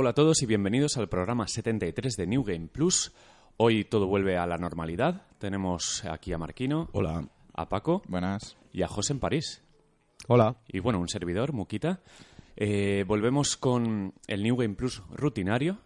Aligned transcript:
Hola 0.00 0.10
a 0.10 0.14
todos 0.14 0.44
y 0.44 0.46
bienvenidos 0.46 0.96
al 0.96 1.08
programa 1.08 1.48
73 1.48 2.14
de 2.14 2.28
New 2.28 2.44
Game 2.44 2.68
Plus. 2.68 3.12
Hoy 3.56 3.84
todo 3.84 4.06
vuelve 4.06 4.36
a 4.36 4.46
la 4.46 4.56
normalidad. 4.56 5.26
Tenemos 5.38 6.04
aquí 6.04 6.32
a 6.32 6.38
Marquino, 6.38 6.88
Hola. 6.92 7.28
a 7.52 7.68
Paco 7.68 8.02
Buenas. 8.06 8.56
y 8.72 8.82
a 8.82 8.86
José 8.86 9.14
en 9.14 9.18
París. 9.18 9.60
Hola. 10.28 10.54
Y 10.68 10.78
bueno, 10.78 11.00
un 11.00 11.08
servidor, 11.08 11.52
Muquita. 11.52 11.98
Eh, 12.54 13.04
volvemos 13.08 13.56
con 13.56 14.14
el 14.28 14.44
New 14.44 14.54
Game 14.54 14.76
Plus 14.76 15.02
rutinario. 15.10 15.78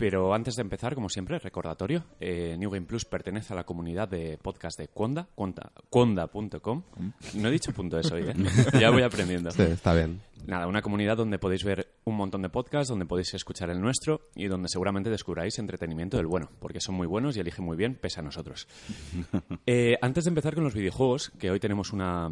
Pero 0.00 0.34
antes 0.34 0.56
de 0.56 0.62
empezar, 0.62 0.94
como 0.96 1.08
siempre, 1.08 1.38
recordatorio. 1.38 2.04
eh, 2.18 2.56
New 2.58 2.70
Game 2.70 2.86
Plus 2.86 3.04
pertenece 3.04 3.52
a 3.52 3.56
la 3.56 3.64
comunidad 3.64 4.08
de 4.08 4.38
podcast 4.42 4.78
de 4.78 4.88
Conda, 4.88 5.28
Conda- 5.36 5.70
conda.com. 5.90 6.82
No 7.34 7.48
he 7.48 7.50
dicho 7.52 7.72
punto 7.72 7.98
eso 7.98 8.14
hoy, 8.16 8.22
¿eh? 8.28 8.34
Ya 8.80 8.90
voy 8.90 9.02
aprendiendo. 9.02 9.50
Sí, 9.50 9.62
está 9.62 9.94
bien. 9.94 10.20
Nada, 10.46 10.66
una 10.66 10.80
comunidad 10.82 11.18
donde 11.18 11.38
podéis 11.38 11.62
ver 11.64 11.92
un 12.04 12.16
montón 12.16 12.40
de 12.42 12.48
podcasts, 12.48 12.88
donde 12.88 13.04
podéis 13.04 13.34
escuchar 13.34 13.68
el 13.70 13.80
nuestro 13.80 14.22
y 14.34 14.46
donde 14.48 14.68
seguramente 14.68 15.10
descubráis 15.10 15.58
entretenimiento 15.58 16.16
del 16.16 16.26
bueno, 16.26 16.48
porque 16.60 16.80
son 16.80 16.94
muy 16.94 17.06
buenos 17.06 17.36
y 17.36 17.40
eligen 17.40 17.64
muy 17.64 17.76
bien, 17.76 17.94
pese 17.94 18.20
a 18.20 18.22
nosotros. 18.22 18.66
Eh, 19.66 19.96
antes 20.00 20.24
de 20.24 20.28
empezar 20.30 20.54
con 20.54 20.64
los 20.64 20.74
videojuegos, 20.74 21.30
que 21.38 21.50
hoy 21.50 21.60
tenemos 21.60 21.92
una, 21.92 22.28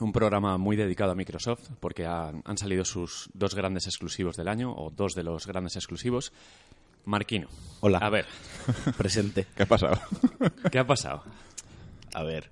un 0.00 0.12
programa 0.12 0.58
muy 0.58 0.76
dedicado 0.76 1.12
a 1.12 1.14
Microsoft, 1.14 1.70
porque 1.80 2.06
han, 2.06 2.42
han 2.44 2.58
salido 2.58 2.84
sus 2.84 3.30
dos 3.34 3.54
grandes 3.54 3.86
exclusivos 3.86 4.36
del 4.36 4.48
año, 4.48 4.72
o 4.72 4.90
dos 4.90 5.14
de 5.14 5.22
los 5.24 5.46
grandes 5.46 5.74
exclusivos. 5.76 6.32
Marquino. 7.04 7.48
Hola. 7.80 7.98
A 7.98 8.10
ver, 8.10 8.26
Presente. 8.96 9.46
¿Qué 9.56 9.64
ha 9.64 9.66
pasado? 9.66 10.00
¿qué 10.70 10.78
ha 10.78 10.86
pasado? 10.86 11.24
A 12.14 12.22
ver. 12.22 12.50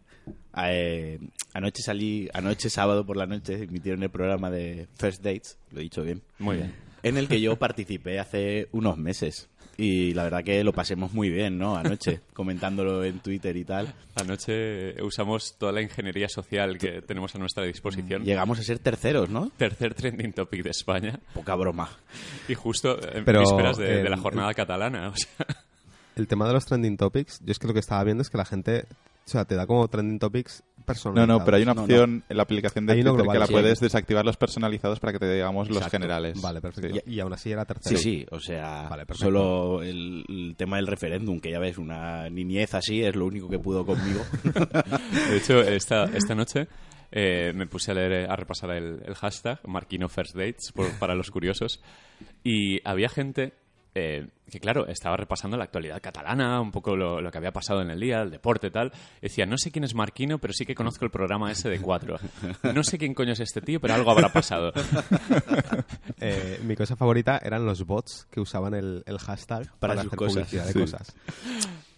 eh, 0.57 1.19
anoche 1.55 1.83
salí, 1.83 2.29
anoche 2.35 2.69
sábado 2.71 3.07
por 3.07 3.17
la 3.17 3.27
noche, 3.27 3.63
emitieron 3.65 4.03
el 4.03 4.11
programa 4.11 4.51
de 4.51 4.89
First 4.97 5.23
Dates, 5.23 5.59
lo 5.71 5.81
he 5.81 5.83
dicho 5.85 6.03
bien, 6.03 6.23
Muy 6.39 6.57
bien. 6.57 6.75
en 7.03 7.17
el 7.17 7.29
que 7.29 7.41
yo 7.41 7.57
participé 7.59 8.19
hace 8.19 8.69
unos 8.73 8.97
meses. 8.97 9.49
Y 9.81 10.13
la 10.13 10.25
verdad 10.25 10.45
que 10.45 10.63
lo 10.63 10.75
pasemos 10.75 11.15
muy 11.15 11.31
bien, 11.31 11.57
¿no? 11.57 11.75
Anoche, 11.75 12.21
comentándolo 12.35 13.03
en 13.03 13.21
Twitter 13.21 13.57
y 13.57 13.65
tal. 13.65 13.91
Anoche 14.15 15.03
usamos 15.03 15.57
toda 15.57 15.73
la 15.73 15.81
ingeniería 15.81 16.29
social 16.29 16.77
que 16.77 17.01
tenemos 17.01 17.35
a 17.35 17.39
nuestra 17.39 17.65
disposición. 17.65 18.23
Llegamos 18.23 18.59
a 18.59 18.63
ser 18.63 18.79
terceros, 18.79 19.31
¿no? 19.31 19.51
Tercer 19.57 19.95
trending 19.95 20.35
topic 20.35 20.63
de 20.65 20.69
España. 20.69 21.19
Poca 21.33 21.55
broma. 21.55 21.89
Y 22.47 22.55
justo 22.55 22.99
en 23.11 23.25
Pero, 23.25 23.41
vísperas 23.41 23.79
de, 23.79 24.01
eh, 24.01 24.03
de 24.03 24.11
la 24.11 24.19
jornada 24.19 24.53
catalana. 24.53 25.09
O 25.09 25.17
sea, 25.17 25.47
El 26.15 26.29
tema 26.29 26.47
de 26.47 26.53
los 26.53 26.67
trending 26.67 26.99
topics, 26.99 27.41
yo 27.43 27.51
es 27.51 27.59
que 27.59 27.67
lo 27.67 27.73
que 27.73 27.81
estaba 27.81 28.05
viendo 28.05 28.21
es 28.21 28.29
que 28.29 28.37
la 28.37 28.45
gente, 28.45 28.85
o 29.27 29.31
sea, 29.31 29.47
te 29.47 29.55
da 29.55 29.67
como 29.67 29.89
trending 29.89 30.19
topics 30.19 30.63
personalizados. 30.95 31.29
no, 31.41 31.45
pero 31.45 31.57
hay 31.57 31.63
una 31.63 31.75
No, 31.75 31.83
opción 31.83 32.25
en 32.29 32.37
la 32.37 32.43
aplicación 32.43 32.87
de 32.87 32.95
Twitter 32.95 33.13
global, 33.13 33.33
que 33.35 33.39
la 33.39 33.47
sí. 33.47 33.53
puedes 33.53 33.81
desactivar 33.81 34.25
los 34.25 34.37
personalizados 34.37 35.01
para 35.01 35.13
que 35.13 35.19
te 35.19 35.33
digamos 35.33 35.69
los 35.71 35.87
generales. 35.89 36.41
Vale, 36.41 36.61
perfecto. 36.61 36.95
Sí. 36.95 37.03
Y, 37.07 37.15
y 37.15 37.21
aún 37.21 37.33
así 37.33 37.51
era 37.53 37.63
Sí, 37.63 37.69
tercero. 37.69 37.99
sí, 37.99 38.27
o 38.31 38.41
sea, 38.41 38.89
Vale, 38.89 39.05
solo 39.15 39.83
el, 39.83 40.25
el 40.29 40.55
tema 40.57 40.77
del 40.77 40.87
referéndum, 40.87 41.41
que 41.41 41.51
ya 41.51 41.59
ves, 41.59 41.79
una 41.79 42.29
niñez 42.31 42.75
así 42.75 43.03
es 43.03 43.15
lo 43.17 43.27
único 43.27 43.49
que 43.49 43.59
pudo 43.59 43.85
conmigo. 43.87 44.21
de 45.31 45.37
hecho, 45.37 45.61
esta, 45.61 46.05
esta 46.05 46.35
noche 46.35 46.69
eh, 47.13 47.53
me 47.55 47.67
puse 47.67 47.91
a 47.91 47.95
leer, 47.95 48.31
a 48.31 48.37
repasar 48.37 48.71
el, 48.71 49.01
el 49.05 49.15
hashtag 49.15 49.61
Marquino 49.67 50.09
First 50.09 50.35
Dates 50.37 50.73
por- 50.73 50.91
para 50.99 51.15
los 51.15 51.31
curiosos. 51.31 51.81
Y 52.45 52.81
había 52.89 53.09
gente 53.09 53.53
eh, 53.95 54.29
que, 54.51 54.61
claro, 54.61 54.87
estaba 54.89 55.17
repasando 55.17 55.57
la 55.57 55.65
actualidad 55.65 56.01
catalana, 56.03 56.61
un 56.61 56.71
poco 56.73 56.97
lo, 56.97 57.21
lo 57.21 57.31
que 57.31 57.39
había 57.39 57.53
pasado 57.53 57.81
en 57.83 57.91
el 57.91 58.01
día, 58.01 58.23
el 58.23 58.31
deporte 58.31 58.67
y 58.67 58.71
tal. 58.71 58.93
Decía, 59.23 59.47
no 59.47 59.57
sé 59.57 59.71
quién 59.71 59.85
es 59.85 59.95
Marquino, 59.95 60.39
pero 60.39 60.53
sí 60.53 60.67
que 60.67 60.75
conozco 60.75 61.05
el 61.05 61.11
programa 61.11 61.51
ese 61.51 61.69
de 61.71 61.81
cuatro. 61.81 62.19
No 62.75 62.83
sé 62.83 62.99
quién 62.99 63.15
coño 63.15 63.33
es 63.33 63.41
este 63.41 63.61
tío, 63.61 63.81
pero 63.81 63.95
algo 63.95 64.11
habrá 64.11 64.29
pasado. 64.33 64.73
Eh, 66.23 66.61
mi 66.65 66.77
cosa 66.77 66.97
favorita 66.97 67.41
eran 67.43 67.65
los 67.65 67.87
bots 67.87 68.27
que 68.31 68.41
usaban 68.41 68.75
el, 68.75 69.03
el 69.07 69.19
hashtag 69.19 69.65
Para 69.79 69.95
para, 69.95 70.01
hacer 70.03 70.11
cosas, 70.19 70.35
publicidad 70.45 70.67
de 70.67 70.73
sí. 70.75 70.79
cosas. 70.81 71.17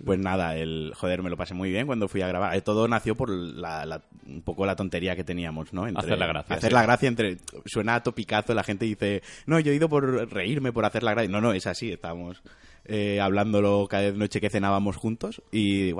Pues 0.04 0.18
nada, 0.18 0.56
el 0.56 0.92
joder, 0.96 1.22
me 1.22 1.30
lo 1.30 1.36
pasé 1.36 1.54
muy 1.54 1.70
bien 1.70 1.86
cuando 1.86 2.06
fui 2.08 2.22
a 2.22 2.28
grabar. 2.28 2.54
Eh, 2.56 2.60
Todo 2.60 2.86
nació 2.88 3.16
por 3.16 3.30
la, 3.30 3.84
la- 3.84 4.02
un 4.26 4.42
poco 4.42 4.64
la 4.66 4.76
tontería 4.76 5.16
que 5.16 5.24
teníamos, 5.24 5.72
¿no? 5.72 5.84
Hacer 5.96 6.18
la 6.18 6.26
gracia, 6.26 6.56
Hacer 6.56 6.70
sí. 6.70 6.74
la 6.74 6.82
gracia 6.82 7.08
entre. 7.08 7.38
Suena 7.66 7.96
a 7.96 8.02
topicazo, 8.02 8.54
la 8.54 8.62
gente 8.64 8.84
dice, 8.84 9.22
no, 9.46 9.58
yo 9.60 9.72
he 9.72 9.74
ido 9.74 9.88
por 9.88 10.32
reírme, 10.32 10.72
por 10.72 10.84
hacer 10.84 11.02
la 11.02 11.12
gracia. 11.12 11.30
No, 11.30 11.40
no, 11.40 11.52
es 11.52 11.66
así, 11.66 11.90
estábamos 11.92 12.41
eh, 12.84 13.20
hablándolo 13.20 13.86
cada 13.88 14.10
noche 14.10 14.40
que 14.40 14.50
cenábamos 14.50 14.96
juntos 14.96 15.40
y. 15.52 15.92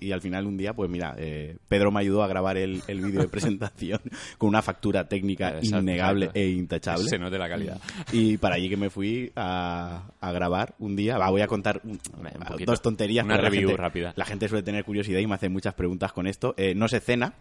Y 0.00 0.12
al 0.12 0.20
final 0.20 0.46
un 0.46 0.56
día, 0.56 0.74
pues 0.74 0.88
mira, 0.88 1.14
eh, 1.18 1.56
Pedro 1.66 1.90
me 1.90 1.98
ayudó 2.00 2.22
a 2.22 2.28
grabar 2.28 2.56
el, 2.56 2.82
el 2.86 3.00
vídeo 3.00 3.20
de 3.20 3.28
presentación 3.28 4.00
con 4.38 4.48
una 4.48 4.62
factura 4.62 5.08
técnica 5.08 5.58
Exacto, 5.58 5.78
innegable 5.80 6.26
exacto. 6.26 6.38
e 6.40 6.48
intachable. 6.50 7.08
Se 7.08 7.18
note 7.18 7.36
la 7.36 7.48
calidad. 7.48 7.80
Y 8.12 8.36
para 8.36 8.54
allí 8.54 8.68
que 8.68 8.76
me 8.76 8.90
fui 8.90 9.32
a, 9.34 10.04
a 10.20 10.32
grabar 10.32 10.74
un 10.78 10.94
día, 10.94 11.18
va, 11.18 11.30
voy 11.30 11.40
a 11.42 11.48
contar 11.48 11.80
un- 11.84 11.98
Un 12.16 12.44
poquito. 12.46 12.70
dos 12.70 12.80
tonterías. 12.80 13.24
Una 13.24 13.36
la 13.36 13.42
review 13.42 13.68
gente- 13.70 13.82
rápida. 13.82 14.12
La 14.16 14.24
gente 14.24 14.48
suele 14.48 14.62
tener 14.62 14.84
curiosidad 14.84 15.18
y 15.18 15.26
me 15.26 15.34
hace 15.34 15.48
muchas 15.48 15.74
preguntas 15.74 16.12
con 16.12 16.28
esto. 16.28 16.54
Eh, 16.56 16.74
no 16.76 16.86
se 16.86 17.00
cena, 17.00 17.34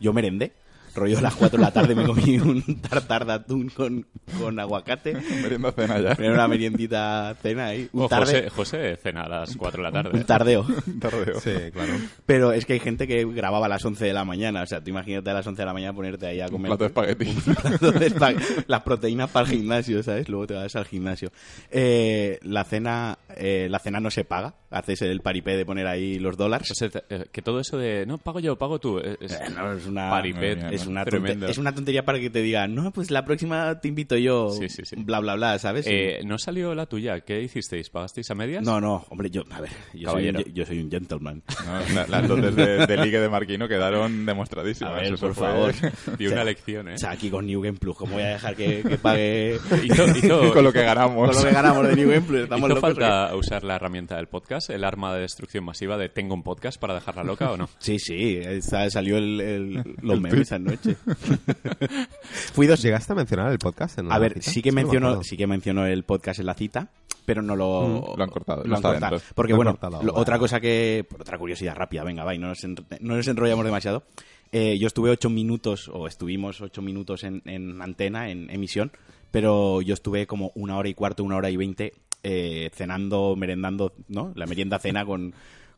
yo 0.00 0.12
merendé. 0.12 0.52
Rollo 0.96 1.18
a 1.18 1.20
las 1.22 1.34
4 1.36 1.58
de 1.58 1.64
la 1.64 1.70
tarde 1.70 1.94
me 1.94 2.04
comí 2.04 2.38
un 2.38 2.62
tartar 2.80 3.24
de 3.26 3.32
atún 3.34 3.68
con, 3.68 4.06
con 4.40 4.58
aguacate. 4.58 5.14
Merienda 5.14 5.72
cena 5.72 6.00
ya. 6.00 6.12
Era 6.12 6.32
una 6.32 6.48
meriendita 6.48 7.34
cena 7.42 7.66
ahí. 7.66 7.88
Un, 7.92 8.02
Oh, 8.02 8.08
tarde, 8.08 8.48
José, 8.50 8.50
José 8.50 8.96
cena 9.02 9.22
a 9.22 9.28
las 9.28 9.56
4 9.56 9.82
de 9.82 9.90
la 9.90 9.92
tarde. 10.02 10.18
un 10.18 10.24
tardeo. 10.24 10.66
Tardeo. 11.00 11.40
Sí, 11.40 11.50
claro. 11.72 11.92
Pero 12.24 12.52
es 12.52 12.64
que 12.66 12.72
hay 12.74 12.80
gente 12.80 13.06
que 13.06 13.24
grababa 13.24 13.66
a 13.66 13.68
las 13.68 13.84
11 13.84 14.04
de 14.04 14.12
la 14.12 14.24
mañana. 14.24 14.62
O 14.62 14.66
sea, 14.66 14.80
tú 14.82 14.90
imagínate 14.90 15.30
a 15.30 15.34
las 15.34 15.46
11 15.46 15.62
de 15.62 15.66
la 15.66 15.72
mañana 15.72 15.92
ponerte 15.92 16.26
ahí 16.26 16.40
a 16.40 16.46
Un 16.46 16.52
comer. 16.52 16.68
plato 16.70 16.84
de 16.84 16.88
espagueti. 16.88 17.26
un 17.48 17.54
plato 17.54 17.92
de 17.92 18.06
espa- 18.10 18.64
las 18.66 18.82
proteínas 18.82 19.30
para 19.30 19.46
el 19.48 19.52
gimnasio, 19.56 20.02
¿sabes? 20.02 20.28
Luego 20.28 20.46
te 20.46 20.54
vas 20.54 20.74
al 20.76 20.86
gimnasio. 20.86 21.30
Eh, 21.70 22.38
la 22.42 22.64
cena 22.64 23.18
eh, 23.36 23.68
la 23.70 23.78
cena 23.78 24.00
no 24.00 24.10
se 24.10 24.24
paga. 24.24 24.54
Haces 24.70 25.02
el 25.02 25.20
paripé 25.20 25.56
de 25.56 25.64
poner 25.66 25.86
ahí 25.86 26.18
los 26.18 26.36
dólares. 26.36 26.72
Te- 26.78 27.04
eh, 27.10 27.26
que 27.32 27.42
todo 27.42 27.60
eso 27.60 27.78
de 27.78 28.06
no 28.06 28.18
pago 28.18 28.40
yo, 28.40 28.56
pago 28.56 28.78
tú. 28.78 28.98
Es, 28.98 29.32
Eh, 29.32 29.38
no, 29.54 29.72
es 29.72 29.86
una 29.86 30.10
paripé, 30.10 30.56
mía, 30.56 30.68
es 30.86 30.90
una, 30.90 31.04
tonte- 31.04 31.10
tremendo. 31.10 31.46
es 31.46 31.58
una 31.58 31.74
tontería 31.74 32.04
para 32.04 32.18
que 32.20 32.30
te 32.30 32.40
digan, 32.42 32.74
no, 32.74 32.90
pues 32.92 33.10
la 33.10 33.24
próxima 33.24 33.80
te 33.80 33.88
invito 33.88 34.16
yo, 34.16 34.50
Sí, 34.50 34.68
sí, 34.68 34.82
sí. 34.84 34.96
bla, 34.98 35.20
bla, 35.20 35.34
bla, 35.34 35.58
¿sabes? 35.58 35.86
Eh, 35.88 36.20
¿No 36.24 36.38
salió 36.38 36.74
la 36.74 36.86
tuya? 36.86 37.20
¿Qué 37.20 37.42
hicisteis? 37.42 37.90
¿Pagasteis 37.90 38.30
a 38.30 38.34
medias? 38.34 38.62
no, 38.64 38.80
no, 38.80 39.04
hombre, 39.10 39.30
yo, 39.30 39.42
a 39.50 39.60
ver, 39.60 39.70
yo 39.94 40.10
soy, 40.10 40.28
un, 40.28 40.32
Caballero. 40.34 40.54
yo 40.54 40.66
soy 40.66 40.80
un 40.80 40.90
gentleman. 40.90 41.42
No, 41.64 41.94
la- 41.94 42.06
las 42.06 42.28
dotes 42.28 42.56
de, 42.56 42.86
de 42.86 42.96
ligue 42.98 43.20
de 43.20 43.28
Marquino 43.28 43.68
quedaron 43.68 44.24
demostradísimas. 44.26 44.92
A 44.92 44.96
ver, 44.96 45.14
Eso 45.14 45.26
por 45.26 45.34
fue- 45.34 45.46
favor. 45.48 45.70
O 46.16 46.16
sea, 46.18 46.30
una 46.32 46.44
lección, 46.44 46.88
¿eh? 46.88 46.94
O 46.94 46.98
sea, 46.98 47.10
aquí 47.10 47.30
con 47.30 47.46
New 47.46 47.60
Game 47.60 47.78
Plus, 47.78 47.96
¿cómo 47.96 48.14
voy 48.14 48.22
a 48.22 48.28
dejar 48.28 48.54
que, 48.56 48.82
que 48.82 48.96
pague 48.98 49.58
Hizo, 49.84 50.06
hizo- 50.16 50.52
Con 50.52 50.64
lo 50.64 50.72
que 50.72 50.82
ganamos. 50.82 51.28
con 51.28 51.36
lo 51.36 51.48
que 51.48 51.54
ganamos 51.54 51.88
de 51.88 51.96
New 51.96 52.08
Game 52.08 52.22
Plus? 52.22 52.40
Estamos 52.42 52.68
¿hizo 52.70 52.74
locos, 52.76 52.80
falta 52.94 53.34
usar 53.36 53.64
la 53.64 53.76
herramienta 53.76 54.16
del 54.16 54.26
podcast, 54.28 54.70
el 54.70 54.84
arma 54.84 55.14
de 55.14 55.20
destrucción 55.22 55.64
masiva 55.64 55.96
de 55.96 56.08
tengo 56.08 56.34
un 56.34 56.42
podcast 56.42 56.80
para 56.80 56.94
dejarla 56.94 57.24
loca 57.24 57.50
o 57.52 57.56
no? 57.56 57.68
Sí, 57.78 57.98
sí, 57.98 58.40
salió 58.60 59.16
el, 59.18 59.40
el- 59.40 59.96
los 60.02 60.20
memes 60.20 60.40
esa 60.42 60.58
noche. 60.76 60.96
Fui 62.52 62.66
dos... 62.66 62.82
¿Llegaste 62.82 63.12
a 63.12 63.16
mencionar 63.16 63.50
el 63.52 63.58
podcast? 63.58 63.98
En 63.98 64.06
A 64.06 64.10
la 64.10 64.18
ver, 64.18 64.34
cita? 64.34 64.50
sí 64.50 64.62
que 64.62 64.72
mencionó, 64.72 65.22
sí 65.22 65.36
que 65.36 65.46
mencionó 65.46 65.86
el 65.86 66.04
podcast 66.04 66.40
en 66.40 66.46
la 66.46 66.54
cita, 66.54 66.88
pero 67.24 67.42
no 67.42 67.56
lo, 67.56 68.14
lo 68.16 68.22
han 68.22 68.30
cortado, 68.30 68.62
lo 68.64 68.74
han 68.74 68.78
está 68.78 68.90
cortado. 68.90 69.20
Porque 69.34 69.52
Lo 69.52 69.56
bueno, 69.56 69.72
cortado, 69.72 70.02
lo- 70.02 70.12
vale. 70.12 70.22
otra 70.22 70.38
cosa 70.38 70.60
que, 70.60 71.04
por 71.08 71.20
otra 71.20 71.38
curiosidad 71.38 71.74
rápida, 71.74 72.04
venga, 72.04 72.24
va, 72.24 72.34
y 72.34 72.38
no 72.38 72.48
nos, 72.48 72.62
en- 72.64 72.76
no 73.00 73.16
nos 73.16 73.26
enrollamos 73.28 73.64
demasiado. 73.64 74.04
Eh, 74.52 74.78
yo 74.78 74.86
estuve 74.86 75.10
ocho 75.10 75.28
minutos, 75.28 75.90
o 75.92 76.06
estuvimos 76.06 76.60
ocho 76.60 76.80
minutos 76.82 77.24
en, 77.24 77.42
en 77.46 77.82
antena, 77.82 78.30
en 78.30 78.48
emisión, 78.50 78.92
pero 79.32 79.82
yo 79.82 79.94
estuve 79.94 80.26
como 80.26 80.52
una 80.54 80.76
hora 80.76 80.88
y 80.88 80.94
cuarto, 80.94 81.24
una 81.24 81.36
hora 81.36 81.50
y 81.50 81.56
veinte 81.56 81.94
eh, 82.22 82.70
cenando, 82.72 83.34
merendando, 83.36 83.92
¿no? 84.08 84.32
La 84.36 84.46
merienda 84.46 84.78
cena 84.78 85.04
con, 85.04 85.34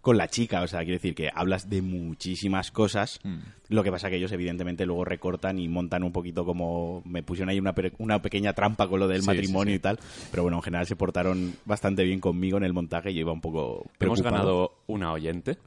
con 0.09 0.17
la 0.17 0.29
chica, 0.29 0.63
o 0.63 0.67
sea, 0.67 0.81
quiero 0.81 0.95
decir 0.95 1.15
que 1.15 1.29
hablas 1.35 1.69
de 1.69 1.83
muchísimas 1.83 2.71
cosas. 2.71 3.21
Mm. 3.25 3.37
Lo 3.69 3.85
que 3.85 3.91
pasa 3.91 4.09
que 4.09 4.17
ellos 4.17 4.33
evidentemente 4.33 4.87
luego 4.87 5.05
recortan 5.05 5.59
y 5.59 5.69
montan 5.69 6.03
un 6.03 6.13
poquito 6.13 6.47
como 6.47 7.03
me 7.05 7.23
pusieron 7.23 7.51
ahí 7.51 7.61
una, 7.61 7.75
una 7.99 8.23
pequeña 8.23 8.55
trampa 8.55 8.89
con 8.89 9.01
lo 9.01 9.07
del 9.07 9.21
Sí, 9.21 9.27
matrimonio 9.27 9.73
sí, 9.73 9.75
sí. 9.75 9.77
y 9.77 9.81
tal, 9.81 9.99
pero 10.31 10.45
bueno, 10.45 10.57
en 10.57 10.63
general 10.63 10.87
se 10.87 10.97
portaron 10.97 11.53
bastante 11.67 12.05
bien 12.05 12.21
conmigo 12.21 12.57
en 12.57 12.65
el 12.65 12.73
montaje 12.73 13.11
y 13.11 13.15
yo 13.17 13.21
iba 13.21 13.33
un 13.33 13.43
poco 13.43 13.83
Hemos 14.01 14.23
preocupado. 14.23 14.31
ganado 14.31 14.73
una 14.87 15.13
oyente. 15.13 15.59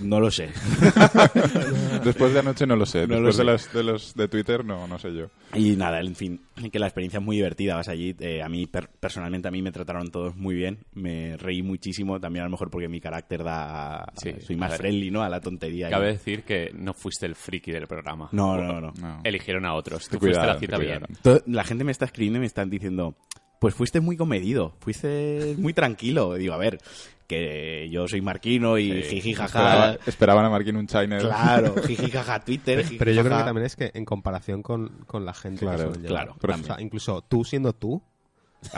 No 0.00 0.20
lo 0.20 0.30
sé. 0.30 0.48
Después 2.04 2.32
de 2.32 2.38
anoche 2.40 2.66
no 2.66 2.76
lo 2.76 2.86
sé. 2.86 3.06
No 3.06 3.20
lo 3.20 3.26
Después 3.26 3.36
sé. 3.36 3.42
de 3.42 3.44
los 3.52 3.72
de 3.72 3.82
los 3.82 4.14
de 4.14 4.28
Twitter 4.28 4.64
no, 4.64 4.86
no 4.86 4.98
sé 4.98 5.12
yo. 5.14 5.26
Y 5.54 5.76
nada, 5.76 6.00
en 6.00 6.14
fin, 6.14 6.40
que 6.72 6.78
la 6.78 6.86
experiencia 6.86 7.18
es 7.18 7.24
muy 7.24 7.36
divertida. 7.36 7.74
Vas 7.76 7.88
allí, 7.88 8.14
eh, 8.20 8.42
a 8.42 8.48
mí 8.48 8.66
per- 8.66 8.88
personalmente 8.88 9.48
a 9.48 9.50
mí 9.50 9.62
me 9.62 9.72
trataron 9.72 10.10
todos 10.10 10.36
muy 10.36 10.54
bien, 10.54 10.78
me 10.94 11.36
reí 11.36 11.62
muchísimo, 11.62 12.20
también 12.20 12.42
a 12.42 12.46
lo 12.46 12.52
mejor 12.52 12.70
porque 12.70 12.88
mi 12.88 13.00
carácter 13.00 13.42
da, 13.44 14.06
Sí, 14.16 14.32
soy 14.46 14.56
más 14.56 14.70
ver. 14.70 14.78
friendly, 14.78 15.10
¿no? 15.10 15.22
A 15.22 15.28
la 15.28 15.40
tontería. 15.40 15.88
y- 15.88 15.90
Cabe 15.90 16.06
decir 16.12 16.44
que 16.44 16.70
no 16.74 16.94
fuiste 16.94 17.26
el 17.26 17.34
friki 17.34 17.72
del 17.72 17.86
programa. 17.86 18.28
No, 18.32 18.56
no, 18.56 18.80
no. 18.80 18.92
No. 19.00 19.20
Eligieron 19.24 19.66
a 19.66 19.74
otros. 19.74 20.08
Tú 20.08 20.18
fuiste 20.18 20.38
a 20.38 20.46
la 20.46 20.58
cita 20.58 20.78
bien. 20.78 21.02
La 21.46 21.64
gente 21.64 21.84
me 21.84 21.92
está 21.92 22.04
escribiendo 22.06 22.38
y 22.38 22.40
me 22.40 22.46
están 22.46 22.70
diciendo, 22.70 23.16
pues 23.58 23.74
fuiste 23.74 24.00
muy 24.00 24.16
comedido, 24.16 24.74
fuiste 24.80 25.54
muy 25.58 25.74
tranquilo. 25.74 26.34
Digo, 26.34 26.54
a 26.54 26.58
ver, 26.58 26.78
que 27.30 27.88
yo 27.90 28.08
soy 28.08 28.20
marquino 28.20 28.76
y 28.76 29.02
Sí. 29.04 29.16
jiji 29.20 29.34
jaja. 29.34 29.46
Esperaba- 29.92 29.98
esperaban 30.06 30.44
a 30.46 30.50
Marquín 30.50 30.76
un 30.76 30.86
Chiner. 30.88 31.22
Claro, 31.22 31.74
jiji 31.86 32.10
jaja 32.10 32.40
Twitter. 32.40 32.82
jiji, 32.82 32.98
Pero 32.98 33.12
yo 33.12 33.22
creo 33.24 33.38
que 33.38 33.44
también 33.44 33.66
es 33.66 33.76
que 33.76 33.92
en 33.94 34.04
comparación 34.04 34.62
con, 34.62 34.88
con 35.06 35.24
la 35.24 35.32
gente 35.32 35.60
Claro, 35.60 35.92
que 35.92 36.00
llevar. 36.00 36.34
claro, 36.38 36.60
O 36.60 36.64
sea, 36.64 36.80
incluso 36.80 37.22
tú 37.22 37.44
siendo 37.44 37.72
tú, 37.72 38.02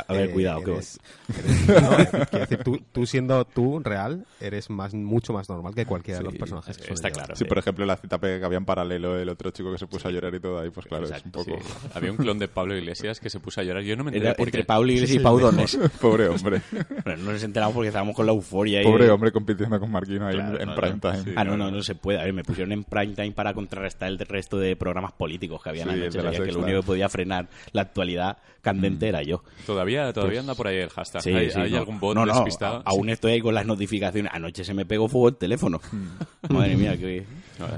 A, 0.07 0.13
ver, 0.13 0.31
eh, 0.31 0.33
cuidado, 0.33 0.63
que 0.63 0.73
eres- 0.73 1.01
eres- 1.29 1.83
no, 1.83 1.91
quiero 2.31 2.39
decir, 2.47 2.59
tú, 2.63 2.81
tú 2.93 3.05
siendo 3.07 3.45
tú 3.45 3.81
real, 3.81 4.25
eres 4.41 4.71
más, 4.71 4.95
mucho 4.95 5.33
más 5.33 5.49
normal 5.49 5.75
que 5.75 5.85
cualquiera 5.87 6.19
de 6.19 6.25
los 6.25 6.35
personajes. 6.37 6.79
que 6.79 6.93
está 6.95 7.11
claro. 7.11 7.35
Sí, 7.35 7.45
por 7.45 7.59
ejemplo, 7.59 7.85
la 7.85 7.97
cita 7.97 8.19
que 8.19 8.41
había 8.45 8.59
en 8.59 8.65
paralelo 8.65 9.19
el 9.19 9.29
otro 9.29 9.51
chico 9.51 9.73
que 9.73 9.79
se 9.79 9.87
puso 9.87 10.09
a 10.09 10.11
llorar 10.13 10.35
y 10.35 10.41
todo 10.41 10.61
ahí, 10.61 10.71
pues 10.71 10.87
claro, 10.87 11.05
Exacto, 11.07 11.41
es 11.41 11.47
un 11.49 11.55
poco... 11.57 11.63
Sí. 11.69 11.89
Había 11.95 12.11
un 12.13 12.17
clon 12.17 12.39
de 12.39 12.49
Pablo 12.49 12.77
Iglesias 12.77 13.19
que 13.21 13.29
se 13.29 13.41
puso 13.41 13.61
a 13.61 13.65
llorar. 13.65 13.83
Yo 13.83 13.97
no 13.97 14.05
me 14.05 14.11
enteré 14.11 14.27
Era 14.27 14.35
por 14.37 14.49
entre. 14.49 14.65
Pablo 14.65 14.93
Iglesias 14.93 15.21
y 15.21 15.23
Pau. 15.23 15.39
Donés. 15.41 15.77
Pobre 16.01 16.29
hombre. 16.29 16.63
Bueno, 17.05 17.23
no 17.25 17.33
nos 17.33 17.43
enteramos 17.43 17.75
porque 17.75 17.89
estábamos 17.89 18.15
con 18.15 18.27
la 18.27 18.33
euforia. 18.33 18.81
y- 18.83 18.85
Pobre 18.85 19.11
hombre 19.11 19.33
compitiendo 19.33 19.79
con 19.81 19.91
Marquino 19.91 20.27
ahí 20.27 20.35
en- 20.37 20.41
Claro, 20.41 20.61
en, 20.61 20.69
no, 20.69 20.75
prime 20.75 20.99
time. 21.01 21.23
Sí. 21.25 21.33
Ah, 21.37 21.45
no, 21.45 21.57
no, 21.57 21.71
no 21.71 21.83
se 21.83 21.95
puede. 21.95 22.21
A 22.21 22.25
ver, 22.25 22.33
me 22.33 22.45
pusieron 22.45 22.73
en 22.73 22.85
prime 22.85 23.15
time 23.15 23.33
para 23.33 23.53
contrarrestar 23.53 24.09
el 24.09 24.19
resto 24.19 24.59
de 24.59 24.77
programas 24.77 25.13
políticos 25.13 25.61
que 25.63 25.73
la 25.73 25.85
Sabía 25.85 26.09
que 26.45 26.53
lo 26.53 26.61
único 26.61 26.81
que 26.81 26.87
podía 26.87 27.09
frenar 27.09 27.49
la 27.73 27.83
actualidad 27.83 28.39
candente 28.63 29.09
era 29.09 29.23
yo. 29.23 29.43
Todavía, 29.73 30.13
todavía 30.13 30.41
anda 30.41 30.55
por 30.55 30.67
ahí 30.69 30.77
el 30.79 30.89
hashtag. 30.91 31.23
Sí, 31.23 31.31
¿Hay, 31.33 31.51
sí, 31.51 31.59
hay 31.61 31.71
no. 31.73 31.79
algún 31.79 31.99
bot 32.01 32.15
no, 32.15 32.25
no, 32.27 32.33
despistado? 32.35 32.83
aún 32.85 33.09
estoy 33.09 33.33
ahí 33.33 33.41
con 33.41 33.55
las 33.55 33.67
notificaciones. 33.67 34.33
Anoche 34.35 34.65
se 34.65 34.75
me 34.75 34.85
pegó 34.87 35.09
fuego 35.09 35.29
el 35.29 35.37
teléfono. 35.37 35.81
Madre 36.49 36.77
mía, 36.77 36.97
qué, 36.97 37.25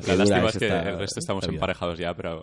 la 0.06 0.14
lástima 0.16 0.48
es 0.48 0.58
que 0.58 0.66
esta- 0.66 0.90
el 0.90 0.98
resto 0.98 1.20
estamos 1.20 1.46
emparejados 1.48 1.98
ya, 1.98 2.14
pero 2.14 2.42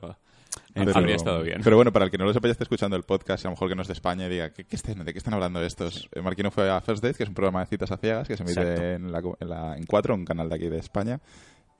Pero- 0.74 0.92
habría 0.95 1.15
estado 1.15 1.44
bien. 1.44 1.62
Pero 1.63 1.75
bueno, 1.75 1.92
para 1.92 2.06
el 2.06 2.12
que 2.12 2.18
no 2.18 2.25
lo 2.25 2.33
sepa, 2.33 2.48
ya 2.48 2.51
esté 2.53 2.63
escuchando 2.63 2.95
el 2.95 3.03
podcast, 3.03 3.44
y 3.44 3.48
a 3.48 3.50
lo 3.50 3.56
mejor 3.56 3.69
que 3.69 3.75
no 3.75 3.81
es 3.81 3.88
de 3.88 3.94
España 3.94 4.25
y 4.27 4.30
diga, 4.30 4.51
¿qué, 4.51 4.65
qué 4.65 4.75
estén- 4.75 5.03
¿de 5.03 5.12
qué 5.12 5.18
están 5.18 5.33
hablando 5.33 5.62
estos? 5.63 6.07
Eh, 6.13 6.21
Marquino 6.21 6.51
fue 6.51 6.69
a 6.69 6.80
First 6.81 7.03
Date, 7.03 7.15
que 7.18 7.24
es 7.24 7.30
un 7.30 7.36
programa 7.36 7.62
de 7.62 7.65
citas 7.68 7.92
a 7.92 7.98
ciegas 7.98 8.27
que 8.27 8.38
se 8.38 8.44
emite 8.44 8.94
en, 8.95 9.12
la, 9.12 9.19
en, 9.39 9.50
la- 9.50 9.75
en 9.77 9.83
Cuatro, 9.86 10.13
un 10.15 10.25
canal 10.25 10.50
de 10.50 10.56
aquí 10.56 10.69
de 10.69 10.80
España. 10.80 11.19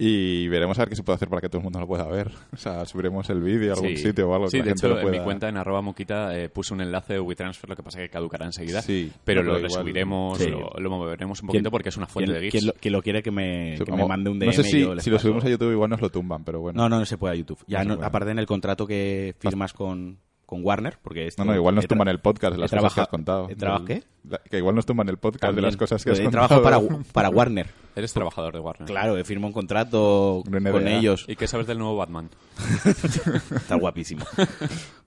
Y 0.04 0.48
veremos 0.48 0.80
a 0.80 0.82
ver 0.82 0.90
qué 0.90 0.96
se 0.96 1.04
puede 1.04 1.16
hacer 1.18 1.30
para 1.30 1.42
que 1.42 1.48
todo 1.50 1.60
el 1.60 1.64
mundo 1.64 1.80
lo 1.80 1.86
pueda 1.86 2.06
ver. 2.08 2.32
O 2.54 2.58
sea, 2.58 2.86
subiremos 2.86 3.30
el 3.30 3.40
vídeo 3.40 3.72
a 3.72 3.76
algún 3.76 3.90
Sí. 3.90 3.98
sitio 3.98 4.28
o 4.30 4.34
algo 4.34 4.48
Sí, 4.48 4.54
que 4.54 4.58
la 4.60 4.64
de 4.64 4.70
gente 4.72 4.88
hecho, 4.88 4.96
lo 4.96 5.02
en 5.08 5.12
mi 5.12 5.24
cuenta 5.24 5.48
en 5.48 5.58
arroba 5.58 5.82
muquita 5.84 6.36
eh, 6.36 6.50
puse 6.50 6.74
un 6.74 6.82
enlace 6.82 7.14
de 7.14 7.20
WeTransfer, 7.20 7.70
lo 7.70 7.76
que 7.76 7.84
pasa 7.84 8.00
es 8.02 8.08
que 8.08 8.14
caducará 8.14 8.46
enseguida. 8.46 8.82
Sí, 8.82 9.12
pero 9.24 9.44
lo 9.44 9.60
resubiremos, 9.60 10.40
Sí. 10.40 10.50
lo, 10.50 10.72
lo 10.76 10.90
moveremos 10.90 11.42
un 11.44 11.50
¿Quién- 11.50 11.60
poquito 11.64 11.72
porque 11.72 11.90
es 11.90 11.98
una 11.98 12.08
fuente 12.08 12.32
¿Quién, 12.32 12.42
de 12.44 12.50
quién 12.50 12.62
GIFs. 12.64 12.66
lo, 12.76 12.82
quién 12.82 12.92
lo 12.94 13.02
quiere 13.04 13.22
que 13.22 13.30
me, 13.32 13.78
Sí, 13.78 13.84
que 13.84 13.92
me 13.92 14.08
mande 14.08 14.32
un 14.32 14.40
DM? 14.40 14.48
No 14.48 14.54
sé 14.54 14.64
si, 14.64 14.78
y 14.78 14.82
yo 14.82 14.96
les 14.96 15.04
si 15.04 15.12
lo 15.12 15.20
subimos 15.20 15.46
a 15.46 15.50
YouTube 15.50 15.72
igual 15.72 15.90
nos 15.92 16.02
lo 16.02 16.10
tumban, 16.10 16.44
pero 16.44 16.62
bueno. 16.62 16.82
No, 16.82 16.90
no, 16.90 16.98
no 16.98 17.06
se 17.06 17.18
puede 17.20 17.36
a 17.36 17.38
YouTube. 17.38 17.60
Ya 17.68 17.84
No 17.84 17.94
aparte 18.04 18.32
en 18.32 18.40
el 18.40 18.48
contrato 18.48 18.88
que 18.88 19.36
firmas 19.38 19.72
con, 19.74 20.18
con 20.48 20.66
Warner, 20.66 20.98
porque 21.02 21.28
esto... 21.28 21.46
No, 21.46 21.52
no, 21.52 21.58
igual 21.58 21.76
nos 21.76 21.88
tumban 21.88 22.08
el 22.08 22.20
podcast 22.20 22.58
las 22.58 22.72
cosas 22.72 22.94
que 22.96 23.02
has 23.02 23.08
contado. 23.08 23.50
he 23.50 23.56
¿qué? 23.86 24.04
Que 24.50 24.58
igual 24.58 24.76
nos 24.76 24.86
tumban 24.86 25.10
el 25.10 25.18
podcast 25.18 25.42
de 25.42 25.48
También. 25.48 25.66
las 25.66 25.78
cosas 25.78 26.04
que 26.04 26.12
has 26.12 26.20
contado. 26.20 26.48
trabajado 26.48 26.88
para, 26.88 27.04
para 27.12 27.30
Warner. 27.30 27.68
Eres 27.96 28.14
trabajador 28.14 28.54
de 28.54 28.60
Warner. 28.60 28.88
Claro, 28.88 29.18
he 29.18 29.24
firmado 29.26 29.48
un 29.48 29.54
contrato 29.54 30.44
NBA. 30.50 30.72
con 30.72 30.88
ellos. 30.88 31.26
¿Y 31.28 31.36
qué 31.36 31.46
sabes 31.48 31.68
del 31.68 31.78
nuevo 31.78 31.98
Batman? 31.98 32.30
Está 32.86 33.76
guapísimo. 33.76 34.26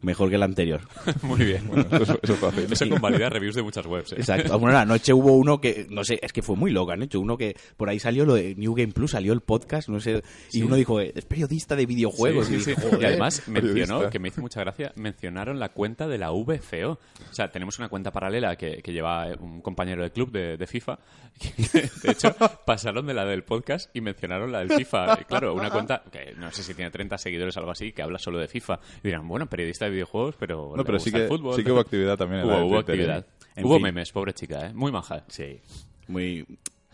Mejor 0.03 0.29
que 0.29 0.35
el 0.37 0.43
anterior. 0.43 0.83
Muy 1.23 1.45
bien. 1.45 1.67
Bueno, 1.67 1.87
eso, 1.93 2.19
eso 2.23 2.35
es 2.35 2.39
fácil. 2.39 2.67
Eso 2.71 2.89
convalida 2.91 3.31
reviews 3.31 3.55
de 3.55 3.63
muchas 3.63 3.87
webs. 3.87 4.13
¿eh? 4.13 4.17
Exacto. 4.19 4.59
Bueno, 4.59 4.77
anoche 4.77 5.15
hubo 5.15 5.33
uno 5.33 5.61
que, 5.63 5.87
no 5.89 6.05
sé, 6.05 6.19
es 6.21 6.33
que 6.35 6.43
fue 6.43 6.57
muy 6.57 6.73
loco, 6.73 6.93
han 6.93 7.03
hecho 7.03 7.21
uno 7.21 7.39
que 7.39 7.57
por 7.79 7.89
ahí 7.89 7.99
salió 7.99 8.27
lo 8.27 8.35
de 8.35 8.55
New 8.55 8.75
Game 8.75 8.93
Plus, 8.93 9.13
salió 9.13 9.33
el 9.33 9.41
podcast, 9.41 9.89
no 9.89 9.99
sé, 10.01 10.23
y 10.53 10.63
uno 10.63 10.77
dijo, 10.77 11.01
eh, 11.01 11.13
es 11.15 11.25
periodista 11.25 11.75
de 11.77 11.87
videojuegos. 11.87 12.49
Sí, 12.49 12.57
y 12.57 12.61
sí, 12.61 12.71
dije, 12.71 12.81
sí. 12.83 12.87
"Joder". 12.87 13.03
Y 13.03 13.05
además 13.07 13.49
mencionó, 13.49 13.71
Periodista. 13.77 14.11
que 14.11 14.19
me 14.19 14.29
hizo 14.29 14.41
mucha 14.43 14.61
gracia, 14.61 14.93
mencionaron 14.97 15.59
la 15.59 15.71
cuenta 15.71 16.07
de 16.07 16.19
la 16.19 16.31
VFO. 16.33 16.91
O 16.91 16.99
sea, 17.35 17.51
tenemos 17.51 17.79
una 17.79 17.89
cuenta 17.89 18.11
paralela 18.11 18.57
que, 18.57 18.83
que 18.83 18.93
lleva 18.93 19.04
eh, 19.05 19.37
un 19.39 19.61
compañero 19.61 20.03
del 20.03 20.13
club 20.13 20.31
de, 20.31 20.57
de 20.57 20.67
FIFA. 20.67 20.99
de 22.03 22.11
hecho, 22.11 22.35
pasaron 22.65 23.07
de 23.07 23.15
la 23.15 23.25
del 23.25 23.45
podcast 23.45 23.95
y 23.95 24.01
mencionaron 24.01 24.53
la 24.53 24.61
del 24.61 24.73
FIFA. 24.73 25.19
Y 25.21 25.25
claro, 25.25 25.55
una 25.55 25.71
cuenta 25.71 26.03
que 26.11 26.35
no 26.37 26.51
sé 26.51 26.63
si 26.63 26.75
tiene 26.75 26.91
30 26.91 27.19
seguidores 27.19 27.57
o 27.57 27.61
algo 27.61 27.73
así, 27.73 27.93
que 27.93 28.03
habla 28.03 28.19
solo 28.19 28.39
de 28.39 28.49
FIFA. 28.49 28.79
Y 29.03 29.09
dirán, 29.09 29.27
bueno, 29.27 29.47
periodista 29.47 29.87
de 29.87 29.93
videojuegos, 29.93 30.37
pero. 30.39 30.71
No, 30.71 30.77
le 30.77 30.85
pero 30.85 30.99
sí 30.99 31.11
el 31.11 31.23
que, 31.23 31.29
fútbol. 31.29 31.57
sí 31.57 31.65
que 31.65 31.73
hubo 31.73 31.81
actividad 31.81 32.17
también 32.17 32.45
Hubo, 32.45 32.57
de 32.57 32.63
hubo 32.63 32.79
actividad. 32.79 33.27
En 33.57 33.65
hubo 33.65 33.75
fin. 33.75 33.83
memes, 33.85 34.13
pobre 34.13 34.33
chica, 34.33 34.67
¿eh? 34.67 34.75
Muy 34.75 34.91
maja. 34.91 35.25
Sí, 35.29 35.61
muy 36.09 36.45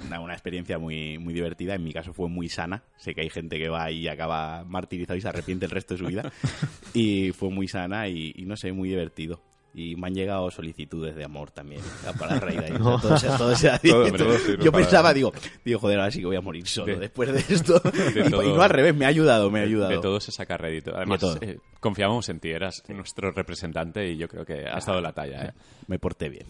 una, 0.05 0.21
una 0.21 0.33
experiencia 0.33 0.79
muy, 0.79 1.19
muy 1.19 1.35
divertida. 1.35 1.75
En 1.75 1.85
mi 1.85 1.93
caso 1.93 2.13
fue 2.13 2.29
muy 2.29 2.49
sana. 2.49 2.83
Sé 2.97 3.15
que 3.15 3.23
hay 3.23 3.31
gente 3.31 3.59
que 3.59 3.69
va 3.69 3.91
y 3.91 4.09
acaba 4.09 4.65
martirizado 4.65 5.17
y 5.17 5.21
se 5.21 5.29
arrepiente 5.29 5.67
el 5.67 5.71
resto 5.71 5.95
de 5.95 5.99
su 5.99 6.06
vida. 6.06 6.33
y 6.95 7.33
fue 7.33 7.51
muy 7.51 7.69
sana 7.69 8.09
y, 8.09 8.33
y 8.37 8.45
no 8.47 8.56
sé, 8.56 8.73
muy 8.73 8.89
divertido. 8.89 9.43
Y 9.72 9.94
me 9.94 10.08
han 10.08 10.14
llegado 10.14 10.50
solicitudes 10.50 11.14
de 11.14 11.22
amor 11.25 11.52
también 11.52 11.81
para 12.19 12.40
todo 12.78 12.99
Todo, 12.99 13.19
todo 13.38 13.56
sirve 13.56 14.64
Yo 14.64 14.72
pensaba, 14.72 15.14
digo, 15.14 15.32
digo, 15.64 15.78
joder, 15.78 16.00
ahora 16.00 16.11
sí 16.11 16.19
que 16.19 16.26
voy 16.26 16.34
a 16.34 16.40
morir 16.40 16.67
solo 16.67 16.93
De- 16.94 16.99
después 16.99 17.32
de 17.32 17.55
esto. 17.55 17.81
y, 18.26 18.28
todo- 18.31 18.43
y 18.43 18.49
no 18.52 18.61
al 18.62 18.70
revés, 18.70 18.96
me 18.96 19.05
ha 19.05 19.08
ayudado, 19.08 19.49
me 19.49 19.61
ha 19.61 19.62
De- 19.62 19.69
ayudado. 19.69 19.90
De 19.93 19.99
todo 19.99 20.19
se 20.19 20.32
saca 20.32 20.56
rédito. 20.56 20.96
Además, 20.96 21.20
eh, 21.40 21.58
confiábamos 21.78 22.28
en 22.31 22.40
ti, 22.40 22.50
eras 22.50 22.82
nuestro 22.88 23.31
representante 23.31 24.11
y 24.11 24.17
yo 24.17 24.26
creo 24.26 24.44
que 24.44 24.64
has 24.67 24.84
dado 24.87 25.00
la 25.00 25.12
talla. 25.12 25.44
¿eh? 25.44 25.52
Me 25.87 26.00
porté 26.00 26.28
bien. 26.28 26.46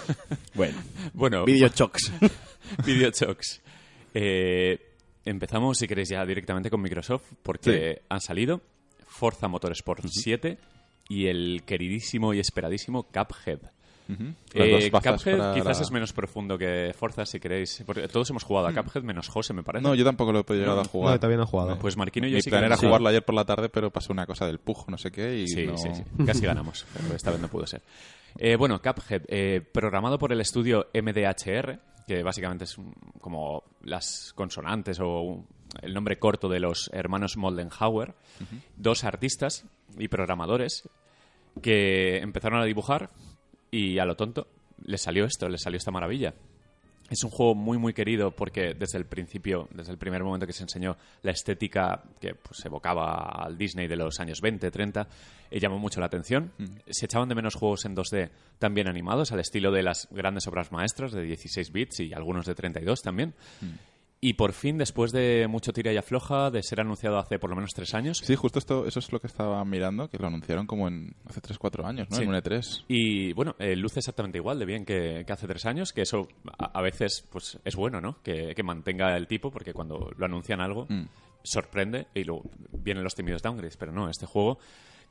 bueno, 0.54 0.78
Bueno, 1.12 1.44
videochocks. 1.44 2.12
Videochocks. 2.86 3.60
Eh, 4.14 4.78
empezamos, 5.24 5.76
si 5.78 5.86
queréis, 5.86 6.08
ya 6.08 6.24
directamente 6.24 6.70
con 6.70 6.80
Microsoft, 6.80 7.24
porque 7.42 8.02
han 8.08 8.20
salido 8.20 8.62
Forza 9.06 9.48
Motorsport 9.48 10.04
7 10.08 10.58
y 11.08 11.26
el 11.26 11.62
queridísimo 11.66 12.34
y 12.34 12.40
esperadísimo 12.40 13.04
Cuphead. 13.04 13.58
Ujú. 14.06 14.22
Las 14.52 14.84
Eh, 14.84 14.90
Cuphead 14.90 15.54
quizás 15.54 15.78
la- 15.78 15.82
es 15.84 15.90
menos 15.90 16.12
profundo 16.12 16.58
que 16.58 16.92
Forza, 16.94 17.24
si 17.24 17.40
queréis, 17.40 17.82
porque 17.86 18.06
todos 18.08 18.28
hemos 18.30 18.42
jugado 18.42 18.66
a 18.68 18.72
Cuphead, 18.74 19.02
menos 19.02 19.28
José, 19.28 19.54
me 19.54 19.62
parece. 19.62 19.82
No, 19.82 19.94
yo 19.94 20.04
tampoco 20.04 20.30
lo 20.30 20.40
he 20.40 20.44
podido 20.44 20.64
llegar 20.64 20.78
a 20.78 20.82
No, 20.82 20.88
jugar. 20.88 21.18
todavía 21.18 21.38
no 21.38 21.44
he 21.44 21.46
jugado. 21.46 21.78
Pues 21.78 21.96
Marquino 21.96 22.26
y 22.26 22.30
yo 22.32 22.36
Mi 22.36 22.42
sí 22.42 22.50
plan 22.50 22.60
que 22.62 22.66
era 22.66 22.76
jugarlo 22.76 23.08
ayer 23.08 23.24
por 23.24 23.34
la 23.34 23.46
tarde, 23.46 23.70
pero 23.70 23.90
pasó 23.90 24.12
una 24.12 24.26
cosa 24.26 24.46
del 24.46 24.58
pujo, 24.58 24.90
no 24.90 24.98
sé 24.98 25.10
qué, 25.10 25.38
y 25.40 25.48
Sí, 25.48 25.66
no... 25.66 25.78
sí, 25.78 25.88
sí. 25.94 26.02
Casi 26.26 26.42
ganamos, 26.44 26.84
pero 26.92 27.14
esta 27.14 27.30
vez 27.30 27.40
no 27.40 27.48
pudo 27.48 27.66
ser. 27.66 27.80
Eh, 28.36 28.56
bueno, 28.56 28.80
Cuphead, 28.82 29.22
eh, 29.28 29.62
programado 29.72 30.18
por 30.18 30.32
el 30.32 30.40
estudio 30.42 30.88
MDHR, 30.92 31.78
que 32.06 32.22
básicamente 32.22 32.64
es 32.64 32.76
un- 32.76 32.92
como 33.22 33.62
las 33.84 34.32
consonantes 34.34 35.00
o 35.00 35.20
un- 35.22 35.46
el 35.80 35.94
nombre 35.94 36.18
corto 36.18 36.48
de 36.50 36.60
los 36.60 36.90
hermanos 36.92 37.36
Moldenhauer, 37.38 38.14
dos 38.76 39.02
artistas 39.04 39.64
y 39.98 40.08
programadores 40.08 40.88
que 41.62 42.18
empezaron 42.18 42.60
a 42.60 42.64
dibujar 42.64 43.10
y 43.70 43.98
a 43.98 44.04
lo 44.04 44.16
tonto 44.16 44.48
les 44.84 45.02
salió 45.02 45.24
esto, 45.24 45.48
les 45.48 45.62
salió 45.62 45.78
esta 45.78 45.90
maravilla. 45.90 46.34
Es 47.10 47.22
un 47.22 47.30
juego 47.30 47.54
muy 47.54 47.76
muy 47.76 47.92
querido 47.92 48.30
porque 48.30 48.72
desde 48.72 48.96
el 48.96 49.04
principio, 49.04 49.68
desde 49.72 49.92
el 49.92 49.98
primer 49.98 50.24
momento 50.24 50.46
que 50.46 50.54
se 50.54 50.62
enseñó 50.62 50.96
la 51.22 51.32
estética 51.32 52.02
que 52.18 52.34
pues, 52.34 52.64
evocaba 52.64 53.44
al 53.44 53.58
Disney 53.58 53.86
de 53.86 53.96
los 53.96 54.20
años 54.20 54.40
20, 54.40 54.70
30, 54.70 55.06
eh, 55.50 55.60
llamó 55.60 55.78
mucho 55.78 56.00
la 56.00 56.06
atención. 56.06 56.52
Se 56.88 57.04
echaban 57.04 57.28
de 57.28 57.34
menos 57.34 57.56
juegos 57.56 57.84
en 57.84 57.94
2D 57.94 58.30
también 58.58 58.88
animados, 58.88 59.32
al 59.32 59.40
estilo 59.40 59.70
de 59.70 59.82
las 59.82 60.08
grandes 60.10 60.46
obras 60.46 60.72
maestras 60.72 61.12
de 61.12 61.22
16 61.22 61.72
bits 61.72 62.00
y 62.00 62.14
algunos 62.14 62.46
de 62.46 62.54
32 62.54 63.02
también. 63.02 63.34
Y 64.26 64.32
por 64.34 64.54
fin, 64.54 64.78
después 64.78 65.12
de 65.12 65.46
mucho 65.50 65.72
tira 65.74 65.92
y 65.92 65.98
afloja, 65.98 66.50
de 66.50 66.62
ser 66.62 66.80
anunciado 66.80 67.18
hace 67.18 67.38
por 67.38 67.50
lo 67.50 67.56
menos 67.56 67.72
tres 67.74 67.92
años, 67.92 68.22
Sí, 68.24 68.34
justo 68.36 68.58
esto, 68.58 68.86
eso 68.86 68.98
es 68.98 69.12
lo 69.12 69.20
que 69.20 69.26
estaba 69.26 69.62
mirando, 69.66 70.08
que 70.08 70.16
lo 70.16 70.28
anunciaron 70.28 70.66
como 70.66 70.88
en 70.88 71.14
hace 71.28 71.42
3-4 71.42 71.84
años, 71.84 72.08
¿no? 72.08 72.16
Sí. 72.16 72.22
En 72.22 72.30
un 72.30 72.34
E 72.34 72.42
E3. 72.42 72.84
Y 72.88 73.32
bueno, 73.34 73.54
eh, 73.58 73.76
luce 73.76 73.98
exactamente 73.98 74.38
igual 74.38 74.58
de 74.58 74.64
bien 74.64 74.86
que, 74.86 75.24
que 75.26 75.32
hace 75.32 75.46
tres 75.46 75.66
años, 75.66 75.92
que 75.92 76.00
eso 76.00 76.26
a, 76.58 76.78
a 76.78 76.80
veces 76.80 77.22
pues 77.30 77.58
es 77.66 77.76
bueno, 77.76 78.00
¿no? 78.00 78.16
Que, 78.22 78.54
que 78.54 78.62
mantenga 78.62 79.14
el 79.14 79.26
tipo, 79.26 79.50
porque 79.50 79.74
cuando 79.74 80.10
lo 80.16 80.24
anuncian 80.24 80.62
algo 80.62 80.86
Mm. 80.88 81.04
sorprende 81.42 82.06
y 82.14 82.24
luego 82.24 82.44
vienen 82.72 83.04
los 83.04 83.14
temidos 83.14 83.42
downgrades, 83.42 83.76
pero 83.76 83.92
no, 83.92 84.08
este 84.08 84.24
juego 84.24 84.58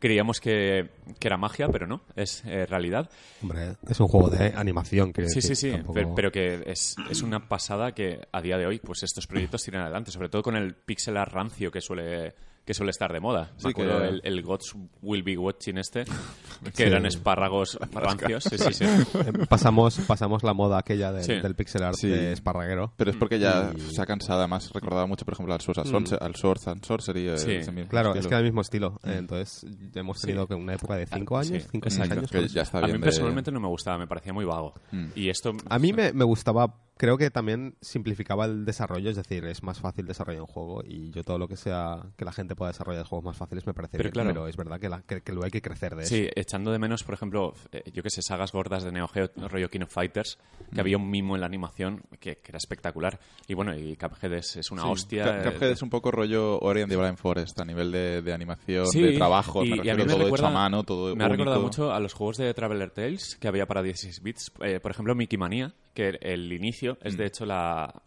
creíamos 0.04 0.42
que, 0.42 0.90
que 1.18 1.28
era 1.30 1.38
magia, 1.38 1.70
pero 1.70 1.88
no, 1.88 2.02
es 2.18 2.44
eh, 2.46 2.66
realidad. 2.66 3.10
Hombre, 3.42 3.78
es 3.88 3.98
un 4.02 4.10
juego 4.10 4.30
de 4.30 4.52
animación. 4.54 5.14
quiero 5.14 5.30
Sí, 5.30 5.42
sí, 5.42 5.56
sí, 5.56 5.72
tampoco- 5.72 5.94
pero, 5.94 6.14
pero 6.14 6.32
que 6.34 6.62
es, 6.66 6.98
es 7.10 7.22
una 7.22 7.48
pasada 7.48 7.94
que 7.94 8.20
a 8.34 8.42
día 8.42 8.58
de 8.58 8.66
hoy 8.66 8.80
pues 8.80 9.02
estos 9.04 9.28
proyectos 9.28 9.64
tiran 9.64 9.84
adelante, 9.84 10.12
sobre 10.12 10.28
todo 10.28 10.44
con 10.44 10.58
el 10.58 10.76
pixel 10.76 11.16
art 11.16 11.32
rancio 11.32 11.72
que 11.72 11.80
suele 11.80 12.34
que 12.66 12.74
suele 12.74 12.92
estar 12.92 13.12
de 13.12 13.20
moda. 13.20 13.52
Sí, 13.58 13.66
Me 13.66 13.72
acuerdo 13.72 14.00
que- 14.02 14.08
el, 14.08 14.22
el 14.24 14.42
Gods 14.42 14.74
Will 15.02 15.24
Be 15.24 15.38
Watching 15.38 15.78
este, 15.78 16.06
que 16.76 16.84
eran 16.84 17.06
espárragos 17.06 17.78
rancios. 17.92 18.44
Sí, 18.46 18.58
sí, 18.58 18.74
sí. 18.74 18.86
Eh, 18.86 19.46
pasamos, 19.50 20.00
pasamos 20.08 20.44
la 20.44 20.54
moda 20.54 20.78
aquella 20.80 21.12
del, 21.12 21.24
Sí. 21.24 21.34
del 21.34 21.56
pixel 21.56 21.84
art 21.84 21.96
Sí. 21.98 22.08
de 22.08 22.32
esparraguero. 22.34 22.94
Pero 22.98 23.12
es 23.12 23.18
porque 23.18 23.40
ya 23.40 23.72
se 23.78 24.02
ha 24.02 24.06
cansado, 24.06 24.40
además 24.40 24.72
recordaba 24.74 25.06
mucho, 25.08 25.26
por 25.26 25.34
ejemplo, 25.34 25.54
al 25.54 25.62
Swords, 25.62 25.80
and 25.80 25.92
Sorcer- 26.08 26.18
al 26.22 26.36
Swords 26.36 26.68
and 26.68 26.86
Sorcery. 26.86 27.28
eh, 27.30 27.38
Sí. 27.38 27.52
ese 27.56 27.72
mismo 27.72 27.90
Claro, 27.90 28.10
estilo. 28.10 28.22
es 28.22 28.28
que 28.28 28.34
era 28.34 28.40
el 28.40 28.46
mismo 28.46 28.62
estilo. 28.62 29.00
Eh, 29.04 29.16
Entonces, 29.18 29.66
hemos 29.96 30.22
tenido 30.22 30.48
que 30.48 30.56
una 30.56 30.74
época 30.76 30.96
de 30.96 31.06
5 31.06 31.38
Ah, 31.38 31.42
años, 31.42 31.64
sí, 31.64 31.68
5 31.72 31.88
o 31.88 31.92
6 31.92 32.00
exacto. 32.02 32.20
años. 32.20 32.32
Que 32.32 32.48
ya 32.54 32.62
está 32.62 32.80
A 32.80 32.88
mí 32.88 32.94
de- 32.94 33.00
personalmente 33.00 33.52
no 33.52 33.60
me 33.60 33.68
gustaba, 33.68 33.98
me 33.98 34.08
parecía 34.08 34.32
muy 34.34 34.46
vago. 34.46 34.74
Mm. 34.92 35.08
Y 35.16 35.30
esto... 35.30 35.52
A 35.70 35.80
mí 35.80 35.92
me, 35.94 36.14
me 36.14 36.24
gustaba 36.24 36.74
creo 37.04 37.18
que 37.18 37.30
también 37.30 37.76
simplificaba 37.82 38.46
el 38.46 38.64
desarrollo, 38.64 39.10
es 39.10 39.18
decir, 39.18 39.44
es 39.44 39.62
más 39.62 39.78
fácil 39.82 40.06
desarrollar 40.06 40.40
un 40.40 40.48
juego 40.48 40.82
y 40.88 41.12
yo 41.12 41.22
todo 41.26 41.38
lo 41.38 41.50
que 41.50 41.58
sea 41.58 42.02
que 42.16 42.24
la 42.24 42.32
gente 42.32 42.56
pueda 42.56 42.72
desarrollar 42.72 43.06
juegos 43.06 43.26
más 43.26 43.36
fáciles 43.36 43.68
me 43.68 43.74
parece 43.74 43.98
Pero 43.98 44.04
bien, 44.04 44.14
claro. 44.14 44.30
pero 44.30 44.48
es 44.48 44.56
verdad 44.56 44.80
que, 44.80 44.88
la- 44.88 45.02
que- 45.02 45.20
que 45.22 45.34
luego 45.34 45.44
hay 45.44 45.52
que 45.52 45.62
crecer 45.62 45.98
de 45.98 46.04
eso. 46.04 46.16
Sí, 46.16 46.30
echando 46.34 46.72
de 46.72 46.80
menos, 46.80 47.04
por 47.04 47.14
ejemplo, 47.16 47.54
eh, 47.74 47.84
yo 47.92 48.04
que 48.04 48.10
sé, 48.10 48.22
sagas 48.22 48.54
gordas 48.54 48.84
de 48.86 48.94
Neo 48.94 49.10
Geo, 49.10 49.30
rollo 49.50 49.70
King 49.70 49.82
of 49.82 49.92
Fighters, 49.94 50.38
que 50.74 50.80
había 50.80 50.96
un 50.96 51.10
mimo 51.10 51.36
en 51.36 51.42
la 51.42 51.48
animación 51.48 52.04
que, 52.22 52.38
que 52.38 52.52
era 52.52 52.58
espectacular. 52.58 53.20
Y 53.50 53.54
bueno, 53.54 53.78
y 53.78 53.98
Cuphead 53.98 54.32
es, 54.36 54.56
es 54.56 54.72
una 54.72 54.84
Sí. 54.84 54.88
hostia. 54.90 55.42
Eh, 55.42 55.44
Cuphead 55.52 55.72
es 55.72 55.82
un 55.82 55.90
poco 55.90 56.10
rollo 56.10 56.58
Ori 56.62 56.84
and 56.84 56.90
the 56.90 56.96
Blind 56.96 57.18
Forest 57.18 57.60
a 57.60 57.66
nivel 57.66 57.92
de, 57.92 58.22
de 58.22 58.32
animación, 58.34 58.88
Sí, 58.88 59.02
de 59.02 59.12
trabajo, 59.18 59.66
y- 59.66 59.72
me 59.72 59.76
y 59.86 59.90
a 59.90 59.96
mí 59.96 60.04
me 60.04 60.06
todo 60.10 60.24
recuerda- 60.24 60.48
hecho 60.48 60.48
a 60.48 60.52
mano, 60.52 60.84
todo 60.84 61.14
Me 61.18 61.26
ha 61.26 61.28
recordado 61.28 61.60
único. 61.60 61.68
mucho 61.68 61.92
a 61.94 62.00
los 62.00 62.14
juegos 62.14 62.38
de 62.38 62.54
Traveler 62.54 62.92
Tales 62.92 63.36
que 63.42 63.50
había 63.50 63.66
para 63.66 63.82
16 63.84 64.22
bits. 64.24 64.54
Eh, 64.62 64.80
por 64.80 64.92
ejemplo, 64.92 65.14
Mickey 65.16 65.38
Manía, 65.38 65.74
que 65.94 66.18
el 66.22 66.52
inicio 66.52 66.98
es 67.04 67.14
Mm. 67.16 67.18
de 67.18 67.26
hecho 67.26 67.46
la, 67.46 68.02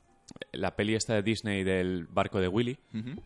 la 0.53 0.75
peli 0.75 0.95
esta 0.95 1.15
de 1.15 1.23
Disney 1.23 1.63
del 1.65 2.07
barco 2.07 2.41
de 2.41 2.49
Willy, 2.49 2.77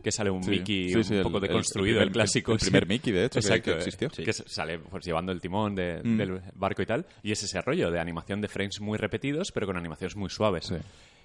que 0.03 0.11
sale 0.11 0.29
un 0.29 0.43
Sí, 0.43 0.51
Mickey 0.51 0.89
sí, 0.93 1.03
sí, 1.03 1.15
un 1.15 1.23
poco 1.23 1.37
el- 1.37 1.43
deconstruido, 1.43 2.01
el, 2.01 2.11
clásico. 2.11 2.51
el 2.53 2.59
primer 2.59 2.87
Mickey, 2.87 3.11
de 3.11 3.25
hecho, 3.25 3.39
que- 3.39 3.47
Exacto, 3.47 3.63
que 3.63 3.71
eh, 3.71 3.77
existió. 3.77 4.09
Que 4.09 4.33
sale 4.33 4.79
pues, 4.79 5.03
llevando 5.05 5.31
el 5.31 5.41
timón 5.41 5.75
de- 5.75 6.01
Mm. 6.03 6.17
del 6.17 6.41
barco 6.55 6.81
y 6.81 6.85
tal. 6.85 7.05
Y 7.23 7.31
es 7.31 7.41
ese 7.43 7.59
rollo 7.61 7.89
de 7.91 7.99
animación 7.99 8.39
de 8.41 8.47
frames 8.47 8.79
muy 8.81 8.97
repetidos, 8.97 9.51
pero 9.51 9.65
con 9.67 9.77
animaciones 9.77 10.15
muy 10.15 10.29
suaves. 10.29 10.71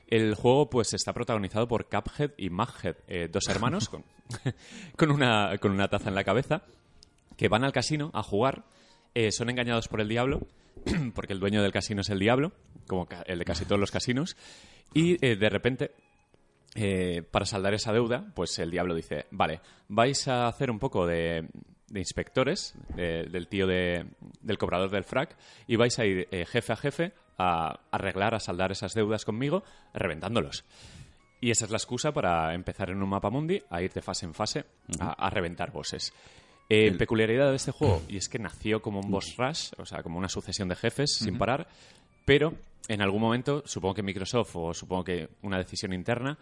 El 0.08 0.34
juego 0.34 0.70
pues 0.70 0.94
está 0.94 1.12
protagonizado 1.12 1.66
por 1.68 1.86
Cuphead 1.88 2.30
y 2.38 2.48
Maghead, 2.48 2.96
eh, 3.08 3.28
dos 3.30 3.48
hermanos 3.48 3.88
con, 3.90 4.04
con, 4.96 5.10
una, 5.10 5.58
con 5.58 5.72
una 5.72 5.88
taza 5.88 6.08
en 6.08 6.14
la 6.14 6.24
cabeza, 6.24 6.62
que 7.36 7.48
van 7.48 7.64
al 7.64 7.72
casino 7.72 8.10
a 8.14 8.22
jugar, 8.22 8.64
eh, 9.14 9.30
son 9.32 9.50
engañados 9.50 9.88
por 9.88 10.00
el 10.00 10.08
diablo, 10.08 10.40
porque 11.14 11.32
el 11.32 11.40
dueño 11.40 11.62
del 11.62 11.72
casino 11.72 12.00
es 12.00 12.10
el 12.10 12.18
diablo, 12.18 12.52
como 12.86 13.06
el 13.26 13.38
de 13.38 13.44
casi 13.44 13.64
todos 13.64 13.80
los 13.80 13.90
casinos, 13.90 14.36
y 14.94 15.24
eh, 15.24 15.36
de 15.36 15.48
repente, 15.48 15.90
eh, 16.74 17.22
para 17.30 17.46
saldar 17.46 17.74
esa 17.74 17.92
deuda, 17.92 18.26
pues 18.34 18.58
el 18.58 18.70
diablo 18.70 18.94
dice, 18.94 19.26
vale, 19.30 19.60
vais 19.88 20.28
a 20.28 20.46
hacer 20.48 20.70
un 20.70 20.78
poco 20.78 21.06
de, 21.06 21.48
de 21.88 22.00
inspectores 22.00 22.74
de- 22.94 23.24
del 23.24 23.48
tío 23.48 23.66
de- 23.66 24.06
del 24.40 24.58
cobrador 24.58 24.90
del 24.90 25.04
frac 25.04 25.36
y 25.66 25.76
vais 25.76 25.98
a 25.98 26.04
ir 26.04 26.28
eh, 26.30 26.44
jefe 26.46 26.72
a 26.72 26.76
jefe 26.76 27.12
a 27.38 27.80
arreglar, 27.90 28.34
a 28.34 28.40
saldar 28.40 28.72
esas 28.72 28.94
deudas 28.94 29.24
conmigo, 29.24 29.62
reventándolos. 29.92 30.64
Y 31.40 31.50
esa 31.50 31.66
es 31.66 31.70
la 31.70 31.76
excusa 31.76 32.12
para 32.12 32.54
empezar 32.54 32.88
en 32.88 33.02
un 33.02 33.08
mapa 33.10 33.28
mundi 33.28 33.62
a 33.68 33.82
ir 33.82 33.92
de 33.92 34.00
fase 34.00 34.24
en 34.24 34.32
fase 34.32 34.64
a, 34.98 35.12
a 35.26 35.28
reventar 35.30 35.70
bosses. 35.70 36.14
Eh, 36.68 36.92
Peculiaridad 36.92 37.50
de 37.50 37.56
este 37.56 37.70
juego, 37.70 38.02
y 38.08 38.16
es 38.16 38.28
que 38.28 38.38
nació 38.38 38.82
como 38.82 39.00
un 39.00 39.11
boss 39.11 39.37
rush, 39.37 39.70
o 39.78 39.87
sea, 39.87 40.02
como 40.02 40.18
una 40.18 40.28
sucesión 40.28 40.68
de 40.68 40.75
jefes 40.75 41.14
sin 41.14 41.38
parar, 41.38 41.68
pero 42.25 42.54
en 42.88 43.02
algún 43.02 43.20
momento, 43.20 43.62
supongo 43.66 43.94
que 43.94 44.02
Microsoft 44.02 44.56
o 44.56 44.75
supongo 44.75 45.04
que 45.04 45.28
una 45.42 45.58
decisión 45.58 45.92
interna, 45.92 46.38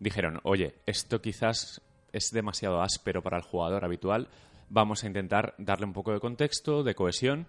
dijeron, 0.00 0.40
oye, 0.42 0.74
esto 0.86 1.20
quizás 1.20 1.80
es 2.12 2.30
demasiado 2.32 2.82
áspero 2.82 3.22
para 3.22 3.36
el 3.36 3.42
jugador 3.44 3.84
habitual, 3.84 4.28
vamos 4.68 5.04
a 5.04 5.06
intentar 5.06 5.54
darle 5.58 5.86
un 5.86 5.92
poco 5.92 6.12
de 6.12 6.20
contexto, 6.20 6.82
de 6.82 6.94
cohesión, 6.94 7.46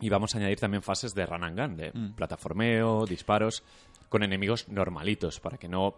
y 0.00 0.08
vamos 0.08 0.34
a 0.34 0.38
añadir 0.38 0.58
también 0.58 0.82
fases 0.82 1.14
de 1.14 1.26
run 1.26 1.44
and 1.44 1.60
gun, 1.60 1.76
de 1.76 1.92
plataformeo, 2.16 3.04
disparos, 3.04 3.62
con 4.08 4.22
enemigos 4.22 4.68
normalitos, 4.68 5.40
para 5.40 5.58
que 5.58 5.68
no 5.68 5.94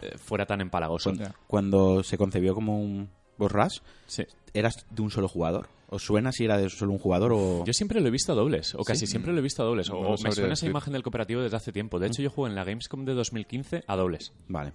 eh, 0.00 0.16
fuera 0.16 0.46
tan 0.46 0.62
empalagoso. 0.62 1.10
Cuando, 1.10 1.34
cuando 1.46 2.02
se 2.02 2.16
concebió 2.16 2.54
como 2.54 2.80
un 2.80 3.10
boss 3.38 3.52
rush, 3.52 3.78
Sí. 4.06 4.24
¿eras 4.54 4.86
de 4.90 5.02
un 5.02 5.10
solo 5.10 5.28
jugador? 5.28 5.68
¿Os 5.88 6.02
suena 6.04 6.32
si 6.32 6.44
era 6.44 6.56
de 6.56 6.70
solo 6.70 6.92
un 6.92 6.98
jugador 6.98 7.32
o...? 7.34 7.64
Yo 7.66 7.72
siempre 7.74 8.00
lo 8.00 8.08
he 8.08 8.10
visto 8.10 8.32
a 8.32 8.34
dobles, 8.34 8.74
o 8.74 8.82
casi 8.82 9.06
siempre 9.06 9.32
lo 9.32 9.38
he 9.38 9.42
visto 9.42 9.62
a 9.62 9.66
dobles, 9.66 9.90
o, 9.90 9.94
No 10.02 10.08
o 10.10 10.16
me 10.22 10.32
suena 10.32 10.54
esa 10.54 10.66
imagen 10.66 10.92
del 10.94 11.02
cooperativo 11.02 11.42
desde 11.42 11.56
hace 11.56 11.70
tiempo. 11.72 11.98
De 11.98 12.06
hecho, 12.06 12.22
yo 12.22 12.30
juego 12.30 12.48
en 12.48 12.54
la 12.54 12.64
Gamescom 12.64 13.04
de 13.04 13.12
2015 13.14 13.84
a 13.86 13.96
dobles. 13.96 14.32
Vale. 14.48 14.72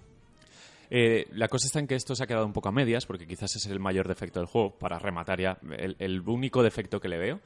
Eh, 0.90 1.26
la 1.32 1.48
cosa 1.48 1.66
está 1.66 1.80
en 1.80 1.86
que 1.86 1.96
esto 1.96 2.14
se 2.14 2.22
ha 2.22 2.26
quedado 2.26 2.46
un 2.46 2.52
poco 2.52 2.68
a 2.68 2.72
medias, 2.72 3.04
porque 3.04 3.26
quizás 3.26 3.54
es 3.56 3.66
el 3.66 3.78
mayor 3.80 4.08
defecto 4.08 4.38
del 4.40 4.46
juego, 4.46 4.70
para 4.78 4.98
rematar 4.98 5.40
ya. 5.40 5.58
El, 5.76 5.96
el 5.98 6.20
único 6.20 6.62
defecto 6.62 7.00
que 7.00 7.08
le 7.08 7.18
veo, 7.18 7.40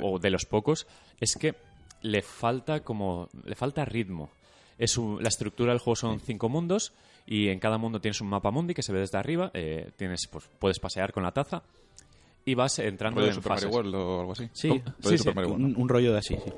o 0.00 0.18
de 0.18 0.30
los 0.30 0.46
pocos, 0.46 0.86
es 1.20 1.36
que 1.36 1.54
le 2.02 2.22
falta 2.22 2.80
como. 2.80 3.28
le 3.44 3.54
falta 3.54 3.84
ritmo. 3.84 4.30
Es 4.78 4.96
un- 4.96 5.22
la 5.22 5.28
estructura 5.28 5.72
del 5.72 5.80
juego 5.80 5.96
son 5.96 6.20
cinco 6.20 6.48
mundos, 6.48 6.92
y 7.26 7.48
en 7.48 7.58
cada 7.58 7.78
mundo 7.78 8.00
tienes 8.00 8.20
un 8.20 8.28
mapa 8.28 8.50
mundi 8.50 8.74
que 8.74 8.82
se 8.82 8.92
ve 8.92 9.00
desde 9.00 9.18
arriba. 9.18 9.50
eh, 9.54 9.90
tienes, 9.96 10.26
pues, 10.30 10.48
puedes 10.58 10.78
pasear 10.78 11.12
con 11.12 11.22
la 11.22 11.32
taza. 11.32 11.62
Y 12.44 12.54
vas 12.54 12.78
entrando 12.78 13.24
en 13.24 13.34
Super 13.34 13.50
fases. 13.52 13.64
Mario 13.66 13.76
World 13.76 13.94
o 13.94 14.20
algo 14.20 14.32
así. 14.32 14.48
Sí, 14.52 14.70
Sí, 15.00 15.18
Super 15.18 15.18
sí. 15.18 15.28
Mario 15.34 15.50
World, 15.50 15.64
un, 15.64 15.72
¿no? 15.72 15.78
un 15.78 15.88
rollo 15.88 16.12
de 16.12 16.18
así, 16.18 16.36
sí. 16.36 16.52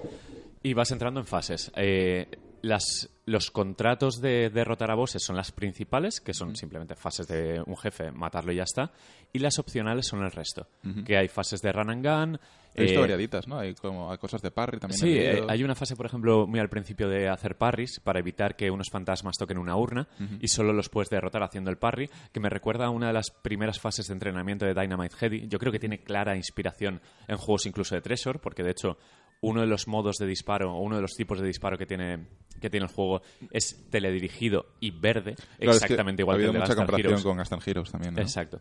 Y 0.62 0.74
vas 0.74 0.90
entrando 0.92 1.18
en 1.20 1.26
fases. 1.26 1.72
Eh, 1.74 2.28
las, 2.62 3.08
los 3.26 3.50
contratos 3.50 4.20
de 4.20 4.48
derrotar 4.50 4.92
a 4.92 4.94
bosses 4.94 5.24
son 5.24 5.36
las 5.36 5.50
principales, 5.50 6.20
que 6.20 6.32
son 6.32 6.54
simplemente 6.54 6.94
fases 6.94 7.26
de 7.26 7.60
un 7.66 7.76
jefe, 7.76 8.12
matarlo 8.12 8.52
y 8.52 8.56
ya 8.56 8.62
está. 8.62 8.92
Y 9.32 9.40
las 9.40 9.58
opcionales 9.58 10.06
son 10.06 10.22
el 10.22 10.30
resto. 10.30 10.68
Que 11.04 11.16
hay 11.16 11.26
fases 11.26 11.60
de 11.60 11.72
run 11.72 11.90
and 11.90 12.06
gun. 12.06 12.40
He 12.74 12.82
visto 12.82 12.98
eh, 12.98 13.00
variaditas, 13.02 13.46
¿no? 13.46 13.58
Hay 13.58 13.74
como 13.74 14.10
hay 14.10 14.18
cosas 14.18 14.40
de 14.42 14.50
parry 14.50 14.78
también. 14.78 14.98
Sí, 14.98 15.16
eh, 15.16 15.42
hay 15.48 15.62
una 15.62 15.74
fase, 15.74 15.94
por 15.96 16.06
ejemplo, 16.06 16.46
muy 16.46 16.58
al 16.60 16.68
principio 16.68 17.08
de 17.08 17.28
hacer 17.28 17.56
parries 17.56 18.00
para 18.00 18.18
evitar 18.20 18.56
que 18.56 18.70
unos 18.70 18.88
fantasmas 18.90 19.36
toquen 19.36 19.58
una 19.58 19.76
urna 19.76 20.08
y 20.40 20.48
solo 20.48 20.72
los 20.72 20.88
puedes 20.88 21.10
derrotar 21.10 21.42
haciendo 21.42 21.70
el 21.70 21.76
parry, 21.78 22.08
que 22.32 22.40
me 22.40 22.48
recuerda 22.48 22.86
a 22.86 22.90
una 22.90 23.08
de 23.08 23.12
las 23.12 23.30
primeras 23.30 23.78
fases 23.78 24.06
de 24.06 24.14
entrenamiento 24.14 24.64
de 24.64 24.74
Dynamite 24.74 25.16
Heady. 25.20 25.48
Yo 25.48 25.58
creo 25.58 25.72
que 25.72 25.78
tiene 25.78 26.02
clara 26.02 26.36
inspiración 26.36 27.00
en 27.28 27.36
juegos 27.36 27.66
incluso 27.66 27.94
de 27.94 28.00
Treasure, 28.00 28.38
porque 28.38 28.62
de 28.62 28.70
hecho 28.70 28.96
uno 29.42 29.60
de 29.60 29.66
los 29.66 29.88
modos 29.88 30.16
de 30.18 30.26
disparo 30.26 30.72
o 30.72 30.80
uno 30.80 30.96
de 30.96 31.02
los 31.02 31.14
tipos 31.14 31.40
de 31.40 31.46
disparo 31.46 31.76
que 31.76 31.84
tiene 31.84 32.26
que 32.60 32.70
tiene 32.70 32.86
el 32.86 32.92
juego 32.92 33.22
es 33.50 33.90
teledirigido 33.90 34.66
y 34.78 34.92
verde, 34.92 35.34
Claro, 35.34 35.48
es 35.58 35.58
que 35.58 35.70
exactamente 35.70 36.22
ha 36.22 36.24
igual 36.24 36.38
que 36.38 36.44
el 36.44 36.52
de 36.52 36.58
mucha 36.60 36.76
comparación 36.76 37.06
Heroes. 37.08 37.24
con 37.24 37.36
Gaston 37.36 37.60
Heroes 37.66 37.90
también, 37.90 38.14
¿no? 38.14 38.20
Exacto. 38.22 38.60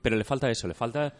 Pero 0.00 0.16
le 0.16 0.24
falta 0.24 0.50
eso, 0.50 0.66
le 0.66 0.72
falta 0.74 1.12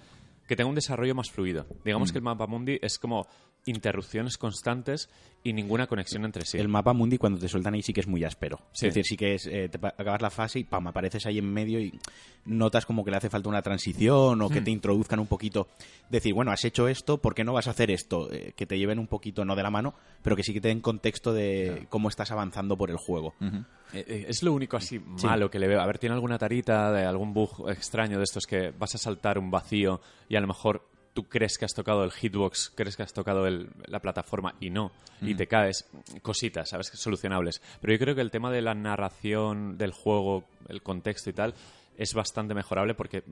que 0.49 0.57
tenga 0.57 0.69
un 0.69 0.75
desarrollo 0.75 1.14
más 1.14 1.31
fluido. 1.31 1.64
Mm. 1.64 1.83
Digamos 1.85 2.11
que 2.11 2.19
el 2.19 2.25
mapa 2.25 2.47
mundi 2.47 2.78
es 2.83 2.99
como 2.99 3.28
interrupciones 3.69 4.37
constantes 4.39 5.09
y 5.45 5.53
ninguna 5.53 5.87
conexión 5.87 6.25
entre 6.25 6.45
sí. 6.45 6.59
El 6.59 6.69
mapa 6.69 6.93
mundi 6.93 7.17
cuando 7.17 7.39
te 7.39 7.49
sueltan 7.49 7.75
ahí 7.75 7.83
sí 7.83 7.93
que 7.93 8.01
es 8.01 8.09
muy 8.09 8.25
áspero. 8.25 8.59
Sí. 8.73 8.87
Es 8.87 8.95
decir, 8.95 9.05
sí 9.07 9.17
que 9.17 9.35
es, 9.35 9.47
eh, 9.47 9.69
te 9.69 9.79
acabas 9.79 10.21
la 10.21 10.31
fase 10.31 10.59
y 10.59 10.65
pam, 10.65 10.89
apareces 10.89 11.25
ahí 11.27 11.39
en 11.39 11.53
medio 11.53 11.81
y 11.81 11.99
notas 12.45 12.85
como 12.87 13.05
que 13.05 13.11
le 13.11 13.19
hace 13.19 13.31
falta 13.31 13.49
una 13.49 13.63
transición 13.63 14.43
o 14.43 14.49
que 14.49 14.61
te 14.61 14.71
introduzcan 14.71 15.21
un 15.21 15.27
poquito. 15.27 15.69
Decir, 16.11 16.35
bueno, 16.35 16.51
has 16.51 16.65
hecho 16.65 16.89
esto, 16.89 17.19
¿por 17.19 17.35
qué 17.35 17.45
no 17.45 17.53
vas 17.53 17.69
a 17.69 17.71
hacer 17.71 17.91
esto? 17.91 18.33
Eh, 18.33 18.53
que 18.57 18.67
te 18.67 18.79
lleven 18.79 18.99
un 18.99 19.07
poquito, 19.07 19.45
no 19.45 19.55
de 19.55 19.63
la 19.63 19.71
mano, 19.71 19.95
pero 20.23 20.35
que 20.35 20.43
sí 20.43 20.53
que 20.53 20.61
te 20.61 20.69
den 20.69 20.81
contexto 20.81 21.33
de 21.33 21.87
cómo 21.89 22.09
estás 22.09 22.31
avanzando 22.33 22.77
por 22.77 22.91
el 22.91 22.97
juego. 22.97 23.35
Eh, 23.41 24.05
eh, 24.07 24.25
Es 24.29 24.43
lo 24.43 24.53
único 24.53 24.77
así 24.77 24.99
malo 24.99 25.51
que 25.51 25.59
le 25.59 25.69
veo. 25.69 25.81
A 25.81 25.87
ver, 25.87 25.99
tiene 25.99 26.15
alguna 26.15 26.39
tarita 26.39 26.91
de 26.93 27.05
algún 27.05 27.33
bug 27.33 27.71
extraño 27.71 28.19
de 28.19 28.25
estos 28.25 28.45
que 28.47 28.71
vas 28.71 28.95
a 28.95 28.99
saltar 28.99 29.39
un 29.39 29.51
vacío 29.51 30.01
y 30.29 30.37
a 30.37 30.41
lo 30.41 30.47
mejor 30.49 30.83
tú 31.19 31.25
crees 31.25 31.59
que 31.59 31.65
has 31.65 31.75
tocado 31.75 32.05
el 32.05 32.13
hitbox, 32.13 32.71
crees 32.77 32.97
que 32.97 33.03
has 33.03 33.13
tocado 33.13 33.49
el- 33.49 33.71
la 33.89 33.99
plataforma 33.99 34.55
y 34.61 34.71
no, 34.71 34.93
y 35.21 35.35
te 35.35 35.49
caes. 35.49 35.85
Cositas, 36.23 36.69
¿sabes? 36.69 36.93
Solucionables. 36.95 37.61
Pero 37.81 37.93
yo 37.93 37.99
creo 37.99 38.15
que 38.15 38.21
el 38.21 38.31
tema 38.31 38.53
de 38.53 38.63
la 38.63 38.73
narración 38.75 39.77
del 39.77 39.91
juego, 39.91 40.45
el 40.69 40.81
contexto 40.81 41.29
y 41.31 41.33
tal, 41.33 41.55
es 41.97 42.15
bastante 42.15 42.55
mejorable 42.55 42.95
porque 42.95 43.25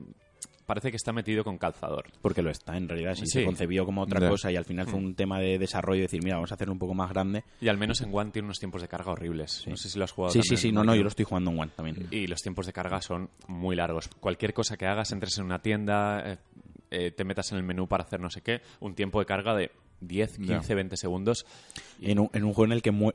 parece 0.65 0.89
que 0.91 0.97
está 0.97 1.13
metido 1.13 1.45
con 1.45 1.57
calzador. 1.57 2.07
Porque 2.21 2.41
lo 2.41 2.49
está, 2.49 2.75
en 2.75 2.89
realidad, 2.89 3.15
Sí. 3.15 3.25
se 3.25 3.45
concebió 3.45 3.85
como 3.85 4.01
otra 4.01 4.27
cosa 4.27 4.51
y 4.51 4.57
al 4.57 4.65
final 4.65 4.85
fue 4.85 4.99
un 4.99 5.15
tema 5.15 5.39
de 5.39 5.57
desarrollo, 5.57 6.01
decir, 6.01 6.21
mira, 6.21 6.35
vamos 6.35 6.51
a 6.51 6.55
hacerlo 6.55 6.73
un 6.73 6.79
poco 6.79 6.93
más 6.93 7.09
grande. 7.09 7.45
Y 7.61 7.69
al 7.69 7.77
menos 7.77 8.01
en 8.01 8.13
One 8.13 8.31
tiene 8.31 8.47
unos 8.47 8.59
tiempos 8.59 8.81
de 8.81 8.89
carga 8.89 9.13
horribles. 9.13 9.63
No 9.65 9.77
sé 9.77 9.87
si 9.87 9.97
lo 9.97 10.03
has 10.03 10.11
jugado 10.11 10.33
Sí, 10.33 10.41
sí, 10.41 10.49
también, 10.49 10.61
sí, 10.61 10.71
no, 10.73 10.83
no, 10.83 10.93
yo 10.93 11.03
lo 11.03 11.07
estoy 11.07 11.23
jugando 11.23 11.51
en 11.51 11.59
One 11.61 11.71
también. 11.73 12.07
y 12.11 12.27
los 12.27 12.41
tiempos 12.41 12.65
de 12.65 12.73
carga 12.73 13.01
son 13.01 13.29
muy 13.47 13.77
largos. 13.77 14.09
Cualquier 14.19 14.53
cosa 14.53 14.75
que 14.75 14.85
hagas, 14.85 15.09
entres 15.13 15.37
en 15.37 15.45
una 15.45 15.59
tienda, 15.61 16.33
eh, 16.33 16.37
eh, 16.91 17.11
te 17.11 17.23
metas 17.23 17.51
en 17.51 17.57
el 17.57 17.63
menú 17.63 17.87
para 17.87 18.03
hacer 18.03 18.19
no 18.19 18.29
sé 18.29 18.41
qué, 18.41 18.61
un 18.79 18.95
tiempo 18.95 19.19
de 19.19 19.25
carga 19.25 19.55
de 19.55 19.71
10, 20.01 20.37
15, 20.37 20.69
Ya. 20.69 20.75
20 20.75 20.97
segundos. 20.97 21.45
En 22.01 22.19
un, 22.19 22.29
en 22.33 22.43
un 22.43 22.53
juego 22.53 22.65
en 22.65 22.71
el 22.73 22.81
que 22.81 22.91
mu- 22.91 23.11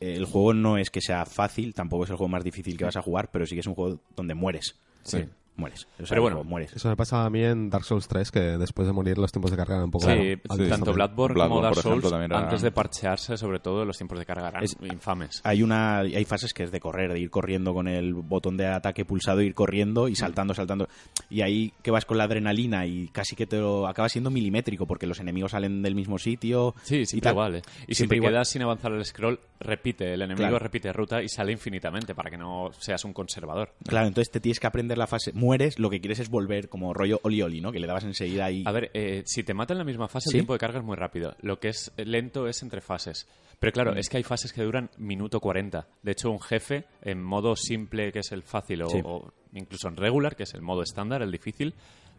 eh, 0.00 0.14
el 0.16 0.24
juego 0.24 0.52
no 0.54 0.76
es 0.78 0.90
que 0.90 1.00
sea 1.00 1.24
fácil, 1.26 1.72
tampoco 1.74 2.04
es 2.04 2.10
el 2.10 2.16
juego 2.16 2.28
más 2.28 2.44
difícil 2.44 2.76
que 2.76 2.84
vas 2.84 2.96
a 2.96 3.02
jugar, 3.02 3.30
pero 3.30 3.46
sí 3.46 3.54
que 3.54 3.60
es 3.60 3.66
un 3.66 3.74
juego 3.74 4.00
donde 4.16 4.34
mueres. 4.34 4.74
Sí. 5.04 5.24
Mueres. 5.56 5.86
O 5.94 5.96
sea, 6.04 6.06
Pero 6.10 6.22
bueno, 6.22 6.44
mueres. 6.44 6.72
Eso 6.74 6.88
me 6.88 6.96
pasa 6.96 7.24
a 7.24 7.30
mí 7.30 7.42
en 7.42 7.70
Dark 7.70 7.84
Souls 7.84 8.06
3, 8.08 8.30
que 8.30 8.40
después 8.40 8.86
de 8.86 8.92
morir 8.92 9.16
los 9.16 9.32
tiempos 9.32 9.50
de 9.50 9.56
carga 9.56 9.74
eran 9.76 9.84
un 9.86 9.90
poco 9.90 10.04
Sí, 10.04 10.10
altos 10.10 10.46
tanto 10.48 10.68
también. 10.68 10.94
Bloodborne, 10.94 11.34
como 11.34 11.48
Bloodborne, 11.60 11.62
Dark 11.62 11.78
ejemplo, 11.78 12.10
Souls, 12.10 12.24
era- 12.24 12.38
antes 12.38 12.62
de 12.62 12.70
parchearse, 12.72 13.36
sobre 13.38 13.58
todo, 13.60 13.84
los 13.84 13.96
tiempos 13.96 14.18
de 14.18 14.26
carga 14.26 14.48
eran 14.48 14.64
Es- 14.64 14.76
infames. 14.82 15.40
Hay 15.44 15.62
una 15.62 16.00
hay 16.00 16.24
fases 16.26 16.52
que 16.52 16.64
es 16.64 16.70
de 16.72 16.78
correr, 16.80 17.12
de 17.12 17.20
ir 17.20 17.30
corriendo 17.30 17.72
con 17.72 17.88
el 17.88 18.12
botón 18.14 18.56
de 18.58 18.66
ataque 18.66 19.04
pulsado, 19.06 19.40
ir 19.40 19.54
corriendo 19.54 20.08
y 20.08 20.14
saltando, 20.16 20.52
saltando. 20.52 20.88
Y 21.30 21.40
ahí 21.40 21.72
que 21.82 21.90
vas 21.90 22.04
con 22.04 22.18
la 22.18 22.24
adrenalina 22.24 22.84
y 22.86 23.08
casi 23.08 23.34
que 23.34 23.46
te 23.46 23.56
lo 23.58 23.86
acaba 23.86 24.08
siendo 24.08 24.30
milimétrico 24.30 24.86
porque 24.86 25.06
los 25.06 25.20
enemigos 25.20 25.52
salen 25.52 25.80
del 25.82 25.94
mismo 25.94 26.18
sitio. 26.18 26.74
Sí, 26.82 27.06
siempre 27.06 27.30
igual. 27.30 27.54
¿eh? 27.56 27.62
Y 27.86 27.94
si 27.94 27.94
Siempre 27.94 28.16
te 28.16 28.18
igual. 28.18 28.32
quedas 28.34 28.48
sin 28.50 28.62
avanzar 28.62 28.92
el 28.92 29.04
scroll, 29.04 29.40
repite. 29.60 30.12
El 30.12 30.22
enemigo 30.22 30.48
Claro. 30.48 30.58
repite 30.58 30.92
ruta 30.92 31.22
y 31.22 31.28
sale 31.28 31.52
infinitamente 31.52 32.14
para 32.14 32.30
que 32.30 32.36
no 32.36 32.70
seas 32.78 33.04
un 33.04 33.12
conservador. 33.14 33.72
Claro, 33.86 34.06
entonces 34.08 34.30
te 34.30 34.40
tienes 34.40 34.60
que 34.60 34.66
aprender 34.66 34.98
la 34.98 35.06
fase 35.06 35.32
muy 35.32 35.45
mueres, 35.46 35.78
lo 35.78 35.88
que 35.90 36.00
quieres 36.00 36.18
es 36.20 36.28
volver 36.28 36.68
como 36.68 36.92
rollo 36.92 37.20
oli 37.22 37.40
oli, 37.42 37.60
¿no? 37.60 37.72
Que 37.72 37.78
le 37.78 37.86
dabas 37.86 38.04
enseguida 38.04 38.50
y... 38.50 38.62
A 38.66 38.72
ver, 38.72 38.90
eh, 38.94 39.22
si 39.24 39.42
te 39.44 39.54
mata 39.54 39.72
en 39.74 39.78
la 39.78 39.84
misma 39.84 40.08
fase, 40.08 40.24
¿Sí? 40.30 40.36
el 40.36 40.40
tiempo 40.40 40.52
de 40.52 40.58
carga 40.58 40.78
es 40.80 40.84
muy 40.84 40.96
rápido. 40.96 41.34
Lo 41.40 41.58
que 41.60 41.68
es 41.68 41.92
lento 41.96 42.48
es 42.48 42.62
entre 42.62 42.80
fases. 42.80 43.26
Pero 43.58 43.72
claro, 43.72 43.92
Mm. 43.94 43.98
es 43.98 44.08
que 44.08 44.16
hay 44.18 44.22
fases 44.22 44.52
que 44.52 44.62
duran 44.62 44.90
minuto 44.98 45.40
40. 45.40 45.86
De 46.02 46.12
hecho, 46.12 46.30
un 46.30 46.40
jefe 46.40 46.84
en 47.02 47.22
modo 47.22 47.56
simple, 47.56 48.12
que 48.12 48.18
es 48.18 48.32
el 48.32 48.42
fácil, 48.42 48.82
o, 48.82 48.90
Sí. 48.90 49.00
o 49.04 49.32
incluso 49.54 49.88
en 49.88 49.96
regular, 49.96 50.36
que 50.36 50.42
es 50.42 50.52
el 50.54 50.60
modo 50.62 50.82
estándar, 50.82 51.22
el 51.22 51.30
difícil, 51.32 51.72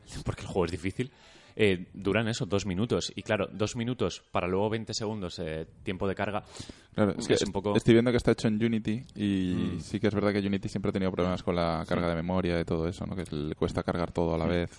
porque 0.26 0.42
el 0.42 0.48
juego 0.48 0.66
es 0.66 0.72
difícil, 0.72 1.12
eh, 1.60 1.88
duran 1.94 2.28
eso, 2.28 2.46
dos 2.46 2.66
minutos. 2.68 3.12
Y 3.16 3.24
claro, 3.24 3.48
dos 3.52 3.76
minutos 3.76 4.22
para 4.32 4.48
luego 4.48 4.70
20 4.70 4.94
segundos 4.94 5.40
eh, 5.40 5.66
tiempo 5.84 6.08
de 6.08 6.14
carga. 6.16 6.44
Claro, 6.94 7.16
es 7.18 7.28
que 7.28 7.34
Es 7.34 7.42
un 7.44 7.52
poco- 7.52 7.76
estoy 7.76 7.94
viendo 7.96 8.12
que 8.12 8.18
está 8.18 8.32
hecho 8.32 8.48
en 8.48 8.64
Unity 8.64 9.04
y 9.16 9.56
Mm. 9.76 9.80
sí 9.82 10.00
que 10.00 10.08
es 10.08 10.14
verdad 10.14 10.32
que 10.34 10.40
Unity 10.40 10.70
siempre 10.70 10.90
ha 10.90 10.94
tenido 10.94 11.12
problemas 11.12 11.42
con 11.44 11.56
la 11.56 11.84
carga 11.88 12.08
de 12.10 12.16
memoria 12.16 12.60
y 12.60 12.64
todo 12.64 12.88
eso, 12.88 13.06
¿no? 13.08 13.16
Que 13.16 13.24
le 13.36 13.56
cuesta 13.56 13.82
cargar 13.84 14.12
todo 14.12 14.36
a 14.36 14.38
la 14.38 14.46
vez. 14.46 14.70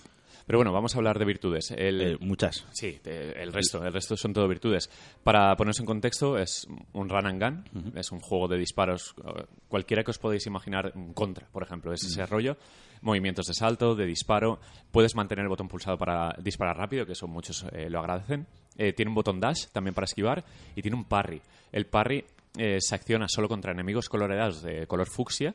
Pero 0.49 0.57
bueno, 0.57 0.73
vamos 0.73 0.95
a 0.95 0.97
hablar 0.97 1.19
de 1.19 1.25
virtudes. 1.25 1.69
El, 1.69 2.01
Eh, 2.01 2.17
muchas. 2.21 2.65
Sí, 2.71 2.99
el 3.05 3.53
resto, 3.53 3.85
el 3.85 3.93
resto 3.93 4.17
son 4.17 4.33
todo 4.33 4.47
virtudes. 4.47 4.89
Para 5.23 5.55
ponerse 5.55 5.83
en 5.83 5.85
contexto, 5.85 6.39
es 6.39 6.67
un 6.93 7.07
run 7.07 7.27
and 7.27 7.39
gun, 7.39 7.93
es 7.95 8.11
un 8.11 8.19
juego 8.19 8.47
de 8.47 8.57
disparos, 8.57 9.13
eh, 9.23 9.43
cualquiera 9.67 10.03
que 10.03 10.09
os 10.09 10.17
podéis 10.17 10.47
imaginar, 10.47 10.91
contra, 11.13 11.45
por 11.51 11.61
ejemplo, 11.61 11.93
es 11.93 12.03
ese 12.03 12.25
rollo, 12.25 12.57
movimientos 13.03 13.45
de 13.45 13.53
salto, 13.53 13.93
de 13.93 14.07
disparo, 14.07 14.59
puedes 14.89 15.13
mantener 15.13 15.43
el 15.43 15.49
botón 15.49 15.67
pulsado 15.67 15.99
para 15.99 16.33
disparar 16.41 16.77
rápido, 16.77 17.05
que 17.05 17.11
eso 17.11 17.27
muchos 17.27 17.67
eh, 17.71 17.87
lo 17.87 17.99
agradecen, 17.99 18.47
Eh, 18.75 18.93
tiene 18.93 19.09
un 19.09 19.15
botón 19.15 19.39
dash 19.39 19.67
también 19.71 19.93
para 19.93 20.05
esquivar 20.05 20.43
y 20.75 20.81
tiene 20.81 20.97
un 20.97 21.03
parry. 21.05 21.39
El 21.71 21.85
parry 21.85 22.25
eh, 22.57 22.77
se 22.79 22.95
acciona 22.95 23.27
solo 23.27 23.47
contra 23.47 23.71
enemigos 23.71 24.09
coloreados 24.09 24.63
de 24.63 24.87
color 24.87 25.07
fucsia 25.07 25.53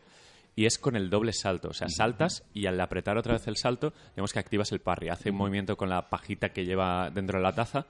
y 0.57 0.67
es 0.67 0.79
con 0.79 0.97
el 0.97 1.11
doble 1.11 1.33
salto. 1.33 1.69
O 1.69 1.73
sea, 1.75 1.89
saltas 1.89 2.45
y 2.53 2.67
al 2.67 2.81
apretar 2.81 3.17
otra 3.17 3.35
vez 3.35 3.47
el 3.47 3.57
salto, 3.57 3.93
digamos 4.11 4.33
que 4.33 4.39
activas 4.39 4.73
el 4.73 4.81
parry. 4.81 5.09
Hace 5.09 5.31
un 5.31 5.37
movimiento 5.37 5.77
con 5.77 5.89
la 5.89 6.09
pajita 6.09 6.51
que 6.51 6.65
lleva 6.65 7.11
dentro 7.11 7.39
de 7.39 7.43
la 7.43 7.55
taza 7.55 7.87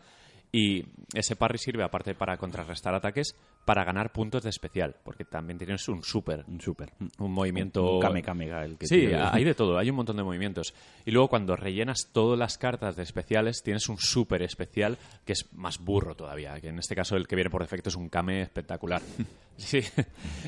y 0.52 0.84
ese 1.14 1.36
parry 1.36 1.58
sirve, 1.58 1.82
aparte 1.82 2.14
para 2.14 2.36
contrarrestar 2.36 2.94
ataques, 2.94 3.34
para 3.64 3.82
ganar 3.84 4.12
puntos 4.12 4.42
de 4.42 4.50
especial, 4.50 4.94
porque 5.04 5.24
también 5.24 5.58
tienes 5.58 5.88
un 5.88 6.02
super, 6.02 6.44
Un 6.48 6.60
súper. 6.60 6.92
un 7.18 7.32
movimiento... 7.32 7.94
Un 7.96 8.00
Kame 8.02 8.22
Kame 8.22 8.44
el 8.64 8.76
que 8.76 8.86
Sí, 8.86 9.00
tiene- 9.00 9.16
hay 9.16 9.44
de 9.44 9.54
todo, 9.54 9.78
hay 9.78 9.88
un 9.90 9.96
montón 9.96 10.16
de 10.16 10.22
movimientos. 10.22 10.74
Y 11.06 11.10
luego 11.12 11.28
cuando 11.28 11.56
rellenas 11.56 12.10
todas 12.12 12.38
las 12.38 12.58
cartas 12.58 12.96
de 12.96 13.02
especiales, 13.02 13.62
tienes 13.62 13.88
un 13.88 13.96
super 13.98 14.42
especial 14.42 14.98
que 15.24 15.32
es 15.32 15.52
más 15.54 15.78
burro 15.78 16.14
todavía, 16.14 16.60
que 16.60 16.68
en 16.68 16.78
este 16.78 16.94
caso 16.94 17.16
el 17.16 17.26
que 17.26 17.36
viene 17.36 17.50
por 17.50 17.62
defecto 17.62 17.88
es 17.88 17.96
un 17.96 18.08
Kame 18.08 18.42
espectacular. 18.42 19.00
Sí, 19.56 19.78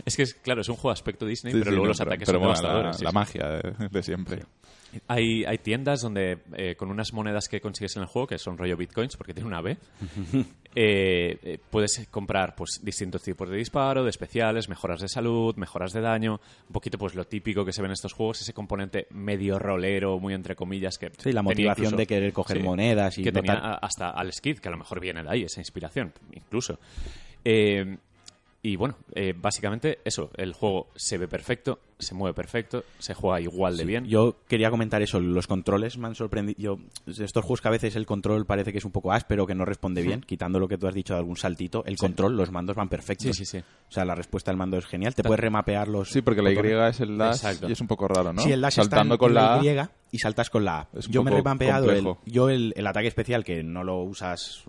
es 0.05 0.17
que 0.17 0.25
es, 0.25 0.35
claro, 0.35 0.63
es 0.63 0.69
un 0.69 0.75
juego 0.75 0.89
de 0.89 0.95
aspecto 0.95 1.27
Disney, 1.27 1.53
Sí, 1.53 1.61
pero 1.61 1.71
sí, 1.71 1.77
luego 1.77 1.85
no, 1.85 1.89
los 1.91 1.99
pero- 1.99 2.11
ataques 2.11 2.27
pero 2.27 2.41
son 2.41 2.49
mola 2.49 2.61
la, 2.61 2.69
devastadores. 2.81 3.03
la 3.03 3.11
sí. 3.11 3.15
magia 3.15 3.49
de, 3.79 3.89
de 3.89 4.03
siempre. 4.03 4.43
Hay, 5.07 5.45
hay 5.45 5.59
tiendas 5.59 6.01
donde 6.03 6.39
eh, 6.57 6.75
con 6.75 6.91
unas 6.91 7.13
monedas 7.13 7.47
que 7.49 7.61
consigues 7.61 7.95
en 7.95 8.03
el 8.03 8.09
juego, 8.09 8.27
que 8.27 8.39
son 8.39 8.59
rollo 8.59 8.77
bitcoins, 8.77 9.17
porque 9.17 9.33
tiene 9.33 9.47
una 9.47 9.61
B, 9.61 9.77
eh, 10.75 11.39
eh, 11.43 11.59
puedes 11.71 12.07
comprar 12.11 12.55
pues 12.57 12.81
distintos 12.83 13.06
tipos 13.11 13.49
de 13.49 13.57
disparo, 13.57 14.05
de 14.05 14.11
especiales, 14.11 14.69
mejoras 14.69 15.01
de 15.01 15.09
salud, 15.09 15.55
mejoras 15.57 15.93
de 15.93 16.01
daño, 16.01 16.41
un 16.69 16.73
poquito 16.73 16.99
pues 16.99 17.15
lo 17.15 17.25
típico 17.27 17.65
que 17.65 17.73
se 17.73 17.83
ve 17.83 17.87
en 17.87 17.93
estos 17.93 18.13
juegos, 18.13 18.41
ese 18.41 18.53
componente 18.53 19.07
medio 19.11 19.59
rolero, 19.59 20.19
muy 20.19 20.35
entre 20.35 20.57
comillas, 20.57 20.99
que 20.99 21.07
Sí, 21.19 21.33
la 21.33 21.41
tenía 21.41 21.43
motivación 21.43 21.85
incluso- 21.87 21.97
de 21.97 22.07
querer 22.07 22.33
coger 22.33 22.57
sí, 22.59 22.63
monedas 22.63 23.19
y 23.19 23.23
que 23.23 23.33
tenía 23.33 23.55
notar- 23.55 23.65
a- 23.73 23.75
hasta 23.87 24.11
al 24.11 24.33
skid, 24.33 24.59
que 24.59 24.69
a 24.69 24.73
lo 24.73 24.79
mejor 24.79 25.01
viene 25.01 25.23
de 25.23 25.31
ahí, 25.31 25.43
esa 25.43 25.61
inspiración, 25.61 26.13
incluso. 26.33 26.79
Eh, 27.45 27.97
y 28.67 28.75
bueno, 28.75 28.97
eh, 29.15 29.33
básicamente 29.37 30.01
eso, 30.05 30.29
el 30.37 30.53
juego 30.53 30.89
se 30.97 31.19
ve 31.19 31.29
perfecto, 31.29 31.79
se 32.01 32.17
mueve 32.17 32.35
perfecto, 32.35 32.83
se 32.99 33.15
juega 33.15 33.41
igual 33.41 33.77
de 33.77 33.85
bien. 33.85 34.07
Yo 34.07 34.39
quería 34.49 34.71
comentar 34.71 35.01
eso, 35.03 35.21
los 35.21 35.47
controles 35.47 35.99
me 35.99 36.09
han 36.09 36.17
sorprendido. 36.17 36.59
Yo, 36.59 36.79
estos 37.07 37.45
juegos 37.45 37.61
que 37.61 37.69
a 37.69 37.71
veces 37.71 37.95
el 37.95 38.07
control 38.07 38.45
parece 38.45 38.73
que 38.73 38.79
es 38.79 38.85
un 38.85 38.91
poco 38.91 39.13
áspero, 39.13 39.47
que 39.47 39.55
no 39.55 39.65
responde 39.65 40.03
bien, 40.03 40.21
quitando 40.21 40.59
lo 40.59 40.67
que 40.67 40.79
tú 40.79 40.89
has 40.89 40.95
dicho 40.95 41.15
de 41.15 41.21
algún 41.21 41.37
saltito, 41.37 41.85
el 41.87 41.97
control, 41.97 42.37
los 42.37 42.51
mandos 42.51 42.75
van 42.75 42.89
perfectos. 42.89 43.37
Sí, 43.37 43.45
sí, 43.45 43.59
sí. 43.59 43.59
O 43.59 43.93
sea, 43.93 44.05
la 44.05 44.17
respuesta 44.17 44.51
del 44.51 44.59
mando 44.59 44.79
es 44.79 44.87
genial. 44.87 45.15
Te 45.15 45.23
puedes 45.23 45.39
remapear 45.39 45.87
los. 45.87 46.11
Sí, 46.11 46.23
porque 46.23 46.43
la 46.43 46.51
Y 46.51 46.57
es 46.91 47.01
el 47.01 47.17
dash 47.17 47.37
Exacto. 47.37 47.69
y 47.69 47.73
es 47.73 47.81
un 47.81 47.87
poco 47.87 48.09
raro, 48.09 48.33
¿no? 48.33 48.43
Sí, 48.43 48.51
el 48.51 48.61
dash 48.61 48.75
Saltando 48.75 49.15
está 49.15 49.27
en 49.27 49.29
con 49.29 49.35
la 49.35 49.55
A. 49.55 49.65
Y 49.65 50.17
y 50.17 50.19
saltas 50.19 50.51
con 50.51 50.65
la 50.65 50.81
A. 50.81 50.89
Es 50.97 51.07
un 51.07 51.13
Yo 51.13 51.23
me 51.23 51.31
he 51.31 51.35
remapeado 51.35 51.91
el, 51.91 52.07
yo 52.25 52.49
el, 52.49 52.73
el 52.77 52.87
ataque 52.87 53.09
especial, 53.09 53.45
que 53.45 53.63
no 53.63 53.85
lo 53.85 54.03
usas 54.03 54.65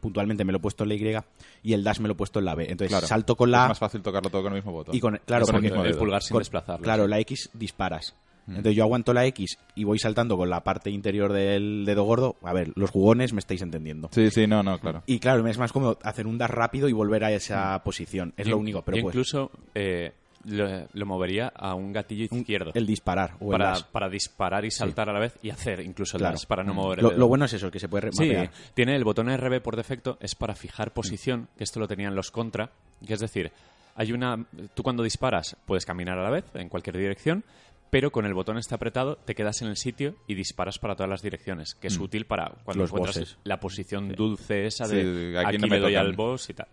puntualmente, 0.00 0.44
me 0.44 0.52
lo 0.52 0.58
he 0.58 0.60
puesto 0.60 0.84
en 0.84 0.88
la 0.88 0.94
Y, 0.94 1.16
y 1.62 1.72
el 1.74 1.84
dash 1.84 2.00
me 2.00 2.08
lo 2.08 2.12
he 2.14 2.16
puesto 2.16 2.38
en 2.38 2.44
la 2.46 2.54
B. 2.54 2.64
Entonces 2.64 2.88
Claro, 2.90 3.06
salto 3.06 3.36
con 3.36 3.50
la 3.50 3.62
Es 3.64 3.68
más 3.68 3.78
fácil 3.78 4.02
tocarlo 4.02 4.30
todo 4.30 4.42
con 4.42 4.52
el 4.52 4.58
mismo 4.58 4.72
botón. 4.72 4.94
y 4.94 5.00
con, 5.00 5.20
claro, 5.24 5.46
Con 5.46 5.56
el 5.56 5.62
mismo 5.62 5.84
el 5.84 5.96
pulgar 5.96 6.22
sin 6.22 6.34
con- 6.34 6.40
desplazarlo. 6.40 6.82
Claro, 6.84 7.04
sí. 7.04 7.10
la 7.10 7.18
X 7.20 7.50
disparas. 7.54 8.14
Entonces 8.48 8.74
yo 8.74 8.82
aguanto 8.82 9.12
la 9.12 9.26
X 9.26 9.58
y 9.76 9.84
voy 9.84 10.00
saltando 10.00 10.36
con 10.36 10.50
la 10.50 10.64
parte 10.64 10.90
interior 10.90 11.32
del 11.32 11.84
dedo 11.86 12.02
gordo. 12.02 12.34
A 12.42 12.52
ver, 12.52 12.72
los 12.74 12.90
jugones 12.90 13.32
me 13.32 13.38
estáis 13.38 13.62
entendiendo. 13.62 14.08
Sí, 14.12 14.28
sí, 14.32 14.48
no, 14.48 14.64
no, 14.64 14.80
claro. 14.80 15.04
Y 15.06 15.20
claro, 15.20 15.44
me 15.44 15.50
es 15.50 15.58
más 15.58 15.70
cómodo 15.72 15.98
hacer 16.02 16.26
un 16.26 16.36
dash 16.36 16.50
rápido 16.50 16.88
y 16.88 16.92
volver 16.92 17.22
a 17.22 17.30
esa 17.30 17.80
posición. 17.84 18.34
Es 18.36 18.48
lo 18.48 18.58
único, 18.58 18.82
pero 18.82 18.96
pues, 19.02 19.14
incluso 19.14 19.52
eh, 19.76 20.14
lo, 20.44 20.86
lo 20.92 21.06
movería 21.06 21.48
a 21.54 21.74
un 21.74 21.92
gatillo 21.92 22.24
izquierdo. 22.24 22.72
el 22.74 22.86
disparar 22.86 23.36
o 23.40 23.50
para, 23.50 23.74
para 23.92 24.08
disparar 24.08 24.64
y 24.64 24.70
saltar 24.70 25.08
a 25.10 25.12
la 25.12 25.20
vez 25.20 25.38
y 25.42 25.50
hacer 25.50 25.80
incluso 25.80 26.16
el 26.16 26.22
Claro. 26.22 26.38
para 26.48 26.62
no 26.64 26.74
mover 26.74 26.98
el 27.00 27.04
Lo, 27.04 27.12
lo 27.12 27.28
bueno 27.28 27.44
es 27.44 27.52
eso, 27.52 27.70
que 27.70 27.78
se 27.78 27.88
puede 27.88 28.10
Sí, 28.12 28.32
tiene 28.74 28.96
el 28.96 29.04
botón 29.04 29.28
RB 29.34 29.60
por 29.60 29.76
defecto, 29.76 30.16
es 30.20 30.34
para 30.34 30.54
fijar 30.54 30.92
posición, 30.92 31.48
que 31.56 31.64
esto 31.64 31.80
lo 31.80 31.88
tenían 31.88 32.14
los 32.14 32.30
contra, 32.30 32.70
que 33.06 33.14
es 33.14 33.20
decir, 33.20 33.52
hay 33.96 34.12
una 34.12 34.46
tú 34.74 34.82
cuando 34.82 35.02
disparas 35.02 35.56
puedes 35.66 35.84
caminar 35.84 36.18
a 36.18 36.22
la 36.22 36.30
vez 36.30 36.44
en 36.54 36.68
cualquier 36.68 36.96
dirección, 36.96 37.44
pero 37.90 38.12
con 38.12 38.24
el 38.24 38.34
botón 38.34 38.56
este 38.56 38.74
apretado 38.74 39.16
te 39.16 39.34
quedas 39.34 39.62
en 39.62 39.68
el 39.68 39.76
sitio 39.76 40.14
y 40.28 40.34
disparas 40.34 40.78
para 40.78 40.94
todas 40.94 41.10
las 41.10 41.22
direcciones, 41.22 41.74
que 41.74 41.88
es 41.88 41.98
útil 41.98 42.24
para 42.24 42.52
cuando 42.64 42.84
Los 42.84 42.90
encuentras 42.90 43.18
bosses. 43.18 43.38
la 43.42 43.58
posición 43.58 44.10
dulce 44.12 44.66
esa 44.66 44.86
Sí, 44.86 44.94
de 44.94 45.36
aquí 45.38 45.48
aquí, 45.56 45.58
no 45.58 45.66
me 45.66 45.80
doy 45.80 45.96
al 45.96 46.12
boss 46.12 46.50
y 46.50 46.54
tal. 46.54 46.68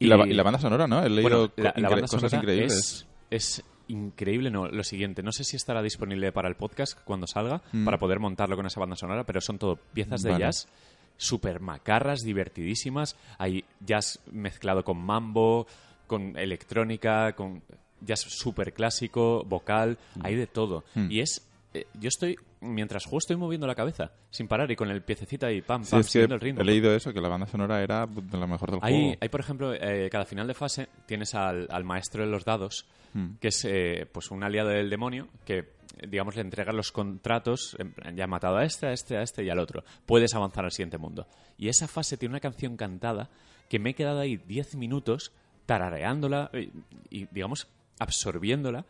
Y, 0.00 0.06
la, 0.06 0.26
y 0.26 0.32
la 0.32 0.42
banda 0.42 0.58
sonora, 0.58 0.86
¿no? 0.88 1.02
He 1.04 1.08
leído 1.08 1.48
Bueno, 1.50 1.72
la, 1.76 1.88
banda 1.88 2.06
cosas 2.08 2.32
increíbles. 2.32 2.72
es, 2.72 3.06
es 3.30 3.64
increíble. 3.88 4.50
No, 4.50 4.66
lo 4.68 4.82
siguiente, 4.82 5.22
no 5.22 5.30
sé 5.30 5.44
si 5.44 5.56
estará 5.56 5.82
disponible 5.82 6.32
para 6.32 6.48
el 6.48 6.56
podcast 6.56 6.98
cuando 7.04 7.26
salga, 7.26 7.62
Mm. 7.72 7.84
para 7.84 7.98
poder 7.98 8.18
montarlo 8.18 8.56
con 8.56 8.66
esa 8.66 8.80
banda 8.80 8.96
sonora, 8.96 9.24
pero 9.24 9.40
son 9.40 9.58
todo 9.58 9.76
piezas 9.92 10.22
de 10.22 10.30
Vale. 10.30 10.44
jazz 10.44 10.68
super 11.16 11.60
macarras, 11.60 12.20
divertidísimas. 12.20 13.14
Hay 13.38 13.64
jazz 13.84 14.20
mezclado 14.32 14.82
con 14.84 14.96
mambo, 14.98 15.66
con 16.06 16.36
electrónica, 16.38 17.34
con 17.34 17.62
jazz 18.00 18.20
súper 18.20 18.72
clásico, 18.72 19.44
vocal, 19.44 19.98
hay 20.22 20.34
de 20.34 20.46
todo. 20.46 20.82
Mm. 20.94 21.10
Y 21.10 21.20
es... 21.20 21.46
eh, 21.74 21.86
yo 22.00 22.08
estoy, 22.08 22.36
mientras 22.60 23.04
juego, 23.04 23.18
estoy 23.18 23.36
moviendo 23.36 23.66
la 23.66 23.74
cabeza 23.74 24.12
sin 24.30 24.46
parar 24.48 24.70
y 24.70 24.76
con 24.76 24.90
el 24.90 25.02
piececito 25.02 25.46
ahí, 25.46 25.62
pam, 25.62 25.84
Sí, 25.84 25.90
pam, 25.92 26.02
siguiendo 26.02 26.34
el 26.34 26.40
ritmo. 26.40 26.60
he 26.60 26.64
leído 26.64 26.94
eso, 26.94 27.12
que 27.12 27.20
la 27.20 27.28
banda 27.28 27.46
sonora 27.46 27.82
era 27.82 28.06
de 28.06 28.38
lo 28.38 28.46
mejor 28.46 28.70
del 28.70 28.80
Hay, 28.82 28.92
juego. 28.94 29.16
hay, 29.20 29.28
por 29.28 29.40
ejemplo, 29.40 29.74
eh, 29.74 30.08
cada 30.10 30.24
final 30.26 30.46
de 30.46 30.54
fase 30.54 30.88
tienes 31.06 31.34
al, 31.34 31.66
al 31.70 31.84
maestro 31.84 32.24
de 32.24 32.30
los 32.30 32.44
dados, 32.44 32.86
Mm. 33.12 33.38
que 33.40 33.48
es 33.48 33.64
eh, 33.64 34.06
pues 34.12 34.30
un 34.30 34.44
aliado 34.44 34.68
del 34.68 34.88
demonio 34.88 35.26
que, 35.44 35.70
digamos, 36.08 36.36
le 36.36 36.42
entrega 36.42 36.72
los 36.72 36.92
contratos. 36.92 37.76
Ya 38.14 38.22
ha 38.22 38.26
matado 38.28 38.58
a 38.58 38.64
este, 38.64 38.86
a 38.86 38.92
este, 38.92 39.16
a 39.16 39.22
este 39.22 39.42
y 39.42 39.50
al 39.50 39.58
otro. 39.58 39.82
Puedes 40.06 40.32
avanzar 40.36 40.64
al 40.64 40.70
siguiente 40.70 40.96
mundo. 40.96 41.26
Y 41.58 41.66
esa 41.68 41.88
fase 41.88 42.16
tiene 42.16 42.34
una 42.34 42.40
canción 42.40 42.76
cantada 42.76 43.28
que 43.68 43.80
me 43.80 43.90
he 43.90 43.94
quedado 43.94 44.20
ahí 44.20 44.36
10 44.36 44.76
minutos 44.76 45.32
tarareándola 45.66 46.50
eh, 46.52 46.70
y, 47.10 47.26
digamos, 47.32 47.66
absorbiéndola. 47.98 48.84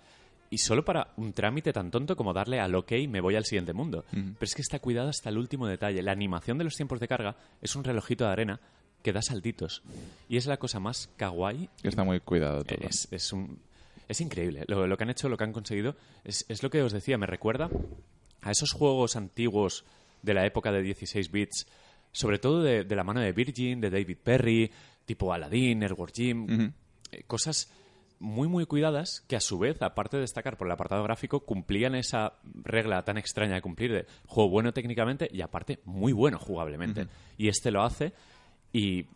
Y 0.50 0.58
solo 0.58 0.84
para 0.84 1.12
un 1.16 1.32
trámite 1.32 1.72
tan 1.72 1.92
tonto 1.92 2.16
como 2.16 2.32
darle 2.32 2.58
al 2.58 2.74
OK 2.74 2.92
me 3.08 3.20
voy 3.20 3.36
al 3.36 3.44
siguiente 3.44 3.72
mundo. 3.72 4.04
Pero 4.10 4.36
es 4.40 4.54
que 4.54 4.62
está 4.62 4.80
cuidado 4.80 5.08
hasta 5.08 5.28
el 5.28 5.38
último 5.38 5.68
detalle. 5.68 6.02
La 6.02 6.10
animación 6.12 6.58
de 6.58 6.64
los 6.64 6.74
tiempos 6.74 6.98
de 6.98 7.06
carga 7.06 7.36
es 7.62 7.76
un 7.76 7.84
relojito 7.84 8.24
de 8.24 8.32
arena 8.32 8.60
que 9.02 9.12
da 9.12 9.22
saltitos. 9.22 9.82
Y 10.28 10.36
es 10.36 10.46
la 10.46 10.56
cosa 10.56 10.80
más 10.80 11.08
kawaii. 11.16 11.70
Está 11.84 12.02
muy 12.02 12.20
cuidado 12.20 12.64
todo. 12.64 12.78
Es, 12.80 13.06
es 13.12 13.32
un, 13.32 13.60
es 14.08 14.20
increíble. 14.20 14.64
Lo, 14.66 14.88
lo 14.88 14.96
que 14.96 15.04
han 15.04 15.10
hecho, 15.10 15.28
lo 15.28 15.36
que 15.36 15.44
han 15.44 15.52
conseguido, 15.52 15.94
es, 16.24 16.44
es 16.48 16.64
lo 16.64 16.70
que 16.70 16.82
os 16.82 16.92
decía. 16.92 17.16
Me 17.16 17.26
recuerda 17.26 17.70
a 18.42 18.50
esos 18.50 18.72
juegos 18.72 19.14
antiguos 19.14 19.84
de 20.22 20.34
la 20.34 20.44
época 20.44 20.72
de 20.72 20.82
16 20.82 21.30
bits, 21.30 21.66
sobre 22.12 22.38
todo 22.38 22.62
de, 22.62 22.84
de 22.84 22.96
la 22.96 23.04
mano 23.04 23.20
de 23.20 23.32
Virgin, 23.32 23.80
de 23.80 23.88
David 23.88 24.18
Perry, 24.22 24.70
tipo 25.04 25.32
Aladdin, 25.32 25.82
Airward 25.82 26.12
Jim, 26.12 26.72
eh, 27.12 27.22
cosas 27.26 27.70
muy 28.20 28.48
muy 28.48 28.66
cuidadas 28.66 29.24
que 29.26 29.34
a 29.34 29.40
su 29.40 29.58
vez, 29.58 29.80
aparte 29.82 30.18
de 30.18 30.20
destacar 30.20 30.56
por 30.56 30.68
el 30.68 30.72
apartado 30.72 31.02
gráfico, 31.02 31.40
cumplían 31.40 31.94
esa 31.94 32.34
regla 32.62 33.02
tan 33.02 33.18
extraña 33.18 33.54
de 33.54 33.62
cumplir 33.62 33.92
de 33.92 34.06
juego 34.26 34.50
bueno 34.50 34.72
técnicamente 34.72 35.28
y 35.32 35.40
aparte 35.40 35.80
muy 35.84 36.12
bueno 36.12 36.38
jugablemente. 36.38 37.08
Y 37.38 37.48
este 37.48 37.70
lo 37.70 37.82
hace 37.82 38.12
y 38.72 39.06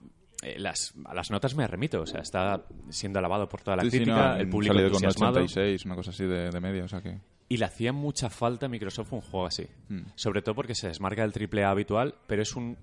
eh, 0.43 0.59
las, 0.59 0.95
a 1.05 1.15
las 1.15 1.31
notas 1.31 1.55
me 1.55 1.67
remito, 1.67 2.01
o 2.01 2.07
sea, 2.07 2.23
está 2.23 2.65
siendo 2.89 3.19
alabado 3.19 3.49
por 3.49 3.63
toda 3.63 3.77
la 3.77 3.83
Sí, 3.85 3.91
sí, 3.91 3.97
crítica, 3.99 4.35
no, 4.35 4.37
el 4.37 4.49
público 4.49 4.75
salido 4.75 4.91
con 4.91 4.97
un 4.99 5.05
entusiasmado. 5.05 5.45
86, 5.45 5.85
una 5.85 5.95
cosa 5.97 6.11
así 6.11 6.25
de, 6.25 6.51
de 6.51 6.61
media, 6.61 6.85
o 6.85 6.89
sea 6.89 7.01
que... 7.01 7.19
Y 7.49 7.59
le 7.59 7.67
hacía 7.67 7.93
mucha 7.93 8.31
falta 8.31 8.67
a 8.67 8.69
Microsoft 8.69 9.13
un 9.13 9.21
juego 9.21 9.47
así. 9.47 9.67
Mm. 9.91 10.01
Sobre 10.15 10.41
todo 10.41 10.55
porque 10.55 10.75
se 10.75 10.89
desmarca 10.89 11.27
del 11.27 11.49
AAA 11.49 11.71
habitual, 11.71 12.15
pero 12.27 12.43
es 12.43 12.57
un 12.57 12.77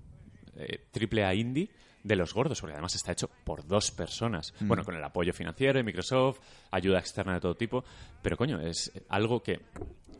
eh, 0.56 0.84
AAA 0.94 1.34
indie 1.34 1.68
de 2.04 2.16
los 2.16 2.34
gordos, 2.34 2.60
porque 2.60 2.72
además 2.74 2.94
está 2.94 3.12
hecho 3.12 3.30
por 3.44 3.66
dos 3.66 3.90
personas. 3.90 4.52
Mm. 4.60 4.68
Bueno, 4.68 4.84
con 4.84 4.96
el 4.96 5.04
apoyo 5.04 5.32
financiero 5.32 5.78
de 5.78 5.84
Microsoft, 5.84 6.40
ayuda 6.70 6.98
externa 6.98 7.34
de 7.34 7.40
todo 7.40 7.54
tipo, 7.54 7.84
pero 8.22 8.36
coño, 8.36 8.60
es 8.60 8.90
algo 9.08 9.42
que 9.42 9.60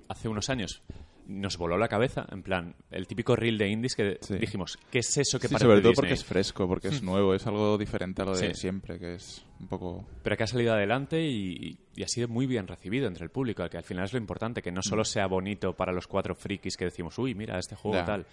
hace 0.09 0.29
unos 0.29 0.49
años 0.51 0.83
nos 1.25 1.57
voló 1.57 1.79
la 1.79 1.87
cabeza, 1.87 2.27
en 2.33 2.43
plan, 2.43 2.75
el 2.91 3.07
típico 3.07 3.37
reel 3.37 3.57
de 3.57 3.69
indies 3.69 3.95
que 3.95 4.19
Sí. 4.21 4.35
dijimos, 4.39 4.77
¿qué 4.91 4.99
es 4.99 5.17
eso 5.17 5.39
que 5.39 5.47
Sí, 5.47 5.55
parece 5.55 5.67
sobre 5.67 5.81
todo 5.81 5.91
Disney? 5.91 5.95
porque 5.95 6.15
es 6.15 6.25
fresco, 6.25 6.67
porque 6.67 6.89
es 6.89 7.01
nuevo, 7.03 7.33
es 7.35 7.47
algo 7.47 7.79
diferente 7.79 8.23
a 8.23 8.25
lo 8.25 8.37
de 8.37 8.49
Sí. 8.55 8.61
siempre, 8.61 8.99
que 8.99 9.15
es 9.15 9.45
un 9.61 9.69
poco... 9.69 10.05
pero 10.25 10.37
que 10.37 10.43
ha 10.43 10.47
salido 10.49 10.75
adelante 10.75 11.23
y, 11.25 11.79
y 11.95 12.03
ha 12.03 12.09
sido 12.09 12.27
muy 12.27 12.47
bien 12.47 12.67
recibido 12.67 13.07
entre 13.07 13.23
el 13.25 13.31
público, 13.31 13.67
que 13.71 13.77
al 13.77 13.85
final 13.85 14.05
es 14.05 14.13
lo 14.13 14.19
importante, 14.19 14.63
que 14.63 14.73
no 14.73 14.83
solo 14.83 15.05
sea 15.05 15.27
bonito 15.29 15.75
para 15.75 15.93
los 15.93 16.09
cuatro 16.09 16.35
frikis 16.35 16.77
que 16.77 16.87
decimos, 16.87 17.17
uy, 17.19 17.35
mira, 17.37 17.57
este 17.59 17.77
juego 17.77 17.97
Mm. 17.99 18.01
Ya. 18.01 18.05
tal, 18.05 18.27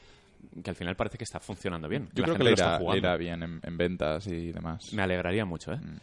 que 0.63 0.69
al 0.69 0.75
final 0.75 0.95
parece 0.95 1.17
que 1.17 1.23
está 1.23 1.39
funcionando 1.39 1.88
bien. 1.88 2.10
Yo 2.13 2.21
la 2.21 2.25
creo 2.25 2.25
gente 2.36 2.38
que 2.38 2.43
le 2.43 2.49
lo 2.52 2.54
está 2.56 2.65
irá, 2.65 2.78
le 2.78 2.84
jugando. 2.84 2.97
irá 2.99 3.17
bien 3.17 3.43
en, 3.43 3.60
en 3.63 3.78
ventas 3.78 4.28
y 4.28 4.52
demás. 4.52 4.93
Me 4.93 5.02
alegraría 5.04 5.45
mucho, 5.45 5.73
¿eh? 5.73 5.78
Mm. 5.78 5.97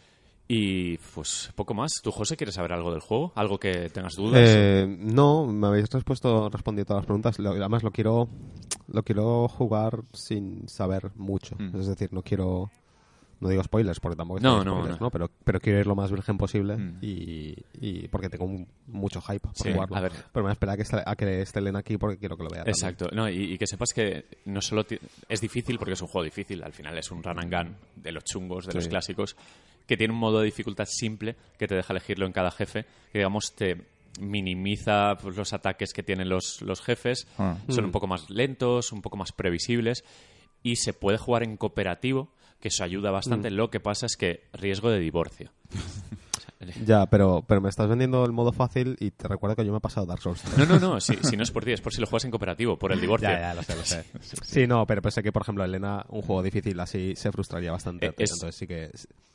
Y 0.48 0.96
pues 1.14 1.50
poco 1.56 1.74
más. 1.74 1.90
¿Tú, 2.02 2.12
José, 2.12 2.36
quieres 2.36 2.54
saber 2.54 2.72
algo 2.72 2.92
del 2.92 3.00
juego? 3.00 3.32
¿Algo 3.34 3.58
que 3.58 3.88
tengas 3.90 4.14
dudas? 4.14 4.40
Eh, 4.44 4.86
no, 4.88 5.44
me 5.46 5.66
habéis 5.66 5.90
respuesto, 5.90 6.48
respondido 6.50 6.84
todas 6.86 7.00
las 7.00 7.06
preguntas. 7.06 7.38
Lo- 7.40 7.50
además, 7.50 7.82
lo 7.82 7.90
quiero, 7.90 8.28
lo 8.86 9.02
quiero 9.02 9.48
jugar 9.48 10.02
sin 10.12 10.68
saber 10.68 11.10
mucho. 11.16 11.56
Mm. 11.58 11.76
Es 11.80 11.86
decir, 11.88 12.12
no 12.12 12.22
quiero. 12.22 12.70
No 13.38 13.48
digo 13.50 13.62
spoilers, 13.62 14.00
porque 14.00 14.16
tampoco 14.16 14.40
No, 14.40 14.56
son 14.58 14.64
no, 14.66 14.74
spoilers, 14.78 15.00
no. 15.00 15.10
Pero, 15.10 15.30
pero 15.44 15.60
quiero 15.60 15.78
ir 15.78 15.86
lo 15.86 15.94
más 15.94 16.10
virgen 16.10 16.38
posible 16.38 16.76
Mm. 16.76 16.98
y, 17.02 17.54
y 17.80 18.08
porque 18.08 18.30
tengo 18.30 18.46
un- 18.46 18.66
mucho 18.86 19.20
hype 19.20 19.40
por 19.40 19.54
Sí, 19.54 19.72
jugarlo. 19.72 19.94
a 19.96 20.00
ver. 20.00 20.12
Pero 20.12 20.26
me 20.36 20.42
voy 20.42 20.48
a 20.50 20.52
esperar 20.52 20.72
a 20.72 20.76
que, 20.76 20.82
esté- 20.84 21.02
a 21.04 21.16
que 21.16 21.42
esté 21.42 21.58
Elena 21.58 21.80
aquí 21.80 21.98
porque 21.98 22.16
quiero 22.18 22.36
que 22.36 22.44
lo 22.44 22.48
vea. 22.48 22.60
también. 22.64 22.74
Exacto. 22.74 23.08
No, 23.12 23.28
y, 23.28 23.52
y 23.52 23.58
que 23.58 23.66
sepas 23.66 23.92
que 23.92 24.24
no 24.46 24.62
solo 24.62 24.86
es 25.28 25.40
difícil 25.40 25.78
porque 25.78 25.92
es 25.92 26.00
un 26.00 26.08
juego 26.08 26.24
difícil, 26.24 26.62
al 26.64 26.72
final 26.72 26.96
es 26.96 27.10
un 27.10 27.22
run 27.22 27.38
and 27.38 27.54
gun 27.54 27.76
de 27.96 28.12
los 28.12 28.24
chungos, 28.24 28.66
de 28.66 28.72
los 28.74 28.88
clásicos, 28.88 29.36
que 29.86 29.96
tiene 29.98 30.14
un 30.14 30.18
modo 30.20 30.38
de 30.40 30.46
dificultad 30.46 30.86
simple 30.88 31.36
que 31.58 31.66
te 31.68 31.74
deja 31.74 31.92
elegirlo 31.92 32.24
en 32.26 32.32
cada 32.32 32.50
jefe, 32.50 32.84
que 33.12 33.18
digamos 33.18 33.54
te 33.54 33.82
minimiza 34.18 35.16
pues, 35.20 35.36
los 35.36 35.52
ataques 35.52 35.92
que 35.92 36.02
tienen 36.02 36.28
los, 36.28 36.62
los 36.62 36.80
jefes, 36.80 37.26
Ah. 37.38 37.58
son 37.68 37.84
un 37.84 37.92
poco 37.92 38.06
más 38.06 38.30
lentos, 38.30 38.92
un 38.92 39.02
poco 39.02 39.16
más 39.16 39.32
previsibles 39.32 40.04
y 40.62 40.76
se 40.76 40.92
puede 40.92 41.18
jugar 41.18 41.42
en 41.42 41.56
cooperativo, 41.56 42.28
que 42.60 42.68
eso 42.68 42.84
ayuda 42.84 43.10
bastante. 43.10 43.50
Lo 43.50 43.70
que 43.70 43.80
pasa 43.80 44.06
es 44.06 44.16
que 44.16 44.44
riesgo 44.54 44.90
de 44.90 44.98
divorcio. 45.00 45.50
Ya, 46.86 47.04
pero, 47.06 47.44
pero 47.46 47.60
me 47.60 47.68
estás 47.68 47.86
vendiendo 47.86 48.24
el 48.24 48.32
modo 48.32 48.50
fácil 48.50 48.96
y 48.98 49.10
te 49.10 49.28
recuerdo 49.28 49.54
que 49.56 49.64
yo 49.64 49.72
me 49.72 49.78
he 49.78 49.80
pasado 49.80 50.06
Dark 50.06 50.22
Souls. 50.22 50.42
No, 50.56 50.64
no, 50.64 50.80
no, 50.80 51.00
si, 51.00 51.14
si 51.22 51.36
no 51.36 51.42
es 51.42 51.50
por 51.50 51.64
ti, 51.64 51.72
es 51.72 51.82
por 51.82 51.92
si 51.92 52.00
lo 52.00 52.06
juegas 52.06 52.24
en 52.24 52.30
cooperativo, 52.30 52.78
por 52.78 52.92
el 52.92 53.00
divorcio. 53.02 53.28
Ya, 53.28 53.38
ya, 53.40 53.54
lo 53.54 53.62
sé, 53.62 53.76
lo 53.76 53.84
sé. 53.84 54.04
Sí, 54.42 54.66
no, 54.66 54.86
pero 54.86 55.02
pensé 55.02 55.22
que, 55.22 55.32
por 55.32 55.42
ejemplo, 55.42 55.62
Elena, 55.64 56.04
un 56.08 56.22
juego 56.22 56.42
difícil 56.42 56.80
así 56.80 57.14
se 57.14 57.30
frustraría 57.30 57.72
bastante. 57.72 58.06
Eh, 58.06 58.14
es- 58.16 58.32
Entonces 58.32 58.56
sí 58.56 58.66
que 58.66 58.90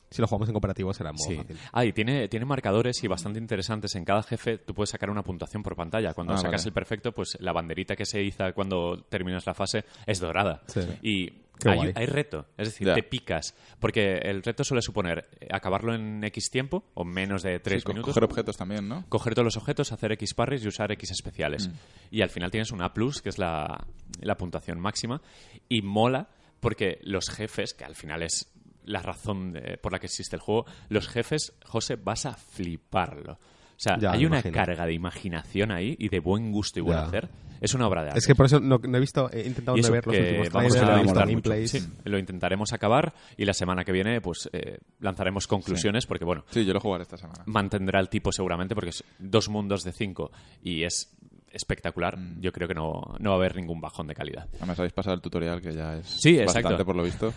si 0.09 0.19
lo 0.21 0.27
jugamos 0.27 0.49
en 0.49 0.53
cooperativo 0.53 0.93
será 0.95 1.11
modo 1.13 1.23
Sí. 1.23 1.35
fácil. 1.37 1.57
Ah, 1.71 1.85
y 1.85 1.93
tiene, 1.93 2.27
tiene 2.27 2.45
marcadores 2.45 3.01
y 3.03 3.07
bastante 3.07 3.37
interesantes. 3.39 3.93
En 3.95 4.03
cada 4.03 4.23
jefe 4.23 4.57
tú 4.57 4.73
puedes 4.73 4.89
sacar 4.89 5.11
una 5.11 5.21
puntuación 5.21 5.61
por 5.61 5.75
pantalla. 5.75 6.13
Cuando 6.15 6.33
Ah, 6.33 6.37
sacas 6.37 6.61
vale. 6.61 6.69
el 6.69 6.73
perfecto, 6.73 7.11
pues 7.11 7.37
la 7.39 7.53
banderita 7.53 7.95
que 7.95 8.05
se 8.05 8.21
iza 8.23 8.51
cuando 8.53 9.05
terminas 9.09 9.45
la 9.45 9.53
fase 9.53 9.85
es 10.07 10.19
dorada. 10.19 10.63
Sí. 10.67 10.81
Y 11.03 11.29
hay, 11.69 11.91
hay 11.95 12.05
reto, 12.05 12.47
es 12.57 12.67
decir, 12.69 12.93
te 12.93 13.03
picas. 13.03 13.53
Porque 13.79 14.17
el 14.17 14.41
reto 14.43 14.63
suele 14.63 14.81
suponer 14.81 15.29
eh, 15.39 15.47
acabarlo 15.51 15.93
en 15.93 16.23
X 16.23 16.49
tiempo, 16.49 16.83
o 16.93 17.03
menos 17.03 17.43
de 17.43 17.59
3 17.59 17.81
Sí, 17.81 17.85
co- 17.85 17.93
minutos. 17.93 18.13
coger 18.13 18.23
objetos 18.23 18.57
también, 18.57 18.87
¿no? 18.87 19.05
coger 19.09 19.33
todos 19.35 19.45
los 19.45 19.57
objetos, 19.57 19.91
hacer 19.91 20.11
X 20.13 20.33
parries 20.33 20.63
y 20.63 20.67
usar 20.67 20.91
X 20.91 21.11
especiales. 21.11 21.67
Mm. 21.67 21.71
Y 22.11 22.21
al 22.21 22.29
final 22.29 22.51
tienes 22.51 22.71
un 22.71 22.81
A+, 22.81 22.91
que 23.21 23.29
es 23.29 23.37
la, 23.37 23.85
la 24.21 24.37
puntuación 24.37 24.79
máxima. 24.79 25.21
Y 25.69 25.81
mola 25.81 26.29
porque 26.59 26.99
los 27.03 27.29
jefes, 27.29 27.73
que 27.73 27.85
al 27.85 27.95
final 27.95 28.23
es 28.23 28.51
la 28.83 29.01
razón 29.01 29.53
de- 29.53 29.77
por 29.77 29.91
la 29.91 29.99
que 29.99 30.07
existe 30.07 30.35
el 30.35 30.41
juego, 30.41 30.65
los 30.89 31.07
jefes, 31.07 31.53
José, 31.65 31.95
vas 31.95 32.25
a 32.25 32.33
fliparlo. 32.35 33.39
O 33.81 33.83
sea, 33.83 33.97
Ya, 33.97 34.11
hay 34.11 34.25
una 34.27 34.35
imagino. 34.37 34.53
carga 34.53 34.85
de 34.85 34.93
imaginación 34.93 35.71
ahí 35.71 35.95
y 35.97 36.09
de 36.09 36.19
buen 36.19 36.51
gusto 36.51 36.77
y 36.77 36.83
buen 36.83 36.97
Ya. 36.99 37.03
hacer. 37.05 37.29
Es 37.61 37.73
una 37.73 37.87
obra 37.87 38.01
de 38.03 38.07
arte. 38.09 38.19
Es 38.19 38.27
que 38.27 38.35
por 38.35 38.45
eso 38.47 38.59
no, 38.59 38.77
no 38.79 38.97
he 38.97 38.99
visto, 38.99 39.29
he 39.31 39.45
intentado 39.47 39.77
no 39.77 39.91
ver 39.91 40.05
los 40.07 40.15
que 40.15 40.21
últimos 40.21 40.49
vamos 40.51 40.73
trailers, 40.73 40.91
a 40.91 40.99
he 40.99 41.03
visto 41.03 41.19
gameplays. 41.19 41.71
Sí, 41.71 41.79
lo 42.05 42.17
intentaremos 42.19 42.73
acabar 42.73 43.13
y 43.37 43.45
la 43.45 43.53
semana 43.53 43.83
que 43.83 43.91
viene 43.91 44.19
pues 44.21 44.49
eh, 44.53 44.79
lanzaremos 44.99 45.45
conclusiones 45.47 46.05
porque, 46.07 46.25
bueno, 46.25 46.43
Sí, 46.51 46.63
yo 46.65 46.73
lo 46.73 46.79
jugaré 46.79 47.03
esta 47.03 47.17
semana. 47.17 47.43
mantendrá 47.47 47.99
el 47.99 48.09
tipo 48.09 48.31
seguramente 48.31 48.73
porque 48.75 48.89
es 48.89 49.03
dos 49.19 49.49
mundos 49.49 49.83
de 49.83 49.91
cinco 49.93 50.31
y 50.63 50.83
es 50.83 51.15
espectacular. 51.51 52.17
Mm. 52.17 52.39
Yo 52.41 52.51
creo 52.51 52.67
que 52.67 52.73
no, 52.75 53.15
no 53.19 53.29
va 53.31 53.35
a 53.35 53.39
haber 53.39 53.55
ningún 53.55 53.79
bajón 53.81 54.07
de 54.07 54.15
calidad. 54.15 54.47
Además 54.57 54.79
habéis 54.79 54.93
pasado 54.93 55.15
el 55.15 55.21
tutorial 55.21 55.59
que 55.61 55.71
ya 55.73 55.97
es 55.97 56.07
Sí, 56.07 56.37
exacto. 56.39 56.69
bastante 56.69 56.85
por 56.85 56.95
lo 56.95 57.03
visto. 57.03 57.33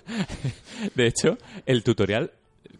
De 0.94 1.06
hecho, 1.06 1.36
el 1.66 1.82
tutorial, 1.82 2.30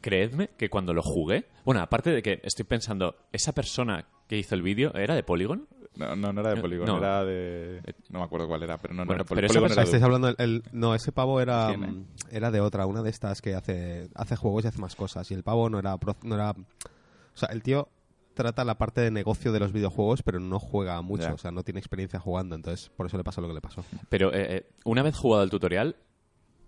creedme 0.05 0.51
que 0.59 0.69
cuando 0.69 0.93
lo 0.93 1.03
jugué, 1.03 1.47
bueno, 1.65 1.81
aparte 1.81 2.11
de 2.11 2.23
que 2.23 2.41
estoy 2.45 2.67
pensando, 2.67 3.17
esa 3.33 3.53
persona 3.53 4.05
que 4.29 4.37
hizo 4.37 4.55
el 4.55 4.61
vídeo 4.61 4.93
era 4.95 5.15
de 5.15 5.23
Polygon. 5.23 5.67
No, 5.97 6.15
no, 6.15 6.31
no 6.33 6.41
era 6.43 6.55
de 6.55 6.61
Polygon, 6.61 6.87
No. 6.87 6.99
era 6.99 7.25
de... 7.25 7.81
No 8.11 8.19
me 8.19 8.25
acuerdo 8.27 8.47
cuál 8.49 8.63
era, 8.65 8.77
pero 8.79 8.93
no, 8.93 9.03
no 9.03 9.07
Bueno, 9.07 9.23
era 9.23 9.29
pero 9.35 9.47
Polygon. 9.49 9.73
era 9.73 9.83
Estáis 9.85 10.03
hablando 10.03 10.29
el- 10.37 10.63
no 10.73 10.95
ese 10.95 11.11
pavo 11.13 11.41
era 11.41 11.75
mm, 11.75 12.07
era 12.33 12.51
de 12.51 12.61
otra 12.61 12.85
una 12.85 13.03
de 13.03 13.09
estas 13.11 13.41
que 13.41 13.55
hace 13.55 14.09
hace 14.15 14.37
juegos 14.37 14.65
y 14.65 14.69
hace 14.69 14.79
más 14.81 14.95
cosas 14.95 15.31
y 15.31 15.35
el 15.35 15.43
pavo 15.43 15.71
no 15.71 15.79
era 15.79 15.97
pro- 15.97 16.17
no 16.23 16.35
era 16.35 16.51
o 16.51 17.37
sea 17.37 17.49
el 17.53 17.63
tío 17.63 17.89
trata 18.35 18.65
la 18.65 18.77
parte 18.77 19.01
de 19.01 19.11
negocio 19.13 19.53
de 19.53 19.61
los 19.61 19.73
videojuegos 19.73 20.23
pero 20.23 20.39
no 20.41 20.59
juega 20.59 21.01
mucho 21.01 21.33
o 21.33 21.39
sea 21.39 21.51
no 21.53 21.63
tiene 21.63 21.79
experiencia 21.81 22.19
jugando 22.19 22.57
entonces 22.57 22.91
por 22.97 23.07
eso 23.07 23.17
le 23.17 23.23
pasó 23.25 23.41
lo 23.41 23.47
que 23.49 23.55
le 23.55 23.61
pasó 23.61 23.85
Pero 24.11 24.35
eh, 24.35 24.57
eh, 24.57 24.67
una 24.85 25.03
vez 25.03 25.17
jugado 25.17 25.45
el 25.45 25.51
tutorial, 25.51 25.95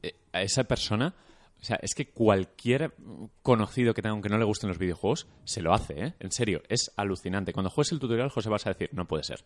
eh, 0.04 0.14
a 0.32 0.42
esa 0.42 0.62
persona, 0.64 1.14
o 1.60 1.64
sea, 1.66 1.78
es 1.82 1.94
que 1.94 2.10
cualquier 2.10 2.92
conocido 3.42 3.92
que 3.94 4.02
tenga, 4.02 4.12
aunque 4.12 4.28
no 4.28 4.38
le 4.38 4.44
gusten 4.44 4.68
los 4.68 4.78
videojuegos, 4.78 5.26
se 5.44 5.62
lo 5.62 5.72
hace, 5.72 6.04
¿eh? 6.06 6.14
En 6.20 6.30
serio, 6.30 6.62
es 6.68 6.92
alucinante. 6.96 7.52
Cuando 7.52 7.70
juegues 7.70 7.90
el 7.92 7.98
tutorial, 7.98 8.28
José, 8.28 8.48
vas 8.50 8.66
a 8.66 8.70
decir, 8.70 8.90
no 8.92 9.06
puede 9.06 9.24
ser. 9.24 9.42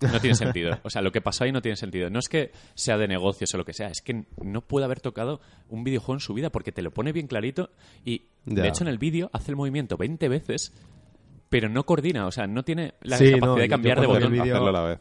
No 0.00 0.20
tiene 0.20 0.36
sentido. 0.36 0.78
O 0.84 0.90
sea, 0.90 1.02
lo 1.02 1.10
que 1.10 1.20
pasó 1.20 1.44
ahí 1.44 1.52
no 1.52 1.62
tiene 1.62 1.76
sentido. 1.76 2.10
No 2.10 2.18
es 2.18 2.28
que 2.28 2.52
sea 2.74 2.96
de 2.98 3.08
negocios 3.08 3.52
o 3.54 3.58
lo 3.58 3.64
que 3.64 3.72
sea, 3.72 3.88
es 3.88 4.02
que 4.02 4.24
no 4.42 4.60
puede 4.62 4.84
haber 4.84 5.00
tocado 5.00 5.40
un 5.68 5.84
videojuego 5.84 6.14
en 6.14 6.20
su 6.20 6.34
vida 6.34 6.50
porque 6.50 6.70
te 6.70 6.82
lo 6.82 6.92
pone 6.92 7.12
bien 7.12 7.26
clarito 7.26 7.70
y, 8.04 8.26
de 8.44 8.68
hecho, 8.68 8.84
en 8.84 8.88
el 8.88 8.98
vídeo 8.98 9.30
hace 9.32 9.50
el 9.50 9.56
movimiento 9.56 9.96
20 9.96 10.28
veces, 10.28 10.72
pero 11.48 11.68
no 11.68 11.84
coordina, 11.84 12.26
o 12.26 12.30
sea, 12.30 12.46
no 12.46 12.62
tiene 12.62 12.94
la 13.02 13.16
Sí, 13.18 13.24
capacidad 13.32 13.46
no, 13.46 13.54
de 13.56 13.68
cambiar 13.68 13.96
yo 13.96 14.02
de 14.02 14.06
botón. 14.06 14.40
a 14.68 14.72
la 14.72 14.82
vez. 14.82 14.98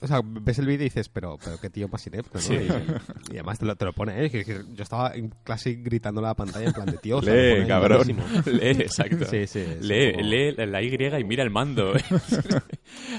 O 0.00 0.06
sea 0.06 0.20
ves 0.24 0.58
el 0.58 0.66
vídeo 0.66 0.82
y 0.82 0.88
dices 0.88 1.08
pero 1.08 1.38
pero 1.42 1.58
qué 1.58 1.70
tío 1.70 1.88
más 1.88 2.06
inepto 2.06 2.32
¿no? 2.34 2.40
Sí. 2.40 2.54
y, 2.54 3.32
y 3.32 3.34
además 3.34 3.58
te 3.58 3.64
lo, 3.66 3.76
te 3.76 3.84
lo 3.84 3.92
pone 3.92 4.24
¿eh? 4.26 4.64
yo 4.74 4.82
estaba 4.82 5.14
en 5.14 5.30
clase 5.44 5.74
gritando 5.74 6.20
a 6.20 6.24
la 6.24 6.34
pantalla 6.34 6.66
en 6.66 6.72
plan 6.72 6.86
de 6.86 6.98
tío 6.98 7.18
o 7.18 7.22
sea, 7.22 7.34
Lee, 7.34 7.66
cabrón. 7.66 8.06
Lee, 8.46 8.68
exacto. 8.82 9.24
Sí, 9.24 9.46
sí, 9.46 9.64
lee, 9.80 10.12
poco- 10.12 10.22
lee 10.24 10.52
la 10.66 10.82
Y 10.82 10.94
y 11.20 11.24
mira 11.24 11.42
el 11.42 11.50
mando. 11.50 11.92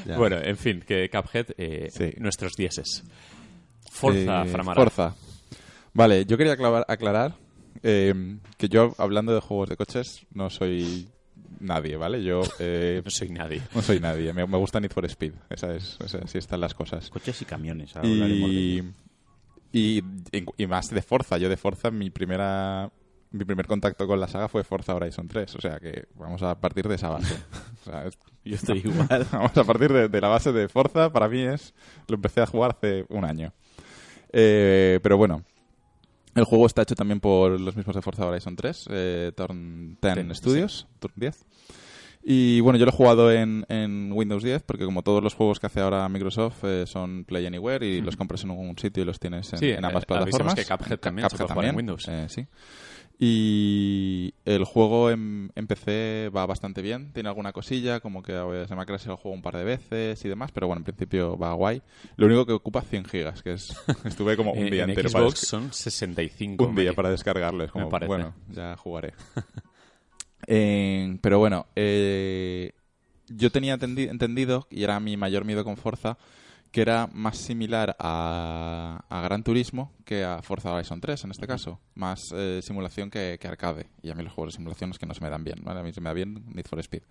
Bueno, 0.17 0.37
en 0.41 0.57
fin, 0.57 0.81
que 0.87 1.09
Cuphead, 1.09 1.47
eh, 1.57 1.89
Sí. 1.91 2.13
nuestros 2.17 2.53
dieces. 2.55 3.03
Forza, 3.91 4.43
Eh, 4.43 4.47
Framara. 4.47 4.75
Forza. 4.81 5.15
Vale, 5.93 6.25
yo 6.25 6.37
quería 6.37 6.53
aclarar, 6.53 6.85
aclarar 6.87 7.35
eh, 7.83 8.37
que 8.57 8.69
yo, 8.69 8.93
hablando 8.97 9.33
de 9.33 9.41
juegos 9.41 9.69
de 9.69 9.77
coches, 9.77 10.25
no 10.33 10.49
soy 10.49 11.09
nadie, 11.59 11.95
¿vale? 11.97 12.23
Yo 12.23 12.41
eh, 12.59 13.01
No 13.03 13.11
soy 13.11 13.29
nadie. 13.29 13.61
no 13.73 13.81
soy 13.81 13.99
nadie. 13.99 14.33
Me, 14.33 14.45
me 14.45 14.57
gusta 14.57 14.79
Need 14.79 14.91
for 14.91 15.05
Speed. 15.05 15.33
Esa 15.49 15.73
es, 15.75 15.97
esa- 16.03 16.19
así 16.19 16.37
están 16.37 16.59
las 16.61 16.73
cosas. 16.73 17.09
Coches 17.09 17.41
y 17.41 17.45
camiones. 17.45 17.95
ahora 17.95 18.07
Y, 18.09 18.83
y, 19.71 20.01
y 20.57 20.67
más 20.67 20.89
de 20.89 21.01
Forza. 21.01 21.37
Yo 21.37 21.49
de 21.49 21.57
Forza, 21.57 21.91
mi 21.91 22.09
primera 22.09 22.89
mi 23.29 23.43
primer 23.43 23.67
contacto 23.67 24.07
con 24.07 24.21
la 24.21 24.27
saga 24.29 24.47
fue 24.47 24.63
Forza 24.63 24.95
Horizon 24.95 25.27
3. 25.27 25.55
O 25.55 25.61
sea 25.61 25.79
que 25.79 26.05
vamos 26.15 26.41
a 26.43 26.59
partir 26.59 26.87
de 26.87 26.95
esa 26.95 27.09
base. 27.09 27.35
O 27.81 27.89
sea, 27.89 28.05
es- 28.05 28.17
Yo 28.43 28.55
estoy 28.55 28.79
igual. 28.79 29.25
Vamos 29.31 29.55
a 29.57 29.63
partir 29.63 29.91
de, 29.93 30.09
de 30.09 30.21
la 30.21 30.27
base 30.27 30.51
de 30.51 30.67
Forza. 30.67 31.09
Para 31.11 31.29
mí 31.29 31.39
es. 31.41 31.73
Lo 32.09 32.15
empecé 32.15 32.41
a 32.41 32.45
jugar 32.45 32.71
hace 32.77 33.05
un 33.09 33.23
año. 33.23 33.53
Eh, 34.33 34.99
pero 35.03 35.15
bueno. 35.17 35.43
El 36.37 36.45
juego 36.45 36.65
está 36.67 36.83
hecho 36.83 36.95
también 36.95 37.19
por 37.19 37.59
los 37.59 37.75
mismos 37.75 37.95
de 37.95 38.01
Forza 38.01 38.25
Horizon 38.25 38.55
3, 38.55 38.87
eh, 38.91 39.31
Turn 39.35 39.97
10 40.01 40.15
Ten, 40.15 40.35
Studios, 40.35 40.87
Turn 40.99 41.13
10. 41.15 41.45
Y 42.29 42.59
bueno, 42.59 42.77
yo 42.77 42.85
lo 42.85 42.91
he 42.91 42.95
jugado 42.95 43.31
en, 43.31 43.65
en 43.69 44.11
Windows 44.11 44.43
10 44.43 44.63
porque 44.63 44.83
como 44.83 45.01
todos 45.01 45.23
los 45.23 45.33
juegos 45.33 45.59
que 45.59 45.67
hace 45.67 45.79
ahora 45.79 46.07
Microsoft 46.09 46.63
eh, 46.63 46.83
son 46.85 47.23
Play 47.23 47.45
Anywhere 47.45 47.85
y 47.87 48.01
los 48.01 48.17
compras 48.17 48.43
en 48.43 48.51
un 48.51 48.77
sitio 48.77 49.03
y 49.03 49.05
los 49.05 49.17
tienes 49.19 49.53
en, 49.53 49.59
Sí, 49.59 49.69
en 49.69 49.85
ambas 49.85 50.03
eh, 50.03 50.07
plataformas. 50.07 50.55
que 50.55 50.65
Cuphead 50.65 50.99
también 50.99 51.29
se 51.29 51.37
puede 51.37 51.53
jugar 51.53 51.69
en 51.69 51.75
Windows. 51.75 52.07
eh, 52.09 52.25
sí. 52.27 52.45
Y 53.19 54.35
el 54.45 54.63
juego 54.63 55.09
en, 55.09 55.51
en 55.55 55.65
PC 55.67 56.29
va 56.35 56.45
bastante 56.45 56.83
bien. 56.83 57.11
Tiene 57.13 57.29
alguna 57.29 57.51
cosilla, 57.51 57.99
como 57.99 58.21
que 58.21 58.33
se 58.67 58.75
me 58.75 58.81
ha 58.81 58.85
crasheado 58.85 59.13
el 59.13 59.17
juego 59.19 59.35
un 59.35 59.41
par 59.41 59.57
de 59.57 59.63
veces 59.63 60.23
y 60.23 60.29
demás, 60.29 60.51
pero 60.51 60.67
bueno, 60.67 60.81
en 60.81 60.83
principio 60.83 61.35
va 61.37 61.53
guay. 61.53 61.81
Lo 62.15 62.27
único 62.27 62.45
que 62.45 62.53
ocupa 62.53 62.81
100 62.81 63.05
gigas, 63.05 63.41
que 63.41 63.53
es... 63.53 63.75
Estuve 64.05 64.37
como 64.37 64.51
un 64.53 64.69
día 64.69 64.83
en 64.83 64.91
entero 64.91 65.09
para, 65.09 65.25
Xbox 65.25 65.41
des- 65.41 65.49
son 65.49 65.73
65. 65.73 66.65
un 66.65 66.75
día 66.75 66.93
para 66.93 67.09
descargarlo. 67.09 67.63
Es 67.63 67.69
Me 67.69 67.73
como, 67.73 67.89
parece. 67.89 68.07
bueno, 68.07 68.35
ya 68.49 68.75
jugaré. 68.77 69.13
Eh, 70.49 71.17
pero 71.21 71.39
bueno, 71.39 71.65
eh, 71.75 72.71
yo 73.27 73.51
tenía 73.51 73.77
entendi- 73.77 74.09
entendido, 74.09 74.67
y 74.69 74.83
era 74.83 74.99
mi 74.99 75.17
mayor 75.17 75.43
miedo 75.45 75.63
con 75.63 75.75
Forza, 75.77 76.17
que 76.71 76.81
era 76.81 77.07
más 77.07 77.37
similar 77.37 77.95
a, 77.99 79.05
a 79.09 79.21
Gran 79.21 79.43
Turismo 79.43 79.93
que 80.05 80.23
a 80.23 80.41
Forza 80.41 80.71
Horizon 80.71 81.01
3 81.01 81.25
en 81.25 81.31
este 81.31 81.47
caso. 81.47 81.79
Más 81.95 82.31
eh, 82.33 82.61
simulación 82.61 83.09
que, 83.09 83.37
que 83.39 83.47
arcade. 83.47 83.87
Y 84.01 84.09
a 84.09 84.15
mí 84.15 84.23
los 84.23 84.33
juegos 84.33 84.53
de 84.53 84.57
simulación 84.57 84.91
es 84.91 84.99
que 84.99 85.05
no 85.05 85.13
se 85.13 85.21
me 85.21 85.29
dan 85.29 85.43
bien. 85.43 85.59
¿no? 85.63 85.71
A 85.71 85.83
mí 85.83 85.93
se 85.93 86.01
me 86.01 86.09
da 86.09 86.13
bien 86.13 86.43
Need 86.53 86.65
for 86.65 86.79
Speed. 86.79 87.03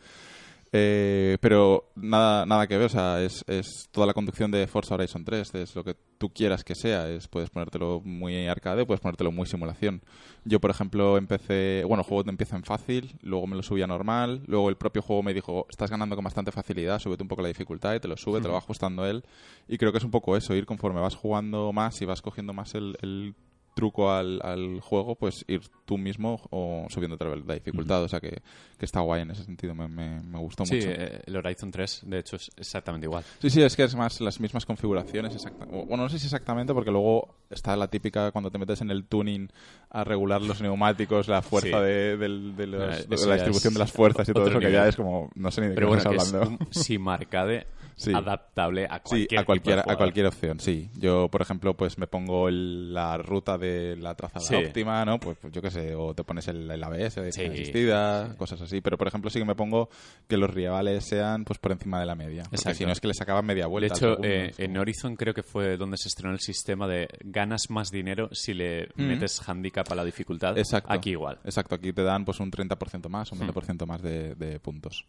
Eh, 0.72 1.38
pero 1.40 1.92
nada, 1.94 2.44
nada 2.44 2.66
que 2.66 2.76
ver, 2.76 2.86
o 2.86 2.90
sea, 2.90 3.22
es, 3.22 3.44
es 3.46 3.88
toda 3.92 4.06
la 4.06 4.14
conducción 4.14 4.50
de 4.50 4.66
Forza 4.66 4.94
Horizon 4.94 5.24
3, 5.24 5.54
es 5.54 5.76
lo 5.76 5.84
que 5.84 5.94
tú 6.18 6.30
quieras 6.30 6.64
que 6.64 6.74
sea, 6.74 7.08
es 7.08 7.28
puedes 7.28 7.50
ponértelo 7.50 8.00
muy 8.04 8.48
arcade, 8.48 8.84
puedes 8.84 9.00
ponértelo 9.00 9.30
muy 9.30 9.46
simulación. 9.46 10.02
Yo, 10.44 10.60
por 10.60 10.70
ejemplo, 10.70 11.18
empecé, 11.18 11.82
bueno, 11.86 12.02
el 12.02 12.08
juego 12.08 12.24
te 12.24 12.30
empieza 12.30 12.56
en 12.56 12.64
fácil, 12.64 13.16
luego 13.22 13.46
me 13.46 13.56
lo 13.56 13.62
subía 13.62 13.86
normal, 13.86 14.42
luego 14.46 14.68
el 14.68 14.76
propio 14.76 15.02
juego 15.02 15.22
me 15.22 15.34
dijo, 15.34 15.66
estás 15.70 15.90
ganando 15.90 16.16
con 16.16 16.24
bastante 16.24 16.52
facilidad, 16.52 16.98
súbete 16.98 17.22
un 17.22 17.28
poco 17.28 17.42
la 17.42 17.48
dificultad 17.48 17.94
y 17.94 18.00
te 18.00 18.08
lo 18.08 18.16
sube, 18.16 18.40
te 18.40 18.48
lo 18.48 18.52
va 18.52 18.58
ajustando 18.58 19.06
él. 19.06 19.24
Y 19.68 19.78
creo 19.78 19.92
que 19.92 19.98
es 19.98 20.04
un 20.04 20.10
poco 20.10 20.36
eso, 20.36 20.54
ir 20.54 20.66
conforme 20.66 21.00
vas 21.00 21.14
jugando 21.14 21.72
más 21.72 22.00
y 22.02 22.04
vas 22.06 22.22
cogiendo 22.22 22.52
más 22.52 22.74
el, 22.74 22.96
el 23.02 23.34
truco 23.76 24.10
al, 24.10 24.40
al 24.42 24.80
juego, 24.80 25.16
pues 25.16 25.44
ir 25.48 25.60
tú 25.84 25.98
mismo 25.98 26.40
o 26.50 26.86
subiendo 26.88 27.16
otra 27.16 27.28
vez 27.28 27.44
la 27.46 27.52
dificultad. 27.54 28.02
O 28.02 28.08
sea 28.08 28.20
que, 28.20 28.40
que 28.78 28.84
está 28.86 29.00
guay 29.00 29.20
en 29.20 29.30
ese 29.32 29.44
sentido, 29.44 29.74
me, 29.74 29.86
me, 29.86 30.20
me 30.22 30.38
gustó 30.38 30.64
Sí, 30.64 30.76
mucho. 30.76 30.88
eh, 30.90 31.20
el 31.26 31.36
Horizon 31.36 31.70
3, 31.70 32.00
de 32.06 32.18
hecho, 32.18 32.36
es 32.36 32.50
exactamente 32.56 33.04
igual. 33.06 33.22
Sí, 33.38 33.50
sí, 33.50 33.62
es 33.62 33.76
que 33.76 33.84
es 33.84 33.94
más 33.94 34.18
las 34.22 34.40
mismas 34.40 34.64
configuraciones. 34.64 35.34
exacta- 35.34 35.66
Bueno, 35.66 36.04
no 36.04 36.08
sé 36.08 36.18
si 36.18 36.24
exactamente, 36.24 36.72
porque 36.72 36.90
luego 36.90 37.36
está 37.50 37.76
la 37.76 37.88
típica 37.88 38.32
cuando 38.32 38.50
te 38.50 38.56
metes 38.58 38.80
en 38.80 38.90
el 38.90 39.04
tuning 39.04 39.48
a 39.90 40.04
regular 40.04 40.40
los 40.40 40.62
neumáticos, 40.62 41.28
la 41.28 41.42
fuerza 41.42 41.78
Sí. 41.78 41.84
de, 41.84 42.16
del- 42.16 42.56
de 42.56 42.66
los- 42.66 43.00
Eh, 43.00 43.06
de 43.08 43.26
la 43.26 43.34
distribución 43.34 43.74
de 43.74 43.78
las 43.80 43.92
fuerzas 43.92 44.26
y 44.26 44.32
todo 44.32 44.48
eso, 44.48 44.58
que 44.58 44.72
ya 44.72 44.88
es 44.88 44.96
como, 44.96 45.30
no 45.34 45.50
sé 45.50 45.60
ni 45.60 45.68
de 45.68 45.74
Pero 45.74 45.88
qué 45.88 45.96
bueno, 45.96 45.98
estás 46.10 46.12
que 46.12 46.16
es 46.28 46.34
hablando. 46.34 46.64
un 46.64 46.72
sim 46.72 47.06
arcade 47.08 47.66
Sí. 47.98 48.12
adaptable 48.14 48.86
a 48.90 48.96
Sí, 49.04 49.26
cualquier 49.26 49.40
a 49.40 49.44
cualquier, 49.44 49.78
a 49.78 49.96
cualquier 49.96 50.26
opción, 50.26 50.60
sí. 50.60 50.90
Yo, 50.98 51.28
por 51.30 51.40
ejemplo, 51.40 51.74
pues 51.74 51.96
me 51.96 52.06
pongo 52.06 52.48
el- 52.48 52.92
la 52.92 53.16
ruta 53.16 53.56
de 53.56 53.65
la 53.98 54.14
trazada 54.14 54.44
Sí. 54.44 54.54
óptima, 54.54 55.04
¿no? 55.04 55.18
Pues, 55.18 55.38
pues 55.40 55.52
yo 55.52 55.60
qué 55.62 55.70
sé, 55.70 55.94
o 55.94 56.14
te 56.14 56.24
pones 56.24 56.48
el, 56.48 56.70
el 56.70 56.82
ABS, 56.82 57.20
de 57.20 57.32
Sí, 57.32 57.44
asistida, 57.44 58.34
cosas 58.36 58.60
así. 58.60 58.80
Pero, 58.80 58.96
por 58.98 59.08
ejemplo, 59.08 59.30
sí 59.30 59.38
que 59.38 59.44
me 59.44 59.54
pongo 59.54 59.88
que 60.28 60.36
los 60.36 60.50
rivales 60.50 61.04
sean 61.04 61.44
pues 61.44 61.58
por 61.58 61.72
encima 61.72 62.00
de 62.00 62.06
la 62.06 62.14
media. 62.14 62.42
Porque 62.44 62.56
Exacto. 62.56 62.78
si 62.78 62.86
no 62.86 62.92
es 62.92 63.00
que 63.00 63.08
le 63.08 63.14
sacaban 63.14 63.44
media 63.46 63.64
De 63.64 63.70
vuelta. 63.70 63.94
al 63.94 63.98
hecho, 64.14 64.24
eh, 64.24 64.52
en 64.58 64.76
Horizon 64.76 65.16
creo 65.16 65.34
que 65.34 65.42
fue 65.42 65.76
donde 65.76 65.96
se 65.96 66.08
estrenó 66.08 66.32
el 66.32 66.40
sistema 66.40 66.86
de 66.88 67.08
ganas 67.24 67.62
más 67.70 67.90
dinero 67.90 68.28
si 68.32 68.54
le 68.54 68.88
Mm. 68.96 69.02
metes 69.02 69.40
handicap 69.48 69.90
a 69.90 69.94
la 69.94 70.04
dificultad. 70.04 70.56
Exacto. 70.58 70.92
Aquí 70.92 71.10
igual. 71.10 71.38
Exacto, 71.44 71.74
aquí 71.74 71.92
te 71.92 72.02
dan 72.02 72.24
pues 72.24 72.40
un 72.40 72.50
30% 72.50 73.08
más, 73.08 73.30
un 73.32 73.38
20% 73.38 73.86
más 73.86 74.02
de, 74.02 74.34
de 74.34 74.60
puntos. 74.60 75.04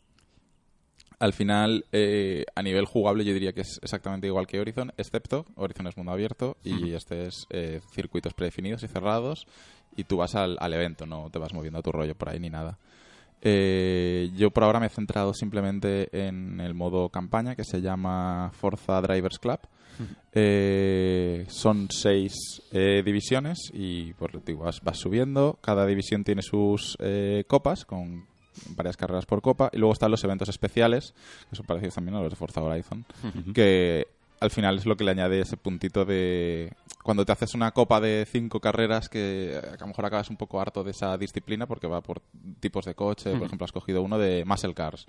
Al 1.19 1.33
final, 1.33 1.85
eh, 1.91 2.45
a 2.53 2.61
nivel 2.61 2.85
jugable, 2.85 3.25
yo 3.25 3.33
diría 3.33 3.51
que 3.51 3.61
es 3.61 3.79
exactamente 3.81 4.27
igual 4.27 4.45
que 4.45 4.59
Horizon, 4.59 4.93
excepto 4.97 5.45
Horizon 5.55 5.87
es 5.87 5.97
mundo 5.97 6.11
abierto 6.11 6.57
y 6.63 6.93
este 6.93 7.25
es 7.25 7.47
eh, 7.49 7.81
circuitos 7.91 8.35
predefinidos 8.35 8.83
y 8.83 8.87
cerrados 8.87 9.47
y 9.95 10.03
tú 10.03 10.17
vas 10.17 10.35
al, 10.35 10.57
al 10.59 10.73
evento, 10.73 11.07
no 11.07 11.31
te 11.31 11.39
vas 11.39 11.53
moviendo 11.53 11.79
a 11.79 11.81
tu 11.81 11.91
rollo 11.91 12.13
por 12.13 12.29
ahí 12.29 12.39
ni 12.39 12.51
nada. 12.51 12.77
Eh, 13.41 14.29
yo 14.35 14.51
por 14.51 14.63
ahora 14.63 14.79
me 14.79 14.87
he 14.87 14.89
centrado 14.89 15.33
simplemente 15.33 16.27
en 16.27 16.59
el 16.59 16.75
modo 16.75 17.09
campaña 17.09 17.55
que 17.55 17.63
se 17.63 17.81
llama 17.81 18.51
Forza 18.53 19.01
Drivers 19.01 19.39
Club. 19.39 19.59
Eh, 20.33 21.45
son 21.49 21.87
seis 21.89 22.61
divisiones 22.71 23.71
y 23.73 24.13
por 24.13 24.43
digo, 24.45 24.65
vas, 24.65 24.81
vas 24.81 24.99
subiendo. 24.99 25.57
Cada 25.61 25.87
división 25.87 26.23
tiene 26.23 26.43
sus 26.43 26.95
copas 27.47 27.85
con 27.85 28.27
varias 28.75 28.97
carreras 28.97 29.25
por 29.25 29.41
copa. 29.41 29.69
Y 29.73 29.77
luego 29.77 29.93
están 29.93 30.11
los 30.11 30.23
eventos 30.23 30.49
especiales 30.49 31.13
que 31.49 31.55
son 31.55 31.65
parecidos 31.65 31.95
también 31.95 32.15
a 32.15 32.21
los 32.21 32.29
de 32.29 32.35
Forza 32.35 32.61
Horizon 32.61 33.05
que 33.53 34.07
al 34.39 34.51
final 34.51 34.77
es 34.77 34.85
lo 34.85 34.95
que 34.95 35.03
le 35.03 35.09
añade 35.11 35.39
ese 35.41 35.57
puntito 35.57 36.05
de 36.05 36.71
cuando 37.03 37.25
te 37.25 37.31
haces 37.31 37.55
una 37.55 37.71
copa 37.71 37.99
de 37.99 38.27
cinco 38.29 38.59
carreras 38.59 39.09
que 39.09 39.59
a 39.73 39.79
lo 39.79 39.87
mejor 39.87 40.05
acabas 40.05 40.29
un 40.29 40.37
poco 40.37 40.61
harto 40.61 40.83
de 40.83 40.91
esa 40.91 41.17
disciplina 41.17 41.65
porque 41.65 41.87
va 41.87 42.01
por 42.01 42.21
tipos 42.59 42.85
de 42.85 42.93
coche. 42.93 43.31
Por 43.35 43.47
ejemplo 43.47 43.65
has 43.65 43.71
cogido 43.71 44.01
uno 44.03 44.19
de 44.19 44.45
muscle 44.45 44.73
cars. 44.75 45.07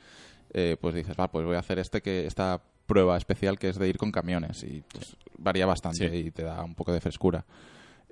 Eh, 0.54 0.76
pues 0.80 0.94
dices 0.94 1.14
va 1.18 1.28
pues 1.28 1.44
voy 1.44 1.56
a 1.56 1.58
hacer 1.58 1.78
este 1.78 2.00
que 2.00 2.26
esta 2.26 2.62
prueba 2.86 3.18
especial 3.18 3.58
que 3.58 3.68
es 3.68 3.78
de 3.78 3.86
ir 3.86 3.98
con 3.98 4.10
camiones 4.10 4.62
y 4.62 4.82
pues, 4.90 5.14
varía 5.36 5.66
bastante 5.66 6.08
Sí. 6.08 6.16
y 6.16 6.30
te 6.30 6.42
da 6.44 6.64
un 6.64 6.74
poco 6.74 6.92
de 6.92 7.00
frescura. 7.02 7.44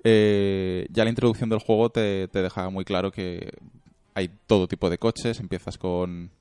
Eh, 0.03 0.85
ya 0.91 1.03
la 1.03 1.09
introducción 1.09 1.49
del 1.49 1.59
juego 1.59 1.89
te, 1.89 2.27
te 2.27 2.43
deja 2.43 2.69
muy 2.69 2.85
claro 2.85 3.11
que 3.11 3.53
hay 4.17 4.29
todo 4.47 4.67
tipo 4.67 4.89
de 4.89 4.97
coches. 4.97 5.39
Empiezas 5.39 5.77
con 5.77 6.31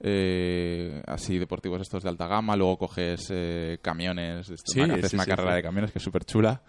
eh, 0.00 1.02
así 1.06 1.38
deportivos 1.38 1.80
estos 1.80 2.02
de 2.02 2.08
alta 2.10 2.26
gama, 2.26 2.54
luego 2.56 2.76
coges 2.78 3.28
eh, 3.30 3.78
camiones, 3.82 4.52
Sí, 4.64 4.80
una- 4.80 4.94
haces 4.94 5.10
sí, 5.10 5.16
una 5.16 5.24
sí, 5.24 5.30
carrera 5.30 5.54
de 5.54 5.62
camiones 5.62 5.92
que 5.92 5.98
es 5.98 6.02
súper 6.04 6.24
chula. 6.24 6.62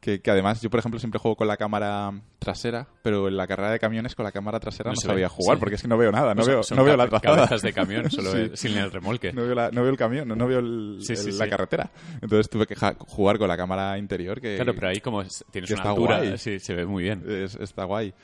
Que, 0.00 0.20
que 0.22 0.30
además 0.30 0.62
yo, 0.62 0.70
por 0.70 0.80
ejemplo, 0.80 0.98
siempre 0.98 1.20
juego 1.20 1.36
con 1.36 1.46
la 1.46 1.56
cámara 1.58 2.10
trasera, 2.38 2.86
pero 3.02 3.28
en 3.28 3.36
la 3.36 3.46
carrera 3.46 3.70
de 3.70 3.78
camiones 3.78 4.14
con 4.14 4.24
la 4.24 4.32
cámara 4.32 4.58
trasera 4.58 4.90
no, 4.90 4.96
sabía 4.96 5.26
ve, 5.26 5.28
jugar 5.28 5.58
porque 5.58 5.74
es 5.74 5.82
que 5.82 5.88
no 5.88 5.98
veo 5.98 6.10
nada, 6.10 6.34
no 6.34 6.44
veo, 6.44 6.62
no 6.74 6.84
veo 6.84 6.96
la 6.96 7.06
trazada. 7.06 7.46
de 7.62 7.72
camión, 7.72 8.10
solo 8.10 8.30
sin 8.56 8.76
el 8.78 8.90
remolque. 8.90 9.32
No 9.32 9.42
veo, 9.42 9.54
la- 9.54 9.70
no 9.70 9.82
veo 9.82 9.90
el 9.90 9.98
camión, 9.98 10.26
no, 10.26 10.34
no 10.36 10.46
veo 10.48 10.60
el- 10.60 10.98
el- 11.06 11.38
la 11.38 11.48
carretera. 11.48 11.90
Entonces 12.22 12.48
tuve 12.48 12.66
que 12.66 12.74
jugar 12.74 13.38
con 13.38 13.46
la 13.46 13.56
cámara 13.58 13.98
interior 13.98 14.40
que, 14.40 14.56
Claro, 14.56 14.74
pero 14.74 14.88
ahí 14.88 15.00
como 15.00 15.20
es- 15.20 15.44
tienes 15.50 15.70
una 15.70 15.82
altura, 15.90 16.38
se 16.38 16.74
ve 16.74 16.86
muy 16.86 17.02
bien. 17.04 17.22
Es- 17.28 17.56
está 17.56 17.84
guay. 17.84 18.14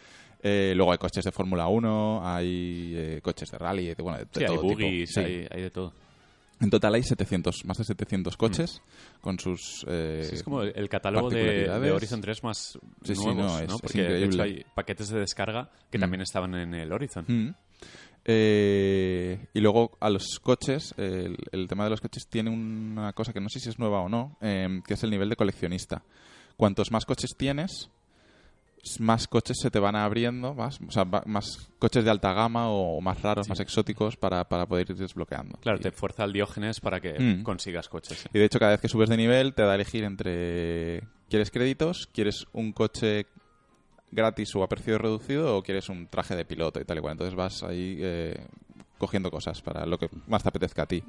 Eh, 0.42 0.72
luego 0.74 0.92
hay 0.92 0.98
coches 0.98 1.24
de 1.24 1.32
Fórmula 1.32 1.66
1, 1.68 2.20
hay 2.24 2.92
eh, 2.96 3.20
coches 3.22 3.50
de 3.50 3.58
rally, 3.58 3.94
de, 3.94 4.02
bueno, 4.02 4.18
de, 4.18 4.24
hay 4.24 4.46
todo 4.46 4.60
tipo. 4.60 4.62
buggies, 4.62 5.10
Sí. 5.12 5.20
hay, 5.20 5.46
hay 5.50 5.62
de 5.62 5.70
todo. 5.70 5.92
En 6.62 6.68
total 6.68 6.94
hay 6.94 7.02
700, 7.02 7.64
más 7.64 7.78
de 7.78 7.84
700 7.84 8.36
coches 8.36 8.82
con 9.22 9.38
sus... 9.38 9.82
eh, 9.88 10.26
Sí, 10.28 10.34
es 10.36 10.42
como 10.42 10.62
el 10.62 10.88
catálogo 10.90 11.30
de, 11.30 11.70
Horizon 11.90 12.20
3 12.20 12.42
más 12.44 12.78
Sí, 13.02 13.14
sí, 13.14 13.24
nuevos, 13.24 13.36
no, 13.36 13.58
es- 13.76 13.80
Porque 13.80 14.02
de 14.02 14.24
hecho 14.26 14.42
hay 14.42 14.64
paquetes 14.74 15.08
de 15.08 15.20
descarga 15.20 15.70
que 15.90 15.96
Mm. 15.96 16.00
también 16.02 16.20
estaban 16.20 16.54
en 16.54 16.74
el 16.74 16.92
Horizon. 16.92 17.24
Mm. 17.26 17.54
Eh, 18.26 19.46
y 19.54 19.60
luego 19.60 19.96
a 20.00 20.10
los 20.10 20.38
coches, 20.42 20.94
el, 20.98 21.36
el 21.52 21.66
tema 21.66 21.84
de 21.84 21.90
los 21.90 22.00
coches 22.00 22.26
tiene 22.28 22.50
una 22.50 23.12
cosa 23.14 23.32
que 23.32 23.40
no 23.40 23.48
sé 23.48 23.58
si 23.60 23.70
es 23.70 23.78
nueva 23.78 24.00
o 24.02 24.08
no, 24.08 24.36
eh, 24.42 24.80
que 24.86 24.94
es 24.94 25.02
el 25.02 25.10
nivel 25.10 25.28
de 25.30 25.36
coleccionista. 25.36 26.02
Cuantos 26.56 26.90
más 26.92 27.06
coches 27.06 27.30
tienes, 27.36 27.90
más 28.98 29.28
coches 29.28 29.58
se 29.60 29.70
te 29.70 29.78
van 29.78 29.94
abriendo, 29.96 30.54
más, 30.54 30.78
o 30.86 30.90
sea, 30.90 31.04
más 31.04 31.68
coches 31.78 32.04
de 32.04 32.10
alta 32.10 32.32
gama 32.32 32.70
o 32.70 33.00
más 33.00 33.20
raros, 33.22 33.48
más 33.48 33.60
exóticos 33.60 34.16
para, 34.16 34.48
para 34.48 34.66
poder 34.66 34.90
ir 34.90 34.96
desbloqueando. 34.96 35.58
Claro, 35.60 35.78
Y- 35.78 35.82
te 35.82 35.92
fuerza 35.92 36.24
el 36.24 36.32
Diógenes 36.32 36.80
para 36.80 37.00
que 37.00 37.18
Mm. 37.18 37.42
consigas 37.42 37.88
coches. 37.88 38.26
Y 38.32 38.38
de 38.38 38.44
hecho, 38.44 38.58
cada 38.58 38.72
vez 38.72 38.80
que 38.80 38.88
subes 38.88 39.08
de 39.10 39.16
nivel, 39.16 39.54
te 39.54 39.62
da 39.62 39.72
a 39.72 39.74
elegir 39.74 40.04
entre. 40.04 41.02
¿Quieres 41.28 41.50
créditos? 41.50 42.08
¿Quieres 42.12 42.46
un 42.52 42.72
coche 42.72 43.26
gratis 44.10 44.54
o 44.56 44.62
a 44.62 44.68
precio 44.68 44.98
reducido? 44.98 45.56
¿O 45.58 45.62
quieres 45.62 45.88
un 45.88 46.06
traje 46.08 46.34
de 46.34 46.44
piloto 46.44 46.80
y 46.80 46.84
tal 46.84 46.98
y 46.98 47.00
cual? 47.00 47.12
Entonces 47.12 47.34
vas 47.36 47.62
ahí 47.62 47.98
eh, 48.00 48.46
cogiendo 48.98 49.30
cosas 49.30 49.60
para 49.62 49.86
lo 49.86 49.98
que 49.98 50.08
más 50.26 50.42
te 50.42 50.48
apetezca 50.48 50.82
a 50.82 50.86
ti. 50.86 51.02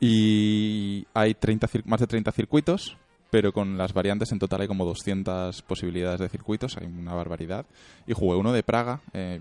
Y 0.00 1.06
hay 1.14 1.34
30, 1.34 1.66
cir- 1.68 1.84
más 1.84 2.00
de 2.00 2.06
30 2.06 2.32
circuitos, 2.32 2.96
pero 3.30 3.52
con 3.52 3.76
las 3.76 3.92
variantes 3.92 4.32
en 4.32 4.38
total 4.38 4.62
hay 4.62 4.68
como 4.68 4.84
200 4.84 5.62
posibilidades 5.62 6.20
de 6.20 6.28
circuitos, 6.28 6.76
hay 6.78 6.86
una 6.86 7.14
barbaridad. 7.14 7.66
Y 8.06 8.12
jugué 8.14 8.36
uno 8.38 8.52
de 8.52 8.62
Praga. 8.62 9.00
Eh, 9.12 9.40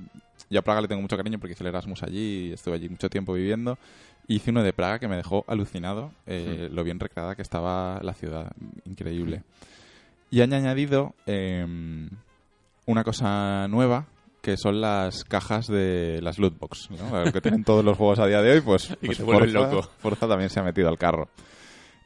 yo 0.50 0.60
a 0.60 0.64
Praga 0.64 0.82
le 0.82 0.88
tengo 0.88 1.02
mucho 1.02 1.18
cariño 1.18 1.40
porque 1.40 1.54
hice 1.54 1.64
el 1.64 1.70
Erasmus 1.70 2.04
allí 2.04 2.50
y 2.50 2.54
estuve 2.54 2.76
allí 2.76 2.90
mucho 2.90 3.10
tiempo 3.10 3.34
viviendo. 3.34 3.78
Hice 4.28 4.52
uno 4.52 4.62
de 4.64 4.74
Praga 4.74 5.00
que 5.00 5.08
me 5.08 5.16
dejó 5.16 5.46
alucinado 5.48 6.12
eh, 6.26 6.70
lo 6.72 6.84
bien 6.84 7.00
recreada 7.00 7.36
que 7.36 7.42
estaba 7.42 8.00
la 8.04 8.14
ciudad. 8.14 8.52
Increíble. 8.86 9.44
Y 10.30 10.42
han 10.42 10.52
añadido 10.54 11.14
em, 11.26 12.10
una 12.86 13.04
cosa 13.06 13.68
nueva 13.70 14.08
que 14.42 14.58
son 14.58 14.80
las 14.82 15.24
cajas 15.26 15.68
de 15.68 16.20
las 16.22 16.40
loot 16.40 16.58
box, 16.58 16.90
¿no? 16.92 17.24
Lo 17.26 17.32
que 17.34 17.42
tienen 17.42 17.64
todos 17.64 17.84
los 17.84 17.98
juegos 17.98 18.20
a 18.20 18.28
día 18.28 18.42
de 18.42 18.52
hoy, 18.52 18.62
pues, 18.62 18.88
que 19.02 19.08
pues 19.08 19.18
te 19.18 19.24
Forza- 19.24 19.46
loco. 19.54 19.90
Forza 20.00 20.28
también 20.28 20.50
se 20.50 20.60
ha 20.60 20.64
metido 20.64 20.88
al 20.90 20.98
carro. 20.98 21.28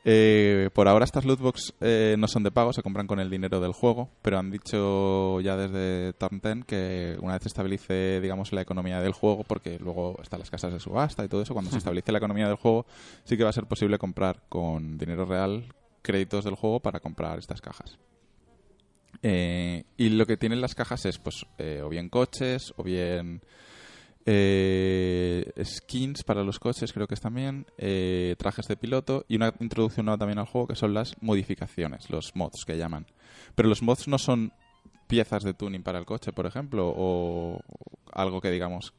Eh, 0.03 0.71
por 0.73 0.87
ahora 0.87 1.05
estas 1.05 1.25
lootbox 1.25 1.75
eh, 1.79 2.15
no 2.17 2.27
son 2.27 2.41
de 2.41 2.51
pago, 2.51 2.73
se 2.73 2.81
compran 2.81 3.05
con 3.05 3.19
el 3.19 3.29
dinero 3.29 3.59
del 3.59 3.73
juego, 3.73 4.09
pero 4.23 4.39
han 4.39 4.49
dicho 4.49 5.39
ya 5.41 5.55
desde 5.55 6.13
Turn 6.13 6.41
10 6.41 6.65
que 6.65 7.17
una 7.21 7.33
vez 7.33 7.43
se 7.43 7.49
estabilice, 7.49 8.19
digamos, 8.19 8.51
la 8.51 8.61
economía 8.61 8.99
del 8.99 9.13
juego, 9.13 9.43
porque 9.43 9.77
luego 9.77 10.19
están 10.23 10.39
las 10.39 10.49
casas 10.49 10.73
de 10.73 10.79
subasta 10.79 11.23
y 11.23 11.27
todo 11.27 11.43
eso, 11.43 11.53
cuando 11.53 11.69
se 11.69 11.77
estabilice 11.79 12.11
la 12.11 12.17
economía 12.17 12.47
del 12.47 12.57
juego, 12.57 12.85
sí 13.25 13.37
que 13.37 13.43
va 13.43 13.51
a 13.51 13.53
ser 13.53 13.65
posible 13.65 13.99
comprar 13.99 14.41
con 14.49 14.97
dinero 14.97 15.25
real 15.25 15.65
créditos 16.01 16.45
del 16.45 16.55
juego 16.55 16.79
para 16.79 16.99
comprar 16.99 17.37
estas 17.37 17.61
cajas. 17.61 17.99
Eh, 19.21 19.83
y 19.97 20.09
lo 20.09 20.25
que 20.25 20.37
tienen 20.37 20.61
las 20.61 20.73
cajas 20.73 21.05
es, 21.05 21.19
pues, 21.19 21.45
eh, 21.59 21.81
o 21.83 21.89
bien 21.89 22.09
coches, 22.09 22.73
o 22.75 22.83
bien 22.83 23.41
eh, 24.25 25.51
skins 25.63 26.23
para 26.23 26.43
los 26.43 26.59
coches, 26.59 26.93
creo 26.93 27.07
que 27.07 27.15
es 27.15 27.21
también, 27.21 27.65
eh, 27.77 28.35
trajes 28.37 28.67
de 28.67 28.75
piloto 28.77 29.25
y 29.27 29.35
una 29.35 29.53
introducción 29.59 30.05
nueva 30.05 30.17
también 30.19 30.39
al 30.39 30.45
juego 30.45 30.67
que 30.67 30.75
son 30.75 30.93
las 30.93 31.15
modificaciones, 31.21 32.09
los 32.09 32.31
mods 32.35 32.63
que 32.65 32.77
llaman. 32.77 33.05
Pero 33.55 33.69
los 33.69 33.81
mods 33.81 34.07
no 34.07 34.17
son 34.17 34.51
piezas 35.07 35.43
de 35.43 35.53
tuning 35.53 35.83
para 35.83 35.99
el 35.99 36.05
coche, 36.05 36.31
por 36.31 36.45
ejemplo, 36.45 36.93
o 36.95 37.59
algo 38.13 38.39
que 38.41 38.49
digamos, 38.51 38.93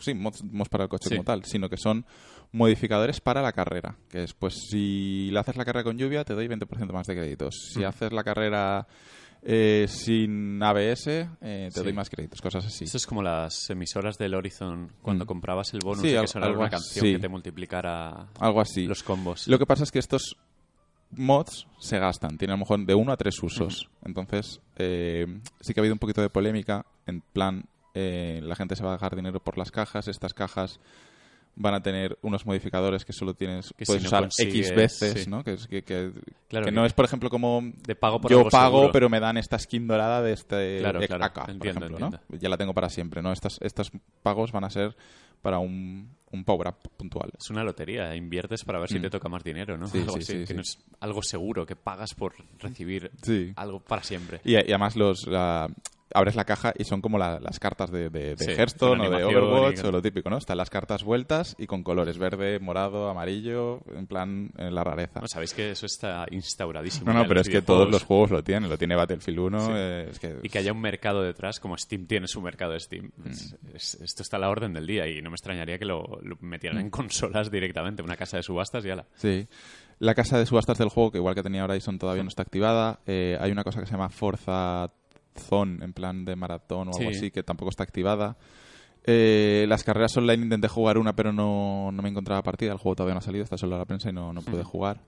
sí, 0.00 0.14
mods, 0.14 0.42
mods 0.44 0.68
para 0.68 0.84
el 0.84 0.90
coche 0.90 1.08
Sí. 1.08 1.14
como 1.16 1.24
tal, 1.24 1.44
sino 1.44 1.68
que 1.68 1.76
son 1.76 2.04
modificadores 2.52 3.20
para 3.20 3.42
la 3.42 3.52
carrera, 3.52 3.96
que 4.10 4.22
es 4.24 4.32
pues 4.34 4.54
si 4.70 5.30
le 5.30 5.38
haces 5.38 5.56
la 5.56 5.64
carrera 5.64 5.84
con 5.84 5.98
lluvia 5.98 6.24
te 6.24 6.34
doy 6.34 6.48
20% 6.48 6.92
más 6.92 7.06
de 7.06 7.14
créditos, 7.14 7.54
si 7.74 7.80
Mm. 7.80 7.84
haces 7.84 8.12
la 8.12 8.24
carrera 8.24 8.86
Eh, 9.42 9.86
sin 9.88 10.60
ABS 10.62 11.06
eh, 11.06 11.26
te 11.40 11.70
Sí. 11.70 11.82
doy 11.84 11.92
más 11.92 12.10
créditos, 12.10 12.40
cosas 12.42 12.66
así. 12.66 12.84
Esto 12.84 12.96
es 12.96 13.06
como 13.06 13.22
las 13.22 13.70
emisoras 13.70 14.18
del 14.18 14.34
Horizon 14.34 14.92
cuando 15.00 15.24
Mm. 15.24 15.28
comprabas 15.28 15.72
el 15.74 15.80
bonus 15.82 16.02
Sí, 16.02 16.08
y 16.08 16.10
que 16.12 16.38
algo 16.38 16.60
una 16.60 16.70
canción 16.70 17.04
sí. 17.06 17.12
que 17.12 17.18
te 17.18 17.28
multiplicara 17.28 18.28
Algo 18.40 18.60
así. 18.60 18.86
los 18.86 19.02
combos. 19.02 19.46
Lo 19.48 19.58
que 19.58 19.66
pasa 19.66 19.84
es 19.84 19.92
que 19.92 20.00
estos 20.00 20.36
mods 21.12 21.66
se 21.78 21.98
gastan, 21.98 22.36
tienen 22.36 22.52
a 22.54 22.56
lo 22.56 22.60
mejor 22.64 22.84
de 22.84 22.94
uno 22.94 23.12
a 23.12 23.16
tres 23.16 23.42
usos. 23.42 23.88
Entonces, 24.04 24.60
eh, 24.76 25.26
sí 25.60 25.72
que 25.72 25.80
ha 25.80 25.82
habido 25.82 25.94
un 25.94 25.98
poquito 25.98 26.20
de 26.20 26.28
polémica, 26.30 26.84
en 27.06 27.20
plan, 27.20 27.64
eh, 27.94 28.40
la 28.42 28.56
gente 28.56 28.76
se 28.76 28.82
va 28.84 28.90
a 28.90 28.94
dejar 28.94 29.16
dinero 29.16 29.40
por 29.40 29.56
las 29.56 29.70
cajas, 29.70 30.08
estas 30.08 30.34
cajas 30.34 30.80
van 31.60 31.74
a 31.74 31.82
tener 31.82 32.16
unos 32.22 32.46
modificadores 32.46 33.04
que 33.04 33.12
solo 33.12 33.34
tienes 33.34 33.74
Que 33.76 33.84
puedes 33.84 34.02
si 34.02 34.06
usar 34.06 34.28
X 34.38 34.74
veces, 34.74 35.24
sí. 35.24 35.30
¿no? 35.30 35.42
Que, 35.42 35.54
es- 35.54 35.66
que, 35.66 35.82
que- 35.82 36.12
Claro 36.48 36.64
que 36.66 36.72
no 36.72 36.86
es, 36.86 36.92
por 36.92 37.04
ejemplo, 37.04 37.28
como 37.30 37.60
de 37.86 37.94
pago 37.96 38.20
por 38.20 38.30
yo 38.30 38.48
pago, 38.48 38.76
seguro. 38.78 38.92
pero 38.92 39.08
me 39.10 39.20
dan 39.20 39.36
esta 39.36 39.58
skin 39.58 39.86
dorada 39.86 40.22
de 40.22 40.32
este 40.32 40.78
Claro, 40.78 41.00
de 41.00 41.08
claro. 41.08 41.24
AK, 41.24 41.34
por 41.34 41.50
ejemplo, 41.50 41.86
entiendo. 41.86 42.10
¿no? 42.30 42.38
Ya 42.38 42.48
la 42.48 42.56
tengo 42.56 42.72
para 42.74 42.88
siempre, 42.88 43.20
¿no? 43.22 43.32
Estos, 43.32 43.58
estos 43.60 43.90
pagos 44.22 44.52
van 44.52 44.64
a 44.64 44.70
ser 44.70 44.96
para 45.42 45.58
un, 45.58 46.10
un 46.30 46.44
power-up 46.44 46.76
puntual. 46.96 47.30
Es 47.38 47.48
una 47.50 47.64
lotería, 47.64 48.14
inviertes 48.14 48.64
para 48.64 48.78
ver 48.78 48.88
si 48.88 48.98
Mm. 48.98 49.02
te 49.02 49.10
toca 49.10 49.28
más 49.28 49.42
dinero, 49.44 49.76
¿no? 49.78 49.86
Sí, 49.86 49.98
algo 49.98 50.12
sí, 50.14 50.18
así, 50.20 50.38
sí, 50.40 50.44
que 50.46 50.54
no 50.54 50.60
es 50.62 50.78
algo 51.00 51.22
seguro, 51.22 51.64
que 51.66 51.76
pagas 51.76 52.14
por 52.14 52.34
recibir 52.58 53.10
algo 53.56 53.80
para 53.80 54.02
siempre. 54.02 54.40
Y, 54.44 54.52
y 54.52 54.56
además 54.56 54.96
los 54.96 55.26
abres 56.14 56.36
la 56.36 56.46
caja 56.46 56.72
y 56.78 56.84
son 56.84 57.02
como 57.02 57.18
la- 57.18 57.38
las 57.38 57.60
cartas 57.60 57.90
de, 57.90 58.08
de, 58.08 58.34
Hearthstone 58.38 59.06
o 59.06 59.10
de 59.10 59.24
Overwatch 59.24 59.84
o 59.84 59.92
lo 59.92 60.00
típico, 60.00 60.30
¿no? 60.30 60.38
Están 60.38 60.56
las 60.56 60.70
cartas 60.70 61.04
vueltas 61.04 61.54
y 61.58 61.66
con 61.66 61.82
colores 61.82 62.16
verde, 62.16 62.58
morado, 62.60 63.10
amarillo, 63.10 63.82
en 63.94 64.06
plan 64.06 64.50
en 64.56 64.74
la 64.74 64.82
rareza. 64.84 65.20
No, 65.20 65.28
sabéis 65.28 65.52
que 65.52 65.70
eso 65.72 65.84
está 65.84 66.24
instauradísimo. 66.30 67.12
No, 67.12 67.18
no, 67.22 67.28
pero 67.28 67.42
es 67.42 67.48
que 67.50 67.60
todos 67.60 67.90
los 67.90 68.04
juegos 68.04 68.30
lo 68.30 68.42
tienen. 68.42 68.70
Lo 68.70 68.78
tiene 68.78 68.96
Battlefield 68.96 69.38
1. 69.38 69.60
Sí. 69.66 69.72
eh, 69.74 70.08
es 70.10 70.18
que, 70.18 70.36
Y 70.42 70.48
que 70.48 70.58
haya 70.58 70.72
un 70.72 70.80
mercado 70.80 71.20
detrás, 71.22 71.60
como 71.60 71.76
Steam 71.76 72.06
tiene 72.06 72.26
su 72.26 72.40
mercado 72.40 72.72
de 72.72 72.80
Steam. 72.80 73.10
Mm. 73.18 73.28
Es- 73.28 73.56
es- 73.74 73.94
esto 74.00 74.22
está 74.22 74.38
a 74.38 74.40
la 74.40 74.48
orden 74.48 74.72
del 74.72 74.86
día 74.86 75.06
y 75.06 75.20
no 75.20 75.27
me 75.30 75.34
extrañaría 75.34 75.78
que 75.78 75.84
lo, 75.84 76.02
lo 76.22 76.36
metieran 76.40 76.78
Mm. 76.78 76.80
en 76.82 76.90
consolas 76.90 77.50
directamente, 77.50 78.02
una 78.02 78.16
casa 78.16 78.36
de 78.36 78.42
subastas 78.42 78.84
y 78.84 78.90
ala. 78.90 79.06
Sí. 79.14 79.46
La 79.98 80.14
casa 80.14 80.38
de 80.38 80.46
subastas 80.46 80.78
del 80.78 80.88
juego, 80.90 81.10
que 81.10 81.18
igual 81.18 81.34
que 81.34 81.42
tenía 81.42 81.64
Horizon, 81.64 81.98
todavía 81.98 82.22
no 82.22 82.28
está 82.28 82.42
activada. 82.42 83.00
Eh, 83.06 83.36
hay 83.40 83.50
una 83.50 83.64
cosa 83.64 83.80
que 83.80 83.86
se 83.86 83.92
llama 83.92 84.08
Forza 84.10 84.90
Zone, 85.36 85.84
en 85.84 85.92
plan 85.92 86.24
de 86.24 86.36
maratón 86.36 86.88
o 86.88 86.90
algo 86.96 87.10
Sí. 87.10 87.16
así, 87.16 87.30
que 87.30 87.42
tampoco 87.42 87.70
está 87.70 87.82
activada. 87.82 88.36
Eh, 89.10 89.64
las 89.68 89.84
carreras 89.84 90.16
online 90.16 90.44
intenté 90.44 90.68
jugar 90.68 90.98
una, 90.98 91.14
pero 91.16 91.32
no, 91.32 91.90
no 91.92 92.02
me 92.02 92.08
encontraba 92.10 92.42
partida. 92.42 92.72
El 92.72 92.78
juego 92.78 92.94
todavía 92.96 93.14
no 93.14 93.18
ha 93.18 93.22
salido, 93.22 93.42
está 93.44 93.56
solo 93.56 93.74
a 93.76 93.78
la 93.78 93.84
prensa 93.86 94.10
y 94.10 94.12
no, 94.12 94.32
no 94.32 94.42
pude 94.42 94.62
jugar. 94.64 95.00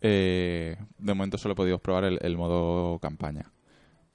Eh, 0.00 0.76
de 0.98 1.14
momento 1.14 1.38
solo 1.38 1.52
he 1.52 1.56
podido 1.56 1.78
probar 1.78 2.04
el, 2.04 2.18
el 2.22 2.36
modo 2.36 2.98
campaña. 3.00 3.50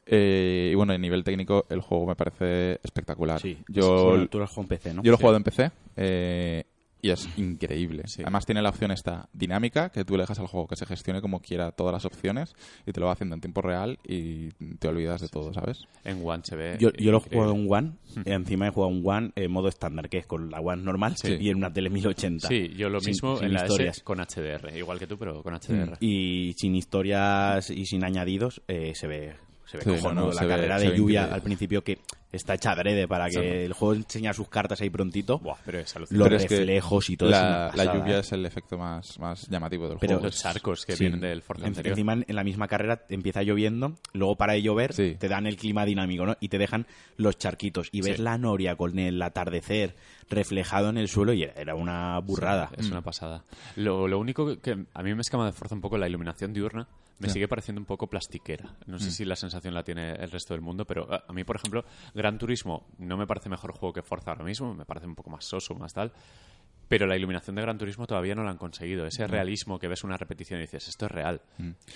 Eh, 0.05 0.69
y 0.71 0.75
bueno, 0.75 0.93
a 0.93 0.97
nivel 0.97 1.23
técnico, 1.23 1.65
el 1.69 1.81
juego 1.81 2.05
me 2.07 2.15
parece 2.15 2.79
espectacular. 2.83 3.39
Sí. 3.41 3.57
Yo, 3.67 4.27
tú 4.29 4.37
lo 4.37 4.43
has 4.45 4.49
jugado 4.51 4.63
en 4.63 4.67
PC, 4.67 4.93
¿no? 4.93 5.03
yo 5.03 5.11
lo 5.11 5.15
he 5.15 5.17
Sí. 5.17 5.21
jugado 5.21 5.37
en 5.37 5.43
PC 5.43 5.71
eh, 5.95 6.63
y 7.01 7.09
es 7.09 7.27
increíble. 7.37 8.03
Sí. 8.07 8.21
Además 8.21 8.45
tiene 8.45 8.61
la 8.61 8.69
opción 8.69 8.91
esta 8.91 9.27
dinámica, 9.33 9.89
que 9.89 10.05
tú 10.05 10.15
le 10.15 10.23
dejas 10.23 10.39
al 10.39 10.47
juego 10.47 10.67
que 10.67 10.75
se 10.77 10.85
gestione 10.85 11.19
como 11.21 11.41
quiera 11.41 11.71
todas 11.71 11.91
las 11.93 12.05
opciones 12.05 12.53
y 12.85 12.91
te 12.93 12.99
lo 13.01 13.07
va 13.07 13.11
haciendo 13.13 13.35
en 13.35 13.41
tiempo 13.41 13.61
real 13.61 13.99
y 14.07 14.51
te 14.79 14.87
olvidas 14.87 15.19
de 15.21 15.27
todo, 15.29 15.53
¿sabes? 15.53 15.85
En 16.05 16.21
One 16.25 16.43
se 16.45 16.55
ve. 16.55 16.77
Yo, 16.79 16.91
yo 16.93 17.11
lo 17.11 17.17
he 17.17 17.21
jugado 17.21 17.53
en 17.55 17.67
One, 17.69 17.91
y 18.25 18.31
encima 18.31 18.67
he 18.67 18.71
jugado 18.71 18.93
en 18.93 19.01
One 19.05 19.31
en 19.35 19.51
modo 19.51 19.67
estándar, 19.67 20.07
que 20.09 20.17
es 20.19 20.25
con 20.25 20.49
la 20.49 20.59
One 20.61 20.81
normal 20.83 21.15
Sí. 21.17 21.35
y 21.39 21.49
en 21.49 21.57
una 21.57 21.73
tele 21.73 21.89
1080. 21.89 22.47
Sí, 22.47 22.69
yo 22.77 22.89
lo 22.89 22.99
Sin- 23.01 23.11
mismo 23.11 23.35
sin 23.37 23.47
en 23.47 23.53
la 23.53 23.63
historias. 23.65 23.97
S 23.97 24.03
con 24.03 24.19
HDR, 24.21 24.77
igual 24.77 24.97
que 24.99 25.07
tú, 25.07 25.17
pero 25.17 25.43
con 25.43 25.53
Mm. 25.53 25.57
HDR. 25.57 25.97
Y 25.99 26.53
sin 26.57 26.73
historias 26.75 27.69
y 27.69 27.85
sin 27.85 28.03
añadidos, 28.05 28.61
eh, 28.69 28.93
se 28.95 29.07
ve, 29.07 29.35
se 29.73 29.77
ve 29.79 29.83
Sí, 29.83 29.89
no, 29.89 29.95
cojonudo. 29.97 30.27
no, 30.27 30.33
la 30.33 30.41
ve- 30.41 30.47
carrera 30.47 30.79
de 30.79 30.97
lluvia 30.97 31.25
al 31.25 31.41
principio 31.41 31.83
que 31.83 31.99
está 32.33 32.55
hecha 32.55 32.71
adrede 32.71 33.07
para 33.07 33.27
que 33.27 33.31
Sí. 33.39 33.39
el 33.39 33.71
juego 33.73 33.93
enseña 33.93 34.33
sus 34.33 34.49
cartas 34.49 34.81
ahí 34.81 34.89
prontito. 34.89 35.39
Buah, 35.39 35.55
pero 35.65 35.79
es 35.79 35.95
Los 36.11 36.11
es 36.31 36.45
que 36.45 36.57
reflejos 36.57 37.09
y 37.09 37.15
todo 37.15 37.29
eso. 37.29 37.39
la, 37.39 37.71
la 37.73 37.93
lluvia 37.93 38.19
es 38.19 38.31
el 38.33 38.45
efecto 38.45 38.77
más, 38.77 39.17
más 39.19 39.47
llamativo 39.47 39.87
del 39.87 39.97
Pero- 39.99 40.15
juego. 40.15 40.25
Los 40.25 40.41
charcos 40.41 40.85
que 40.85 40.95
Sí. 40.97 41.03
vienen 41.05 41.21
del 41.21 41.41
Forza 41.41 41.61
En- 41.63 41.67
anterior. 41.69 41.91
Encima 41.93 42.13
en 42.13 42.35
la 42.35 42.43
misma 42.43 42.67
carrera 42.67 43.05
empieza 43.09 43.41
lloviendo, 43.43 43.93
luego 44.13 44.35
para 44.35 44.53
de 44.53 44.61
llover, 44.61 44.93
Sí. 44.93 45.15
te 45.17 45.27
dan 45.29 45.47
el 45.47 45.55
clima 45.55 45.85
dinámico, 45.85 46.25
¿no? 46.25 46.35
Y 46.41 46.49
te 46.49 46.57
dejan 46.57 46.85
los 47.15 47.37
charquitos. 47.37 47.87
Y 47.91 48.01
ves 48.01 48.19
la 48.19 48.37
noria 48.37 48.75
con 48.75 48.97
el 48.99 49.21
atardecer 49.21 49.95
reflejado 50.29 50.89
en 50.89 50.97
el 50.97 51.07
suelo 51.07 51.33
y 51.33 51.43
era- 51.43 51.75
una 51.75 52.19
burrada. 52.19 52.69
Es 52.77 52.89
una 52.89 53.01
pasada. 53.01 53.43
Lo, 53.75 54.07
lo 54.07 54.17
único 54.19 54.59
que- 54.59 54.85
a 54.93 55.03
mí 55.03 55.13
me 55.13 55.21
escama 55.21 55.45
de 55.45 55.51
fuerza 55.51 55.75
un 55.75 55.81
poco 55.81 55.97
la 55.97 56.07
iluminación 56.07 56.53
diurna. 56.53 56.87
Me 57.19 57.27
Sí. 57.27 57.33
sigue 57.35 57.47
pareciendo 57.47 57.79
un 57.79 57.85
poco 57.85 58.07
plastiquera. 58.07 58.73
No 58.87 58.97
Mm. 58.97 58.99
sé 58.99 59.11
si 59.11 59.23
la 59.23 59.35
sensación 59.35 59.73
la 59.75 59.83
tiene 59.83 60.13
el 60.13 60.31
resto 60.31 60.55
del 60.55 60.61
mundo, 60.61 60.83
pero 60.83 61.07
a, 61.13 61.23
a 61.27 61.31
mí, 61.33 61.43
por 61.43 61.55
ejemplo, 61.57 61.85
Gran 62.23 62.37
Turismo 62.37 62.87
no 62.99 63.17
me 63.17 63.27
parece 63.27 63.49
mejor 63.49 63.73
juego 63.73 63.91
que 63.91 64.01
Forza 64.01 64.31
ahora 64.31 64.45
mismo. 64.45 64.73
Me 64.73 64.85
parece 64.85 65.05
un 65.07 65.13
poco 65.13 65.29
más 65.29 65.43
soso, 65.43 65.75
más 65.75 65.93
tal. 65.93 66.13
Pero 66.87 67.05
la 67.05 67.17
iluminación 67.17 67.53
de 67.57 67.61
Gran 67.61 67.77
Turismo 67.77 68.07
todavía 68.07 68.33
no 68.33 68.45
la 68.45 68.51
han 68.51 68.57
conseguido. 68.57 69.05
Ese 69.05 69.27
realismo 69.27 69.77
que 69.77 69.89
ves 69.89 70.05
una 70.05 70.15
repetición 70.15 70.59
y 70.59 70.63
dices, 70.63 70.87
esto 70.87 71.05
es 71.07 71.11
real. 71.11 71.41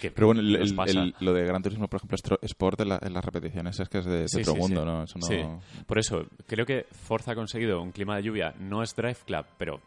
Que 0.02 0.10
Mm. 0.10 0.14
Pero 0.16 0.28
bueno, 0.28 0.42
el- 0.42 0.56
el- 0.58 1.16
lo 1.22 1.34
de 1.34 1.46
Gran 1.46 1.64
Turismo, 1.64 1.88
por 1.88 2.00
ejemplo, 2.00 2.18
Sport 2.42 2.82
en, 2.82 2.90
la- 2.90 3.00
en 3.02 3.14
las 3.14 3.24
repeticiones 3.24 3.80
es 3.80 3.88
que 3.88 4.00
es 4.00 4.06
de, 4.06 4.20
de 4.24 4.28
Sí, 4.28 4.42
otro 4.42 4.54
sí, 4.54 4.60
mundo, 4.60 4.82
sí. 4.82 4.86
¿no? 4.86 5.04
Eso 5.04 5.20
no... 5.20 5.28
Sí. 5.28 5.84
Por 5.86 5.98
eso, 5.98 6.26
creo 6.46 6.66
que 6.66 6.86
Forza 6.92 7.32
ha 7.32 7.36
conseguido 7.36 7.82
un 7.82 7.94
clima 7.94 8.18
de 8.18 8.24
lluvia. 8.24 8.54
No 8.60 8.84
es 8.84 8.94
Drive 8.96 9.20
Club, 9.26 9.46
pero 9.58 9.80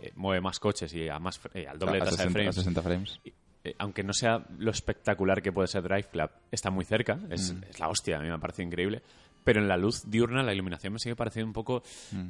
eh, 0.00 0.10
mueve 0.16 0.40
más 0.40 0.58
coches 0.58 0.92
y 0.92 1.08
a 1.08 1.20
más, 1.20 1.40
eh, 1.54 1.66
al 1.68 1.78
doble 1.78 1.98
a, 1.98 2.04
de 2.04 2.10
tasa 2.10 2.16
60, 2.16 2.24
de 2.24 2.28
a 2.48 2.52
frames. 2.52 2.54
60 2.56 2.82
frames. 2.82 3.20
Eh, 3.66 3.74
aunque 3.78 4.02
no 4.02 4.12
sea 4.12 4.44
lo 4.58 4.70
espectacular 4.70 5.40
que 5.40 5.50
puede 5.52 5.68
ser 5.68 5.82
Drive 5.82 6.08
Club, 6.10 6.30
está 6.50 6.70
muy 6.70 6.84
cerca. 6.84 7.18
Es, 7.30 7.52
Mm. 7.54 7.64
es 7.70 7.80
la 7.80 7.88
hostia, 7.88 8.18
a 8.18 8.20
mí 8.20 8.28
me 8.28 8.38
parece 8.38 8.62
increíble. 8.62 9.02
Pero 9.44 9.60
en 9.60 9.68
la 9.68 9.76
luz 9.76 10.02
diurna, 10.10 10.42
la 10.42 10.52
iluminación 10.54 10.94
me 10.94 10.98
sigue 10.98 11.14
pareciendo 11.16 11.46
un 11.48 11.52
poco 11.52 11.82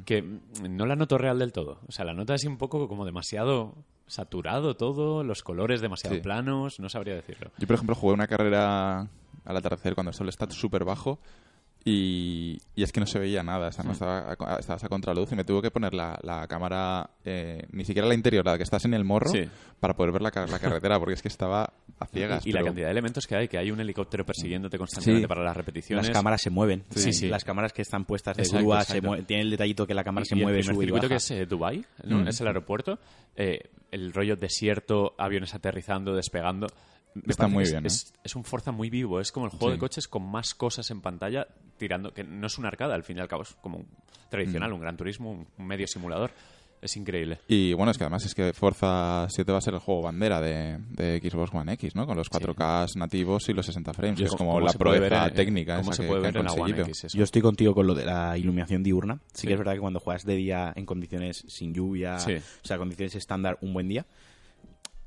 que 0.05 0.21
mm, 0.21 0.39
no 0.69 0.85
la 0.85 0.95
noto 0.95 1.17
real 1.17 1.39
del 1.39 1.53
todo. 1.53 1.79
O 1.87 1.91
sea, 1.91 2.05
la 2.05 2.13
nota 2.13 2.33
así 2.33 2.45
un 2.47 2.57
poco 2.57 2.87
como 2.87 3.05
demasiado 3.05 3.73
saturado 4.07 4.75
todo, 4.75 5.23
los 5.23 5.41
colores 5.41 5.81
demasiado 5.81 6.15
Sí. 6.17 6.21
planos, 6.21 6.79
no 6.79 6.89
sabría 6.89 7.15
decirlo. 7.15 7.51
Yo, 7.57 7.65
por 7.67 7.75
ejemplo, 7.75 7.95
jugué 7.95 8.13
una 8.13 8.27
carrera 8.27 8.99
al 9.45 9.57
atardecer 9.57 9.95
cuando 9.95 10.11
el 10.11 10.15
sol 10.15 10.29
está 10.29 10.49
súper 10.51 10.83
bajo 10.85 11.19
y, 11.87 12.57
y 12.73 12.81
es 12.81 12.91
que 12.91 12.99
no 12.99 13.05
se 13.05 13.19
veía 13.19 13.43
nada, 13.43 13.67
o 13.67 13.71
sea, 13.71 13.83
no 13.83 13.91
estaba, 13.91 14.31
a- 14.31 14.57
estabas 14.59 14.83
a 14.83 14.89
contraluz 14.89 15.31
y 15.31 15.35
me 15.35 15.43
tuve 15.43 15.61
que 15.61 15.69
poner 15.69 15.93
la, 15.93 16.17
la 16.23 16.47
cámara, 16.47 17.11
eh, 17.23 17.63
ni 17.71 17.85
siquiera 17.85 18.07
la 18.07 18.15
interior, 18.15 18.43
la 18.43 18.57
que 18.57 18.63
estás 18.63 18.85
en 18.85 18.95
el 18.95 19.03
morro, 19.03 19.29
Sí. 19.29 19.47
para 19.79 19.95
poder 19.95 20.11
ver 20.11 20.23
la, 20.23 20.31
la 20.49 20.57
carretera, 20.59 20.97
porque 20.97 21.13
es 21.13 21.21
que 21.21 21.27
estaba 21.27 21.71
a 21.99 22.05
ciegas. 22.07 22.43
Y 22.47 22.51
la 22.51 22.59
pero- 22.61 22.65
cantidad 22.67 22.87
de 22.87 22.91
elementos 22.91 23.27
que 23.27 23.35
hay, 23.35 23.47
que 23.47 23.59
hay 23.59 23.69
un 23.69 23.79
helicóptero 23.79 24.25
persiguiéndote 24.25 24.79
constantemente 24.79 25.25
Sí. 25.25 25.27
para 25.27 25.43
las 25.43 25.55
repeticiones. 25.55 26.07
Las 26.07 26.17
cámaras 26.17 26.41
se 26.41 26.49
mueven. 26.49 26.83
Sí, 26.89 27.13
sí. 27.13 27.27
Las 27.27 27.43
cámaras 27.43 27.71
que 27.71 27.83
están 27.83 28.05
puestas 28.05 28.35
de 28.35 28.41
Exacto, 28.43 28.63
grúa 28.65 28.83
se 28.83 28.97
exacto. 28.97 29.17
mue- 29.17 29.25
tienen 29.27 29.45
el 29.45 29.51
detallito 29.51 29.85
que 29.85 29.93
la 29.93 30.03
cámara 30.03 30.25
se 30.25 30.35
Y 30.35 30.39
el 30.39 30.43
mueve, 30.43 30.63
sube 30.63 30.73
y 30.73 30.87
circuito 30.87 31.03
baja. 31.03 31.07
que 31.09 31.15
es 31.17 31.31
eh, 31.31 31.45
Dubai, 31.45 31.85
¿no? 32.03 32.17
Mm. 32.23 32.27
es 32.29 32.41
el 32.41 32.47
aeropuerto, 32.47 32.97
eh, 33.35 33.59
el 33.91 34.11
rollo 34.11 34.35
desierto, 34.35 35.13
aviones 35.19 35.53
aterrizando, 35.53 36.15
despegando. 36.15 36.65
Está 37.27 37.47
muy 37.47 37.63
es- 37.63 37.71
bien, 37.71 37.83
¿eh? 37.85 37.87
es, 37.87 38.13
es 38.23 38.35
un 38.35 38.43
Forza 38.43 38.71
muy 38.71 38.89
vivo, 38.89 39.19
es 39.19 39.31
como 39.31 39.45
el 39.45 39.51
juego 39.51 39.67
Sí. 39.67 39.71
de 39.73 39.79
coches 39.79 40.07
con 40.07 40.23
más 40.29 40.53
cosas 40.55 40.89
en 40.91 41.01
pantalla 41.01 41.47
tirando, 41.77 42.13
que 42.13 42.23
no 42.23 42.47
es 42.47 42.57
una 42.57 42.67
arcada, 42.69 42.95
al 42.95 43.03
fin 43.03 43.17
y 43.17 43.21
al 43.21 43.27
cabo 43.27 43.43
es 43.43 43.53
como 43.61 43.77
un 43.79 43.87
tradicional, 44.29 44.71
Mm. 44.71 44.73
un 44.75 44.79
gran 44.81 44.97
turismo, 44.97 45.31
un, 45.31 45.47
un 45.57 45.65
medio 45.67 45.87
simulador. 45.87 46.31
Es 46.81 46.97
increíble. 46.97 47.39
Y 47.47 47.73
bueno, 47.73 47.91
es 47.91 47.97
que 47.97 48.03
además 48.03 48.25
es 48.25 48.35
que 48.35 48.53
Forza 48.53 49.25
7 49.29 49.51
va 49.51 49.57
a 49.57 49.61
ser 49.61 49.73
el 49.73 49.79
juego 49.79 50.03
bandera 50.03 50.39
de, 50.39 50.77
de 50.91 51.19
Xbox 51.19 51.51
One 51.53 51.73
X, 51.73 51.95
¿no? 51.95 52.05
Con 52.05 52.15
los 52.15 52.29
4K 52.29 52.95
nativos 52.95 53.49
y 53.49 53.53
los 53.53 53.65
60 53.65 53.91
frames. 53.93 54.19
Es 54.19 54.31
como 54.35 54.59
la 54.59 54.71
proeza 54.73 55.29
técnica 55.31 55.77
cómo 55.77 55.91
esa 55.91 55.95
se 55.95 56.01
que, 56.03 56.07
puede 56.09 56.21
que 56.21 56.27
ver 56.27 56.37
han 56.37 56.41
en 56.41 56.45
la 56.45 56.51
One 56.51 56.59
conseguido. 56.61 56.85
X 56.87 57.03
eso. 57.05 57.17
Yo 57.17 57.23
estoy 57.23 57.41
contigo 57.41 57.73
con 57.73 57.87
lo 57.87 57.95
de 57.95 58.05
la 58.05 58.37
iluminación 58.37 58.83
diurna. 58.83 59.15
Sí, 59.33 59.41
Sí. 59.41 59.47
que 59.47 59.53
es 59.53 59.57
verdad 59.59 59.73
que 59.73 59.79
cuando 59.79 59.99
juegas 59.99 60.25
de 60.25 60.35
día 60.35 60.73
en 60.75 60.85
condiciones 60.85 61.43
sin 61.47 61.73
lluvia, 61.73 62.19
Sí. 62.19 62.33
o 62.35 62.41
sea, 62.67 62.77
condiciones 62.77 63.15
estándar, 63.15 63.57
un 63.61 63.73
buen 63.73 63.87
día, 63.87 64.05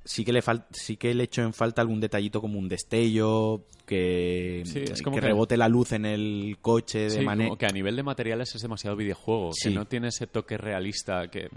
sí 0.08 0.24
que 0.24 0.32
le 0.32 0.42
fal- 0.42 0.64
sí 0.70 0.96
que 0.96 1.12
le 1.14 1.24
echo 1.24 1.42
en 1.42 1.52
falta 1.52 1.82
algún 1.82 2.00
detallito 2.00 2.40
como 2.40 2.58
un 2.58 2.66
destello, 2.66 3.64
que, 3.84 4.62
Sí, 4.64 4.80
es 4.90 5.02
como 5.02 5.16
que 5.16 5.20
que- 5.20 5.26
rebote 5.26 5.56
la 5.58 5.68
luz 5.68 5.92
en 5.92 6.06
el 6.06 6.56
coche 6.62 7.00
de 7.00 7.10
Sí, 7.10 7.20
manera... 7.20 7.54
que 7.56 7.66
a 7.66 7.70
nivel 7.70 7.94
de 7.94 8.02
materiales 8.02 8.54
es 8.54 8.62
demasiado 8.62 8.96
videojuego, 8.96 9.50
Sí. 9.52 9.68
que 9.68 9.74
no 9.74 9.84
tiene 9.86 10.08
ese 10.08 10.26
toque 10.26 10.56
realista 10.56 11.28
que 11.30 11.48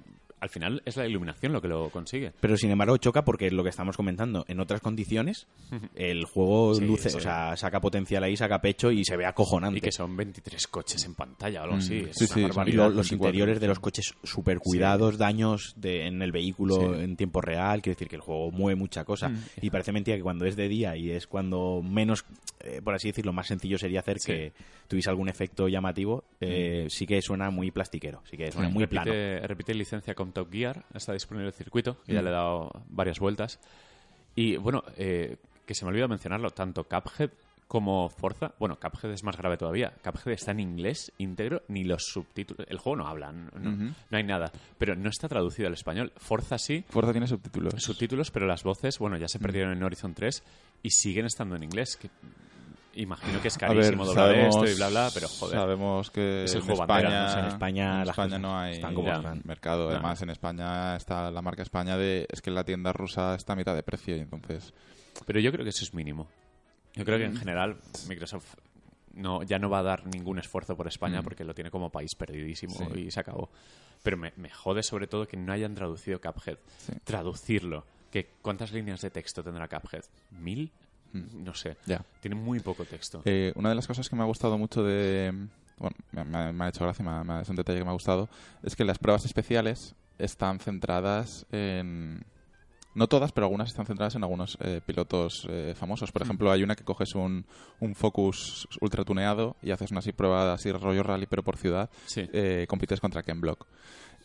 al 0.42 0.50
final 0.50 0.82
es 0.86 0.98
la 0.98 1.08
iluminación 1.08 1.54
lo 1.54 1.62
que 1.62 1.70
lo 1.70 1.90
consigue. 1.90 2.34
Pero 2.42 2.58
sin 2.58 2.72
embargo 2.72 2.98
choca 2.98 3.24
porque 3.24 3.48
es 3.48 3.54
lo 3.54 3.64
que 3.64 3.70
estamos 3.70 3.96
comentando. 3.96 4.44
En 4.50 4.60
otras 4.60 4.82
condiciones, 4.82 5.48
el 5.96 6.26
juego 6.26 6.76
Sí, 6.76 6.86
luce, 6.86 7.10
sí. 7.10 7.18
o 7.18 7.22
sea, 7.22 7.56
saca 7.56 7.80
potencial 7.80 8.24
ahí, 8.24 8.36
saca 8.36 8.60
pecho 8.60 8.92
y 8.92 9.06
se 9.06 9.16
ve 9.16 9.26
acojonante. 9.26 9.78
Y 9.78 9.82
que 9.82 9.92
son 9.92 10.18
23 10.18 10.68
coches 10.68 11.06
en 11.06 11.16
pantalla 11.16 11.62
o 11.62 11.64
algo 11.64 11.76
Mm, 11.78 11.80
así. 11.80 11.98
Es 12.10 12.18
sí, 12.18 12.26
una 12.26 12.34
sí, 12.34 12.40
Y 12.40 12.44
barbaridad. 12.44 12.78
lo- 12.78 12.84
los 12.90 12.96
24, 13.10 13.16
interiores 13.30 13.62
de 13.62 13.68
los 13.68 13.80
coches 13.80 14.14
súper 14.24 14.60
cuidados, 14.60 15.18
daños 15.18 15.74
de, 15.78 16.08
en 16.08 16.22
el 16.22 16.32
vehículo 16.32 16.76
Sí. 16.96 17.02
en 17.04 17.16
tiempo 17.16 17.40
real, 17.42 17.82
quiere 17.82 17.96
decir 17.96 18.08
que 18.10 18.16
el 18.16 18.22
juego 18.22 18.52
mueve 18.52 18.76
mucha 18.80 19.06
cosa. 19.06 19.30
Mm. 19.30 19.38
Y 19.62 19.70
parece 19.70 19.92
mentira 19.92 20.18
que 20.18 20.24
cuando 20.24 20.46
es 20.46 20.56
de 20.56 20.68
día 20.68 20.96
y 20.98 21.12
es 21.12 21.28
cuando 21.28 21.82
menos, 21.84 22.26
eh, 22.62 22.82
por 22.84 22.96
así 22.96 23.10
decirlo, 23.10 23.32
más 23.34 23.48
sencillo 23.48 23.78
sería 23.78 24.00
hacer 24.00 24.20
Sí. 24.20 24.32
Mm. 24.32 24.36
que 24.36 24.54
tuviese 24.88 25.10
algún 25.10 25.30
efecto 25.30 25.68
llamativo, 25.70 26.24
eh, 26.42 26.88
sí 26.90 27.06
que 27.08 27.22
suena 27.22 27.50
muy 27.50 27.72
plastiquero, 27.72 28.22
sí 28.30 28.36
que 28.38 28.52
suena 28.52 28.68
muy 28.70 28.88
plano. 28.88 29.12
repite, 29.12 29.48
repite 29.48 29.74
licencia 29.74 30.14
con 30.14 30.31
Top 30.32 30.52
Gear, 30.52 30.84
está 30.94 31.14
disponible 31.14 31.48
el 31.50 31.54
circuito, 31.54 31.98
que 32.06 32.12
Mm. 32.14 32.16
ya 32.16 32.22
le 32.22 32.30
he 32.30 32.34
dado 32.34 32.72
varias 32.90 33.20
vueltas. 33.20 33.60
Y 34.36 34.58
bueno, 34.58 34.84
eh, 34.98 35.38
que 35.66 35.76
se 35.76 35.86
me 35.86 35.90
olvidó 35.92 36.08
mencionarlo, 36.08 36.50
tanto 36.52 36.84
Cuphead 36.86 37.30
como 37.68 38.10
Forza. 38.10 38.54
Bueno, 38.60 38.78
Cuphead 38.78 39.14
es 39.14 39.24
más 39.24 39.38
grave 39.38 39.56
todavía. 39.58 39.94
Cuphead 40.04 40.34
está 40.34 40.52
en 40.52 40.60
inglés 40.60 41.12
íntegro, 41.20 41.62
ni 41.70 41.86
los 41.86 42.04
subtítulos. 42.04 42.66
El 42.70 42.78
juego 42.78 42.98
no 42.98 43.08
habla, 43.08 43.32
no, 43.32 43.50
no- 43.58 43.94
hay 44.12 44.24
nada. 44.24 44.52
Pero 44.78 44.96
no 44.96 45.10
está 45.10 45.30
traducido 45.30 45.68
al 45.68 45.74
español. 45.76 46.12
Forza 46.18 46.58
sí, 46.58 46.84
Forza 46.90 47.12
tiene 47.14 47.28
subtítulos. 47.28 47.74
subtítulos, 47.78 48.30
pero 48.32 48.46
las 48.46 48.64
voces, 48.64 49.00
bueno, 49.00 49.18
ya 49.18 49.30
se 49.30 49.40
perdieron 49.40 49.72
en 49.72 49.84
Horizon 49.84 50.14
3 50.14 50.44
y 50.84 50.90
siguen 50.90 51.26
estando 51.28 51.56
en 51.56 51.64
inglés. 51.64 51.96
Que 51.96 52.10
imagino 52.96 53.42
que 53.42 53.48
es 53.48 53.58
A 53.62 53.68
ver, 53.68 53.78
carísimo 53.78 54.06
doblar 54.06 54.28
sabemos, 54.30 54.56
esto 54.56 54.70
y 54.70 54.76
bla, 54.76 54.90
bla, 54.90 55.10
pero 55.14 55.28
joder. 55.28 55.56
sabemos 55.60 56.12
que 56.12 56.44
Es 56.44 56.56
el 56.56 56.62
en 56.64 56.72
España, 56.72 56.88
bandera, 56.88 57.24
no 57.24 57.30
sé, 57.34 57.40
en 57.40 57.46
España 57.46 58.36
en 58.36 58.42
no 58.42 58.58
hay 58.60 58.74
están 58.74 58.94
como 58.96 59.08
Ya. 59.08 59.16
están. 59.18 59.42
mercado. 59.46 59.86
No. 59.86 59.90
Además, 59.92 60.22
en 60.22 60.30
España 60.30 60.96
está 60.96 61.32
la 61.32 61.42
marca 61.42 61.62
España 61.64 61.98
de... 61.98 62.28
Es 62.30 62.42
que 62.42 62.52
la 62.52 62.64
tienda 62.64 62.92
rusa 62.94 63.36
está 63.36 63.54
a 63.54 63.56
mitad 63.56 63.76
de 63.76 63.84
precio 63.84 64.16
y 64.16 64.20
entonces... 64.20 64.74
Pero 65.26 65.40
yo 65.40 65.52
creo 65.52 65.64
que 65.64 65.70
eso 65.70 65.84
es 65.84 65.94
mínimo. 65.94 66.28
Yo 66.94 67.06
creo 67.06 67.18
que 67.18 67.28
Mm. 67.28 67.32
en 67.32 67.38
general 67.38 67.78
Microsoft 68.10 68.56
no, 69.14 69.44
ya 69.44 69.60
no 69.60 69.70
va 69.70 69.80
a 69.80 69.84
dar 69.84 70.06
ningún 70.08 70.40
esfuerzo 70.40 70.76
por 70.76 70.88
España 70.88 71.22
Mm. 71.22 71.24
porque 71.24 71.44
lo 71.44 71.54
tiene 71.54 71.70
como 71.72 71.90
país 71.92 72.16
perdidísimo 72.16 72.74
Sí. 72.94 73.00
y 73.08 73.12
se 73.12 73.20
acabó. 73.20 73.50
Pero 74.04 74.18
me, 74.18 74.34
me 74.36 74.50
jode 74.50 74.84
sobre 74.84 75.08
todo 75.08 75.28
que 75.28 75.38
no 75.38 75.54
hayan 75.54 75.76
traducido 75.76 76.20
Cuphead. 76.20 76.58
Sí. 76.78 76.94
Traducirlo. 77.04 77.86
Que, 78.10 78.30
¿Cuántas 78.42 78.72
líneas 78.74 79.00
de 79.02 79.10
texto 79.12 79.42
tendrá 79.44 79.68
Cuphead? 79.70 80.04
¿Mil? 80.32 80.72
No 81.14 81.54
sé. 81.54 81.78
Ya. 81.86 82.04
Tiene 82.22 82.36
muy 82.36 82.60
poco 82.60 82.86
texto. 82.86 83.22
Eh, 83.26 83.52
una 83.56 83.70
de 83.70 83.76
las 83.76 83.88
cosas 83.88 84.10
que 84.10 84.16
me 84.16 84.22
ha 84.24 84.26
gustado 84.26 84.58
mucho 84.58 84.84
de... 84.84 85.34
Bueno, 85.78 85.96
me, 86.54 86.64
ha 86.66 86.70
hecho 86.70 86.84
gracia, 86.84 87.04
me 87.04 87.12
ha- 87.12 87.24
me 87.24 87.34
ha- 87.34 87.42
es 87.42 87.50
un 87.50 87.56
detalle 87.56 87.80
que 87.80 87.84
me 87.86 87.90
ha 87.90 87.94
gustado, 87.94 88.30
es 88.62 88.76
que 88.76 88.86
las 88.86 89.00
pruebas 89.00 89.26
especiales 89.26 89.96
están 90.20 90.60
centradas 90.60 91.46
en... 91.52 92.24
No 92.94 93.08
todas, 93.08 93.32
pero 93.32 93.46
algunas 93.48 93.70
están 93.70 93.86
centradas 93.86 94.16
en 94.16 94.24
algunos 94.24 94.58
eh, 94.62 94.82
pilotos 94.86 95.48
eh, 95.50 95.74
famosos. 95.78 96.12
Por 96.12 96.24
ejemplo, 96.24 96.52
hay 96.52 96.62
una 96.62 96.76
que 96.76 96.84
coges 96.84 97.16
un, 97.16 97.46
un 97.80 97.96
Focus 97.96 98.68
ultra 98.82 99.06
tuneado 99.06 99.56
y 99.64 99.72
haces 99.72 99.92
una 99.92 100.00
así 100.00 100.12
prueba 100.12 100.52
así 100.54 100.72
rollo 100.74 101.02
rally, 101.02 101.26
pero 101.26 101.42
por 101.42 101.56
ciudad, 101.58 101.90
Sí. 102.06 102.30
eh, 102.34 102.66
compites 102.68 103.00
contra 103.00 103.24
Ken 103.24 103.40
Block. 103.40 103.66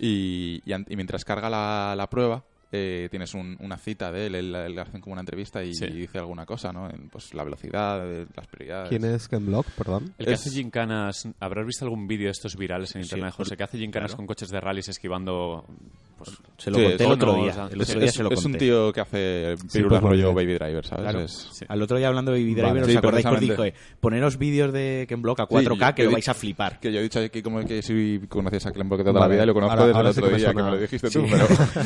Y, 0.00 0.60
y 0.66 0.72
y 0.74 0.96
mientras 0.96 1.24
carga 1.24 1.48
la, 1.48 1.94
la 1.96 2.10
prueba, 2.10 2.42
eh, 2.76 3.08
tienes 3.10 3.32
un- 3.34 3.56
una 3.60 3.76
cita 3.76 4.12
de 4.12 4.26
él, 4.26 4.34
él, 4.34 4.54
él 4.54 4.74
le 4.74 4.80
hacen 4.80 5.00
como 5.00 5.12
una 5.14 5.22
entrevista 5.22 5.62
y, 5.64 5.74
Sí. 5.74 5.86
dice 5.86 6.18
alguna 6.18 6.44
cosa, 6.46 6.72
¿no? 6.72 6.88
En, 6.90 7.08
Pues 7.08 7.32
la 7.34 7.44
velocidad, 7.44 8.00
eh, 8.04 8.26
las 8.36 8.46
prioridades. 8.46 8.88
¿Quién 8.90 9.04
es 9.04 9.28
Ken 9.28 9.46
Block? 9.46 9.66
Perdón. 9.76 10.12
El 10.18 10.26
que 10.26 10.32
Es- 10.32 10.40
hace 10.40 10.50
gincanas, 10.50 11.28
habrás 11.40 11.66
visto 11.66 11.84
algún 11.84 12.06
vídeo 12.06 12.26
de 12.26 12.32
estos 12.32 12.56
virales 12.56 12.94
en 12.94 13.02
Sí, 13.04 13.08
internet, 13.14 13.34
José, 13.34 13.56
que 13.56 13.62
hace 13.64 13.78
gincanas 13.78 14.10
claro. 14.10 14.16
con 14.18 14.26
coches 14.26 14.48
de 14.50 14.60
rallies 14.60 14.88
esquivando 14.88 15.64
pues, 16.18 16.30
Se 16.56 16.70
lo 16.70 16.78
Sí, 16.78 16.84
conté 16.84 17.04
el 17.04 17.10
es- 17.10 17.14
otro 17.16 17.32
no, 17.36 17.42
día. 17.42 17.50
o 17.50 17.54
sea, 17.54 17.66
El 17.70 17.80
Es, 17.82 17.88
otro 17.90 18.00
día 18.00 18.08
es- 18.08 18.14
se 18.14 18.22
lo 18.22 18.30
es 18.30 18.42
conté. 18.42 18.48
un 18.48 18.58
tío 18.58 18.90
que 18.94 19.00
hace 19.02 19.54
Sí, 19.68 19.78
pirulas 19.78 20.00
pues, 20.00 20.10
rollo. 20.12 20.32
Baby 20.32 20.54
Driver, 20.54 20.86
¿sabes? 20.86 21.02
Claro. 21.02 21.20
Es- 21.20 21.48
Sí. 21.52 21.66
Al 21.68 21.82
otro 21.82 21.98
día 21.98 22.08
hablando 22.08 22.32
de 22.32 22.38
Baby 22.40 22.54
Vale. 22.54 22.62
Driver, 22.70 22.84
Sí, 22.86 22.90
¿os 22.92 22.96
acordáis 22.96 23.26
que 23.26 23.28
os 23.32 23.36
precisamente. 23.36 23.78
dije, 23.78 23.96
poneros 24.00 24.38
vídeos 24.38 24.72
de 24.72 25.04
Ken 25.06 25.20
Block 25.20 25.40
a 25.40 25.46
4K 25.46 25.90
yo- 25.90 25.94
que 25.94 26.04
lo 26.04 26.10
he 26.10 26.12
vais 26.14 26.26
a 26.26 26.32
dicho- 26.32 26.40
flipar. 26.40 26.80
Que 26.80 26.90
yo 26.90 27.00
he 27.00 27.02
dicho 27.02 27.20
aquí 27.20 27.42
como 27.42 27.60
que 27.66 27.82
si 27.82 28.18
conocías 28.30 28.64
a 28.64 28.72
Ken 28.72 28.88
Block 28.88 29.00
de 29.00 29.04
toda 29.04 29.12
la 29.14 29.20
Vale. 29.20 29.34
vida 29.34 29.42
y 29.42 29.46
lo 29.46 29.52
conozco 29.52 29.72
Ahora- 29.72 29.86
desde 29.88 29.96
ahora 29.98 30.08
el 30.08 30.14
sí 30.14 30.20
otro 30.20 30.28
que 30.30 30.32
me 30.32 30.38
día, 30.38 30.48
que 30.48 30.62
me 30.62 30.70
lo 30.70 30.78
dijiste 30.78 31.10
Sí. 31.10 31.18
tú, 31.18 31.26
pero... 31.30 31.46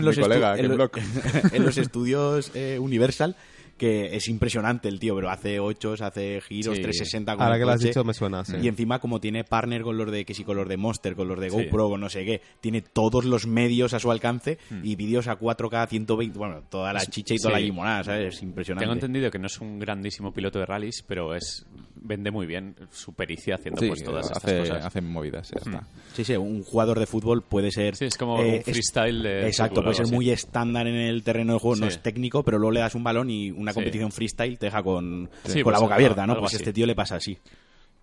En 0.00 0.04
mi 0.04 0.06
los, 0.06 0.18
estu- 0.18 0.22
colega, 0.22 0.50
en 0.54 0.60
Ken 0.62 0.68
lo- 0.68 0.74
Block. 0.76 0.98
en 1.52 1.64
los 1.64 1.78
estudios 1.78 2.50
eh, 2.54 2.78
Universal 2.80 3.36
que 3.78 4.14
es 4.14 4.28
impresionante 4.28 4.88
el 4.88 5.00
tío, 5.00 5.14
pero 5.16 5.30
hace 5.30 5.58
8, 5.58 5.94
hace 6.02 6.42
giros, 6.42 6.76
Sí. 6.76 6.82
360 6.82 7.32
con 7.32 7.42
Ahora 7.42 7.54
el 7.56 7.62
que 7.62 7.64
lo 7.64 7.72
has 7.72 7.80
dicho 7.80 8.04
me 8.04 8.12
suena, 8.12 8.44
sí. 8.44 8.56
Y 8.60 8.68
encima, 8.68 8.98
como 8.98 9.20
tiene 9.20 9.42
partner 9.42 9.80
con 9.80 9.96
los 9.96 10.10
de 10.12 10.26
que 10.26 10.34
si 10.34 10.44
con 10.44 10.58
los 10.58 10.68
de 10.68 10.76
Monster, 10.76 11.14
con 11.16 11.28
los 11.28 11.40
de 11.40 11.48
Sí. 11.48 11.56
GoPro, 11.56 11.88
con 11.88 11.98
no 12.02 12.10
sé 12.10 12.26
qué, 12.26 12.42
tiene 12.60 12.82
todos 12.82 13.24
los 13.24 13.46
medios 13.46 13.94
a 13.94 13.98
su 13.98 14.10
alcance 14.10 14.58
Hmm. 14.68 14.80
y 14.84 14.96
vídeos 14.96 15.28
a 15.28 15.38
4K, 15.38 15.88
120, 15.88 16.38
bueno, 16.38 16.62
toda 16.68 16.92
la 16.92 17.00
chicha 17.06 17.32
y 17.32 17.38
toda 17.38 17.54
sí. 17.54 17.60
la 17.60 17.64
limonada, 17.64 18.04
¿sabes? 18.04 18.34
Es 18.34 18.42
impresionante. 18.42 18.82
Tengo 18.84 18.92
entendido 18.92 19.30
que 19.30 19.38
no 19.38 19.46
es 19.46 19.58
un 19.62 19.78
grandísimo 19.78 20.30
piloto 20.30 20.58
de 20.58 20.66
rallies, 20.66 21.02
pero 21.08 21.34
es 21.34 21.64
vende 22.02 22.30
muy 22.30 22.46
bien 22.46 22.74
su 22.90 23.12
pericia 23.12 23.56
haciendo 23.56 23.80
Sí, 23.80 23.88
pues 23.88 24.02
todas 24.02 24.26
estas 24.26 24.44
hace, 24.44 24.58
cosas. 24.58 24.84
hace 24.84 25.00
movidas, 25.00 25.50
ya 25.50 25.58
está. 25.64 25.86
Sí, 26.14 26.24
sí, 26.24 26.36
un 26.36 26.62
jugador 26.64 26.98
de 26.98 27.06
fútbol 27.06 27.42
puede 27.42 27.70
ser. 27.70 27.96
Sí, 27.96 28.06
es 28.06 28.16
como 28.16 28.42
eh, 28.42 28.56
un 28.66 28.72
freestyle 28.72 29.22
de 29.22 29.46
Exacto, 29.46 29.76
fútbol, 29.76 29.84
puede 29.84 29.94
ser 29.96 30.04
así. 30.06 30.14
muy 30.14 30.30
estándar 30.30 30.86
en 30.86 30.94
el 30.96 31.22
terreno 31.22 31.52
del 31.52 31.60
juego, 31.60 31.76
no 31.76 31.86
es 31.86 32.02
técnico, 32.02 32.42
pero 32.42 32.58
luego 32.58 32.72
le 32.72 32.80
das 32.80 32.94
un 32.94 33.04
balón 33.04 33.30
y 33.30 33.50
una 33.50 33.72
Sí. 33.72 33.76
competición 33.76 34.12
freestyle 34.12 34.58
te 34.58 34.66
deja 34.66 34.82
con, 34.82 35.28
Sí, 35.44 35.62
con 35.62 35.72
la 35.72 35.78
pues 35.78 35.82
boca 35.82 35.94
abierta, 35.94 36.26
¿no? 36.26 36.38
Pues 36.38 36.46
así. 36.54 36.56
este 36.56 36.72
tío 36.72 36.86
le 36.86 36.94
pasa 36.94 37.16
así. 37.16 37.38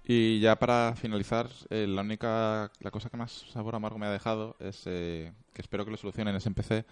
Y 0.09 0.39
ya 0.39 0.55
para 0.57 0.95
finalizar, 0.95 1.49
eh, 1.69 1.85
la 1.85 2.01
única 2.01 2.71
la 2.79 2.91
cosa 2.91 3.09
que 3.09 3.17
más 3.17 3.45
sabor 3.51 3.75
amargo 3.75 3.97
me 3.99 4.05
ha 4.05 4.11
dejado 4.11 4.55
es 4.59 4.83
eh, 4.85 5.33
que 5.53 5.61
espero 5.61 5.83
que 5.83 5.91
lo 5.91 5.97
solucionen 5.97 6.33
es 6.35 6.45
en 6.45 6.53
PC. 6.53 6.85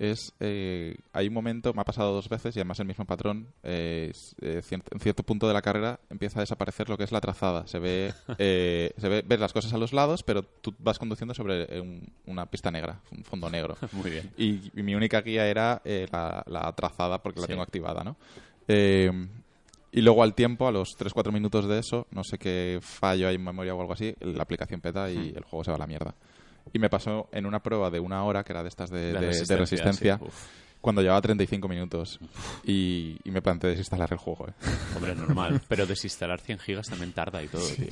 Es 0.00 0.32
eh, 0.40 0.96
hay 1.12 1.28
un 1.28 1.34
momento, 1.34 1.74
me 1.74 1.82
ha 1.82 1.84
pasado 1.84 2.14
dos 2.14 2.30
veces 2.30 2.56
y 2.56 2.58
además 2.58 2.80
el 2.80 2.86
mismo 2.86 3.04
patrón. 3.04 3.48
eh, 3.62 4.10
eh, 4.40 4.62
en 4.70 4.98
cierto 5.00 5.22
punto 5.24 5.46
de 5.46 5.52
la 5.52 5.60
carrera 5.60 6.00
empieza 6.08 6.38
a 6.38 6.42
desaparecer 6.42 6.88
lo 6.88 6.96
que 6.96 7.04
es 7.04 7.12
la 7.12 7.20
trazada. 7.20 7.66
Se 7.66 7.78
ve, 7.78 8.14
eh, 8.38 8.92
se 8.96 9.08
ve, 9.10 9.22
ves 9.26 9.38
las 9.38 9.52
cosas 9.52 9.74
a 9.74 9.78
los 9.78 9.92
lados, 9.92 10.22
pero 10.22 10.42
tú 10.42 10.74
vas 10.78 10.98
conduciendo 10.98 11.34
sobre 11.34 11.64
eh, 11.76 11.80
un- 11.80 12.10
una 12.26 12.46
pista 12.46 12.70
negra, 12.70 12.98
un 13.12 13.24
fondo 13.24 13.50
negro. 13.50 13.76
Muy 13.92 14.10
bien. 14.10 14.30
Y, 14.38 14.70
y 14.74 14.82
mi 14.82 14.94
única 14.94 15.20
guía 15.20 15.46
era 15.46 15.82
eh, 15.84 16.06
la, 16.10 16.42
la 16.46 16.72
trazada 16.72 17.22
porque 17.22 17.40
la 17.40 17.46
Sí. 17.46 17.50
tengo 17.52 17.62
activada, 17.62 18.02
¿no? 18.02 18.16
Y 19.92 20.02
luego 20.02 20.22
al 20.22 20.34
tiempo, 20.34 20.68
a 20.68 20.72
los 20.72 20.90
3-4 20.96 21.32
minutos 21.32 21.66
de 21.68 21.78
eso, 21.80 22.06
no 22.12 22.22
sé 22.22 22.38
qué 22.38 22.78
fallo 22.80 23.26
hay 23.26 23.34
en 23.34 23.42
memoria 23.44 23.74
o 23.74 23.80
algo 23.80 23.92
así, 23.92 24.14
la 24.20 24.44
aplicación 24.44 24.80
peta 24.80 25.10
y 25.10 25.32
el 25.36 25.42
juego 25.42 25.64
se 25.64 25.72
va 25.72 25.76
a 25.76 25.80
la 25.80 25.86
mierda. 25.88 26.14
Y 26.72 26.78
me 26.78 26.88
pasó 26.90 27.28
en 27.32 27.46
una 27.46 27.62
prueba 27.62 27.90
de 27.90 28.00
una 28.00 28.24
hora, 28.24 28.44
que 28.44 28.52
era 28.52 28.62
de 28.62 28.68
estas 28.68 28.90
de, 28.90 29.12
de- 29.12 29.44
de 29.44 29.56
resistencia, 29.56 30.18
sí. 30.18 30.24
Cuando 30.80 31.02
llevaba 31.02 31.20
35 31.20 31.68
minutos. 31.68 32.18
Y, 32.64 33.18
y 33.22 33.30
me 33.30 33.42
planteé 33.42 33.70
desinstalar 33.70 34.08
el 34.12 34.18
juego. 34.18 34.48
¿eh? 34.48 34.52
hombre, 34.96 35.14
normal. 35.14 35.60
Pero 35.68 35.84
desinstalar 35.86 36.40
100 36.40 36.58
gigas 36.60 36.88
también 36.88 37.12
tarda 37.12 37.42
y 37.42 37.48
todo, 37.48 37.66
tío. 37.68 37.86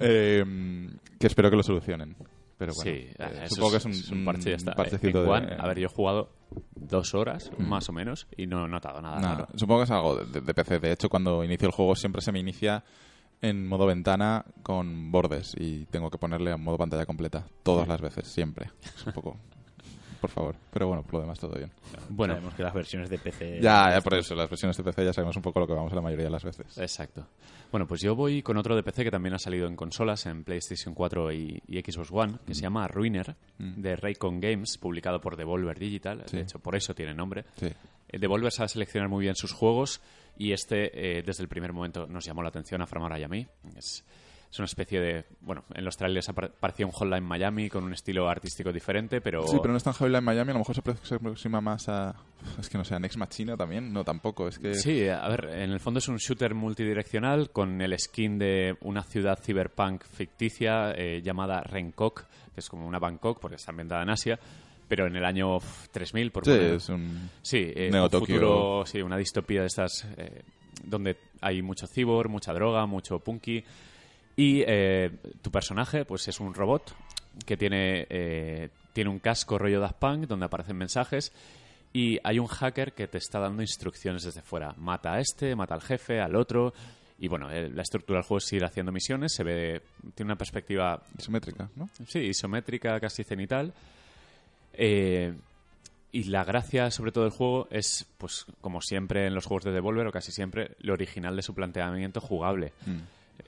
Eh, 0.00 0.44
que 1.18 1.26
espero 1.26 1.50
que 1.50 1.56
lo 1.56 1.62
solucionen. 1.62 2.16
Pero 2.58 2.72
bueno, 2.74 2.90
sí, 2.90 3.06
eh, 3.18 3.40
eso 3.44 3.54
supongo 3.56 3.72
que 3.72 3.76
es 3.76 3.84
un, 4.10 4.18
un 4.18 4.24
parche 4.24 4.50
ya 4.50 4.56
está. 4.56 4.72
parchecito 4.74 5.18
En 5.18 5.24
de- 5.24 5.30
One, 5.30 5.56
a 5.58 5.66
ver, 5.66 5.78
yo 5.78 5.86
he 5.86 5.90
jugado 5.90 6.30
dos 6.74 7.12
horas, 7.14 7.50
Mm. 7.58 7.64
más 7.68 7.88
o 7.88 7.92
menos, 7.92 8.26
y 8.36 8.46
no 8.46 8.64
he 8.64 8.68
notado 8.68 9.02
nada 9.02 9.46
supongo 9.56 9.80
que 9.80 9.84
es 9.84 9.90
algo 9.90 10.16
de, 10.24 10.40
de 10.40 10.54
PC. 10.54 10.78
De 10.78 10.92
hecho, 10.92 11.08
cuando 11.10 11.44
inicio 11.44 11.66
el 11.66 11.72
juego 11.74 11.94
siempre 11.96 12.22
se 12.22 12.32
me 12.32 12.38
inicia 12.38 12.82
en 13.42 13.66
modo 13.66 13.86
ventana 13.86 14.44
con 14.62 15.10
bordes 15.12 15.54
y 15.58 15.84
tengo 15.86 16.10
que 16.10 16.18
ponerle 16.18 16.52
a 16.52 16.56
modo 16.56 16.78
pantalla 16.78 17.06
completa 17.06 17.46
todas 17.62 17.86
las 17.88 18.00
veces, 18.00 18.26
siempre. 18.28 18.70
Es 18.82 19.06
un 19.06 19.12
poco... 19.12 19.36
Por 20.20 20.30
favor. 20.30 20.56
Pero 20.72 20.88
bueno, 20.88 21.02
por 21.02 21.14
lo 21.14 21.20
demás 21.20 21.38
todo 21.38 21.54
bien. 21.56 21.70
Bueno, 22.08 22.34
Sabemos 22.34 22.54
que 22.54 22.62
las 22.62 22.72
versiones 22.74 23.10
de 23.10 23.18
PC. 23.18 23.60
Ya, 23.60 23.90
ya 23.92 24.00
por 24.00 24.14
eso, 24.14 24.34
las 24.34 24.48
versiones 24.48 24.74
de 24.76 24.82
PC 24.82 25.04
ya 25.04 25.12
sabemos 25.12 25.36
un 25.36 25.42
poco 25.42 25.60
lo 25.60 25.66
que 25.66 25.74
vamos 25.74 25.92
a 25.92 25.94
la 25.94 26.00
mayoría 26.00 26.24
de 26.24 26.30
las 26.30 26.42
veces. 26.42 26.76
Exacto. 26.78 27.28
Bueno, 27.70 27.86
pues 27.86 28.00
yo 28.00 28.16
voy 28.16 28.42
con 28.42 28.56
otro 28.56 28.74
de 28.74 28.82
PC 28.82 29.04
que 29.04 29.10
también 29.10 29.34
ha 29.34 29.38
salido 29.38 29.68
en 29.68 29.76
consolas, 29.76 30.24
en 30.24 30.42
PlayStation 30.42 30.94
4 30.94 31.32
y, 31.32 31.62
y 31.68 31.80
Xbox 31.80 32.08
One, 32.10 32.38
que 32.46 32.54
se 32.54 32.62
llama 32.62 32.88
Ruiner, 32.88 33.36
Mm. 33.58 33.80
de 33.82 33.94
Raycon 33.96 34.40
Games, 34.40 34.78
publicado 34.78 35.20
por 35.20 35.36
Devolver 35.36 35.78
Digital. 35.78 36.22
Sí. 36.26 36.36
De 36.38 36.42
hecho, 36.44 36.58
por 36.60 36.74
eso 36.76 36.94
tiene 36.94 37.14
nombre. 37.14 37.44
Sí. 37.60 37.66
Eh, 38.08 38.18
Devolver 38.18 38.50
sabe 38.50 38.70
seleccionar 38.70 39.10
muy 39.10 39.22
bien 39.22 39.36
sus 39.36 39.52
juegos 39.52 40.00
y 40.36 40.52
este, 40.52 41.18
eh, 41.18 41.22
desde 41.22 41.42
el 41.42 41.48
primer 41.48 41.72
momento, 41.72 42.06
nos 42.06 42.24
llamó 42.24 42.42
la 42.42 42.48
atención 42.48 42.82
a 42.82 42.86
Framara 42.86 43.18
y 43.18 43.24
a 43.24 43.28
mí. 43.28 43.46
Es, 43.76 44.04
es 44.50 44.58
una 44.58 44.66
especie 44.66 45.00
de... 45.00 45.24
Bueno, 45.40 45.64
en 45.74 45.84
los 45.84 45.96
trailers 45.96 46.30
parecía 46.60 46.86
un 46.86 46.92
Hotline 46.92 47.24
Miami 47.24 47.68
con 47.68 47.84
un 47.84 47.92
estilo 47.92 48.28
artístico 48.28 48.72
diferente, 48.72 49.20
pero... 49.20 49.46
Sí, 49.46 49.56
pero 49.60 49.72
no 49.72 49.76
es 49.76 49.84
tan 49.84 49.92
Hotline 49.92 50.22
Miami, 50.22 50.50
a 50.50 50.54
lo 50.54 50.60
mejor 50.60 50.74
se 51.02 51.14
aproxima 51.14 51.60
más 51.60 51.88
a... 51.88 52.14
Es 52.58 52.68
que 52.68 52.78
no 52.78 52.84
sé, 52.84 52.94
a 52.94 52.98
Next 52.98 53.18
Machina 53.18 53.56
también, 53.56 53.92
no 53.92 54.04
tampoco, 54.04 54.48
es 54.48 54.58
que... 54.58 54.74
Sí, 54.74 55.08
a 55.08 55.28
ver, 55.28 55.50
en 55.52 55.72
el 55.72 55.80
fondo 55.80 55.98
es 55.98 56.08
un 56.08 56.16
shooter 56.16 56.54
multidireccional 56.54 57.50
con 57.50 57.80
el 57.80 57.98
skin 57.98 58.38
de 58.38 58.76
una 58.82 59.02
ciudad 59.02 59.38
cyberpunk 59.42 60.04
ficticia 60.04 60.92
eh, 60.92 61.22
llamada 61.22 61.60
Renkok, 61.62 62.24
que 62.54 62.60
es 62.60 62.68
como 62.68 62.86
una 62.86 62.98
Bangkok 62.98 63.40
porque 63.40 63.56
está 63.56 63.72
ambientada 63.72 64.02
en 64.02 64.10
Asia, 64.10 64.38
pero 64.88 65.06
en 65.06 65.16
el 65.16 65.24
año 65.24 65.56
uf, 65.56 65.88
3000, 65.90 66.30
por 66.30 66.44
Sí, 66.44 66.50
poner- 66.50 66.74
es 66.74 66.88
un... 66.88 67.30
Sí, 67.42 67.58
eh, 67.74 67.90
un 67.92 68.10
futuro, 68.10 68.84
sí, 68.86 69.00
una 69.02 69.16
distopía 69.16 69.60
de 69.62 69.66
estas 69.66 70.06
eh, 70.16 70.42
donde 70.84 71.16
hay 71.40 71.62
mucho 71.62 71.86
cibor, 71.86 72.28
mucha 72.28 72.52
droga, 72.52 72.86
mucho 72.86 73.18
punky. 73.18 73.62
Y 74.36 74.62
eh, 74.66 75.10
tu 75.42 75.50
personaje, 75.50 76.04
pues 76.04 76.28
es 76.28 76.38
un 76.40 76.52
robot 76.54 76.94
que 77.46 77.56
tiene, 77.56 78.06
eh, 78.10 78.68
tiene 78.92 79.10
un 79.10 79.18
casco 79.18 79.58
rollo 79.58 79.80
Daft 79.80 79.96
Punk 79.98 80.26
donde 80.26 80.46
aparecen 80.46 80.76
mensajes 80.76 81.32
y 81.92 82.18
hay 82.22 82.38
un 82.38 82.46
hacker 82.46 82.92
que 82.92 83.08
te 83.08 83.18
está 83.18 83.38
dando 83.40 83.62
instrucciones 83.62 84.22
desde 84.24 84.42
fuera. 84.42 84.74
Mata 84.76 85.14
a 85.14 85.20
este, 85.20 85.56
mata 85.56 85.74
al 85.74 85.80
jefe, 85.82 86.20
al 86.20 86.36
otro. 86.36 86.74
Y 87.18 87.28
bueno, 87.28 87.50
eh, 87.50 87.70
la 87.70 87.80
estructura 87.80 88.18
del 88.18 88.26
juego 88.26 88.38
es 88.38 88.52
ir 88.52 88.62
haciendo 88.62 88.92
misiones, 88.92 89.32
se 89.34 89.42
ve, 89.42 89.80
tiene 90.14 90.28
una 90.32 90.36
perspectiva 90.36 91.02
Isométrica, 91.18 91.70
¿no? 91.74 91.88
Sí, 92.06 92.18
isométrica, 92.18 93.00
casi 93.00 93.24
cenital. 93.24 93.72
Eh, 94.76 95.34
y 96.12 96.24
la 96.24 96.44
gracia, 96.44 96.90
sobre 96.90 97.12
todo, 97.12 97.24
del 97.24 97.32
juego 97.32 97.68
es, 97.70 98.06
pues, 98.18 98.46
como 98.60 98.80
siempre 98.80 99.26
en 99.26 99.34
los 99.34 99.44
juegos 99.44 99.64
de 99.64 99.72
Devolver, 99.72 100.06
o 100.06 100.12
casi 100.12 100.32
siempre, 100.32 100.76
lo 100.80 100.94
original 100.94 101.36
de 101.36 101.42
su 101.42 101.54
planteamiento 101.54 102.20
jugable. 102.20 102.72
Mm. 102.86 102.96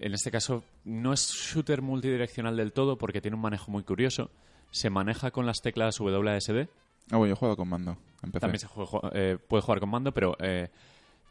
En 0.01 0.13
este 0.15 0.31
caso, 0.31 0.63
no 0.85 1.13
es 1.15 1.31
shooter 1.33 1.81
multidireccional 1.81 2.57
del 2.57 2.73
todo, 2.73 2.99
porque 2.99 3.21
tiene 3.23 3.37
un 3.37 3.41
manejo 3.43 3.71
muy 3.71 3.85
curioso. 3.85 4.31
Se 4.71 4.91
maneja 4.91 5.31
con 5.31 5.47
las 5.47 5.61
teclas 5.63 5.99
WSD. 5.99 6.69
Ah, 7.11 7.17
bueno, 7.17 7.27
yo 7.29 7.33
he 7.33 7.37
jugado 7.37 7.57
con 7.57 7.69
mando. 7.69 7.97
Empecé. 8.23 8.41
También 8.41 8.61
se 8.61 8.67
juega- 8.67 9.11
eh, 9.15 9.39
puede 9.49 9.63
jugar 9.63 9.81
con 9.81 9.89
mando, 9.89 10.13
pero 10.13 10.37
eh, 10.41 10.69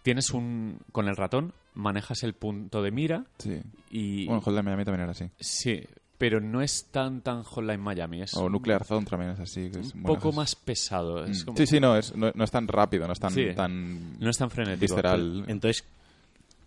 tienes 0.02 0.32
un... 0.32 0.80
Con 0.92 1.08
el 1.08 1.16
ratón 1.16 1.54
manejas 1.76 2.24
el 2.24 2.34
punto 2.34 2.82
de 2.82 2.90
mira 2.90 3.26
Sí. 3.38 3.62
y... 3.92 4.26
Bueno, 4.26 4.42
Hotline 4.42 4.66
Miami 4.66 4.86
también 4.86 5.02
era 5.04 5.12
así. 5.12 5.30
Sí, 5.40 5.84
pero 6.18 6.40
no 6.42 6.62
es 6.62 6.88
tan 6.92 7.22
tan 7.22 7.44
Hotline 7.44 7.80
Miami. 7.80 8.22
Es 8.24 8.34
O 8.36 8.50
Nuclear 8.50 8.84
Zone 8.84 9.06
también 9.06 9.32
es 9.32 9.40
así. 9.40 9.70
que 9.70 9.80
es 9.80 9.94
un 9.94 10.04
poco 10.04 10.30
es- 10.30 10.36
más 10.36 10.56
pesado. 10.56 11.24
Es 11.26 11.44
Mm. 11.44 11.46
como- 11.46 11.58
Sí, 11.58 11.68
sí, 11.68 11.80
no 11.80 11.96
es, 11.96 12.16
no, 12.16 12.32
no 12.34 12.44
es 12.44 12.52
tan 12.52 12.68
rápido, 12.68 13.06
no 13.08 13.14
es 13.14 13.20
tan, 13.20 13.32
Sí. 13.32 13.48
tan 13.56 14.20
No 14.20 14.30
es 14.30 14.38
tan 14.38 14.50
frenético. 14.50 14.82
visceral. 14.96 15.46
Entonces, 15.48 15.84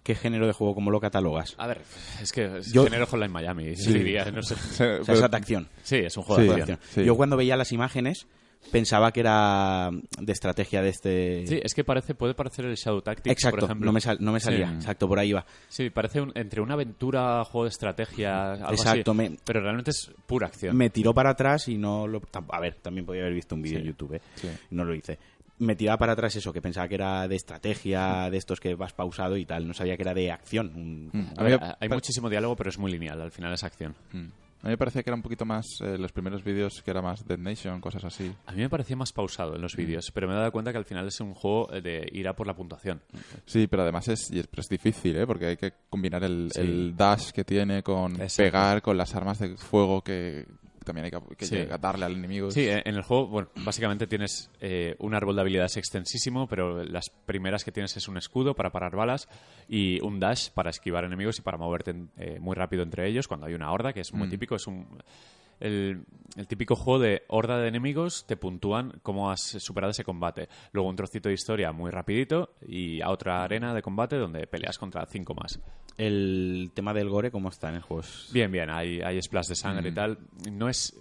¿qué 0.02 0.14
género 0.14 0.46
de 0.46 0.52
juego, 0.52 0.74
cómo 0.74 0.90
lo 0.90 1.00
catalogas? 1.00 1.54
A 1.58 1.66
ver, 1.66 1.82
es 2.22 2.32
que 2.32 2.58
es 2.58 2.72
Yo- 2.72 2.84
género 2.84 3.06
Hotline 3.06 3.32
Miami, 3.32 3.76
Sí. 3.76 3.92
diría, 3.92 4.30
no 4.30 4.42
sé. 4.42 4.54
O 4.54 4.56
O 4.70 4.72
sea, 4.72 5.00
pero- 5.04 5.14
es 5.18 5.22
atracción. 5.22 5.68
Sí, 5.82 5.96
es 5.96 6.16
un 6.16 6.22
juego 6.22 6.42
Sí. 6.42 6.48
de 6.48 6.54
acción. 6.72 7.04
Yo 7.04 7.16
cuando 7.16 7.36
veía 7.36 7.56
las 7.56 7.72
imágenes 7.72 8.26
pensaba 8.70 9.10
que 9.12 9.20
era 9.20 9.90
de 10.20 10.32
estrategia 10.32 10.82
de 10.82 10.88
este... 10.90 11.46
Sí, 11.46 11.60
es 11.62 11.74
que 11.74 11.82
parece, 11.84 12.14
puede 12.14 12.34
parecer 12.34 12.64
el 12.66 12.74
Shadow 12.76 13.00
Tactics, 13.02 13.32
Exacto, 13.32 13.58
por 13.60 13.64
ejemplo. 13.64 13.86
no 13.86 13.92
me, 13.92 14.00
sal- 14.00 14.18
no 14.20 14.32
me 14.32 14.40
salía. 14.40 14.68
Sí. 14.68 14.74
Exacto, 14.76 15.08
por 15.08 15.18
ahí 15.18 15.32
va. 15.32 15.44
Sí, 15.68 15.90
parece 15.90 16.20
un- 16.20 16.32
entre 16.34 16.60
una 16.60 16.74
aventura, 16.74 17.42
juego 17.44 17.64
de 17.64 17.70
estrategia, 17.70 18.52
algo 18.52 18.70
Exacto, 18.72 19.10
así. 19.12 19.18
me- 19.18 19.36
Pero 19.44 19.60
realmente 19.60 19.90
es 19.90 20.10
pura 20.26 20.46
acción. 20.48 20.76
Me 20.76 20.90
tiró 20.90 21.12
para 21.14 21.30
atrás 21.30 21.68
y 21.68 21.78
no 21.78 22.06
lo... 22.06 22.20
A 22.50 22.60
ver, 22.60 22.76
también 22.76 23.06
podía 23.06 23.22
haber 23.22 23.34
visto 23.34 23.54
un 23.54 23.62
vídeo 23.62 23.78
Sí. 23.78 23.82
en 23.82 23.86
YouTube, 23.88 24.14
¿eh? 24.14 24.20
Sí. 24.36 24.48
No 24.70 24.84
lo 24.84 24.94
hice. 24.94 25.18
Me 25.58 25.76
tiraba 25.76 25.98
para 25.98 26.12
atrás 26.12 26.34
eso, 26.36 26.52
que 26.54 26.62
pensaba 26.62 26.88
que 26.88 26.94
era 26.94 27.28
de 27.28 27.36
estrategia, 27.36 28.30
de 28.30 28.36
estos 28.38 28.60
que 28.60 28.74
vas 28.74 28.94
pausado 28.94 29.36
y 29.36 29.44
tal. 29.44 29.68
No 29.68 29.74
sabía 29.74 29.94
que 29.96 30.02
era 30.02 30.14
de 30.14 30.30
acción. 30.30 31.08
Mm. 31.12 31.32
A 31.36 31.42
ver, 31.42 31.60
hay 31.78 31.88
muchísimo 31.88 32.30
diálogo, 32.30 32.56
pero 32.56 32.70
es 32.70 32.78
muy 32.78 32.90
lineal. 32.92 33.20
Al 33.20 33.30
final 33.30 33.52
es 33.52 33.62
acción. 33.62 33.94
Mm. 34.12 34.28
A 34.62 34.66
mí 34.66 34.70
me 34.72 34.76
parece 34.78 35.02
que 35.02 35.08
era 35.10 35.14
un 35.16 35.22
poquito 35.22 35.46
más 35.46 35.64
eh, 35.80 35.96
los 35.96 36.12
primeros 36.12 36.44
vídeos 36.44 36.82
que 36.82 36.90
era 36.90 37.00
más 37.00 37.26
Dead 37.26 37.38
Nation, 37.38 37.80
cosas 37.80 38.04
así. 38.04 38.30
A 38.46 38.52
mí 38.52 38.58
me 38.60 38.68
parecía 38.68 38.94
más 38.94 39.10
pausado 39.12 39.56
en 39.56 39.62
los 39.62 39.74
vídeos, 39.74 40.10
pero 40.12 40.28
me 40.28 40.34
he 40.34 40.36
dado 40.36 40.52
cuenta 40.52 40.70
que 40.70 40.76
al 40.78 40.84
final 40.84 41.06
es 41.08 41.18
un 41.20 41.32
juego 41.32 41.68
de 41.80 42.06
ir 42.12 42.28
a 42.28 42.34
por 42.36 42.46
la 42.46 42.54
puntuación. 42.54 43.00
Sí, 43.46 43.66
pero 43.68 43.84
además 43.84 44.08
es, 44.08 44.30
y 44.30 44.38
es, 44.38 44.46
pero 44.48 44.60
es 44.60 44.68
difícil, 44.68 45.16
¿eh? 45.16 45.26
Porque 45.26 45.46
hay 45.46 45.56
que 45.56 45.72
combinar 45.88 46.22
el, 46.24 46.50
Sí. 46.52 46.60
el 46.60 46.94
dash 46.96 47.30
que 47.30 47.44
tiene 47.44 47.82
con 47.82 48.12
Exacto. 48.20 48.42
pegar, 48.42 48.82
con 48.82 48.98
las 48.98 49.14
armas 49.14 49.38
de 49.38 49.56
fuego 49.56 50.02
que 50.02 50.46
también 50.84 51.04
hay 51.06 51.10
que, 51.10 51.36
que 51.36 51.46
Sí. 51.46 51.54
llega- 51.56 51.78
darle 51.78 52.04
al 52.06 52.12
enemigo. 52.14 52.50
Sí, 52.50 52.66
eh, 52.68 52.82
en 52.84 52.94
el 52.96 53.02
juego, 53.02 53.26
bueno, 53.28 53.48
básicamente 53.64 54.06
tienes 54.06 54.50
eh, 54.60 54.96
un 54.98 55.14
árbol 55.14 55.34
de 55.36 55.42
habilidades 55.42 55.76
extensísimo, 55.76 56.46
pero 56.48 56.82
las 56.84 57.10
primeras 57.10 57.64
que 57.64 57.72
tienes 57.72 57.96
es 57.96 58.08
un 58.08 58.16
escudo 58.16 58.54
para 58.54 58.70
parar 58.70 58.96
balas 58.96 59.28
y 59.68 60.00
un 60.02 60.20
dash 60.20 60.50
para 60.50 60.70
esquivar 60.70 61.04
enemigos 61.04 61.38
y 61.38 61.42
para 61.42 61.58
moverte 61.58 61.94
eh, 62.16 62.38
muy 62.40 62.54
rápido 62.54 62.82
entre 62.82 63.06
ellos 63.08 63.28
cuando 63.28 63.46
hay 63.46 63.54
una 63.54 63.70
horda, 63.72 63.92
que 63.92 64.00
es 64.00 64.12
muy 64.12 64.26
Mm. 64.28 64.30
típico, 64.30 64.54
es 64.56 64.66
un... 64.66 64.86
El, 65.60 66.04
el 66.36 66.46
típico 66.46 66.74
juego 66.74 66.98
de 67.00 67.22
horda 67.28 67.58
de 67.58 67.68
enemigos 67.68 68.24
te 68.26 68.36
puntúan 68.36 68.98
cómo 69.02 69.30
has 69.30 69.40
superado 69.42 69.90
ese 69.90 70.04
combate. 70.04 70.48
Luego 70.72 70.88
un 70.88 70.96
trocito 70.96 71.28
de 71.28 71.34
historia 71.34 71.70
muy 71.72 71.90
rapidito 71.90 72.54
y 72.66 73.00
a 73.02 73.10
otra 73.10 73.42
arena 73.44 73.74
de 73.74 73.82
combate 73.82 74.16
donde 74.16 74.46
peleas 74.46 74.78
contra 74.78 75.04
cinco 75.06 75.34
más. 75.34 75.60
El 75.98 76.70
tema 76.74 76.94
del 76.94 77.10
gore, 77.10 77.30
¿cómo 77.30 77.50
está 77.50 77.68
en 77.68 77.74
el 77.76 77.82
juego? 77.82 78.02
Bien, 78.32 78.50
bien, 78.50 78.70
hay, 78.70 79.02
hay 79.02 79.20
splash 79.20 79.48
de 79.48 79.54
sangre 79.56 79.90
Mm. 79.90 79.92
y 79.92 79.94
tal. 79.94 80.18
No 80.50 80.68
es. 80.68 80.96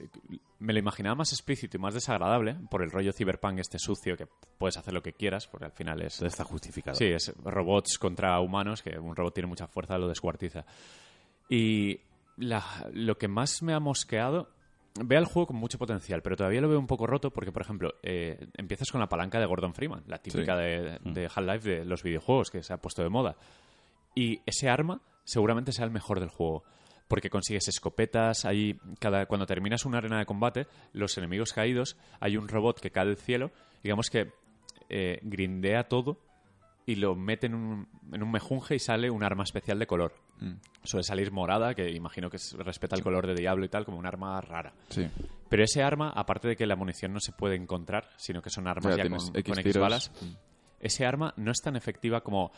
Me 0.59 0.73
lo 0.73 0.79
imaginaba 0.79 1.15
más 1.15 1.31
explícito 1.31 1.77
y 1.77 1.79
más 1.79 1.93
desagradable 1.93 2.57
por 2.69 2.83
el 2.83 2.91
rollo 2.91 3.13
cyberpunk 3.13 3.59
este 3.59 3.79
sucio 3.79 4.17
que 4.17 4.27
puedes 4.57 4.75
hacer 4.75 4.93
lo 4.93 5.01
que 5.01 5.13
quieras, 5.13 5.47
porque 5.47 5.65
al 5.65 5.71
final 5.71 6.01
es. 6.01 6.17
Todo 6.17 6.27
está 6.27 6.43
justificado. 6.43 6.97
Sí, 6.97 7.05
es 7.05 7.33
robots 7.45 7.97
contra 7.97 8.37
humanos, 8.41 8.81
que 8.83 8.99
un 8.99 9.15
robot 9.15 9.33
tiene 9.33 9.47
mucha 9.47 9.67
fuerza, 9.67 9.97
lo 9.97 10.09
descuartiza. 10.09 10.65
Y 11.47 11.97
la- 12.39 12.89
lo 12.93 13.17
que 13.17 13.27
más 13.27 13.61
me 13.61 13.73
ha 13.73 13.79
mosqueado. 13.79 14.49
Veo 15.01 15.19
el 15.19 15.25
juego 15.25 15.47
con 15.47 15.57
mucho 15.57 15.77
potencial, 15.77 16.21
pero 16.21 16.35
todavía 16.35 16.61
lo 16.61 16.67
veo 16.67 16.79
un 16.79 16.87
poco 16.87 17.05
roto 17.07 17.31
porque, 17.31 17.51
por 17.51 17.61
ejemplo, 17.61 17.93
eh, 18.01 18.47
empiezas 18.57 18.91
con 18.91 18.99
la 18.99 19.07
palanca 19.07 19.39
de 19.39 19.45
Gordon 19.45 19.73
Freeman, 19.73 20.03
la 20.07 20.17
típica 20.17 20.55
Sí. 20.55 20.61
de, 20.63 20.99
de 21.03 21.25
Half-Life 21.33 21.69
de 21.69 21.85
los 21.85 22.01
videojuegos 22.03 22.49
que 22.49 22.63
se 22.63 22.73
ha 22.73 22.77
puesto 22.77 23.03
de 23.03 23.09
moda. 23.09 23.35
Y 24.15 24.41
ese 24.45 24.67
arma 24.69 25.01
seguramente 25.23 25.71
sea 25.71 25.85
el 25.85 25.91
mejor 25.91 26.19
del 26.19 26.29
juego. 26.29 26.63
Porque 27.07 27.29
consigues 27.29 27.67
escopetas, 27.67 28.45
hay 28.45 28.77
cada, 28.99 29.25
cuando 29.25 29.45
terminas 29.45 29.85
una 29.85 29.99
arena 29.99 30.19
de 30.19 30.25
combate, 30.25 30.67
los 30.93 31.17
enemigos 31.17 31.53
caídos, 31.53 31.95
hay 32.19 32.35
un 32.37 32.47
robot 32.47 32.79
que 32.79 32.91
cae 32.91 33.05
del 33.05 33.17
cielo, 33.17 33.51
digamos 33.83 34.09
que 34.09 34.31
eh, 34.89 35.19
grindea 35.21 35.83
todo 35.87 36.19
y 36.89 36.95
lo 36.95 37.15
mete 37.15 37.45
en 37.47 37.53
un, 37.53 37.87
en 38.11 38.23
un 38.23 38.31
mejunje 38.31 38.75
y 38.75 38.79
sale 38.79 39.11
un 39.11 39.23
arma 39.23 39.43
especial 39.43 39.77
de 39.77 39.85
color. 39.85 40.13
Mm. 40.39 40.53
Suele 40.83 41.03
salir 41.03 41.31
morada, 41.31 41.75
que 41.75 41.91
imagino 41.91 42.29
que 42.29 42.37
es- 42.37 42.53
respeta 42.57 42.95
el 42.95 43.03
color 43.03 43.27
de 43.27 43.35
Diablo 43.35 43.63
y 43.65 43.69
tal, 43.69 43.85
como 43.85 43.99
un 43.99 44.07
arma 44.07 44.41
rara. 44.41 44.73
Sí. 44.89 45.07
Pero 45.49 45.63
ese 45.63 45.83
arma, 45.83 46.09
aparte 46.15 46.47
de 46.47 46.55
que 46.55 46.65
la 46.65 46.75
munición 46.75 47.13
no 47.13 47.19
se 47.19 47.31
puede 47.31 47.55
encontrar, 47.55 48.09
sino 48.17 48.41
que 48.41 48.49
son 48.49 48.67
armas 48.67 48.95
Ya 48.95 49.03
ya, 49.03 49.09
con, 49.09 49.19
X 49.19 49.43
con 49.43 49.59
X 49.59 49.63
tiros. 49.63 49.81
balas, 49.81 50.11
ese 50.79 51.05
arma 51.05 51.33
no 51.37 51.51
es 51.51 51.59
tan 51.61 51.75
efectiva 51.75 52.21
como 52.21 52.51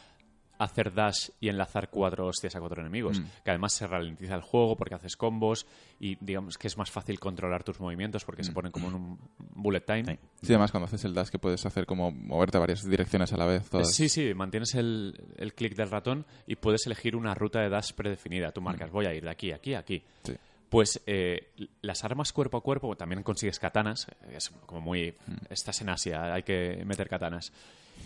hacer 0.64 0.93
dash 0.93 1.30
y 1.39 1.49
enlazar 1.49 1.89
cuatro 1.89 2.28
hostias 2.28 2.55
a 2.55 2.59
cuatro 2.59 2.82
enemigos. 2.82 3.20
Mm. 3.20 3.24
Que 3.43 3.49
además 3.51 3.74
se 3.74 3.88
ralentiza 3.88 4.36
el 4.36 4.41
juego 4.41 4.76
porque 4.78 4.95
haces 4.95 5.16
combos 5.18 5.66
y 5.99 6.18
digamos 6.24 6.57
que 6.57 6.68
es 6.68 6.78
más 6.78 6.91
fácil 6.91 7.20
controlar 7.20 7.64
tus 7.64 7.80
movimientos 7.80 8.24
porque 8.26 8.41
Mm. 8.41 8.45
se 8.45 8.51
ponen 8.51 8.72
como 8.72 8.88
en 8.89 8.93
un 8.95 9.20
bullet 9.55 9.82
time. 9.82 10.05
Sí. 10.05 10.20
Sí, 10.43 10.53
además 10.53 10.72
cuando 10.72 10.86
haces 10.86 11.03
el 11.05 11.14
dash 11.14 11.30
que 11.30 11.39
puedes 11.39 11.66
hacer 11.66 11.86
como 11.86 12.12
moverte 12.12 12.57
a 12.57 12.59
varias 12.59 12.84
direcciones 12.88 13.34
a 13.34 13.38
la 13.38 13.45
vez. 13.45 13.70
Todas. 13.70 13.93
Sí, 13.93 14.09
sí, 14.09 14.34
mantienes 14.34 14.76
el, 14.76 15.20
el 15.38 15.53
clic 15.53 15.76
del 15.76 15.89
ratón 15.89 16.26
y 16.47 16.55
puedes 16.55 16.86
elegir 16.86 17.16
una 17.16 17.34
ruta 17.34 17.59
de 17.62 17.70
dash 17.70 17.93
predefinida. 17.93 18.51
Tú 18.51 18.62
marcas, 18.62 18.91
voy 18.91 19.05
a 19.05 19.14
ir 19.14 19.24
de 19.24 19.30
aquí, 19.30 19.51
aquí, 19.51 19.74
aquí. 19.74 20.03
Sí. 20.24 20.34
Pues 20.70 21.01
eh, 21.05 21.49
las 21.82 22.05
armas 22.05 22.32
cuerpo 22.32 22.57
a 22.57 22.62
cuerpo, 22.62 22.95
también 22.95 23.24
consigues 23.24 23.59
katanas. 23.59 24.07
Es 24.32 24.51
como 24.66 24.80
muy. 24.80 25.12
Mm. 25.28 25.34
Estás 25.49 25.82
en 25.82 25.89
Asia, 25.89 26.34
hay 26.34 26.43
que 26.43 26.82
meter 26.86 27.09
katanas. 27.09 27.51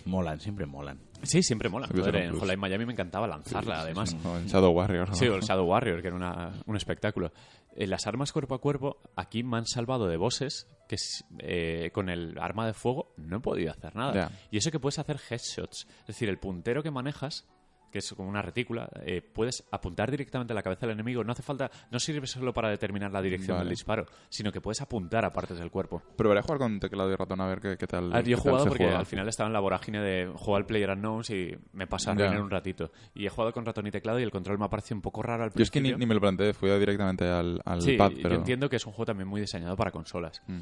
Molan, 0.05 0.39
siempre 0.39 0.65
molan. 0.65 0.99
Sí, 1.23 1.41
siempre 1.41 1.69
mola. 1.69 1.87
Joder, 1.87 2.15
en 2.17 2.29
plus. 2.29 2.39
Hotline 2.41 2.59
Miami 2.59 2.85
me 2.85 2.93
encantaba 2.93 3.27
lanzarla, 3.27 3.81
además. 3.81 4.15
O 4.23 4.37
en 4.37 4.45
Shadow 4.47 4.71
Warrior. 4.71 5.09
¿no? 5.09 5.15
Sí, 5.15 5.27
o 5.27 5.35
el 5.35 5.41
Shadow 5.41 5.65
Warrior, 5.65 6.01
que 6.01 6.07
era 6.07 6.15
una- 6.15 6.53
un 6.67 6.75
espectáculo. 6.77 7.31
Eh, 7.75 7.87
las 7.87 8.05
armas 8.07 8.31
cuerpo 8.31 8.53
a 8.55 8.61
cuerpo, 8.61 9.01
aquí 9.15 9.43
me 9.43 9.57
han 9.57 9.65
salvado 9.65 10.07
de 10.07 10.17
bosses 10.17 10.67
que 10.87 10.97
eh, 11.39 11.89
con 11.91 12.09
el 12.09 12.37
arma 12.39 12.67
de 12.67 12.73
fuego 12.73 13.13
no 13.17 13.37
he 13.37 13.39
podido 13.39 13.71
hacer 13.71 13.95
nada. 13.95 14.31
Y 14.51 14.57
eso 14.57 14.69
que 14.71 14.79
puedes 14.79 14.99
hacer 14.99 15.19
headshots. 15.29 15.87
Es 16.01 16.07
decir, 16.07 16.29
el 16.29 16.37
puntero 16.37 16.83
que 16.83 16.91
manejas, 16.91 17.47
que 17.95 17.99
es 17.99 18.13
como 18.13 18.27
una 18.27 18.41
retícula, 18.41 18.89
eh, 19.05 19.21
puedes 19.21 19.63
apuntar 19.71 20.11
directamente 20.11 20.51
a 20.51 20.55
la 20.55 20.61
cabeza 20.61 20.85
del 20.85 20.95
enemigo. 20.95 21.23
No 21.23 21.31
hace 21.31 21.43
falta, 21.43 21.71
no 21.91 21.97
sirve 21.97 22.27
solo 22.27 22.53
para 22.53 22.69
determinar 22.69 23.09
la 23.09 23.21
dirección 23.21 23.55
Vale. 23.55 23.63
del 23.69 23.69
disparo, 23.69 24.05
sino 24.27 24.51
que 24.51 24.59
puedes 24.59 24.81
apuntar 24.81 25.23
a 25.23 25.31
partes 25.31 25.57
del 25.59 25.71
cuerpo. 25.71 26.03
Probaré 26.17 26.41
a 26.41 26.43
jugar 26.43 26.57
con 26.59 26.77
teclado 26.77 27.09
y 27.09 27.15
ratón 27.15 27.39
a 27.39 27.47
ver 27.47 27.61
qué, 27.61 27.77
qué 27.77 27.87
tal. 27.87 28.11
A 28.11 28.17
ver, 28.17 28.25
yo 28.27 28.35
he 28.35 28.39
jugado 28.39 28.65
porque 28.65 28.83
juega. 28.83 28.99
al 28.99 29.05
final 29.05 29.29
estaba 29.29 29.47
en 29.47 29.53
la 29.53 29.61
vorágine 29.61 30.01
de 30.01 30.29
jugar 30.35 30.61
al 30.63 30.65
Player 30.65 30.89
Unknowns 30.89 31.29
y 31.29 31.55
me 31.71 31.87
pasa 31.87 32.09
a 32.11 32.13
arruinar 32.15 32.41
un 32.41 32.49
ratito. 32.49 32.91
Y 33.13 33.25
he 33.25 33.29
jugado 33.29 33.53
con 33.53 33.65
ratón 33.65 33.87
y 33.87 33.91
teclado 33.91 34.19
y 34.19 34.23
el 34.23 34.31
control 34.31 34.59
me 34.59 34.65
ha 34.65 34.69
parecido 34.69 34.97
un 34.97 35.01
poco 35.01 35.23
raro 35.23 35.45
al 35.45 35.51
Yo 35.53 35.63
es 35.63 35.71
que 35.71 35.79
principio. 35.79 35.97
ni, 35.97 35.99
ni 36.03 36.05
me 36.05 36.15
lo 36.15 36.19
planteé, 36.19 36.53
fui 36.53 36.69
directamente 36.77 37.25
al, 37.25 37.61
al 37.63 37.81
Sí, 37.81 37.95
pad. 37.95 38.11
yo 38.11 38.23
Pero... 38.23 38.35
entiendo 38.35 38.67
que 38.69 38.75
es 38.75 38.85
un 38.85 38.91
juego 38.91 39.05
también 39.05 39.29
muy 39.29 39.39
diseñado 39.39 39.77
para 39.77 39.91
consolas. 39.91 40.41
Mm. 40.47 40.59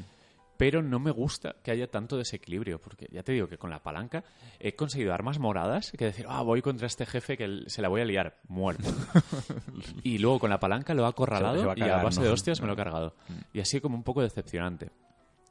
Pero 0.56 0.82
no 0.82 1.00
me 1.00 1.10
gusta 1.10 1.56
que 1.62 1.70
haya 1.72 1.90
tanto 1.90 2.16
desequilibrio, 2.16 2.80
porque 2.80 3.08
ya 3.10 3.22
te 3.22 3.32
digo 3.32 3.48
que 3.48 3.58
con 3.58 3.70
la 3.70 3.82
palanca 3.82 4.22
he 4.60 4.74
conseguido 4.76 5.12
armas 5.12 5.38
moradas 5.38 5.90
que 5.92 6.04
decir, 6.04 6.26
ah, 6.28 6.42
voy 6.42 6.62
contra 6.62 6.86
este 6.86 7.06
jefe 7.06 7.36
que 7.36 7.64
se 7.66 7.82
la 7.82 7.88
voy 7.88 8.00
a 8.02 8.04
liar, 8.04 8.38
muerto. 8.48 8.84
y 10.02 10.18
luego 10.18 10.38
con 10.38 10.50
la 10.50 10.60
palanca 10.60 10.94
lo 10.94 11.02
Se 11.02 11.08
acorralado 11.08 11.74
y 11.76 11.82
a 11.82 12.02
base 12.02 12.20
¿no? 12.20 12.26
de 12.26 12.32
hostias 12.32 12.60
me 12.60 12.66
lo 12.66 12.74
he 12.74 12.76
cargado. 12.76 13.14
Y 13.52 13.60
así 13.60 13.80
como 13.80 13.96
un 13.96 14.02
poco 14.04 14.22
decepcionante. 14.22 14.90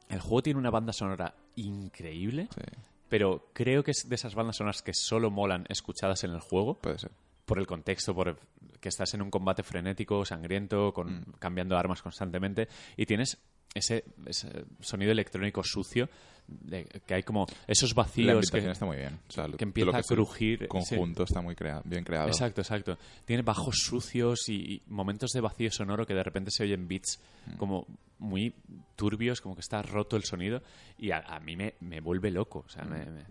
El 0.08 0.20
juego 0.20 0.42
tiene 0.42 0.58
una 0.60 0.70
banda 0.70 0.92
sonora 0.92 1.34
increíble, 1.56 2.48
Sí, 2.54 2.60
pero 3.08 3.48
creo 3.52 3.82
que 3.84 3.90
es 3.92 4.08
de 4.08 4.14
esas 4.14 4.34
bandas 4.34 4.56
sonoras 4.56 4.82
que 4.82 4.92
solo 4.94 5.30
molan 5.30 5.64
escuchadas 5.68 6.24
en 6.24 6.32
el 6.32 6.40
juego 6.40 6.74
puede 6.78 6.98
ser. 6.98 7.10
por 7.44 7.58
el 7.58 7.66
contexto, 7.66 8.14
por 8.14 8.38
que 8.80 8.88
estás 8.88 9.14
en 9.14 9.22
un 9.22 9.30
combate 9.30 9.62
frenético, 9.62 10.24
sangriento, 10.24 10.92
con, 10.92 11.20
Mm. 11.20 11.24
cambiando 11.38 11.76
armas 11.76 12.02
constantemente 12.02 12.68
y 12.96 13.06
tienes 13.06 13.38
ese, 13.74 14.04
ese 14.26 14.64
sonido 14.80 15.10
electrónico 15.12 15.62
sucio 15.64 16.08
de- 16.46 16.84
que 17.06 17.14
hay 17.14 17.22
como 17.22 17.46
esos 17.66 17.90
La 17.96 18.02
vacíos 18.04 18.28
ambientación 18.28 18.64
que, 18.66 18.70
está 18.72 18.86
muy 18.86 18.96
bien. 18.98 19.18
O 19.28 19.32
sea, 19.32 19.48
lo- 19.48 19.56
que 19.56 19.64
empieza 19.64 19.96
a 19.96 20.02
crujir. 20.02 20.58
sí. 20.60 20.66
conjunto 20.68 21.24
está 21.24 21.40
muy 21.40 21.54
crea- 21.56 21.82
bien 21.84 22.04
creado. 22.04 22.28
Exacto, 22.28 22.60
exacto. 22.60 22.98
Tiene 23.24 23.42
bajos 23.42 23.76
sucios 23.78 24.48
y, 24.48 24.74
y 24.74 24.82
momentos 24.88 25.30
de 25.32 25.40
vacío 25.40 25.70
sonoro 25.70 26.06
que 26.06 26.14
de 26.14 26.22
repente 26.22 26.50
se 26.50 26.62
oyen 26.64 26.86
beats 26.86 27.18
Mm. 27.46 27.56
como 27.56 27.86
muy 28.18 28.54
turbios, 28.96 29.40
como 29.40 29.54
que 29.54 29.60
está 29.62 29.82
roto 29.82 30.16
el 30.16 30.24
sonido 30.24 30.62
y 30.98 31.10
a, 31.10 31.18
a 31.18 31.40
mí 31.40 31.56
me, 31.56 31.74
me 31.80 32.00
vuelve 32.00 32.30
loco. 32.30 32.60
O 32.60 32.64
Mm. 32.64 32.68
sea, 32.70 32.84
me, 32.84 33.04
me- 33.06 33.24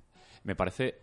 me 0.43 0.55
parece 0.55 0.95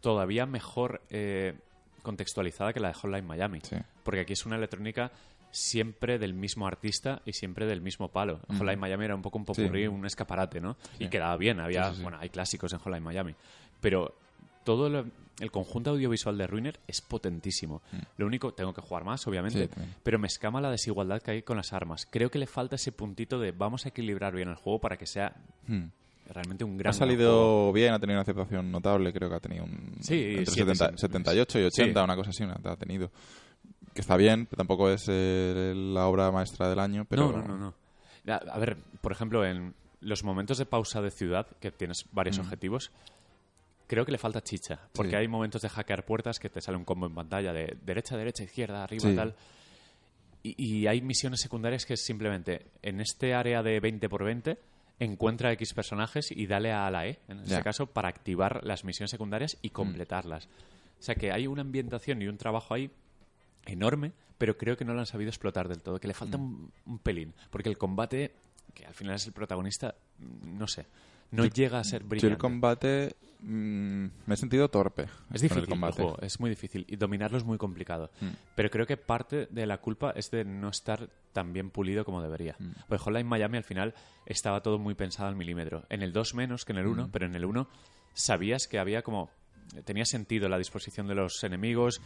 todavía 0.00 0.46
mejor 0.46 1.02
eh, 1.10 1.54
contextualizada 2.02 2.72
que 2.72 2.80
la 2.80 2.88
de 2.88 2.94
Hotline 2.94 3.26
Miami. 3.26 3.60
Sí. 3.62 3.76
Porque 4.02 4.20
aquí 4.20 4.32
es 4.34 4.46
una 4.46 4.56
electrónica 4.56 5.10
siempre 5.56 6.18
del 6.18 6.34
mismo 6.34 6.66
artista 6.66 7.22
y 7.24 7.32
siempre 7.32 7.66
del 7.66 7.80
mismo 7.80 8.08
palo. 8.08 8.40
Hotline 8.48 8.78
Miami 8.78 9.04
era 9.06 9.14
un 9.14 9.22
poco 9.22 9.38
un 9.38 9.44
popurrí, 9.44 9.82
Sí. 9.82 9.88
un 9.88 10.04
escaparate, 10.04 10.60
¿no? 10.60 10.76
Sí. 10.98 11.04
Y 11.04 11.08
quedaba 11.08 11.36
bien, 11.36 11.60
había, 11.60 11.92
Sí, 11.94 12.02
bueno, 12.02 12.18
hay 12.20 12.28
clásicos 12.28 12.72
en 12.72 12.78
Hotline 12.78 13.02
Miami. 13.02 13.34
Pero 13.80 14.14
todo 14.64 14.88
lo- 14.88 15.06
el 15.40 15.50
conjunto 15.50 15.90
audiovisual 15.90 16.36
de 16.38 16.46
Ruiner 16.46 16.80
es 16.86 17.00
potentísimo. 17.00 17.82
Lo 18.16 18.26
único, 18.26 18.52
tengo 18.54 18.72
que 18.74 18.80
jugar 18.80 19.04
más, 19.04 19.26
obviamente, 19.26 19.66
Mm. 19.68 19.80
Pero 20.02 20.18
me 20.18 20.26
escama 20.26 20.60
la 20.60 20.70
desigualdad 20.70 21.20
que 21.22 21.30
hay 21.30 21.42
con 21.42 21.56
las 21.56 21.72
armas. 21.72 22.06
Creo 22.10 22.30
que 22.30 22.38
le 22.38 22.46
falta 22.46 22.76
ese 22.76 22.90
puntito 22.92 23.38
de 23.38 23.52
vamos 23.52 23.84
a 23.86 23.90
equilibrar 23.90 24.34
bien 24.34 24.48
el 24.48 24.54
juego 24.56 24.78
para 24.80 24.96
que 24.96 25.06
sea 25.06 25.34
Mm. 25.68 25.84
realmente 26.32 26.64
un 26.64 26.76
gran 26.78 26.90
Ha 26.90 26.92
salido 26.94 27.72
bien, 27.72 27.92
ha 27.92 27.98
tenido 28.00 28.16
una 28.16 28.22
aceptación 28.22 28.72
notable, 28.72 29.12
creo 29.12 29.28
que 29.28 29.34
ha 29.36 29.40
tenido 29.40 29.64
un... 29.64 29.94
Sí, 30.00 30.14
entre 30.38 30.46
siete, 30.46 30.74
70 30.74 30.88
sí. 30.90 30.98
78 30.98 31.60
y 31.60 31.62
80, 31.64 32.00
Sí. 32.00 32.04
una 32.04 32.16
cosa 32.16 32.30
así, 32.30 32.42
una, 32.42 32.58
ha 32.64 32.76
tenido. 32.76 33.10
Que 33.96 34.02
está 34.02 34.16
bien, 34.16 34.46
pero 34.46 34.58
tampoco 34.58 34.90
es 34.90 35.06
eh, 35.08 35.72
la 35.74 36.06
obra 36.06 36.30
maestra 36.30 36.68
del 36.68 36.78
año, 36.78 37.04
pero... 37.08 37.32
No, 37.32 37.38
no, 37.42 37.56
no, 37.56 37.56
no. 37.56 37.74
A 38.52 38.58
ver, 38.58 38.76
por 39.00 39.10
ejemplo, 39.10 39.44
en 39.44 39.74
los 40.00 40.22
momentos 40.22 40.58
de 40.58 40.66
pausa 40.66 41.00
de 41.00 41.10
ciudad, 41.10 41.46
que 41.60 41.70
tienes 41.72 42.04
varios 42.12 42.38
objetivos, 42.38 42.90
creo 43.86 44.04
que 44.04 44.12
le 44.12 44.18
falta 44.18 44.42
chicha. 44.42 44.78
Porque 44.92 45.10
Sí. 45.12 45.16
hay 45.16 45.28
momentos 45.28 45.62
de 45.62 45.68
hackear 45.70 46.04
puertas 46.04 46.38
que 46.38 46.50
te 46.50 46.60
sale 46.60 46.76
un 46.76 46.84
combo 46.84 47.06
en 47.06 47.14
pantalla 47.14 47.52
de 47.52 47.76
derecha, 47.84 48.16
derecha, 48.16 48.44
izquierda, 48.44 48.84
arriba, 48.84 49.08
Sí. 49.08 49.16
tal. 49.16 49.34
Y, 50.42 50.54
y 50.82 50.86
hay 50.86 51.00
misiones 51.00 51.40
secundarias 51.40 51.86
que 51.86 51.94
es 51.94 52.04
simplemente 52.04 52.66
en 52.82 53.00
este 53.00 53.32
área 53.34 53.62
de 53.62 53.80
20 53.80 54.08
por 54.08 54.24
20 54.24 54.58
encuentra 54.98 55.52
X 55.52 55.72
personajes 55.74 56.30
y 56.30 56.46
dale 56.46 56.72
a 56.72 56.90
la 56.90 57.06
E, 57.06 57.18
en 57.28 57.38
este 57.40 57.50
Ya. 57.52 57.62
caso, 57.62 57.86
para 57.86 58.08
activar 58.08 58.62
las 58.64 58.84
misiones 58.84 59.10
secundarias 59.10 59.56
y 59.62 59.70
completarlas. 59.70 60.46
O 60.98 61.02
sea 61.02 61.14
que 61.14 61.32
hay 61.32 61.46
una 61.46 61.62
ambientación 61.62 62.20
y 62.22 62.26
un 62.28 62.36
trabajo 62.38 62.74
ahí 62.74 62.90
enorme, 63.66 64.12
pero 64.38 64.56
creo 64.56 64.76
que 64.76 64.84
no 64.84 64.94
lo 64.94 65.00
han 65.00 65.06
sabido 65.06 65.28
explotar 65.30 65.68
del 65.68 65.82
todo, 65.82 65.98
que 66.00 66.08
le 66.08 66.14
falta 66.14 66.36
un, 66.36 66.70
un 66.86 66.98
pelín, 66.98 67.34
porque 67.50 67.68
el 67.68 67.78
combate, 67.78 68.32
que 68.74 68.86
al 68.86 68.94
final 68.94 69.14
es 69.16 69.26
el 69.26 69.32
protagonista, 69.32 69.94
mm, 70.18 70.58
no 70.58 70.66
sé, 70.66 70.86
no 71.32 71.44
llega 71.46 71.78
a 71.80 71.84
ser 71.84 72.02
Yo 72.02 72.08
brillante. 72.08 72.32
el 72.34 72.38
combate 72.38 73.16
mm, 73.40 74.06
me 74.26 74.34
he 74.34 74.36
sentido 74.36 74.68
torpe. 74.68 75.06
Es 75.32 75.40
difícil 75.42 75.58
el 75.58 75.64
el 75.64 75.68
combate. 75.70 76.02
juego, 76.02 76.18
es 76.22 76.38
muy 76.38 76.48
difícil 76.50 76.84
y 76.88 76.94
dominarlo 76.96 77.36
es 77.36 77.44
muy 77.44 77.58
complicado. 77.58 78.10
Mm. 78.20 78.28
Pero 78.54 78.70
creo 78.70 78.86
que 78.86 78.96
parte 78.96 79.46
de 79.50 79.66
la 79.66 79.78
culpa 79.78 80.12
es 80.12 80.30
de 80.30 80.44
no 80.44 80.68
estar 80.68 81.10
tan 81.32 81.52
bien 81.52 81.70
pulido 81.70 82.04
como 82.04 82.22
debería. 82.22 82.54
Mm. 82.60 82.70
Pues 82.88 83.00
Hotline 83.00 83.26
Miami 83.26 83.56
al 83.58 83.64
final 83.64 83.94
estaba 84.24 84.62
todo 84.62 84.78
muy 84.78 84.94
pensado 84.94 85.28
al 85.28 85.34
milímetro. 85.36 85.84
En 85.90 86.02
el 86.02 86.12
2 86.12 86.34
menos 86.34 86.64
que 86.64 86.72
en 86.72 86.78
el 86.78 86.86
1, 86.86 87.08
Mm. 87.08 87.10
pero 87.10 87.26
en 87.26 87.34
el 87.34 87.44
1 87.44 87.68
sabías 88.14 88.68
que 88.68 88.78
había 88.78 89.02
como 89.02 89.28
tenía 89.84 90.04
sentido 90.04 90.48
la 90.48 90.58
disposición 90.58 91.08
de 91.08 91.16
los 91.16 91.42
enemigos 91.42 92.00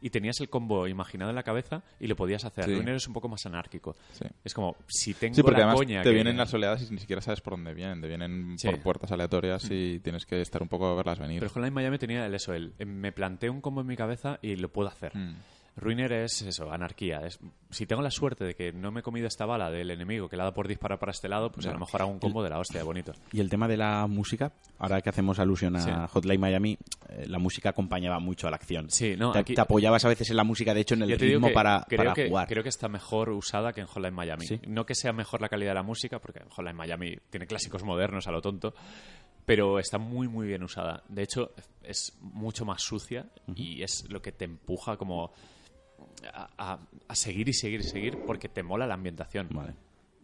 y 0.00 0.10
tenías 0.10 0.40
el 0.40 0.48
combo 0.48 0.86
imaginado 0.88 1.30
en 1.30 1.36
la 1.36 1.42
cabeza 1.42 1.82
y 2.00 2.06
lo 2.06 2.16
podías 2.16 2.44
hacer. 2.44 2.64
Sí. 2.64 2.72
Es 2.86 3.06
un 3.06 3.14
poco 3.14 3.28
más 3.28 3.44
anárquico. 3.46 3.96
Sí. 4.12 4.24
Es 4.44 4.54
como 4.54 4.76
si 4.86 5.14
tengo 5.14 5.34
Sí, 5.34 5.42
porque 5.42 5.58
la 5.60 5.64
además 5.66 5.76
coña 5.80 6.02
te 6.02 6.08
que- 6.10 6.14
vienen 6.14 6.36
las 6.36 6.52
oleadas 6.54 6.82
y 6.88 6.92
ni 6.94 6.98
siquiera 7.00 7.20
sabes 7.22 7.40
por 7.40 7.52
dónde 7.54 7.74
vienen. 7.74 8.00
Te 8.00 8.08
vienen 8.08 8.56
por 8.62 8.78
puertas 8.80 9.12
aleatorias 9.12 9.66
y 9.70 10.00
tienes 10.00 10.26
que 10.26 10.40
estar 10.40 10.62
un 10.62 10.68
poco 10.68 10.86
a 10.86 10.94
verlas 10.94 11.18
venir. 11.18 11.40
Pero 11.40 11.50
Hotline 11.52 11.72
Miami 11.74 11.98
tenía 11.98 12.26
el 12.26 12.34
eso, 12.34 12.52
el 12.54 12.72
me 12.86 13.12
planteo 13.12 13.52
un 13.52 13.60
combo 13.60 13.80
en 13.80 13.86
mi 13.86 13.96
cabeza 13.96 14.38
y 14.42 14.56
lo 14.56 14.68
puedo 14.70 14.88
hacer. 14.88 15.16
Mm. 15.16 15.36
Ruiner 15.76 16.10
es 16.12 16.40
eso, 16.40 16.72
anarquía. 16.72 17.20
Es, 17.26 17.38
si 17.70 17.84
tengo 17.86 18.00
la 18.00 18.10
suerte 18.10 18.44
de 18.44 18.54
que 18.54 18.72
no 18.72 18.90
me 18.90 19.00
he 19.00 19.02
comido 19.02 19.26
esta 19.26 19.44
bala 19.44 19.70
del 19.70 19.90
enemigo 19.90 20.26
que 20.28 20.36
le 20.36 20.42
ha 20.42 20.44
dado 20.46 20.54
por 20.54 20.66
disparar 20.68 20.98
para 20.98 21.12
este 21.12 21.28
lado, 21.28 21.52
pues 21.52 21.66
a 21.66 21.72
lo 21.72 21.78
mejor 21.78 22.00
hago 22.00 22.10
un 22.10 22.18
combo 22.18 22.42
de 22.42 22.48
la 22.48 22.58
hostia, 22.58 22.82
bonito. 22.82 23.12
Y 23.32 23.40
el 23.40 23.50
tema 23.50 23.68
de 23.68 23.76
la 23.76 24.06
música, 24.06 24.52
ahora 24.78 25.02
que 25.02 25.10
hacemos 25.10 25.38
alusión 25.38 25.76
a 25.76 25.80
Sí. 25.80 25.90
Hotline 26.14 26.40
Miami, 26.40 26.78
eh, 27.10 27.26
la 27.28 27.38
música 27.38 27.68
acompañaba 27.70 28.18
mucho 28.20 28.46
a 28.48 28.50
la 28.50 28.56
acción. 28.56 28.90
Sí, 28.90 29.16
no, 29.18 29.32
te, 29.32 29.38
aquí- 29.40 29.54
te 29.54 29.60
apoyabas 29.60 30.02
a 30.04 30.08
veces 30.08 30.30
en 30.30 30.36
la 30.36 30.44
música, 30.44 30.72
de 30.72 30.80
hecho, 30.80 30.94
en 30.94 31.02
el 31.02 31.18
ritmo 31.18 31.48
que 31.48 31.52
para, 31.52 31.84
creo 31.86 31.98
para 31.98 32.14
que, 32.14 32.28
jugar. 32.28 32.48
Creo 32.48 32.62
que 32.62 32.70
está 32.70 32.88
mejor 32.88 33.28
usada 33.30 33.72
que 33.74 33.82
en 33.82 33.86
Hotline 33.86 34.14
Miami. 34.14 34.46
Sí. 34.46 34.58
No 34.66 34.86
que 34.86 34.94
sea 34.94 35.12
mejor 35.12 35.42
la 35.42 35.48
calidad 35.50 35.72
de 35.72 35.74
la 35.76 35.82
música, 35.82 36.18
porque 36.20 36.40
Hotline 36.48 36.74
Miami 36.76 37.16
tiene 37.28 37.46
clásicos 37.46 37.84
modernos 37.84 38.26
a 38.26 38.32
lo 38.32 38.40
tonto, 38.40 38.74
pero 39.44 39.78
está 39.78 39.98
muy, 39.98 40.26
muy 40.26 40.46
bien 40.46 40.62
usada. 40.62 41.02
De 41.08 41.22
hecho, 41.22 41.52
es 41.82 42.16
mucho 42.20 42.64
más 42.64 42.82
sucia 42.82 43.26
y 43.54 43.82
es 43.82 44.06
lo 44.08 44.20
que 44.22 44.32
te 44.32 44.44
empuja 44.46 44.96
como 44.96 45.32
a, 46.32 46.78
seguir 47.14 47.48
y 47.48 47.52
seguir 47.52 47.80
y 47.80 47.84
seguir 47.84 48.18
porque 48.26 48.48
te 48.48 48.62
mola 48.62 48.86
la 48.86 48.94
ambientación. 48.94 49.48
Vale. 49.50 49.74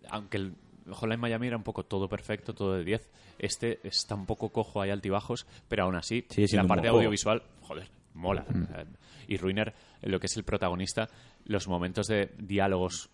aunque 0.09 0.37
el 0.39 0.55
Hotline 0.91 1.21
Miami 1.21 1.47
era 1.47 1.57
un 1.57 1.63
poco 1.63 1.85
todo 1.85 2.09
perfecto, 2.09 2.55
todo 2.55 2.75
de 2.75 2.85
10, 2.85 3.11
este 3.39 3.81
está 3.85 4.15
un 4.15 4.27
poco 4.27 4.51
cojo, 4.51 4.81
hay 4.81 4.91
altibajos, 4.91 5.47
pero 5.69 5.85
aún 5.85 5.97
así, 5.97 6.27
la 6.53 6.65
parte 6.65 6.89
audiovisual, 6.89 7.43
joder, 7.63 7.89
mola. 8.15 8.45
Sea, 8.45 8.85
Y 9.29 9.37
Ruiner, 9.37 9.75
lo 10.03 10.19
que 10.19 10.27
es 10.27 10.37
el 10.37 10.45
protagonista, 10.45 11.09
los 11.45 11.69
momentos 11.69 12.07
de 12.07 12.33
diálogos 12.39 13.11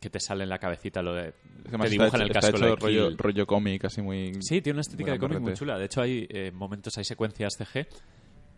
que 0.00 0.10
te 0.10 0.20
salen 0.20 0.44
en 0.44 0.48
la 0.50 0.58
cabecita, 0.58 1.02
lo 1.02 1.14
de 1.14 1.32
te 1.32 1.68
además 1.68 1.86
está 1.86 2.04
dibujan 2.04 2.20
hecho, 2.20 2.24
el 2.24 2.30
está 2.30 2.40
casco 2.40 2.56
hecho 2.56 2.66
de 2.66 2.76
rollo, 2.76 3.16
rollo 3.16 3.46
cómic, 3.46 3.84
así 3.84 4.02
muy... 4.02 4.34
Sí, 4.42 4.60
tiene 4.60 4.76
una 4.76 4.82
estética 4.82 5.12
de 5.12 5.18
muy 5.18 5.28
cómic 5.28 5.40
muy 5.40 5.52
chula. 5.54 5.78
De 5.78 5.86
hecho, 5.86 6.02
hay 6.02 6.26
eh, 6.28 6.50
momentos, 6.52 6.96
hay 6.98 7.04
secuencias 7.04 7.56
CG 7.56 7.86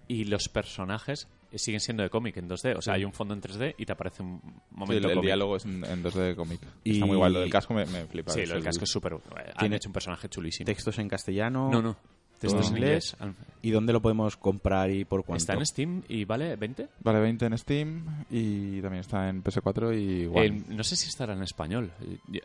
y 0.08 0.24
los 0.24 0.48
personajes 0.48 1.28
siguen 1.58 1.80
siendo 1.80 2.02
de 2.02 2.10
cómic 2.10 2.36
en 2.36 2.48
2D. 2.48 2.76
O 2.76 2.82
sea, 2.82 2.94
hay 2.94 3.04
un 3.04 3.12
fondo 3.12 3.34
en 3.34 3.40
3D 3.40 3.74
y 3.78 3.86
te 3.86 3.92
aparece 3.92 4.22
un 4.22 4.40
Sí, 4.42 4.50
momento 4.70 4.98
el, 4.98 5.04
el 5.04 5.10
cómic. 5.16 5.24
diálogo 5.26 5.56
es 5.56 5.64
en, 5.64 5.84
en 5.84 6.02
2D 6.02 6.14
de 6.28 6.36
cómic. 6.36 6.60
Y- 6.84 6.94
Está 6.94 7.06
muy 7.06 7.16
guay. 7.16 7.32
Lo 7.32 7.40
del 7.40 7.50
casco 7.50 7.74
me, 7.74 7.84
me 7.86 8.06
flipa. 8.06 8.32
Sí, 8.32 8.40
lo 8.42 8.48
del 8.48 8.58
el- 8.58 8.64
casco 8.64 8.84
es 8.84 8.90
súper... 8.90 9.12
Han 9.14 9.20
Tiene 9.58 9.76
hecho 9.76 9.88
un 9.88 9.92
personaje 9.92 10.28
chulísimo. 10.28 10.66
Textos 10.66 10.98
en 10.98 11.08
castellano. 11.08 11.70
No, 11.70 11.82
no. 11.82 11.96
Todo 12.42 12.56
Textos 12.56 12.70
en 12.70 12.76
inglés. 12.76 13.16
¿Y 13.62 13.70
dónde 13.70 13.92
lo 13.92 14.02
podemos 14.02 14.36
comprar 14.36 14.90
y 14.90 15.04
por 15.04 15.24
cuánto? 15.24 15.42
Está 15.42 15.54
en 15.54 15.64
Steam 15.64 16.02
y 16.08 16.24
vale 16.24 16.56
20. 16.56 16.88
Vale 17.00 17.20
20 17.20 17.46
en 17.46 17.58
Steam 17.58 18.24
y 18.30 18.80
también 18.80 19.00
está 19.00 19.28
en 19.28 19.44
PS4 19.44 19.96
y 19.96 20.26
One. 20.26 20.46
Eh, 20.46 20.62
no 20.68 20.82
sé 20.82 20.96
si 20.96 21.08
estará 21.08 21.34
en 21.34 21.42
español. 21.42 21.92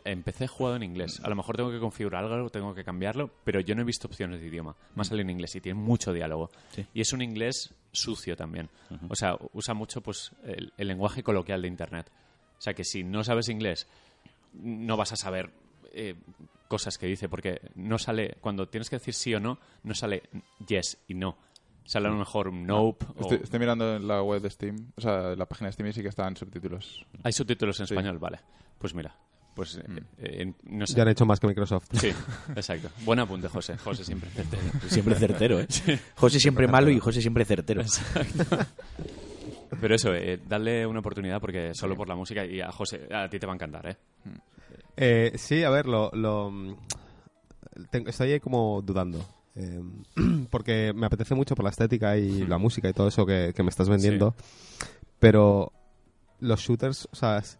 Empecé 0.04 0.46
jugado 0.46 0.76
en 0.76 0.84
inglés. 0.84 1.20
A 1.24 1.28
lo 1.28 1.34
mejor 1.34 1.56
tengo 1.56 1.70
que 1.70 1.80
configurar 1.80 2.24
algo, 2.24 2.48
tengo 2.50 2.74
que 2.74 2.84
cambiarlo, 2.84 3.30
pero 3.42 3.60
yo 3.60 3.74
no 3.74 3.82
he 3.82 3.84
visto 3.84 4.06
opciones 4.06 4.40
de 4.40 4.46
idioma. 4.46 4.76
Más 4.94 5.08
sale 5.08 5.22
en 5.22 5.30
inglés 5.30 5.56
y 5.56 5.60
tiene 5.60 5.80
mucho 5.80 6.12
diálogo. 6.12 6.50
Sí. 6.70 6.86
Y 6.94 7.00
es 7.00 7.12
un 7.12 7.22
inglés 7.22 7.74
sucio 7.90 8.36
también. 8.36 8.68
O 9.08 9.16
sea, 9.16 9.36
usa 9.52 9.74
mucho 9.74 10.00
pues 10.00 10.30
el, 10.44 10.72
el 10.78 10.88
lenguaje 10.88 11.22
coloquial 11.22 11.62
de 11.62 11.68
Internet. 11.68 12.10
O 12.58 12.60
sea, 12.60 12.74
que 12.74 12.84
si 12.84 13.02
no 13.02 13.24
sabes 13.24 13.48
inglés, 13.48 13.88
no 14.52 14.96
vas 14.96 15.12
a 15.12 15.16
saber 15.16 15.50
eh, 15.92 16.14
cosas 16.68 16.98
que 16.98 17.06
dice, 17.06 17.28
porque 17.28 17.60
no 17.74 17.98
sale, 17.98 18.36
cuando 18.40 18.68
tienes 18.68 18.88
que 18.90 18.96
decir 18.96 19.14
sí 19.14 19.34
o 19.34 19.40
no, 19.40 19.58
no 19.82 19.94
sale 19.94 20.22
yes 20.66 20.98
y 21.08 21.14
no. 21.14 21.36
Sale 21.84 22.06
a 22.08 22.10
lo 22.10 22.18
mejor 22.18 22.48
un 22.48 22.66
nope. 22.66 23.06
o- 23.16 23.20
Estoy, 23.22 23.40
estoy 23.42 23.58
mirando 23.60 23.96
en 23.96 24.06
la 24.06 24.22
web 24.22 24.42
de 24.42 24.50
Steam, 24.50 24.92
o 24.96 25.00
sea, 25.00 25.34
la 25.34 25.46
página 25.46 25.68
de 25.68 25.72
Steam 25.72 25.88
y 25.88 25.92
sí 25.94 26.02
que 26.02 26.08
están 26.08 26.36
subtítulos. 26.36 27.04
Hay 27.24 27.32
subtítulos 27.32 27.80
en 27.80 27.86
Sí. 27.86 27.94
español, 27.94 28.18
vale. 28.18 28.38
Pues 28.78 28.94
mira, 28.94 29.16
pues 29.54 29.76
eh, 29.78 29.82
eh, 30.18 30.52
no 30.64 30.86
sé. 30.86 30.94
Ya 30.94 31.02
han 31.04 31.08
hecho 31.08 31.24
más 31.24 31.40
que 31.40 31.46
Microsoft. 31.46 31.86
Sí, 31.94 32.08
exacto. 32.54 32.90
Buen 33.06 33.18
apunte, 33.20 33.48
José. 33.48 33.78
José 33.78 34.04
siempre 34.04 34.28
certero. 34.30 34.62
Siempre 34.88 35.14
certero, 35.14 35.60
¿eh? 35.60 35.66
José 36.14 36.38
siempre 36.38 36.68
malo 36.68 36.90
y 36.90 36.98
José 37.00 37.22
siempre 37.22 37.44
certero. 37.46 37.82
Pero 39.80 39.94
eso, 39.94 40.14
eh, 40.14 40.40
dale 40.46 40.86
una 40.86 41.00
oportunidad 41.00 41.40
porque 41.40 41.72
solo 41.74 41.94
por 41.96 42.08
la 42.08 42.14
música 42.16 42.44
y 42.44 42.60
a 42.60 42.70
José, 42.72 43.08
a 43.14 43.28
ti 43.28 43.38
te 43.38 43.46
va 43.46 43.52
a 43.52 43.56
encantar, 43.56 43.86
¿eh? 43.88 43.96
Eh, 45.00 45.32
sí, 45.36 45.62
a 45.64 45.70
ver, 45.70 45.86
lo, 45.86 46.10
lo- 46.12 46.52
tengo- 47.90 48.08
estoy 48.10 48.32
ahí 48.32 48.40
como 48.40 48.82
dudando. 48.82 49.24
Eh, 49.54 49.80
porque 50.50 50.92
me 50.94 51.06
apetece 51.06 51.34
mucho 51.34 51.54
por 51.54 51.64
la 51.64 51.70
estética 51.70 52.16
y 52.16 52.46
la 52.46 52.58
música 52.58 52.88
y 52.88 52.92
todo 52.92 53.08
eso 53.08 53.24
que, 53.24 53.52
que 53.54 53.62
me 53.62 53.70
estás 53.70 53.88
vendiendo. 53.88 54.34
Pero 55.18 55.72
los 56.40 56.60
shooters, 56.60 57.08
o 57.12 57.16
sea, 57.16 57.38
es, 57.38 57.58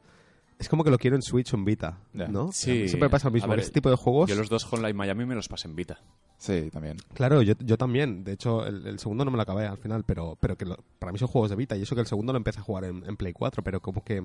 es 0.59 0.69
como 0.69 0.85
que 0.85 0.91
lo 0.91 0.99
quiero 0.99 1.17
en 1.17 1.23
Switch 1.23 1.53
o 1.53 1.57
en 1.57 1.65
Vita, 1.65 1.99
Ya. 2.13 2.29
¿no? 2.29 2.51
Sí. 2.53 2.89
Siempre 2.89 3.09
pasa 3.09 3.29
lo 3.29 3.33
mismo. 3.35 3.49
Ver, 3.51 3.61
este 3.61 3.73
tipo 3.73 3.91
de 3.91 3.97
juegos... 3.97 4.29
Yo 4.31 4.37
los 4.37 4.49
dos 4.49 4.65
Hotline 4.65 4.97
Miami 4.97 5.25
me 5.27 5.35
los 5.35 5.49
pasé 5.49 5.69
en 5.69 5.75
Vita. 5.77 5.99
Sí, 6.37 6.71
también. 6.73 6.97
Claro, 7.15 7.43
yo, 7.43 7.55
yo 7.59 7.77
también. 7.77 8.23
De 8.23 8.33
hecho, 8.33 8.65
el, 8.65 8.87
el 8.87 8.99
segundo 9.01 9.25
no 9.25 9.33
me 9.33 9.37
lo 9.37 9.43
acabé 9.43 9.67
al 9.67 9.79
final, 9.79 10.05
pero, 10.05 10.37
pero 10.41 10.57
que 10.57 10.67
lo- 10.67 10.79
para 11.01 11.11
mí 11.11 11.19
son 11.19 11.27
juegos 11.29 11.51
de 11.51 11.57
Vita. 11.57 11.77
Y 11.77 11.83
eso 11.83 11.97
que 11.97 12.01
el 12.03 12.07
segundo 12.07 12.33
lo 12.33 12.37
empecé 12.37 12.61
a 12.61 12.63
jugar 12.63 12.85
en, 12.85 13.05
en 13.07 13.17
Play 13.17 13.33
4, 13.33 13.63
pero 13.65 13.81
como 13.81 14.05
que... 14.05 14.25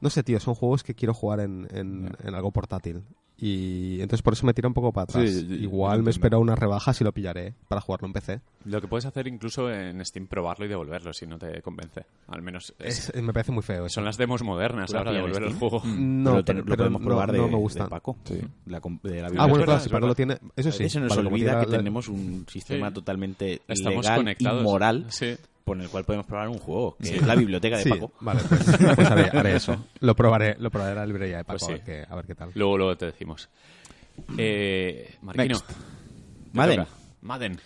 No 0.00 0.10
sé, 0.10 0.22
tío, 0.22 0.40
son 0.40 0.54
juegos 0.54 0.82
que 0.82 0.94
quiero 0.94 1.14
jugar 1.14 1.40
en, 1.40 1.68
en- 1.72 2.10
en 2.24 2.34
algo 2.34 2.50
portátil. 2.50 3.02
Y 3.42 4.02
entonces 4.02 4.20
por 4.20 4.34
eso 4.34 4.44
me 4.44 4.52
tira 4.52 4.68
un 4.68 4.74
poco 4.74 4.92
para 4.92 5.04
atrás. 5.04 5.26
Sí, 5.30 5.46
Igual 5.62 6.02
me 6.02 6.10
espero 6.10 6.38
unas 6.40 6.58
rebajas 6.58 7.00
y 7.00 7.04
lo 7.04 7.12
pillaré 7.12 7.54
para 7.68 7.80
jugarlo 7.80 8.06
en 8.06 8.12
PC. 8.12 8.40
Lo 8.66 8.82
que 8.82 8.86
puedes 8.86 9.06
hacer 9.06 9.26
incluso 9.28 9.70
en 9.70 10.04
Steam, 10.04 10.26
probarlo 10.26 10.66
y 10.66 10.68
devolverlo 10.68 11.14
si 11.14 11.26
no 11.26 11.38
te 11.38 11.62
convence. 11.62 12.04
Al 12.28 12.42
menos 12.42 12.74
es- 12.78 13.08
Es- 13.08 13.22
me 13.22 13.32
parece 13.32 13.50
muy 13.50 13.62
feo 13.62 13.86
eso. 13.86 13.94
son 13.94 14.04
las 14.04 14.18
demos 14.18 14.42
modernas 14.42 14.88
¿Tú 14.88 14.92
la 14.92 14.98
ahora 14.98 15.12
de 15.12 15.18
pillas 15.22 15.36
en 15.38 15.42
volver 15.42 15.52
el 15.54 15.58
juego. 15.58 15.82
No, 15.86 16.44
pero, 16.44 16.58
lo 16.64 16.76
podemos 16.76 17.00
no- 17.00 17.06
probar 17.06 17.32
de, 17.32 17.38
no 17.38 17.44
me 17.44 17.50
de 17.52 17.56
gustan. 17.56 17.88
Paco. 17.88 18.18
Sí. 18.24 18.40
La 18.66 18.78
de 18.80 19.20
Ah, 19.38 19.46
bueno, 19.46 19.64
claro, 19.64 19.80
si 19.80 19.88
Paco 19.88 20.06
lo 20.06 20.14
tiene... 20.14 20.36
Eso 20.54 20.70
sí. 20.70 20.84
Eso 20.84 21.00
nos 21.00 21.16
olvida 21.16 21.60
que 21.60 21.70
la- 21.70 21.78
tenemos 21.78 22.08
un 22.08 22.44
sistema 22.46 22.88
Sí. 22.88 22.94
totalmente 22.94 23.62
Estamos 23.68 24.04
legal 24.04 24.36
y 24.38 24.44
moral 24.62 25.06
Sí. 25.08 25.34
Por 25.64 25.80
el 25.80 25.88
cual 25.88 26.04
podemos 26.04 26.26
probar 26.26 26.48
un 26.48 26.58
juego, 26.58 26.96
que 26.96 27.16
es 27.16 27.26
la 27.26 27.34
biblioteca 27.34 27.76
de 27.78 27.84
Sí, 27.84 27.90
Paco. 27.90 28.12
vale, 28.20 28.40
pues, 28.48 28.64
pues 28.96 29.10
haré, 29.10 29.30
haré 29.38 29.56
eso. 29.56 29.86
Lo 30.00 30.14
probaré, 30.16 30.56
lo 30.58 30.70
probaré 30.70 30.92
en 30.92 30.98
la 30.98 31.06
librería 31.06 31.36
de 31.38 31.44
Paco 31.44 31.58
Pues 31.58 31.62
sí. 31.66 31.72
a, 31.72 31.74
ver 31.74 31.84
qué, 31.84 32.12
a 32.12 32.16
ver 32.16 32.26
qué 32.26 32.34
tal. 32.34 32.50
Luego, 32.54 32.78
luego 32.78 32.96
te 32.96 33.06
decimos. 33.06 33.48
Eh, 34.36 35.14
Marquino. 35.22 35.58
Next. 35.58 35.70
Madden. 37.22 37.60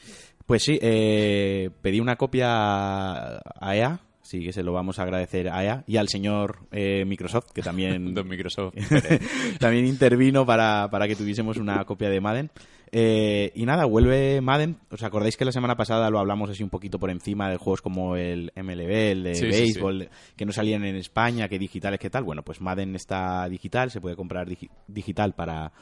Pues 0.47 0.62
sí, 0.62 0.78
eh, 0.82 1.70
pedí 1.80 2.01
una 2.01 2.16
copia 2.16 3.36
a 3.38 3.76
EA, 3.76 4.01
Así 4.24 4.42
que 4.42 4.55
se 4.55 4.62
lo 4.62 4.72
vamos 4.72 4.99
a 4.99 5.03
agradecer 5.03 5.51
a 5.51 5.62
ella 5.62 5.84
y 5.86 5.99
al 5.99 6.09
señor 6.09 6.61
eh, 6.72 7.05
Microsoft, 7.07 7.53
que 7.53 7.61
también, 7.61 8.14
Don 8.14 8.26
Microsoft. 8.26 8.74
también 9.61 9.86
intervino 9.86 10.47
para, 10.47 10.88
para 10.90 11.07
que 11.07 11.14
tuviésemos 11.14 11.59
una 11.59 11.84
copia 11.84 12.09
de 12.09 12.22
Madden. 12.22 12.51
Eh, 12.97 13.51
y 13.57 13.66
nada, 13.66 13.86
vuelve 13.86 14.40
Madden. 14.40 14.76
¿Os 14.88 15.03
acordáis 15.03 15.36
que 15.36 15.45
la 15.45 15.51
semana 15.51 15.76
pasada 15.76 16.11
lo 16.11 16.20
hablamos 16.20 16.49
así 16.49 16.62
un 16.62 16.70
poquito 16.70 17.01
por 17.01 17.11
encima 17.11 17.51
de 17.51 17.57
juegos 17.57 17.82
como 17.82 18.14
el 18.14 18.53
MLB, 18.55 18.90
el 19.11 19.22
de 19.24 19.34
Sí, 19.34 19.40
sí, 19.47 19.51
béisbol, 19.51 20.09
que 20.36 20.47
no 20.47 20.53
salían 20.53 20.84
en 20.84 20.95
España, 20.95 21.49
que 21.49 21.59
digitales, 21.59 21.99
qué 21.99 22.09
tal? 22.09 22.22
Bueno, 22.22 22.45
pues 22.45 22.61
Madden 22.61 22.95
está 22.95 23.49
digital, 23.49 23.90
se 23.90 24.01
puede 24.01 24.14
comprar 24.14 24.47
digi- 24.49 24.70
digital 24.86 25.34
para 25.34 25.72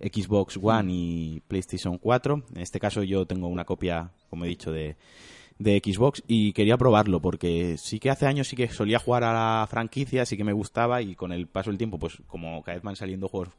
Xbox 0.00 0.58
One 0.62 0.90
y 0.90 1.42
PlayStation 1.46 1.98
4. 1.98 2.42
En 2.54 2.62
este 2.62 2.80
caso 2.80 3.02
yo 3.02 3.26
tengo 3.26 3.48
una 3.48 3.66
copia, 3.66 4.10
como 4.30 4.46
he 4.46 4.48
dicho, 4.48 4.72
de, 4.72 4.96
de 5.58 5.82
Xbox 5.84 6.22
y 6.26 6.54
quería 6.54 6.78
probarlo 6.78 7.20
porque 7.20 7.76
sí 7.76 7.98
que 8.00 8.08
hace 8.08 8.26
años 8.26 8.48
sí 8.48 8.56
que 8.56 8.68
solía 8.68 8.98
jugar 8.98 9.24
a 9.24 9.34
la 9.60 9.66
franquicia, 9.66 10.24
sí 10.24 10.38
que 10.38 10.44
me 10.44 10.54
gustaba 10.54 11.02
y 11.02 11.16
con 11.16 11.32
el 11.32 11.48
paso 11.48 11.68
del 11.68 11.76
tiempo, 11.76 11.98
pues 11.98 12.16
como 12.26 12.62
cada 12.62 12.76
vez 12.76 12.82
van 12.82 12.96
saliendo 12.96 13.28
juegos 13.28 13.50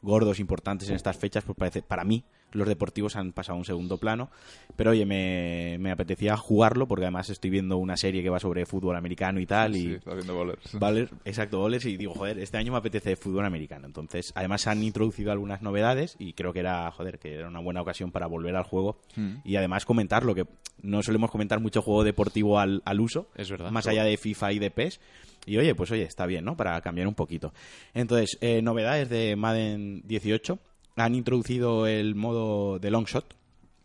gordos, 0.00 0.38
importantes 0.38 0.88
en 0.90 0.94
estas 0.94 1.16
fechas, 1.16 1.42
pues 1.44 1.56
parece, 1.58 1.82
para 1.82 2.04
mí 2.04 2.22
los 2.52 2.68
deportivos 2.68 3.16
han 3.16 3.32
pasado 3.32 3.56
a 3.56 3.58
un 3.58 3.64
segundo 3.64 3.98
plano. 3.98 4.30
Pero 4.76 4.90
oye, 4.92 5.04
me, 5.06 5.76
me 5.80 5.90
apetecía 5.90 6.36
jugarlo 6.36 6.86
porque 6.88 7.04
además 7.04 7.28
estoy 7.30 7.50
viendo 7.50 7.76
una 7.76 7.96
serie 7.96 8.22
que 8.22 8.30
va 8.30 8.38
sobre 8.40 8.66
fútbol 8.66 8.96
americano 8.96 9.40
y 9.40 9.46
tal. 9.46 9.74
Sí, 9.74 9.88
y 9.88 9.92
está 9.94 10.10
bowlers. 10.78 11.10
Exacto, 11.24 11.58
bowlers 11.58 11.84
y 11.86 11.96
digo, 11.96 12.14
joder, 12.14 12.38
este 12.38 12.56
año 12.58 12.72
me 12.72 12.78
apetece 12.78 13.16
fútbol 13.16 13.44
americano. 13.44 13.86
Entonces, 13.86 14.32
además 14.34 14.66
han 14.66 14.82
introducido 14.82 15.32
algunas 15.32 15.62
novedades 15.62 16.16
y 16.18 16.32
creo 16.34 16.52
que 16.52 16.60
era, 16.60 16.90
joder, 16.92 17.18
que 17.18 17.34
era 17.34 17.48
una 17.48 17.60
buena 17.60 17.82
ocasión 17.82 18.10
para 18.12 18.26
volver 18.26 18.56
al 18.56 18.64
juego 18.64 19.00
Mm. 19.16 19.36
y 19.44 19.56
además 19.56 19.84
comentarlo, 19.84 20.34
que 20.34 20.46
no 20.80 21.02
solemos 21.02 21.30
comentar 21.30 21.60
mucho 21.60 21.82
juego 21.82 22.02
deportivo 22.04 22.58
al, 22.58 22.82
al 22.84 23.00
uso, 23.00 23.28
Es 23.36 23.50
verdad. 23.50 23.70
más 23.70 23.86
allá 23.86 24.04
de 24.04 24.16
FIFA 24.16 24.52
y 24.52 24.58
de 24.58 24.70
PES. 24.70 25.00
Y 25.44 25.58
oye, 25.58 25.74
pues 25.74 25.90
oye, 25.90 26.04
está 26.04 26.24
bien, 26.26 26.44
¿no? 26.44 26.56
Para 26.56 26.80
cambiar 26.80 27.06
un 27.08 27.14
poquito. 27.14 27.52
Entonces, 27.94 28.38
eh, 28.40 28.62
novedades 28.62 29.08
de 29.10 29.34
Madden 29.36 30.02
18. 30.06 30.58
Han 30.96 31.14
introducido 31.14 31.86
el 31.86 32.14
modo 32.14 32.78
de 32.78 32.90
long 32.90 33.06
shot, 33.06 33.34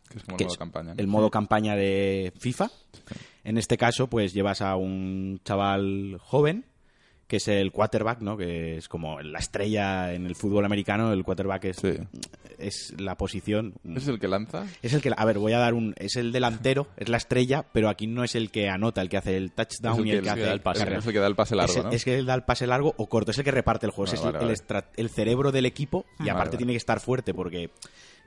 Que 0.09 0.19
es 0.19 0.23
como 0.23 0.37
que 0.37 0.43
el 0.43 0.47
modo 0.47 0.53
es 0.53 0.57
campaña. 0.57 0.93
¿no? 0.93 0.99
el 0.99 1.07
modo 1.07 1.29
campaña 1.29 1.75
de 1.75 2.33
FIFA. 2.39 2.69
En 3.43 3.57
este 3.57 3.77
caso, 3.77 4.07
pues 4.07 4.33
llevas 4.33 4.61
a 4.61 4.75
un 4.75 5.39
chaval 5.45 6.17
joven, 6.21 6.65
que 7.27 7.37
es 7.37 7.47
el 7.49 7.71
quarterback, 7.73 8.21
¿no? 8.21 8.37
Que 8.37 8.77
es 8.77 8.87
como 8.87 9.19
la 9.21 9.39
estrella 9.39 10.13
en 10.13 10.25
el 10.25 10.35
fútbol 10.35 10.63
americano. 10.63 11.11
El 11.11 11.23
quarterback 11.25 11.65
es, 11.65 11.77
Sí. 11.77 11.89
es 12.57 12.93
la 12.97 13.15
posición. 13.17 13.73
¿Es 13.95 14.07
el 14.07 14.17
que 14.19 14.27
lanza? 14.29 14.65
Es 14.81 14.93
el 14.93 15.01
que, 15.01 15.11
a 15.15 15.25
ver, 15.25 15.37
voy 15.37 15.51
a 15.53 15.59
dar 15.59 15.73
un, 15.73 15.93
es 15.97 16.15
el 16.15 16.31
delantero, 16.31 16.87
es 16.95 17.09
la 17.09 17.17
estrella, 17.17 17.65
pero 17.73 17.89
aquí 17.89 18.07
no 18.07 18.23
es 18.23 18.35
el 18.35 18.49
que 18.49 18.69
anota, 18.69 19.01
el 19.01 19.09
que 19.09 19.17
hace 19.17 19.35
el 19.35 19.51
touchdown 19.51 19.99
el 19.99 20.07
y 20.07 20.11
el 20.11 20.21
que 20.23 20.29
hace 20.29 20.41
da 20.41 20.53
el 20.53 20.61
pase. 20.61 20.83
Es 20.97 21.05
el 21.05 21.13
que 21.13 21.19
da 21.19 21.27
el 21.27 21.35
pase 21.35 21.55
largo, 21.55 21.73
es, 21.77 21.83
¿no? 21.83 21.91
es 21.91 22.05
que 22.05 22.23
da 22.23 22.33
el 22.33 22.43
pase 22.43 22.65
largo 22.65 22.93
o 22.97 23.07
corto, 23.07 23.31
es 23.31 23.37
el 23.37 23.43
que 23.43 23.51
reparte 23.51 23.85
el 23.85 23.91
juego, 23.91 24.09
Ah, 24.11 24.15
es 24.15 24.21
vale, 24.21 24.37
el, 24.37 24.41
vale. 24.43 24.53
estra- 24.53 24.89
el 24.95 25.09
cerebro 25.09 25.51
del 25.51 25.65
equipo 25.65 26.05
y 26.15 26.19
Vale, 26.19 26.31
aparte 26.31 26.49
vale. 26.51 26.57
tiene 26.59 26.73
que 26.73 26.77
estar 26.77 26.99
fuerte 27.01 27.33
porque 27.33 27.69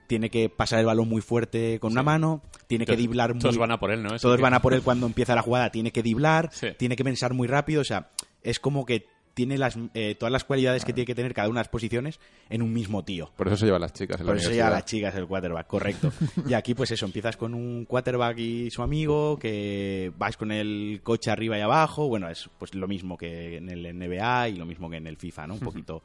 tiene 0.09 0.29
que 0.29 0.49
pasar 0.51 0.81
el 0.81 0.87
balón 0.87 1.09
muy 1.09 1.23
fuerte 1.23 1.79
con 1.81 1.93
una 1.93 2.03
mano, 2.03 2.43
tiene 2.67 2.85
que 2.85 2.97
diblar 2.97 3.33
muy... 3.33 3.41
Todos 3.41 3.57
van 3.57 3.71
a 3.71 3.79
por 3.81 3.93
él, 3.93 4.03
¿no? 4.03 4.15
Es 4.15 4.21
todos 4.23 4.37
que- 4.37 4.43
van 4.43 4.55
a 4.55 4.61
por 4.61 4.75
él 4.75 4.83
cuando 4.83 5.07
empieza 5.07 5.35
la 5.37 5.43
jugada, 5.43 5.71
tiene 5.71 5.93
que 5.93 6.03
diblar, 6.03 6.51
Sí. 6.53 6.67
tiene 6.77 6.97
que 6.97 7.05
pensar 7.05 7.33
muy 7.33 7.47
rápido, 7.49 7.81
o 7.81 7.85
sea, 7.85 8.11
es 8.43 8.61
como 8.61 8.85
que 8.87 9.07
tiene 9.35 9.59
las, 9.59 9.79
eh, 9.95 10.17
todas 10.17 10.33
las 10.33 10.45
cualidades 10.45 10.85
que 10.85 10.93
tiene 10.93 11.07
que 11.07 11.15
tener 11.15 11.33
cada 11.33 11.49
una 11.49 11.61
de 11.61 11.65
las 11.65 11.69
posiciones 11.69 12.19
en 12.49 12.63
un 12.63 12.73
mismo 12.73 13.05
tío. 13.05 13.31
Por 13.37 13.47
eso 13.47 13.57
se 13.57 13.67
lleva 13.67 13.77
a 13.77 13.81
las 13.81 13.93
chicas 13.93 14.21
en 14.21 14.27
la 14.27 14.33
Por 14.33 14.37
eso 14.39 14.49
ya 14.49 14.51
universidad. 14.51 14.73
las 14.73 14.85
chicas 14.85 15.15
el 15.15 15.27
quarterback, 15.27 15.67
correcto. 15.67 16.13
y 16.49 16.55
aquí 16.55 16.75
pues 16.75 16.91
eso, 16.91 17.07
empiezas 17.07 17.37
con 17.37 17.55
un 17.55 17.85
quarterback 17.85 18.39
y 18.39 18.71
su 18.71 18.83
amigo, 18.83 19.39
que 19.39 20.13
vais 20.19 20.37
con 20.37 20.51
el 20.53 21.01
coche 21.03 21.31
arriba 21.31 21.57
y 21.57 21.61
abajo, 21.61 22.09
bueno, 22.09 22.29
es 22.29 22.51
pues 22.59 22.75
lo 22.75 22.89
mismo 22.89 23.17
que 23.17 23.57
en 23.57 23.69
el 23.71 23.97
NBA 23.99 24.49
y 24.51 24.57
lo 24.57 24.67
mismo 24.67 24.91
que 24.91 24.97
en 24.97 25.07
el 25.07 25.17
FIFA, 25.17 25.47
¿no? 25.47 25.55
Un 25.55 25.61
poquito 25.61 26.03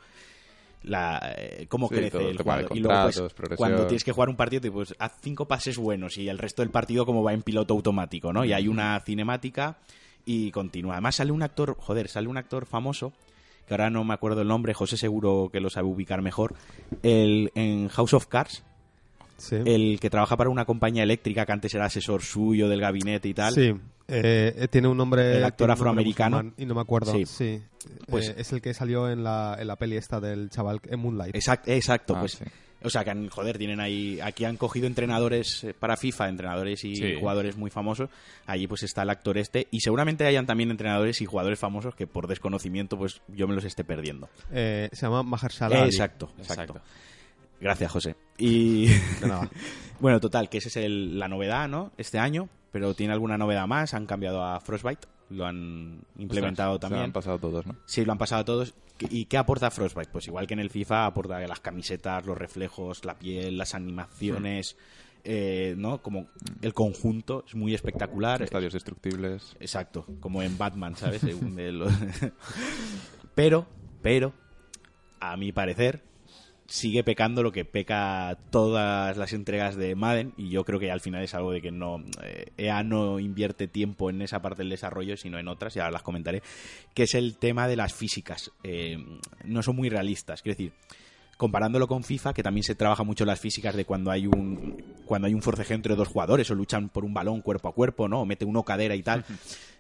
la 0.84 1.34
eh, 1.36 1.66
cómo 1.68 1.88
Sí, 1.90 1.96
crece 1.96 2.12
todo 2.12 2.30
el 2.30 2.38
jugador. 2.38 2.78
Y 2.78 2.80
luego 2.80 3.04
pues 3.04 3.58
cuando 3.58 3.88
tienes 3.88 4.04
que 4.04 4.12
jugar 4.12 4.30
un 4.30 4.36
partido, 4.36 4.72
pues 4.72 4.94
haz 5.00 5.14
cinco 5.22 5.48
pases 5.48 5.78
buenos 5.78 6.18
y 6.18 6.30
el 6.30 6.38
resto 6.38 6.62
del 6.62 6.70
partido 6.70 7.06
como 7.06 7.24
va 7.24 7.34
en 7.34 7.42
piloto 7.42 7.74
automático, 7.74 8.32
¿no? 8.32 8.46
Y 8.46 8.54
hay 8.54 8.68
una 8.68 9.00
cinemática 9.00 9.78
y 10.26 10.52
continúa. 10.52 10.94
Además 10.96 11.16
sale 11.16 11.32
un 11.32 11.44
actor, 11.44 11.76
joder, 11.80 12.08
sale 12.08 12.28
un 12.28 12.38
actor 12.38 12.66
famoso 12.66 13.14
que 13.68 13.74
ahora 13.74 13.90
no 13.90 14.04
me 14.04 14.14
acuerdo 14.14 14.42
el 14.42 14.48
nombre, 14.48 14.74
José 14.74 14.96
seguro 14.98 15.50
que 15.52 15.60
lo 15.60 15.70
sabe 15.70 15.88
ubicar 15.88 16.22
mejor, 16.22 16.54
el, 17.04 17.52
en 17.56 17.88
House 17.90 18.14
of 18.14 18.28
Cards, 18.28 18.64
Sí. 19.38 19.58
el 19.66 20.00
que 20.00 20.10
trabaja 20.10 20.38
para 20.38 20.50
una 20.50 20.64
compañía 20.64 21.04
eléctrica 21.04 21.46
que 21.46 21.52
antes 21.52 21.74
era 21.76 21.86
asesor 21.86 22.22
suyo 22.22 22.70
del 22.70 22.80
gabinete 22.80 23.28
y 23.28 23.34
tal. 23.34 23.54
Sí, 23.54 23.74
eh, 24.08 24.54
eh, 24.56 24.68
tiene 24.70 24.88
un 24.88 24.96
nombre. 24.96 25.36
El 25.38 25.44
actor 25.44 25.70
afroamericano. 25.72 26.54
Y 26.58 26.66
no 26.66 26.74
me 26.74 26.80
acuerdo. 26.80 27.12
Sí. 27.12 27.26
Sí. 27.26 27.62
Pues- 28.08 28.30
Eh, 28.30 28.36
es 28.38 28.54
el 28.54 28.62
que 28.62 28.74
salió 28.74 29.10
en 29.10 29.26
la, 29.26 29.58
en 29.60 29.68
la 29.68 29.76
peli 29.76 29.98
esta 29.98 30.22
del 30.22 30.50
chaval 30.50 30.80
en 30.86 31.00
Moonlight. 31.02 31.36
Exacto, 31.36 31.70
exacto 31.70 32.16
Ah, 32.16 32.20
pues. 32.22 32.32
sí. 32.34 32.46
O 32.84 32.90
sea, 32.90 33.04
que 33.04 33.10
han- 33.10 33.30
joder, 33.30 33.58
tienen 33.58 33.80
ahí. 33.80 34.20
Aquí 34.22 34.46
han 34.46 34.58
cogido 34.58 34.86
entrenadores 34.86 35.64
eh, 35.64 35.74
para 35.74 35.98
FIFA, 35.98 36.30
entrenadores 36.30 36.84
y 36.84 36.96
Sí. 36.96 37.16
jugadores 37.20 37.58
muy 37.58 37.72
famosos. 37.72 38.10
Allí 38.46 38.68
pues 38.68 38.84
está 38.84 39.02
el 39.04 39.10
actor 39.10 39.38
este. 39.38 39.68
Y 39.72 39.80
seguramente 39.80 40.26
hayan 40.26 40.46
también 40.46 40.70
entrenadores 40.70 41.20
y 41.22 41.26
jugadores 41.26 41.58
famosos 41.58 41.96
que 41.96 42.06
por 42.06 42.28
desconocimiento 42.28 42.98
pues 42.98 43.22
yo 43.28 43.48
me 43.48 43.56
los 43.56 43.64
esté 43.64 43.84
perdiendo. 43.84 44.30
Eh, 44.52 44.90
se 44.92 45.06
llama 45.08 45.24
Mahershala 45.24 45.78
Ali. 45.78 45.86
exacto, 45.88 46.32
exacto, 46.38 46.64
Exacto. 46.74 46.82
Gracias, 47.60 47.92
José. 47.92 48.16
Y. 48.38 48.88
Nada. 49.22 49.50
bueno, 50.00 50.20
total, 50.20 50.50
que 50.50 50.58
esa 50.60 50.68
es 50.70 50.76
el- 50.78 51.18
la 51.18 51.28
novedad, 51.28 51.68
¿no? 51.68 51.92
Este 51.98 52.20
año. 52.20 52.50
Pero 52.72 52.94
tiene 52.94 53.14
alguna 53.14 53.38
novedad 53.38 53.66
más. 53.68 53.94
Han 53.94 54.06
cambiado 54.06 54.44
a 54.44 54.60
Frostbite. 54.60 55.08
Lo 55.30 55.46
han 55.46 56.02
implementado 56.20 56.74
Ostras, 56.74 56.90
Se 56.90 56.94
también. 56.94 57.04
han 57.06 57.14
pasado 57.14 57.40
todos, 57.40 57.66
¿no? 57.66 57.76
Sí, 57.86 58.04
lo 58.06 58.12
han 58.12 58.18
pasado 58.18 58.44
todos. 58.46 58.76
¿Y 59.00 59.26
qué 59.26 59.38
aporta 59.38 59.70
Frostbite? 59.72 60.10
Pues 60.12 60.28
igual 60.28 60.48
que 60.48 60.54
en 60.54 60.60
el 60.62 60.70
FIFA, 60.70 61.06
aporta 61.08 61.40
las 61.48 61.60
camisetas, 61.60 62.26
los 62.26 62.38
reflejos, 62.38 63.04
la 63.06 63.18
piel, 63.20 63.58
las 63.58 63.76
animaciones, 63.76 64.78
eh, 65.24 65.76
¿no? 65.78 66.02
Como 66.02 66.28
el 66.62 66.74
conjunto 66.74 67.44
es 67.48 67.56
muy 67.56 67.74
espectacular. 67.74 68.42
Estadios 68.42 68.74
destructibles. 68.74 69.56
Exacto, 69.60 70.06
como 70.20 70.42
en 70.42 70.58
Batman, 70.58 70.96
¿sabes? 70.96 71.22
Según 71.24 71.56
de 71.56 71.72
lo- 71.72 71.88
pero, 73.36 73.66
pero, 74.02 74.34
a 75.20 75.36
mi 75.38 75.52
parecer, 75.52 76.02
sigue 76.68 77.04
pecando 77.04 77.44
lo 77.44 77.52
que 77.52 77.66
peca 77.66 78.38
todas 78.50 79.18
las 79.18 79.34
entregas 79.34 79.76
de 79.76 79.96
Madden 79.96 80.34
y 80.38 80.50
yo 80.50 80.64
creo 80.64 80.80
que 80.80 80.92
al 80.92 81.02
final 81.02 81.24
es 81.24 81.34
algo 81.36 81.52
de 81.52 81.62
que 81.62 81.72
no 81.72 82.04
eh, 82.24 82.52
EA 82.58 82.84
no 82.84 83.20
invierte 83.20 83.68
tiempo 83.68 84.10
en 84.10 84.22
esa 84.22 84.42
parte 84.42 84.64
del 84.64 84.70
desarrollo 84.70 85.16
sino 85.16 85.38
en 85.38 85.48
otras 85.48 85.76
y 85.76 85.80
ahora 85.80 85.92
las 85.92 86.02
comentaré 86.02 86.42
que 86.94 87.04
es 87.04 87.14
el 87.14 87.38
tema 87.38 87.68
de 87.68 87.76
las 87.76 87.94
físicas. 87.94 88.52
Eh, 88.64 88.98
no 89.44 89.62
son 89.62 89.76
muy 89.76 89.90
realistas. 89.90 90.42
Quiero 90.42 90.58
decir 90.58 90.74
comparándolo 91.38 91.88
con 91.88 92.04
FIFA 92.04 92.34
que 92.34 92.44
también 92.44 92.64
se 92.64 92.76
trabaja 92.76 93.04
mucho 93.04 93.26
las 93.26 93.40
físicas 93.40 93.76
de 93.76 93.86
cuando 93.86 94.10
hay 94.10 94.26
un 94.26 94.84
cuando 95.06 95.28
hay 95.28 95.34
un 95.34 95.42
forcejeo 95.42 95.76
entre 95.76 95.96
dos 95.96 96.08
jugadores 96.08 96.50
o 96.50 96.56
luchan 96.56 96.90
por 96.90 97.04
un 97.04 97.14
balón 97.14 97.42
cuerpo 97.42 97.68
a 97.68 97.74
cuerpo 97.74 98.08
no 98.08 98.22
o 98.22 98.26
mete 98.26 98.46
uno 98.46 98.64
cadera 98.64 98.96
y 98.96 99.04
tal 99.04 99.26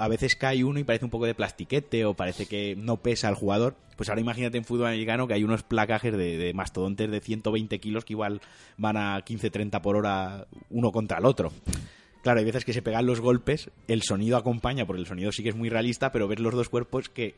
a 0.00 0.08
veces 0.08 0.36
cae 0.36 0.64
uno 0.64 0.80
y 0.80 0.84
parece 0.84 1.04
un 1.04 1.10
poco 1.10 1.26
de 1.26 1.34
plastiquete 1.34 2.04
o 2.04 2.14
parece 2.14 2.46
que 2.46 2.74
no 2.76 2.96
pesa 2.96 3.28
al 3.28 3.34
jugador. 3.34 3.76
Pues 3.96 4.08
ahora 4.08 4.20
imagínate 4.20 4.56
en 4.56 4.64
fútbol 4.64 4.86
americano 4.86 5.26
que 5.26 5.34
hay 5.34 5.44
unos 5.44 5.62
placajes 5.62 6.16
de, 6.16 6.38
de 6.38 6.54
mastodontes 6.54 7.10
de 7.10 7.20
120 7.20 7.78
kilos 7.80 8.04
que 8.04 8.14
igual 8.14 8.40
van 8.78 8.96
a 8.96 9.18
15-30 9.24 9.80
por 9.80 9.96
hora 9.96 10.46
uno 10.70 10.90
contra 10.90 11.18
el 11.18 11.26
otro. 11.26 11.52
Claro, 12.22 12.40
hay 12.40 12.44
veces 12.44 12.64
que 12.64 12.72
se 12.72 12.82
pegan 12.82 13.06
los 13.06 13.20
golpes, 13.20 13.70
el 13.88 14.02
sonido 14.02 14.36
acompaña, 14.36 14.86
porque 14.86 15.00
el 15.00 15.06
sonido 15.06 15.32
sí 15.32 15.42
que 15.42 15.48
es 15.50 15.56
muy 15.56 15.70
realista, 15.70 16.12
pero 16.12 16.28
ves 16.28 16.38
los 16.38 16.54
dos 16.54 16.68
cuerpos 16.68 17.08
que 17.08 17.34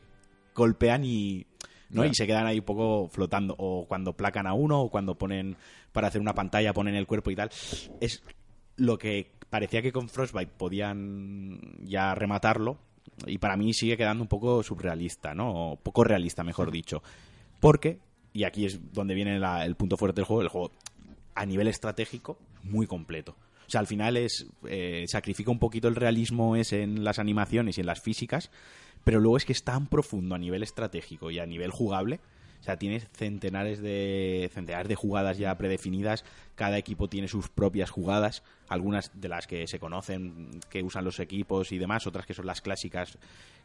golpean 0.53 1.05
y, 1.05 1.45
¿no? 1.89 2.05
Y 2.05 2.13
se 2.13 2.27
quedan 2.27 2.47
ahí 2.47 2.59
un 2.59 2.65
poco 2.65 3.07
flotando. 3.09 3.55
O 3.57 3.85
cuando 3.87 4.13
placan 4.13 4.45
a 4.45 4.53
uno, 4.53 4.81
o 4.81 4.89
cuando 4.89 5.15
ponen 5.15 5.55
para 5.93 6.07
hacer 6.07 6.19
una 6.19 6.33
pantalla, 6.35 6.73
ponen 6.73 6.95
el 6.95 7.07
cuerpo 7.07 7.31
y 7.31 7.35
tal. 7.35 7.49
Es 8.01 8.23
lo 8.75 8.97
que 8.97 9.31
parecía 9.53 9.83
que 9.83 9.91
con 9.91 10.09
Frostbite 10.09 10.51
podían 10.57 11.59
ya 11.85 12.15
rematarlo 12.15 12.79
y 13.27 13.37
para 13.37 13.55
mí 13.55 13.71
sigue 13.71 13.97
quedando 13.97 14.23
un 14.23 14.27
poco 14.27 14.63
surrealista, 14.63 15.35
¿no? 15.35 15.73
O 15.73 15.75
poco 15.75 16.03
realista, 16.03 16.43
mejor 16.43 16.71
dicho. 16.71 17.03
Porque, 17.59 17.99
y 18.33 18.45
aquí 18.45 18.65
es 18.65 18.79
donde 18.93 19.13
viene 19.13 19.37
la- 19.37 19.63
el 19.63 19.75
punto 19.75 19.95
fuerte 19.95 20.21
del 20.21 20.25
juego, 20.25 20.41
el 20.41 20.47
juego 20.47 20.71
a 21.35 21.45
nivel 21.45 21.67
estratégico 21.67 22.39
muy 22.63 22.87
completo. 22.87 23.35
O 23.67 23.69
sea, 23.69 23.79
al 23.79 23.85
final 23.85 24.17
es 24.17 24.47
eh, 24.67 25.05
sacrifica 25.07 25.51
un 25.51 25.59
poquito 25.59 25.87
el 25.87 25.95
realismo 25.95 26.55
ese 26.55 26.81
en 26.81 27.03
las 27.03 27.19
animaciones 27.19 27.77
y 27.77 27.81
en 27.81 27.85
las 27.87 28.01
físicas, 28.01 28.49
pero 29.03 29.19
luego 29.19 29.37
es 29.37 29.45
que 29.45 29.53
es 29.53 29.63
tan 29.63 29.85
profundo 29.85 30.33
a 30.33 30.39
nivel 30.39 30.63
estratégico 30.63 31.29
y 31.29 31.37
a 31.37 31.45
nivel 31.45 31.69
jugable. 31.69 32.19
O 32.63 32.65
sea, 32.65 32.77
tienes 32.77 33.05
centenares 33.11 33.81
de 33.81 34.49
centenares 34.53 34.87
de 34.87 34.95
jugadas 34.95 35.37
ya 35.37 35.53
predefinidas. 35.57 36.23
Cada 36.55 36.77
equipo 36.77 37.09
tiene 37.09 37.27
sus 37.27 37.49
propias 37.49 37.89
jugadas, 37.89 38.41
algunas 38.69 39.11
de 39.19 39.27
las 39.27 39.47
que 39.47 39.67
se 39.67 39.79
conocen, 39.79 40.61
que 40.69 40.81
usan 40.81 41.03
los 41.03 41.19
equipos 41.19 41.73
y 41.73 41.77
demás, 41.77 42.07
otras 42.07 42.25
que 42.25 42.33
son 42.33 42.45
las 42.45 42.61
clásicas 42.61 43.17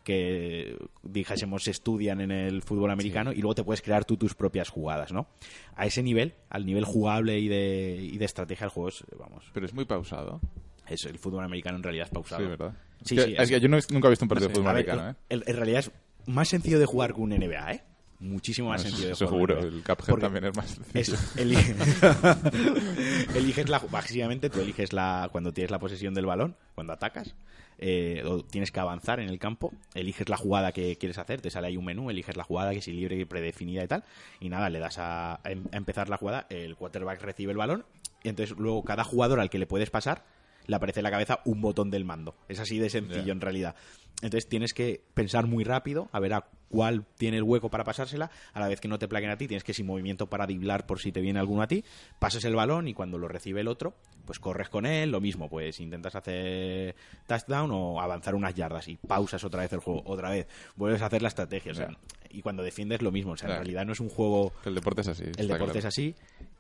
que 0.02 0.76
dijésemos 1.04 1.62
se 1.62 1.70
estudian 1.70 2.20
en 2.20 2.32
el 2.32 2.60
fútbol 2.62 2.90
americano 2.90 3.30
y 3.32 3.36
luego 3.36 3.54
te 3.54 3.62
puedes 3.62 3.82
crear 3.82 4.04
tú 4.04 4.16
tus 4.16 4.34
propias 4.34 4.68
jugadas, 4.68 5.12
¿no? 5.12 5.28
A 5.76 5.86
ese 5.86 6.02
nivel, 6.02 6.34
al 6.50 6.66
nivel 6.66 6.84
jugable 6.84 7.38
y 7.38 7.46
de, 7.46 8.00
y 8.02 8.18
de 8.18 8.24
estrategia 8.24 8.64
del 8.64 8.70
juego, 8.70 8.88
es, 8.88 9.04
vamos, 9.16 9.44
Pero 9.54 9.64
es 9.64 9.74
muy 9.74 9.84
pausado. 9.84 10.40
Es, 10.88 11.04
el 11.04 11.18
fútbol 11.20 11.44
americano 11.44 11.76
en 11.76 11.84
realidad 11.84 12.06
es 12.06 12.10
pausado. 12.12 12.42
Sí, 12.42 12.48
¿verdad? 12.48 12.72
Sí, 13.04 13.14
es 13.16 13.22
sí, 13.22 13.26
que, 13.28 13.32
es 13.34 13.40
es- 13.42 13.48
que 13.50 13.60
yo 13.60 13.68
no- 13.68 13.78
nunca 13.92 14.08
he 14.08 14.10
visto 14.10 14.24
un 14.24 14.28
partido 14.28 14.48
de 14.48 14.54
fútbol 14.54 14.72
ver, 14.74 14.90
americano, 14.90 15.10
¿eh? 15.10 15.14
el- 15.28 15.44
en 15.46 15.54
realidad 15.56 15.78
es 15.80 15.92
más 16.26 16.48
sencillo 16.48 16.80
de 16.80 16.86
jugar 16.86 17.14
que 17.14 17.20
un 17.20 17.30
NBA, 17.32 17.72
¿eh? 17.74 17.82
Muchísimo 18.20 18.70
más 18.70 18.82
sencillo 18.82 19.08
de 19.08 19.14
jugar. 19.14 19.28
seguro, 19.30 19.58
el 19.60 19.82
Cuphead 19.84 20.16
también 20.18 20.44
es 20.46 20.56
más 20.56 20.78
es- 20.94 21.06
sencillo. 21.06 21.18
elige- 21.36 21.74
eliges 23.36 23.68
la 23.68 23.78
básicamente 23.78 24.50
tú 24.50 24.60
eliges 24.60 24.92
la 24.92 25.28
cuando 25.30 25.52
tienes 25.52 25.70
la 25.70 25.78
posesión 25.78 26.14
del 26.14 26.26
balón 26.26 26.56
cuando 26.74 26.92
atacas 26.92 27.34
eh, 27.78 28.22
o 28.26 28.42
tienes 28.42 28.72
que 28.72 28.80
avanzar 28.80 29.20
en 29.20 29.28
el 29.28 29.38
campo 29.38 29.72
eliges 29.94 30.28
la 30.28 30.36
jugada 30.36 30.72
que 30.72 30.96
quieres 30.96 31.18
hacer 31.18 31.40
te 31.40 31.50
sale 31.50 31.68
ahí 31.68 31.76
un 31.76 31.84
menú 31.84 32.10
eliges 32.10 32.36
la 32.36 32.42
jugada 32.44 32.72
que 32.72 32.78
es 32.78 32.88
libre 32.88 33.16
y 33.16 33.24
predefinida 33.24 33.84
y 33.84 33.86
tal 33.88 34.02
y 34.40 34.48
nada 34.48 34.68
le 34.68 34.80
das 34.80 34.98
a, 34.98 35.34
a 35.36 35.50
em- 35.52 35.66
empezar 35.72 36.08
la 36.08 36.16
jugada 36.16 36.46
el 36.50 36.74
quarterback 36.76 37.22
recibe 37.22 37.52
el 37.52 37.58
balón 37.58 37.84
y 38.24 38.30
entonces 38.30 38.56
luego 38.58 38.82
cada 38.84 39.04
jugador 39.04 39.38
al 39.38 39.48
que 39.50 39.58
le 39.60 39.66
puedes 39.66 39.90
pasar 39.90 40.24
le 40.66 40.74
aparece 40.76 41.00
en 41.00 41.04
la 41.04 41.10
cabeza 41.12 41.40
un 41.44 41.60
botón 41.60 41.90
del 41.90 42.04
mando 42.04 42.34
es 42.48 42.58
así 42.58 42.78
de 42.80 42.90
sencillo 42.90 43.32
en 43.32 43.40
realidad 43.40 43.76
entonces 44.22 44.48
tienes 44.48 44.74
que 44.74 45.02
pensar 45.14 45.46
muy 45.46 45.62
rápido 45.62 46.08
a 46.10 46.18
ver 46.18 46.34
a 46.34 46.48
cuál 46.68 47.04
tiene 47.16 47.36
el 47.38 47.42
hueco 47.42 47.70
para 47.70 47.84
pasársela, 47.84 48.30
a 48.52 48.60
la 48.60 48.68
vez 48.68 48.80
que 48.80 48.88
no 48.88 48.98
te 48.98 49.08
plaquen 49.08 49.30
a 49.30 49.36
ti, 49.38 49.46
tienes 49.48 49.64
que 49.64 49.72
sin 49.74 49.86
movimiento 49.86 50.28
para 50.28 50.46
driblar 50.46 50.86
por 50.86 51.00
si 51.00 51.12
te 51.12 51.20
viene 51.20 51.38
alguno 51.38 51.62
a 51.62 51.66
ti, 51.66 51.84
pasas 52.18 52.44
el 52.44 52.54
balón 52.54 52.88
y 52.88 52.94
cuando 52.94 53.16
lo 53.18 53.26
recibe 53.28 53.60
el 53.62 53.68
otro, 53.68 53.94
pues 54.26 54.38
corres 54.38 54.68
con 54.68 54.84
él, 54.84 55.10
lo 55.10 55.20
mismo, 55.20 55.48
pues 55.48 55.80
intentas 55.80 56.14
hacer 56.14 56.94
touchdown 57.26 57.70
o 57.72 58.00
avanzar 58.00 58.34
unas 58.34 58.54
yardas 58.54 58.88
y 58.88 58.96
pausas 58.96 59.42
otra 59.44 59.62
vez 59.62 59.72
el 59.72 59.80
juego, 59.80 60.02
otra 60.04 60.30
vez, 60.30 60.46
vuelves 60.76 61.00
a 61.02 61.06
hacer 61.06 61.22
la 61.22 61.28
estrategia, 61.28 61.72
o 61.72 61.74
sea, 61.74 61.96
y 62.30 62.42
cuando 62.42 62.62
defiendes 62.62 63.00
lo 63.00 63.10
mismo, 63.10 63.32
o 63.32 63.36
sea, 63.36 63.48
en 63.48 63.56
realidad 63.56 63.86
no 63.86 63.92
es 63.92 64.00
un 64.00 64.10
juego 64.10 64.52
el 64.66 64.74
deporte 64.74 65.00
es 65.00 65.08
así. 65.08 65.24
el 65.24 65.48
deporte 65.48 65.64
claro. 65.72 65.78
es 65.78 65.84
así 65.86 66.14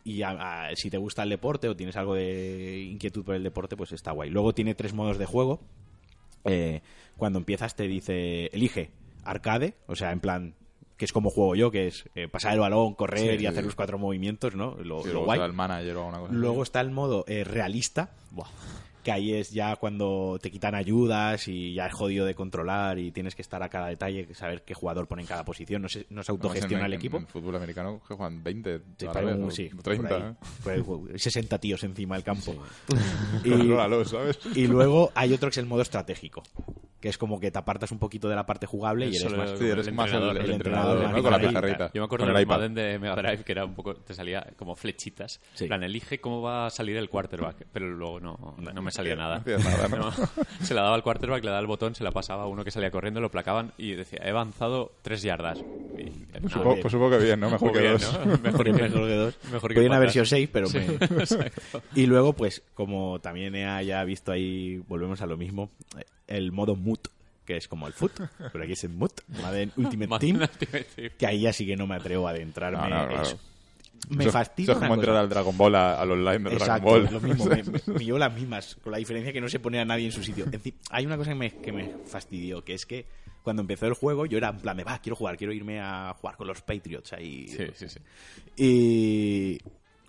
y 0.04 0.22
a- 0.22 0.68
a- 0.68 0.76
si 0.76 0.88
te 0.88 0.96
gusta 0.96 1.22
el 1.22 1.28
deporte 1.28 1.68
o 1.68 1.76
tienes 1.76 1.96
algo 1.96 2.14
de 2.14 2.80
inquietud 2.90 3.22
por 3.24 3.34
el 3.34 3.42
deporte, 3.42 3.76
pues 3.76 3.92
está 3.92 4.12
guay. 4.12 4.30
Luego 4.30 4.54
tiene 4.54 4.74
tres 4.74 4.94
modos 4.94 5.18
de 5.18 5.26
juego. 5.26 5.60
Eh, 6.44 6.80
cuando 7.18 7.38
empiezas 7.38 7.74
te 7.74 7.86
dice, 7.88 8.46
elige 8.46 8.90
arcade, 9.30 9.74
o 9.86 9.94
sea, 9.96 10.12
en 10.12 10.20
plan, 10.20 10.54
que 10.96 11.04
es 11.04 11.12
como 11.12 11.30
juego 11.30 11.54
yo, 11.54 11.70
que 11.70 11.86
es 11.86 12.08
eh, 12.14 12.28
pasar 12.28 12.54
el 12.54 12.60
balón, 12.60 12.94
correr 12.94 13.38
Sí, 13.38 13.42
y 13.44 13.46
hacer 13.46 13.60
sí. 13.62 13.66
los 13.66 13.74
cuatro 13.76 13.98
movimientos, 13.98 14.54
¿no? 14.54 14.74
Lo, 14.82 15.04
luego 15.04 15.24
guay. 15.24 15.36
será 15.38 15.46
el 15.46 15.52
manager 15.52 15.96
o 15.96 16.00
alguna 16.00 16.18
cosa 16.18 16.30
así. 16.30 16.36
Luego 16.40 16.62
está 16.62 16.80
el 16.80 16.90
modo 16.90 17.24
eh, 17.28 17.44
realista, 17.44 18.10
que 19.08 19.12
ahí 19.12 19.32
es 19.32 19.50
ya 19.52 19.74
cuando 19.76 20.38
te 20.42 20.50
quitan 20.50 20.74
ayudas 20.74 21.48
y 21.48 21.72
ya 21.72 21.86
es 21.86 21.94
jodido 21.94 22.26
de 22.26 22.34
controlar 22.34 22.98
y 22.98 23.10
tienes 23.10 23.34
que 23.34 23.40
estar 23.40 23.62
a 23.62 23.70
cada 23.70 23.86
detalle, 23.86 24.34
saber 24.34 24.64
qué 24.64 24.74
jugador 24.74 25.06
pone 25.08 25.22
en 25.22 25.28
cada 25.28 25.46
posición, 25.46 25.80
no 25.80 25.88
se, 25.88 26.04
no 26.10 26.22
se 26.22 26.30
autogestiona 26.30 26.80
en- 26.84 26.92
el 26.92 26.92
equipo. 26.98 27.16
En, 27.16 27.26
fútbol 27.26 27.56
americano 27.56 28.02
que 28.06 28.14
juegan 28.14 28.42
20 28.44 28.80
Sí, 28.98 29.06
a 29.06 29.12
vez, 29.12 29.36
un- 29.36 29.50
sí, 29.50 29.70
30. 29.82 30.36
por 30.62 30.72
ahí. 30.72 30.80
¿eh? 30.80 30.82
Pues, 30.84 31.22
60 31.22 31.58
tíos 31.58 31.82
encima 31.84 32.16
del 32.16 32.24
campo. 32.24 32.54
Y... 33.44 33.50
Contrólalo, 33.50 34.04
¿sabes? 34.04 34.38
Y 34.54 34.66
luego 34.66 35.10
hay 35.14 35.32
otro 35.32 35.48
que 35.48 35.52
es 35.52 35.58
el 35.58 35.66
modo 35.66 35.80
estratégico, 35.82 36.42
que 37.00 37.08
es 37.08 37.16
como 37.16 37.38
que 37.40 37.50
te 37.50 37.58
apartas 37.58 37.90
un 37.92 37.98
poquito 37.98 38.28
de 38.28 38.34
la 38.36 38.44
parte 38.44 38.66
jugable 38.66 39.06
y 39.06 39.16
eres 39.16 39.32
más... 39.34 39.50
el- 39.52 39.58
Sí, 39.58 39.64
eres 39.66 39.86
el 39.86 39.94
más 39.94 40.10
el, 40.10 40.16
entrenador, 40.16 40.36
el 40.36 40.44
el 40.44 40.52
entrenador, 40.52 40.92
entrenador, 40.96 41.16
¿no? 41.16 41.22
Con 41.22 41.30
la 41.32 41.38
ahí, 41.38 41.46
pizarrita. 41.48 41.90
Yo 41.94 42.02
me 42.02 42.04
acuerdo 42.06 42.26
del. 42.26 42.46
Madden 42.46 42.74
de 42.74 42.98
Mega 42.98 43.16
Drive 43.16 43.44
que 43.44 43.52
era 43.52 43.64
un 43.64 43.74
poco, 43.74 43.94
te 43.94 44.12
salía 44.14 44.46
como 44.56 44.74
flechitas. 44.76 45.40
Sí. 45.54 45.64
En 45.64 45.68
plan, 45.68 45.82
elige 45.84 46.20
cómo 46.20 46.42
va 46.42 46.66
a 46.66 46.70
salir 46.70 46.96
el 46.96 47.08
quarterback, 47.08 47.66
pero 47.72 47.88
luego 47.90 48.20
no, 48.20 48.56
no 48.58 48.82
me 48.82 48.90
salía 48.98 49.16
nada. 49.16 49.36
hacías 49.36 49.64
nada, 49.64 49.88
¿no? 49.88 49.96
No. 49.98 50.12
Se 50.64 50.74
la 50.74 50.82
daba 50.82 50.94
al 50.94 51.02
quarterback, 51.02 51.42
le 51.42 51.50
daba 51.50 51.60
el 51.60 51.66
botón, 51.66 51.94
se 51.94 52.04
la 52.04 52.10
pasaba 52.10 52.42
a 52.42 52.46
uno 52.46 52.64
que 52.64 52.70
salía 52.70 52.90
corriendo, 52.90 53.20
lo 53.20 53.30
placaban 53.30 53.72
y 53.78 53.92
decía, 53.92 54.20
he 54.22 54.30
avanzado 54.30 54.92
tres 55.02 55.22
yardas. 55.22 55.58
Y, 55.96 56.04
Pues 56.04 56.42
nada, 56.42 56.48
supongo, 56.50 56.80
pues 56.80 56.92
supongo 56.92 57.10
que 57.18 57.24
bien, 57.24 57.40
¿no? 57.40 57.50
Mejor 57.50 57.72
que 57.72 57.80
bien, 57.80 57.92
dos. 57.92 58.18
Mejor 58.42 58.64
que, 58.64 58.72
mejor 58.72 58.90
que 59.08 59.14
dos. 59.14 59.38
Mejor 59.52 59.74
que 59.74 59.88
patas. 59.88 60.12
sido 60.12 60.24
6, 60.24 60.48
pero 60.52 60.66
Sí, 60.68 60.78
me- 60.78 60.94
exacto. 61.22 61.82
Y 61.94 62.06
luego, 62.06 62.32
pues, 62.34 62.62
como 62.74 63.18
también 63.20 63.54
he 63.54 63.84
ya 63.86 64.04
visto 64.04 64.32
ahí, 64.32 64.82
volvemos 64.88 65.20
a 65.22 65.26
lo 65.26 65.36
mismo, 65.36 65.70
el 66.26 66.52
modo 66.52 66.76
mood, 66.76 66.98
que 67.44 67.56
es 67.56 67.66
como 67.68 67.86
el 67.86 67.92
foot, 67.94 68.12
pero 68.52 68.62
aquí 68.64 68.72
es 68.74 68.84
el 68.84 68.90
mood, 68.90 69.10
Madden 69.42 69.72
Ultimate 69.76 70.18
Team, 70.18 70.36
Ultimate 70.40 70.84
Team. 70.94 71.10
que 71.18 71.26
ahí 71.26 71.40
ya 71.40 71.52
sí 71.52 71.64
que 71.66 71.76
no 71.76 71.86
me 71.86 71.94
atrevo 71.96 72.28
a 72.28 72.32
adentrarme. 72.32 72.78
No, 72.90 73.02
no, 73.04 73.08
claro. 73.08 73.38
Me 74.10 74.24
Eso- 74.24 74.32
fastidia 74.32 74.72
Eso 74.72 74.72
es 74.72 74.78
como 74.78 74.88
cosa. 74.96 75.00
entrar 75.00 75.16
al 75.16 75.28
Dragon 75.28 75.56
Ball, 75.56 75.74
a- 75.74 76.00
al 76.00 76.10
online 76.12 76.38
del 76.38 76.52
Exacto, 76.54 76.90
Dragon 76.98 77.04
Ball. 77.04 77.12
lo 77.12 77.20
mismo, 77.20 77.44
me, 77.46 77.62
me- 77.92 77.98
me 77.98 78.04
llevo 78.04 78.18
las 78.18 78.32
mismas, 78.34 78.76
con 78.82 78.92
la 78.92 78.98
diferencia 78.98 79.32
que 79.32 79.40
no 79.40 79.48
se 79.48 79.58
pone 79.60 79.78
a 79.80 79.84
nadie 79.84 80.06
en 80.06 80.12
su 80.12 80.22
sitio. 80.24 80.46
En 80.50 80.60
fin, 80.60 80.74
hay 80.90 81.04
una 81.06 81.16
cosa 81.16 81.30
que 81.30 81.36
me, 81.36 81.50
que 81.56 81.72
me 81.72 81.90
fastidió, 82.06 82.64
que 82.64 82.74
es 82.74 82.86
que 82.86 83.06
cuando 83.42 83.62
empezó 83.62 83.86
el 83.86 83.94
juego 83.94 84.26
yo 84.26 84.38
era 84.38 84.48
en 84.50 84.58
plan 84.58 84.76
de, 84.76 84.84
va, 84.84 84.98
quiero 85.00 85.16
jugar, 85.16 85.36
quiero 85.36 85.52
irme 85.52 85.80
a 85.80 86.14
jugar 86.20 86.36
con 86.36 86.46
los 86.46 86.60
Patriots 86.62 87.12
ahí. 87.12 87.48
Sí, 87.48 87.66
sí, 87.74 87.88
sí. 87.88 87.98
Y, 88.56 89.58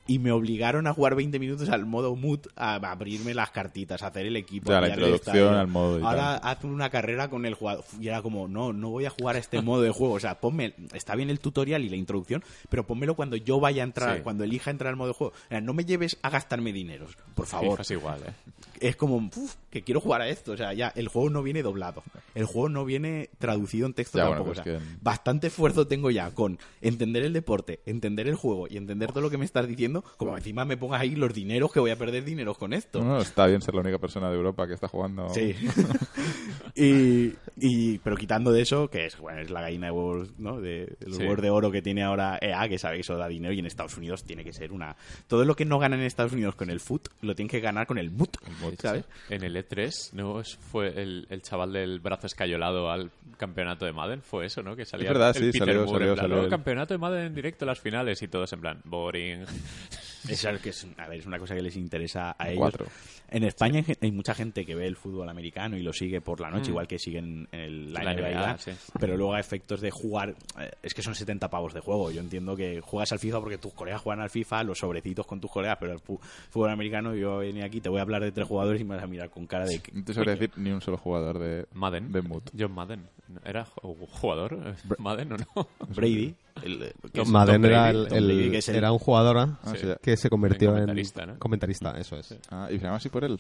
y 0.09 0.19
me 0.19 0.31
obligaron 0.31 0.87
a 0.87 0.93
jugar 0.93 1.15
20 1.15 1.37
minutos 1.39 1.69
al 1.69 1.85
modo 1.85 2.15
mood, 2.15 2.39
a 2.55 2.75
abrirme 2.75 3.33
las 3.33 3.51
cartitas, 3.51 4.01
a 4.01 4.07
hacer 4.07 4.25
el 4.25 4.35
equipo. 4.35 4.71
La 4.71 4.79
el 4.79 4.89
introducción 4.89 5.53
al 5.53 5.67
modo 5.67 5.99
y 5.99 6.03
Ahora 6.03 6.35
haz 6.37 6.63
una 6.63 6.89
carrera 6.89 7.29
con 7.29 7.45
el 7.45 7.53
jugador. 7.53 7.85
Y 7.99 8.07
era 8.07 8.21
como, 8.21 8.47
no, 8.47 8.73
no 8.73 8.89
voy 8.89 9.05
a 9.05 9.11
jugar 9.11 9.35
a 9.35 9.39
este 9.39 9.61
modo 9.61 9.81
de 9.83 9.91
juego. 9.91 10.15
O 10.15 10.19
sea, 10.19 10.39
ponme, 10.39 10.73
está 10.93 11.15
bien 11.15 11.29
el 11.29 11.39
tutorial 11.39 11.83
y 11.83 11.89
la 11.89 11.95
introducción, 11.95 12.43
pero 12.69 12.85
pónmelo 12.87 13.15
cuando 13.15 13.35
yo 13.35 13.59
vaya 13.59 13.83
a 13.83 13.85
entrar, 13.85 14.17
Sí. 14.17 14.23
cuando 14.23 14.43
elija 14.43 14.71
entrar 14.71 14.89
al 14.89 14.95
modo 14.95 15.09
de 15.09 15.13
juego. 15.13 15.33
O 15.33 15.47
sea, 15.49 15.61
no 15.61 15.73
me 15.73 15.85
lleves 15.85 16.17
a 16.23 16.29
gastarme 16.31 16.73
dineros, 16.73 17.15
por 17.35 17.45
favor 17.45 17.79
es 17.81 17.91
igual, 17.91 18.21
¿eh? 18.27 18.33
es 18.81 18.95
como, 18.95 19.17
"Uf, 19.17 19.55
que 19.69 19.83
quiero 19.83 19.99
jugar 19.99 20.21
a 20.21 20.29
esto. 20.29 20.53
O 20.53 20.57
sea, 20.57 20.73
ya, 20.73 20.91
el 20.95 21.09
juego 21.09 21.29
no 21.29 21.43
viene 21.43 21.61
doblado. 21.61 22.01
El 22.33 22.45
juego 22.45 22.69
no 22.69 22.85
viene 22.85 23.29
traducido 23.37 23.85
en 23.85 23.93
texto 23.93 24.17
Ya, 24.17 24.23
tampoco. 24.23 24.45
bueno, 24.45 24.61
o 24.61 24.63
pues 24.63 24.79
sea, 24.81 24.87
que- 24.87 24.99
Bastante 25.01 25.47
esfuerzo 25.47 25.85
tengo 25.85 26.09
ya 26.11 26.31
con 26.31 26.57
entender 26.81 27.23
el 27.23 27.33
deporte, 27.33 27.81
entender 27.85 28.27
el 28.27 28.35
juego 28.35 28.67
y 28.69 28.77
entender 28.77 29.11
todo 29.11 29.21
lo 29.21 29.29
que 29.29 29.37
me 29.37 29.43
estás 29.45 29.67
diciendo, 29.67 29.98
como 30.17 30.35
encima 30.37 30.65
me 30.65 30.77
pongas 30.77 31.01
ahí 31.01 31.15
los 31.15 31.33
dineros 31.33 31.71
que 31.71 31.79
voy 31.79 31.91
a 31.91 31.97
perder 31.97 32.23
dineros 32.23 32.57
con 32.57 32.73
esto. 32.73 33.01
No, 33.03 33.19
está 33.19 33.47
bien 33.47 33.61
ser 33.61 33.75
la 33.75 33.81
única 33.81 33.97
persona 33.99 34.29
de 34.29 34.35
Europa 34.35 34.67
que 34.67 34.73
está 34.73 34.87
jugando. 34.87 35.29
Sí. 35.29 35.55
y, 36.75 37.33
y- 37.57 37.97
pero 37.99 38.15
quitando 38.15 38.51
de 38.51 38.61
eso, 38.61 38.89
que 38.89 39.05
es, 39.05 39.17
bueno, 39.17 39.41
es 39.41 39.49
la 39.49 39.61
gallina 39.61 39.87
de 39.87 39.91
huevos, 39.91 40.29
¿no? 40.37 40.59
De, 40.61 40.95
los 41.05 41.17
Sí. 41.17 41.23
huevos 41.23 41.41
de 41.41 41.49
oro 41.49 41.71
que 41.71 41.81
tiene 41.81 42.03
ahora 42.03 42.37
EA, 42.41 42.67
que 42.69 42.77
sabe 42.77 42.95
que 42.95 43.01
eso 43.01 43.17
da 43.17 43.27
dinero 43.27 43.53
y 43.53 43.59
en 43.59 43.65
Estados 43.65 43.97
Unidos 43.97 44.23
tiene 44.23 44.43
que 44.43 44.53
ser 44.53 44.71
una... 44.71 44.95
Todo 45.27 45.45
lo 45.45 45.55
que 45.55 45.65
no 45.65 45.79
ganan 45.79 45.99
en 45.99 46.05
Estados 46.05 46.33
Unidos 46.33 46.55
con 46.55 46.69
el 46.69 46.79
foot, 46.79 47.07
lo 47.21 47.35
tienen 47.35 47.49
que 47.49 47.59
ganar 47.59 47.87
con 47.87 47.97
el 47.97 48.11
mut, 48.11 48.37
¿sabes? 48.79 49.05
En 49.29 49.43
el 49.43 49.55
E3, 49.55 50.13
¿no? 50.13 50.41
Fue 50.71 50.87
el, 51.01 51.27
el 51.29 51.41
chaval 51.41 51.73
del 51.73 51.99
brazo 51.99 52.27
escayolado 52.27 52.91
al 52.91 53.11
campeonato 53.37 53.85
de 53.85 53.93
Madden, 53.93 54.21
fue 54.21 54.45
eso, 54.45 54.61
¿no? 54.63 54.75
Que 54.75 54.85
salía 54.85 55.07
Es 55.07 55.13
verdad, 55.13 55.35
el 55.35 55.43
sí, 55.43 55.59
Peter 55.59 55.75
salió- 55.75 55.85
Moore, 55.85 55.91
salió- 55.99 56.09
en 56.09 56.15
plan, 56.15 56.23
salió 56.29 56.41
"Oh, 56.41 56.43
él". 56.45 56.49
campeonato 56.49 56.93
de 56.93 56.97
Madden 56.97 57.25
en 57.27 57.35
directo 57.35 57.65
las 57.65 57.79
finales 57.79 58.21
y 58.21 58.27
todos 58.27 58.51
en 58.53 58.61
plan, 58.61 58.81
boring. 58.85 59.45
Es 60.29 60.45
que 60.61 60.69
es, 60.69 60.85
a 60.97 61.07
ver, 61.07 61.19
es 61.19 61.25
una 61.25 61.39
cosa 61.39 61.55
que 61.55 61.61
les 61.61 61.75
interesa 61.75 62.35
a 62.37 62.49
ellos. 62.49 62.59
Cuatro. 62.59 62.85
En 63.31 63.43
España 63.43 63.83
hay 64.01 64.11
mucha 64.11 64.33
gente 64.33 64.65
que 64.65 64.73
ve 64.75 64.85
el 64.87 64.95
fútbol 64.95 65.29
americano 65.29 65.77
y 65.77 65.83
lo 65.83 65.93
sigue 65.93 66.19
por 66.19 66.39
la 66.41 66.49
noche, 66.49 66.71
igual 66.71 66.87
que 66.87 66.97
siguen 66.99 67.47
el, 67.51 67.93
la, 67.93 68.03
La 68.03 68.13
NBA, 68.15 68.29
NBA, 68.31 68.57
sí. 68.57 68.71
pero 68.99 69.15
luego 69.17 69.33
a 69.35 69.39
efectos 69.39 69.81
de 69.81 69.91
jugar, 69.91 70.35
eh, 70.59 70.71
es 70.81 70.93
que 70.95 71.01
son 71.03 71.13
70 71.15 71.47
pavos 71.49 71.73
de 71.73 71.79
juego. 71.79 72.09
Yo 72.11 72.21
entiendo 72.21 72.55
que 72.55 72.81
juegas 72.81 73.11
al 73.11 73.19
FIFA 73.19 73.39
porque 73.39 73.57
tus 73.59 73.73
colegas 73.73 74.01
juegan 74.01 74.21
al 74.21 74.29
FIFA, 74.31 74.63
los 74.63 74.79
sobrecitos 74.79 75.25
con 75.27 75.39
tus 75.39 75.51
colegas, 75.51 75.77
pero 75.79 75.93
el 75.93 75.99
fútbol 75.99 76.69
americano 76.71 77.13
yo 77.15 77.37
venía 77.37 77.65
aquí, 77.65 77.81
te 77.81 77.89
voy 77.89 77.99
a 77.99 78.01
hablar 78.01 78.23
de 78.23 78.31
tres 78.31 78.47
jugadores 78.47 78.81
y 78.81 78.83
me 78.83 78.95
vas 78.95 79.03
a 79.03 79.07
mirar 79.07 79.29
con 79.29 79.45
cara 79.45 79.65
de... 79.65 79.79
que- 79.79 79.91
No 79.91 80.03
te 80.03 80.13
sabría 80.13 80.33
decir 80.33 80.51
ni 80.57 80.71
un 80.71 80.81
solo 80.81 80.97
jugador 80.97 81.37
de 81.39 81.65
Madden. 81.73 82.11
de 82.11 82.21
Mood. 82.23 82.43
John 82.57 82.71
Madden. 82.73 83.03
¿Era 83.45 83.63
ju- 83.67 83.95
jugador? 84.09 84.75
¿Madden 84.97 85.33
o 85.33 85.37
no? 85.37 85.67
Brady, 85.95 86.33
el, 86.63 86.93
que 87.11 87.21
es 87.21 87.27
Madden 87.27 87.61
Tom 87.61 87.65
era, 87.71 87.81
Brady, 87.91 87.97
el, 87.97 88.07
Tom 88.07 88.17
el- 88.17 88.25
Brady, 88.25 88.51
que 88.51 88.57
es 88.57 88.69
el- 88.69 88.75
era 88.75 88.91
un 88.91 88.99
jugador 88.99 89.37
¿ah? 89.37 89.59
Ah, 89.63 89.73
Sí. 89.75 89.87
que 90.01 90.17
se 90.17 90.29
convirtió 90.29 90.69
en 90.69 90.75
comentarista, 90.75 91.25
¿no? 91.25 91.39
comentarista, 91.39 91.97
eso 91.99 92.17
es. 92.17 92.37
Ah, 92.49 92.67
y 92.71 92.77
se 92.77 92.83
llama 92.83 92.97
así 92.97 93.09
por 93.09 93.23
él. 93.23 93.39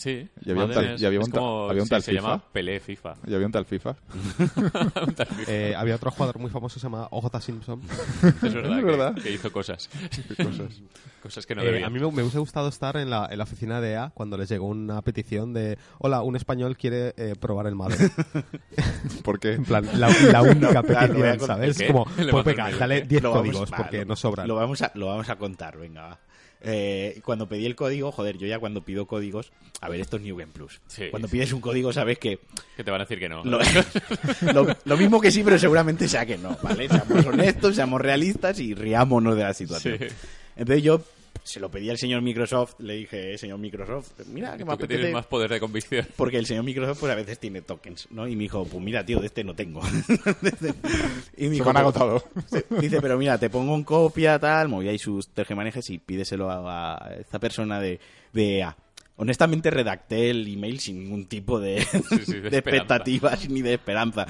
Sí. 0.00 0.26
Y 0.46 0.50
había 0.50 0.64
un 0.64 0.70
tal- 0.72 0.84
es- 0.94 1.02
y 1.02 1.04
había 1.04 1.20
un 1.20 1.30
como- 1.30 1.68
había 1.68 1.82
un 1.82 1.86
sí, 1.86 1.90
tal 1.90 2.02
se 2.02 2.12
FIFA. 2.12 2.22
llama 2.22 2.44
Pelé 2.52 2.80
FIFA. 2.80 3.14
Y 3.26 3.34
había 3.34 3.46
un 3.46 3.52
tal 3.52 3.66
FIFA. 3.66 3.96
Un 5.06 5.14
tal 5.14 5.26
FIFA. 5.26 5.52
Eh, 5.52 5.74
había 5.76 5.94
otro 5.96 6.10
jugador 6.10 6.38
muy 6.38 6.50
famoso 6.50 6.74
que 6.76 6.80
se 6.80 6.86
llama 6.86 7.06
OJ 7.10 7.40
Simpson. 7.42 7.82
es 8.22 8.40
verdad, 8.54 8.72
es 8.72 8.76
que- 8.78 8.82
verdad. 8.84 9.14
Que, 9.14 9.30
hizo 9.32 9.52
cosas. 9.52 9.90
Cosas. 10.36 10.80
Cosas 11.22 11.44
que 11.44 11.54
no 11.54 11.60
Eh, 11.60 11.66
debía. 11.66 11.86
a 11.86 11.90
mí 11.90 12.00
me, 12.00 12.10
me 12.10 12.22
hubiese 12.22 12.38
gustado 12.38 12.66
estar 12.70 12.96
en 12.96 13.10
la, 13.10 13.28
en 13.30 13.36
la 13.36 13.44
oficina 13.44 13.82
de 13.82 13.90
EA 13.92 14.10
cuando 14.14 14.38
les 14.38 14.48
llegó 14.48 14.68
una 14.68 15.02
petición 15.02 15.52
de 15.52 15.76
hola, 15.98 16.22
un 16.22 16.34
español 16.34 16.78
quiere 16.78 17.12
eh, 17.18 17.34
probar 17.38 17.66
el 17.66 17.74
Madden. 17.74 18.10
¿Por 19.22 19.38
qué? 19.38 19.52
En 19.52 19.64
plan, 19.66 19.86
la, 20.00 20.08
la 20.08 20.40
única 20.42 20.72
No, 20.72 20.82
petición, 20.82 21.36
contar. 21.38 21.40
¿sabes? 21.46 21.82
Como, 21.86 22.06
pues 22.30 22.44
venga, 22.46 22.70
dale 22.70 23.02
10 23.02 23.22
Lo 23.22 23.30
vamos- 23.32 23.46
códigos 23.48 23.70
porque 23.70 24.06
nos 24.06 24.18
sobran. 24.18 24.48
Lo 24.48 24.54
vamos 24.54 24.80
a, 24.80 24.92
lo 24.94 25.08
vamos 25.08 25.28
a 25.28 25.36
contar, 25.36 25.76
venga, 25.76 26.02
va. 26.02 26.20
Eh, 26.62 27.20
cuando 27.24 27.48
pedí 27.48 27.64
el 27.64 27.74
código, 27.74 28.12
joder, 28.12 28.36
yo 28.36 28.46
ya 28.46 28.58
cuando 28.58 28.82
pido 28.82 29.06
códigos, 29.06 29.50
a 29.80 29.88
ver, 29.88 30.00
esto 30.00 30.16
es 30.18 30.22
New 30.22 30.36
Game 30.36 30.52
Plus. 30.52 30.80
Sí, 30.88 31.04
cuando 31.10 31.26
sí. 31.28 31.32
pides 31.32 31.52
un 31.54 31.60
código, 31.62 31.92
sabes 31.92 32.18
que 32.18 32.38
Que 32.76 32.84
te 32.84 32.90
van 32.90 33.00
a 33.00 33.04
decir 33.04 33.18
que 33.18 33.28
no. 33.30 33.42
lo, 33.44 33.58
lo- 34.52 34.76
lo 34.84 34.96
mismo 34.96 35.20
que 35.20 35.30
sí, 35.30 35.42
pero 35.42 35.58
seguramente 35.58 36.06
sea 36.08 36.26
que 36.26 36.36
no, 36.36 36.58
¿vale? 36.62 36.88
Seamos 36.88 37.24
honestos, 37.26 37.74
seamos 37.76 38.00
realistas 38.00 38.58
y 38.60 38.74
riámonos 38.74 39.36
de 39.36 39.42
la 39.42 39.54
situación. 39.54 39.98
Sí. 39.98 40.06
Entonces 40.56 40.82
yo 40.82 41.02
se 41.50 41.60
lo 41.60 41.70
pedí 41.70 41.90
al 41.90 41.98
señor 41.98 42.22
Microsoft, 42.22 42.74
le 42.78 42.94
dije, 42.94 43.34
"Eh, 43.34 43.38
señor 43.38 43.58
Microsoft, 43.58 44.12
mira, 44.32 44.56
que 44.56 44.64
me 44.64 44.72
apetece... 44.72 44.96
tienes 44.98 45.12
más 45.14 45.26
poder 45.26 45.50
de 45.50 45.60
convicción. 45.60 46.06
Porque 46.16 46.38
el 46.38 46.46
señor 46.46 46.64
Microsoft 46.64 47.00
pues 47.00 47.12
a 47.12 47.16
veces 47.16 47.38
tiene 47.38 47.62
tokens, 47.62 48.08
¿no? 48.10 48.26
Y 48.28 48.36
me 48.36 48.44
dijo, 48.44 48.64
pues 48.64 48.82
mira, 48.82 49.04
tío, 49.04 49.20
de 49.20 49.26
este 49.26 49.44
no 49.44 49.54
tengo. 49.54 49.80
y 51.36 51.44
me 51.44 51.50
Se 51.50 51.50
dijo, 51.50 51.72
me 51.72 51.80
han 51.80 51.84
"Pues, 51.84 51.96
agotado. 51.96 52.24
Dice, 52.80 53.00
pero 53.00 53.18
mira, 53.18 53.38
te 53.38 53.50
pongo 53.50 53.74
en 53.74 53.84
copia, 53.84 54.38
tal, 54.38 54.68
moví 54.68 54.88
ahí 54.88 54.98
sus 54.98 55.28
tergemanejes 55.28 55.90
y 55.90 55.98
pídeselo 55.98 56.50
a, 56.50 56.96
a 57.04 57.14
esta 57.16 57.38
persona 57.38 57.80
de, 57.80 58.00
de 58.32 58.58
EA. 58.58 58.76
Honestamente 59.16 59.70
redacté 59.70 60.30
el 60.30 60.46
email 60.48 60.80
sin 60.80 60.98
ningún 61.00 61.26
tipo 61.26 61.60
de, 61.60 61.82
sí, 61.82 61.90
de 61.90 62.00
de 62.16 62.56
esperanza. 62.56 62.58
expectativas 62.58 63.48
ni 63.50 63.60
de 63.62 63.74
esperanza. 63.74 64.26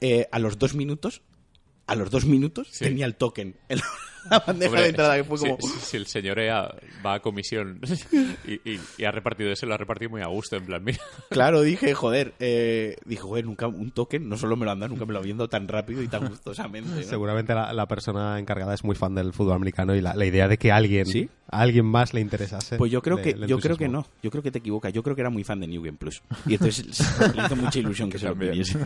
Eh, 0.00 0.26
a 0.30 0.38
los 0.38 0.58
dos 0.58 0.74
minutos, 0.74 1.22
a 1.86 1.94
los 1.94 2.10
dos 2.10 2.24
minutos 2.24 2.68
Sí. 2.70 2.84
tenía 2.84 3.04
el 3.04 3.14
token 3.16 3.56
en 3.68 3.78
la 4.30 4.38
bandeja 4.40 4.68
Hombre, 4.70 4.82
de 4.82 4.88
entrada 4.88 5.16
que 5.16 5.24
fue 5.24 5.38
si, 5.38 5.44
como... 5.46 5.58
si- 5.60 5.80
si 5.80 5.96
el 5.96 6.06
señor 6.06 6.38
EA 6.38 6.74
va 7.04 7.14
a 7.14 7.20
comisión 7.20 7.80
y, 8.46 8.54
y- 8.72 8.80
y 8.98 9.04
ha 9.04 9.10
repartido 9.10 9.50
eso, 9.50 9.66
lo 9.66 9.74
ha 9.74 9.78
repartido 9.78 10.10
muy 10.10 10.22
a 10.22 10.26
gusto, 10.26 10.56
en 10.56 10.66
plan, 10.66 10.82
mira, 10.84 10.98
Claro, 11.30 11.62
dije, 11.62 11.94
joder, 11.94 12.34
eh, 12.40 12.96
dije, 13.04 13.22
joder, 13.22 13.44
nunca 13.44 13.66
un 13.68 13.90
token, 13.90 14.28
no 14.28 14.36
solo 14.36 14.56
me 14.56 14.64
lo 14.64 14.72
han 14.72 14.80
dado, 14.80 14.90
nunca 14.92 15.04
me 15.06 15.12
lo 15.12 15.18
habían 15.20 15.38
dado 15.38 15.48
tan 15.48 15.68
rápido 15.68 16.02
y 16.02 16.08
tan 16.08 16.26
gustosamente. 16.28 16.90
¿no? 16.90 17.02
Seguramente 17.02 17.54
la, 17.54 17.72
la 17.72 17.86
persona 17.86 18.38
encargada 18.38 18.74
es 18.74 18.84
muy 18.84 18.94
fan 18.96 19.14
del 19.14 19.32
fútbol 19.32 19.54
americano 19.54 19.94
y 19.94 20.00
la, 20.00 20.14
la 20.14 20.24
idea 20.26 20.48
de 20.48 20.56
que 20.58 20.72
alguien, 20.72 21.06
¿Sí? 21.06 21.28
a 21.50 21.60
alguien 21.60 21.86
más 21.86 22.12
le 22.14 22.20
interesase. 22.20 22.76
Pues 22.76 22.90
yo 22.92 23.00
creo 23.02 23.16
le- 23.16 23.22
que 23.22 23.36
le 23.36 23.46
yo 23.46 23.58
creo 23.58 23.76
que 23.76 23.88
no, 23.88 24.06
yo 24.22 24.30
creo 24.30 24.42
que 24.42 24.50
te 24.50 24.58
equivocas, 24.58 24.92
yo 24.92 25.02
creo 25.02 25.14
que 25.16 25.22
era 25.22 25.30
muy 25.30 25.44
fan 25.44 25.60
de 25.60 25.66
New 25.66 25.82
Game 25.82 25.96
Plus 25.98 26.20
y 26.46 26.54
entonces 26.54 26.86
le 27.34 27.44
hizo 27.44 27.56
mucha 27.56 27.78
ilusión 27.78 28.10
que 28.10 28.18
se 28.18 28.26
lo 28.26 28.32
También. 28.32 28.52
pidiese. 28.52 28.78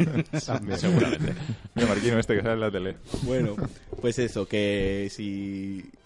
También. 0.47 0.79
seguramente. 0.79 1.35
Mira, 1.75 1.89
Marquino 1.89 2.19
este 2.19 2.35
que 2.37 2.43
sale 2.43 2.55
en 2.55 2.61
la 2.61 2.71
tele. 2.71 2.97
Bueno, 3.23 3.57
pues 4.01 4.19
eso, 4.19 4.47
que 4.47 5.09
si 5.11 5.22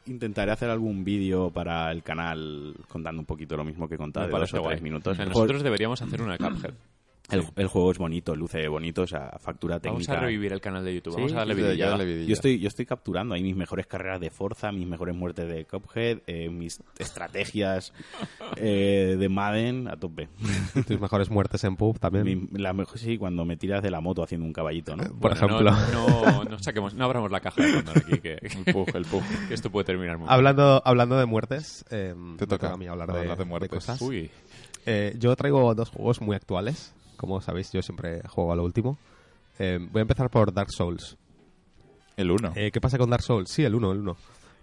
intentaré 0.07 0.53
hacer 0.53 0.71
algún 0.71 1.05
vídeo 1.05 1.51
para 1.51 1.91
el 1.93 2.03
canal 2.03 2.75
contando 2.89 3.21
un 3.21 3.27
poquito 3.27 3.57
lo 3.57 3.65
mismo 3.65 3.89
que 3.89 3.97
contaba 3.97 4.27
Me 4.27 4.33
de 4.33 4.39
dos 4.39 4.51
o 4.53 4.57
tres 4.57 4.63
guay. 4.63 4.81
minutos. 4.81 5.13
O 5.13 5.15
sea, 5.15 5.25
El 5.25 5.31
nosotros 5.31 5.63
deberíamos 5.63 6.01
hacer 6.03 6.23
una 6.23 6.39
Cuphead. 6.39 6.75
El, 7.31 7.43
el 7.57 7.67
juego 7.67 7.91
es 7.91 7.99
bonito, 7.99 8.37
luce 8.37 8.69
bonito, 8.69 9.03
o 9.03 9.07
sea, 9.07 9.37
factura 9.41 9.81
técnica. 9.81 10.13
Vamos 10.13 10.23
a 10.23 10.27
revivir 10.27 10.53
el 10.53 10.61
canal 10.61 10.85
de 10.85 10.95
YouTube, 10.95 11.15
Sí, 11.15 11.21
vamos 11.21 11.33
a 11.33 11.37
darle 11.37 11.55
vidilla. 11.55 11.97
Yo 12.25 12.33
estoy, 12.33 12.61
yo 12.61 12.69
estoy 12.69 12.87
capturando 12.87 13.35
ahí 13.35 13.43
mis 13.43 13.57
mejores 13.57 13.87
carreras 13.89 14.21
de 14.21 14.31
Forza, 14.31 14.71
mis 14.71 14.87
mejores 14.87 15.17
muertes 15.17 15.49
de 15.49 15.65
Cuphead, 15.65 16.19
eh, 16.29 16.49
mis 16.51 16.81
estrategias 16.99 17.93
eh, 18.57 19.17
de 19.19 19.29
Madden 19.29 19.89
a 19.89 19.97
tope. 19.97 20.29
Tus 20.87 21.01
mejores 21.01 21.29
muertes 21.31 21.65
en 21.65 21.77
pub 21.77 21.99
también. 21.99 22.25
Mi- 22.25 22.59
la 22.59 22.73
mejor 22.73 22.99
sí, 22.99 23.19
cuando 23.19 23.45
me 23.45 23.57
tiras 23.57 23.83
de 23.83 23.91
la 23.91 24.01
moto 24.01 24.23
haciendo 24.23 24.47
un 24.47 24.53
caballito, 24.53 24.95
¿no? 24.97 25.03
Por 25.05 25.15
Bueno, 25.37 25.37
ejemplo. 25.37 25.71
No, 25.93 26.23
no, 26.25 26.45
no 26.45 26.59
saquemos, 26.61 26.95
no 26.95 27.05
abramos 27.05 27.31
la 27.33 27.41
caja 27.41 27.61
de 27.63 27.79
aquí, 27.79 28.19
que, 28.21 28.35
El 28.67 28.73
pug, 28.73 28.89
el 28.95 29.05
pug. 29.05 29.23
que 29.49 29.55
esto 29.55 29.71
puede 29.71 29.85
terminar 29.85 30.19
muy. 30.19 30.29
Hablando, 30.31 30.81
hablando 30.85 31.19
de 31.19 31.27
muertes, 31.27 31.85
eh, 31.91 32.15
Te 32.39 32.47
toca 32.47 32.73
a 32.73 32.77
mí 32.77 32.87
hablar 32.87 33.11
hablar 33.11 33.25
de, 33.25 33.31
de 33.31 33.37
de 33.37 33.45
muertes. 33.45 33.71
cosas. 33.71 34.01
Uy, 34.01 34.31
Eh, 34.89 35.15
yo 35.19 35.35
traigo 35.35 35.75
dos 35.75 35.91
juegos 35.91 36.21
muy 36.21 36.37
actuales. 36.37 36.95
Como 37.17 37.41
sabéis, 37.41 37.73
yo 37.73 37.83
siempre 37.83 38.23
juego 38.29 38.53
a 38.53 38.57
lo 38.57 38.65
último. 38.65 38.99
Eh, 39.59 39.79
voy 39.91 40.01
a 40.01 40.03
empezar 40.03 40.31
por 40.31 40.53
Dark 40.53 40.71
Souls. 40.71 41.17
El 42.17 42.31
1. 42.31 42.53
Eh, 42.57 42.71
¿Qué 42.71 42.81
pasa 42.81 42.99
con 42.99 43.11
Dark 43.11 43.23
Souls? 43.23 43.51
Sí, 43.51 43.65
el 43.65 43.75
1, 43.75 43.93
el 43.93 43.99
1. 43.99 44.17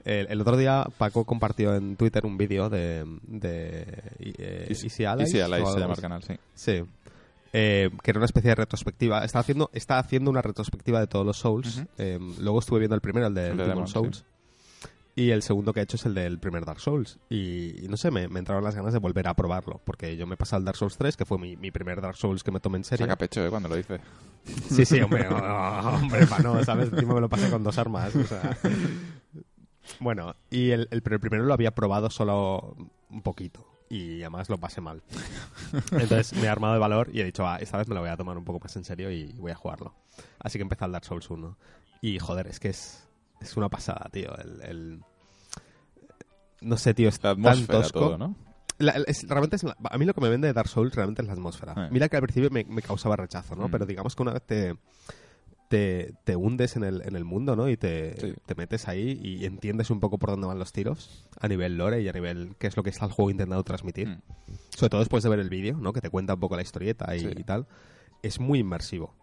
El, 0.06 0.28
el 0.30 0.42
otro 0.42 0.58
día 0.58 0.86
Paco 0.98 1.24
compartió 1.24 1.74
en 1.76 1.96
Twitter 1.96 2.26
un 2.26 2.38
vídeo 2.38 2.70
de, 2.70 3.06
de 3.24 3.86
eh, 4.20 4.66
Easy, 4.70 5.06
Allies. 5.06 5.34
Easy 5.34 5.40
Allies 5.40 5.72
se 5.72 5.80
llama 5.80 5.94
el 5.94 6.02
canal, 6.02 6.24
sí. 6.24 6.34
Sí. 6.54 6.84
Eh, 7.56 7.92
que 8.02 8.12
era 8.12 8.18
una 8.20 8.26
especie 8.26 8.50
de 8.50 8.56
retrospectiva. 8.56 9.24
Está 9.24 9.40
haciendo, 9.40 9.70
está 9.74 10.00
haciendo 10.00 10.32
una 10.32 10.42
retrospectiva 10.42 11.00
de 11.00 11.08
todos 11.08 11.26
los 11.26 11.38
Souls. 11.38 11.84
Eh, 12.00 12.20
luego 12.40 12.60
estuve 12.60 12.80
viendo 12.80 12.96
el 12.96 13.02
primero, 13.02 13.28
el 13.28 13.34
de, 13.34 13.50
El 13.50 13.58
de 13.58 13.64
Demon 13.64 13.86
Demon, 13.86 13.88
Souls. 13.88 14.26
Y 15.16 15.30
el 15.30 15.44
segundo 15.44 15.74
que 15.74 15.80
he 15.80 15.84
hecho 15.84 15.98
es 15.98 16.06
el 16.06 16.16
del 16.16 16.40
primer 16.40 16.66
Dark 16.66 16.80
Souls. 16.80 17.20
Y, 17.30 17.86
y 17.86 17.88
no 17.88 17.98
sé, 17.98 18.10
me, 18.10 18.28
me 18.28 18.40
entraron 18.40 18.64
las 18.64 18.76
ganas 18.76 18.94
de 18.94 19.00
volver 19.00 19.28
a 19.28 19.36
probarlo. 19.36 19.80
Porque 19.86 20.18
yo 20.18 20.26
me 20.26 20.34
he 20.34 20.38
pasado 20.38 20.60
el 20.60 20.66
Dark 20.66 20.78
Souls 20.78 20.98
3, 20.98 21.16
que 21.18 21.26
fue 21.26 21.38
mi, 21.38 21.56
mi 21.56 21.70
primer 21.70 22.02
Dark 22.02 22.18
Souls 22.18 22.44
que 22.44 22.52
me 22.52 22.60
tomé 22.60 22.78
en 22.78 22.84
serio. 22.84 23.06
Saca 23.06 23.18
pecho, 23.18 23.46
¿eh? 23.46 23.50
Cuando 23.50 23.70
lo 23.70 23.76
dice. 23.76 24.00
Sí, 24.70 24.86
sí, 24.86 25.00
hombre, 25.00 25.28
oh, 25.30 26.00
hombre, 26.02 26.26
pa, 26.28 26.40
no, 26.40 26.64
¿sabes? 26.64 26.92
Encima 26.92 27.14
me 27.14 27.22
lo 27.22 27.30
pasé 27.30 27.50
con 27.50 27.64
dos 27.64 27.78
armas, 27.78 28.16
o 28.16 28.24
sea... 28.24 28.58
Bueno, 30.00 30.36
y 30.50 30.72
el, 30.72 30.88
el, 30.92 31.02
primero 31.02 31.44
lo 31.44 31.54
había 31.54 31.72
probado 31.72 32.10
solo 32.10 32.76
un 33.10 33.22
poquito, 33.22 33.68
y 33.90 34.22
además 34.22 34.50
lo 34.50 34.58
pasé 34.58 34.82
mal. 34.82 35.04
Entonces 35.92 36.34
me 36.34 36.44
he 36.44 36.50
armado 36.50 36.74
de 36.74 36.80
valor 36.80 37.10
y 37.14 37.22
he 37.22 37.24
dicho, 37.24 37.46
ah, 37.48 37.58
esta 37.60 37.78
vez 37.78 37.88
me 37.88 37.96
lo 37.96 38.02
voy 38.02 38.10
a 38.10 38.18
tomar 38.18 38.38
un 38.38 38.46
poco 38.46 38.60
más 38.60 38.76
en 38.76 38.86
serio 38.86 39.12
y 39.12 39.34
voy 39.34 39.52
a 39.52 39.56
jugarlo. 39.56 39.94
Así 40.40 40.58
que 40.58 40.64
empecé 40.64 40.86
el 40.86 40.92
Dark 40.92 41.06
Souls 41.06 41.30
1. 41.30 41.58
Y 42.02 42.20
joder, 42.20 42.48
es 42.48 42.60
que 42.60 42.70
es, 42.70 43.08
es 43.44 43.58
una 43.58 43.70
pasada, 43.70 44.10
tío. 44.12 44.36
El, 44.38 44.62
el- 44.62 45.00
No 46.62 46.78
sé, 46.78 46.94
tío, 46.94 47.10
es 47.10 47.22
La 47.24 47.36
tan 47.36 47.68
tosco. 47.68 48.00
todo, 48.00 48.18
¿no? 48.18 48.36
La- 48.80 48.94
es- 49.08 49.28
realmente 49.28 49.56
es 49.58 49.64
la- 49.64 49.76
a 49.84 49.98
mí 49.98 50.06
lo 50.06 50.14
que 50.14 50.22
me 50.22 50.30
vende 50.30 50.48
de 50.48 50.54
Dark 50.54 50.68
Souls 50.70 50.96
realmente 50.96 51.22
es 51.22 51.28
la 51.28 51.34
atmósfera. 51.34 51.74
Eh. 51.78 51.90
Mira 51.92 52.10
que 52.10 52.16
al 52.16 52.24
principio 52.24 52.50
me, 52.50 52.64
me 52.64 52.82
causaba 52.82 53.16
rechazo, 53.16 53.56
¿no? 53.56 53.68
Mm. 53.68 53.72
Pero 53.72 53.86
digamos 53.86 54.16
que 54.16 54.24
una 54.24 54.34
vez 54.34 54.42
te, 54.44 54.76
te, 55.68 56.14
te 56.24 56.36
hundes 56.36 56.76
en 56.78 56.84
el, 56.84 57.02
en 57.02 57.16
el 57.16 57.24
mundo, 57.26 57.56
¿no? 57.56 57.70
Y 57.70 57.78
te, 57.78 58.20
Sí. 58.20 58.34
te 58.46 58.56
metes 58.56 58.88
ahí 58.88 59.20
y 59.24 59.46
entiendes 59.46 59.90
un 59.90 60.00
poco 60.00 60.18
por 60.18 60.30
dónde 60.32 60.48
van 60.48 60.58
los 60.60 60.72
tiros 60.72 61.26
a 61.40 61.48
nivel 61.48 61.78
lore 61.78 62.02
y 62.02 62.08
a 62.10 62.14
nivel 62.14 62.56
qué 62.58 62.68
es 62.68 62.78
lo 62.78 62.84
que 62.84 62.90
está 62.90 63.06
el 63.06 63.12
juego 63.12 63.30
intentando 63.32 63.64
transmitir. 63.64 64.08
Mm. 64.08 64.22
Sobre 64.76 64.90
todo 64.90 65.00
después 65.02 65.24
de 65.24 65.30
ver 65.30 65.40
el 65.40 65.50
vídeo, 65.50 65.78
¿no? 65.78 65.94
Que 65.94 66.02
te 66.02 66.10
cuenta 66.10 66.34
un 66.36 66.40
poco 66.40 66.56
la 66.56 66.62
historieta 66.62 67.14
y, 67.16 67.20
Sí. 67.20 67.30
y 67.36 67.44
tal. 67.44 67.68
Es 68.22 68.40
muy 68.40 68.60
inmersivo. 68.60 69.14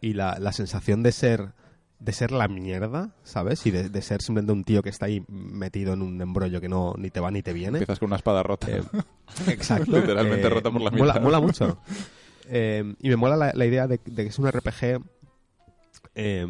Y 0.00 0.12
la, 0.14 0.38
la 0.38 0.52
sensación 0.52 1.02
de 1.02 1.10
ser 1.12 1.52
de 1.98 2.12
ser 2.12 2.30
la 2.30 2.46
mierda, 2.48 3.14
¿sabes? 3.22 3.64
Y 3.66 3.70
de, 3.70 3.88
de 3.88 4.02
ser 4.02 4.20
simplemente 4.22 4.52
un 4.52 4.64
tío 4.64 4.82
que 4.82 4.90
está 4.90 5.06
ahí 5.06 5.24
metido 5.28 5.92
en 5.94 6.02
un 6.02 6.20
embrollo 6.20 6.60
que 6.60 6.68
no 6.68 6.94
ni 6.98 7.10
te 7.10 7.20
va 7.20 7.30
ni 7.30 7.42
te 7.42 7.52
viene. 7.52 7.78
Empiezas 7.78 7.98
con 7.98 8.08
una 8.08 8.16
espada 8.16 8.42
rota. 8.42 8.68
Eh, 8.70 8.82
exacto. 9.48 9.98
Literalmente 9.98 10.48
rota 10.50 10.70
por 10.70 10.82
la 10.82 10.90
mola, 10.90 11.12
mitad. 11.14 11.22
mola 11.22 11.40
mucho. 11.40 11.78
Eh, 12.48 12.94
y 13.00 13.08
me 13.08 13.16
mola 13.16 13.34
la, 13.36 13.52
la 13.54 13.66
idea 13.66 13.88
de, 13.88 13.98
de 14.04 14.22
que 14.22 14.28
es 14.28 14.38
un 14.38 14.46
RPG. 14.48 15.00
eh, 16.14 16.46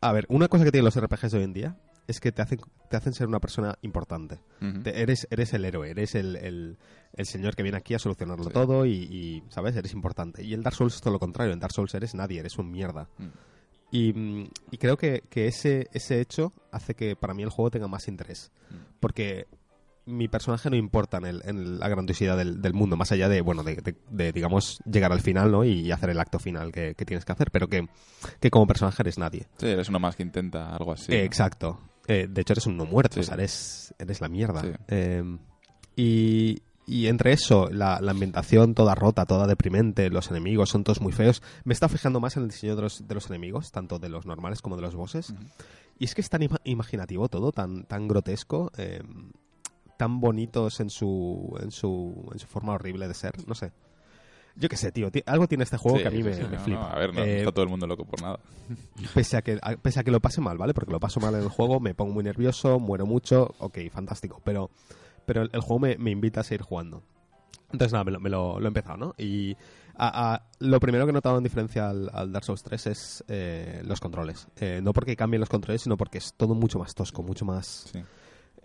a 0.00 0.12
ver, 0.12 0.24
una 0.30 0.48
cosa 0.48 0.64
que 0.64 0.70
tienen 0.70 0.84
los 0.86 0.98
RPGs 0.98 1.32
de 1.32 1.38
hoy 1.38 1.44
en 1.44 1.52
día 1.52 1.76
es 2.06 2.20
que 2.20 2.32
te 2.32 2.40
hacen, 2.40 2.60
te 2.88 2.96
hacen 2.96 3.12
ser 3.12 3.26
una 3.26 3.38
persona 3.40 3.76
importante. 3.82 4.38
Te- 4.82 5.02
eres, 5.02 5.26
eres 5.30 5.52
el 5.52 5.64
héroe, 5.66 5.90
eres 5.90 6.14
el, 6.14 6.36
el- 6.36 6.78
el 7.12 7.26
señor 7.26 7.54
que 7.56 7.62
viene 7.62 7.76
aquí 7.76 7.92
a 7.94 7.98
solucionarlo 7.98 8.44
Sí. 8.44 8.50
todo 8.54 8.86
y, 8.86 8.92
y, 8.92 9.42
¿sabes? 9.50 9.76
Eres 9.76 9.92
importante. 9.92 10.42
Y 10.42 10.54
el 10.54 10.62
Dark 10.62 10.76
Souls 10.76 10.94
es 10.94 11.00
todo 11.02 11.12
lo 11.12 11.18
contrario. 11.18 11.52
En 11.52 11.60
Dark 11.60 11.72
Souls 11.74 11.92
eres 11.94 12.14
nadie, 12.14 12.40
eres 12.40 12.56
un 12.58 12.70
mierda. 12.70 13.08
Mm. 13.18 13.24
Y, 13.90 14.12
mm, 14.12 14.48
y 14.70 14.76
creo 14.78 14.96
que, 14.96 15.22
que 15.30 15.46
ese, 15.46 15.88
ese 15.92 16.20
hecho 16.20 16.52
hace 16.72 16.94
que 16.94 17.16
para 17.16 17.34
mí 17.34 17.42
el 17.42 17.48
juego 17.50 17.70
tenga 17.70 17.88
más 17.88 18.06
interés. 18.08 18.50
Mm. 18.70 18.74
Porque 19.00 19.46
mi 20.04 20.26
personaje 20.28 20.70
no 20.70 20.76
importa 20.76 21.18
en, 21.18 21.26
el- 21.26 21.42
en 21.44 21.78
la 21.78 21.88
grandiosidad 21.88 22.36
del, 22.36 22.62
del 22.62 22.72
mundo, 22.72 22.96
más 22.96 23.12
allá 23.12 23.28
de, 23.28 23.40
bueno, 23.42 23.62
de, 23.62 23.76
de- 23.76 23.94
de, 24.10 24.32
digamos, 24.32 24.80
llegar 24.90 25.12
al 25.12 25.20
final, 25.20 25.50
¿no? 25.52 25.64
Y 25.64 25.90
hacer 25.92 26.10
el 26.10 26.18
acto 26.20 26.38
final 26.38 26.72
que, 26.72 26.94
que 26.94 27.04
tienes 27.04 27.24
que 27.26 27.32
hacer, 27.32 27.50
pero 27.50 27.68
que, 27.68 27.86
que 28.40 28.50
como 28.50 28.66
personaje 28.66 29.02
eres 29.02 29.18
nadie. 29.18 29.46
Sí, 29.58 29.66
eres 29.66 29.88
uno 29.90 30.00
más 30.00 30.16
que 30.16 30.22
intenta 30.22 30.74
algo 30.74 30.92
así. 30.92 31.12
Eh, 31.12 31.18
¿no? 31.18 31.24
exacto. 31.24 31.80
Eh, 32.06 32.26
de 32.28 32.40
hecho, 32.40 32.54
eres 32.54 32.66
un 32.66 32.76
no 32.78 32.86
muerto, 32.86 33.14
Sí. 33.14 33.20
o 33.20 33.22
sea, 33.22 33.34
eres, 33.34 33.94
eres 33.98 34.20
la 34.22 34.28
mierda. 34.28 34.62
Sí. 34.62 34.70
Eh, 34.88 35.38
y, 35.96 36.62
y 36.88 37.06
entre 37.08 37.32
eso, 37.32 37.68
la, 37.70 38.00
la 38.00 38.10
ambientación 38.12 38.74
toda 38.74 38.94
rota, 38.94 39.26
toda 39.26 39.46
deprimente, 39.46 40.10
los 40.10 40.30
enemigos 40.30 40.70
son 40.70 40.84
todos 40.84 41.00
muy 41.00 41.12
feos. 41.12 41.42
Me 41.64 41.74
está 41.74 41.88
fijando 41.88 42.18
más 42.20 42.36
en 42.36 42.44
el 42.44 42.48
diseño 42.48 42.74
de 42.76 42.82
los, 42.82 43.06
de 43.06 43.14
los 43.14 43.28
enemigos, 43.28 43.70
tanto 43.70 43.98
de 43.98 44.08
los 44.08 44.26
normales 44.26 44.62
como 44.62 44.76
de 44.76 44.82
los 44.82 44.94
bosses. 44.94 45.30
Ujú. 45.30 45.38
Y 45.98 46.04
es 46.04 46.14
que 46.14 46.20
es 46.20 46.28
tan 46.30 46.42
ima- 46.42 46.60
imaginativo 46.64 47.28
todo, 47.28 47.52
tan, 47.52 47.84
tan 47.84 48.08
grotesco, 48.08 48.70
eh, 48.78 49.02
tan 49.96 50.20
bonitos 50.20 50.80
en 50.80 50.90
su, 50.90 51.58
en, 51.60 51.70
su, 51.72 52.28
en 52.32 52.38
su 52.38 52.46
forma 52.46 52.72
horrible 52.74 53.08
de 53.08 53.14
ser, 53.14 53.32
no 53.46 53.54
sé. 53.54 53.72
Yo 54.56 54.68
qué 54.68 54.76
sé, 54.76 54.90
tío, 54.90 55.08
algo 55.26 55.46
tiene 55.46 55.62
este 55.64 55.76
juego 55.76 55.98
Sí, 55.98 56.02
que 56.02 56.08
a 56.08 56.10
mí 56.10 56.16
sí, 56.18 56.22
me, 56.24 56.34
sí, 56.34 56.42
me 56.42 56.56
no, 56.56 56.64
flipa. 56.64 56.80
no, 56.80 56.86
a 56.88 56.98
ver, 56.98 57.14
no 57.14 57.22
Eh, 57.22 57.38
está 57.38 57.52
todo 57.52 57.62
el 57.64 57.68
mundo 57.68 57.86
loco 57.86 58.04
por 58.04 58.20
nada. 58.20 58.38
pese 59.14 59.36
a 59.36 59.42
que 59.42 59.58
a- 59.62 59.76
pese 59.76 60.00
a 60.00 60.04
que 60.04 60.10
lo 60.10 60.20
pase 60.20 60.40
mal, 60.40 60.58
¿vale? 60.58 60.74
Porque 60.74 60.90
lo 60.92 60.98
paso 61.00 61.20
mal 61.20 61.34
en 61.34 61.42
el 61.42 61.48
juego, 61.48 61.78
me 61.80 61.94
pongo 61.94 62.12
muy 62.14 62.24
nervioso, 62.24 62.78
muero 62.80 63.06
mucho, 63.06 63.54
ok, 63.58 63.78
fantástico, 63.92 64.40
pero 64.44 64.70
pero 65.28 65.42
el, 65.42 65.50
el 65.52 65.60
juego 65.60 65.78
me, 65.78 65.96
me 65.98 66.10
invita 66.10 66.40
a 66.40 66.42
seguir 66.42 66.62
jugando. 66.62 67.04
Entonces 67.70 67.92
nada, 67.92 68.02
me 68.04 68.10
lo, 68.12 68.18
me 68.20 68.30
lo- 68.30 68.58
lo 68.58 68.66
he 68.66 68.68
empezado, 68.68 68.96
¿no? 68.96 69.14
Y 69.18 69.54
a- 69.94 70.32
a- 70.34 70.42
lo 70.58 70.80
primero 70.80 71.04
que 71.04 71.10
he 71.10 71.12
notado 71.12 71.36
en 71.38 71.44
diferencia 71.44 71.90
al, 71.90 72.10
al 72.12 72.32
Dark 72.32 72.44
Souls 72.44 72.62
3 72.62 72.86
es 72.88 73.24
eh, 73.28 73.82
los 73.84 74.00
controles. 74.00 74.48
Eh, 74.56 74.80
no 74.82 74.92
porque 74.92 75.14
cambien 75.16 75.40
los 75.40 75.48
controles, 75.50 75.82
sino 75.82 75.96
porque 75.96 76.18
es 76.18 76.32
todo 76.34 76.54
mucho 76.54 76.78
más 76.78 76.94
tosco, 76.94 77.22
mucho 77.22 77.44
más 77.44 77.90
Sí. 77.92 78.02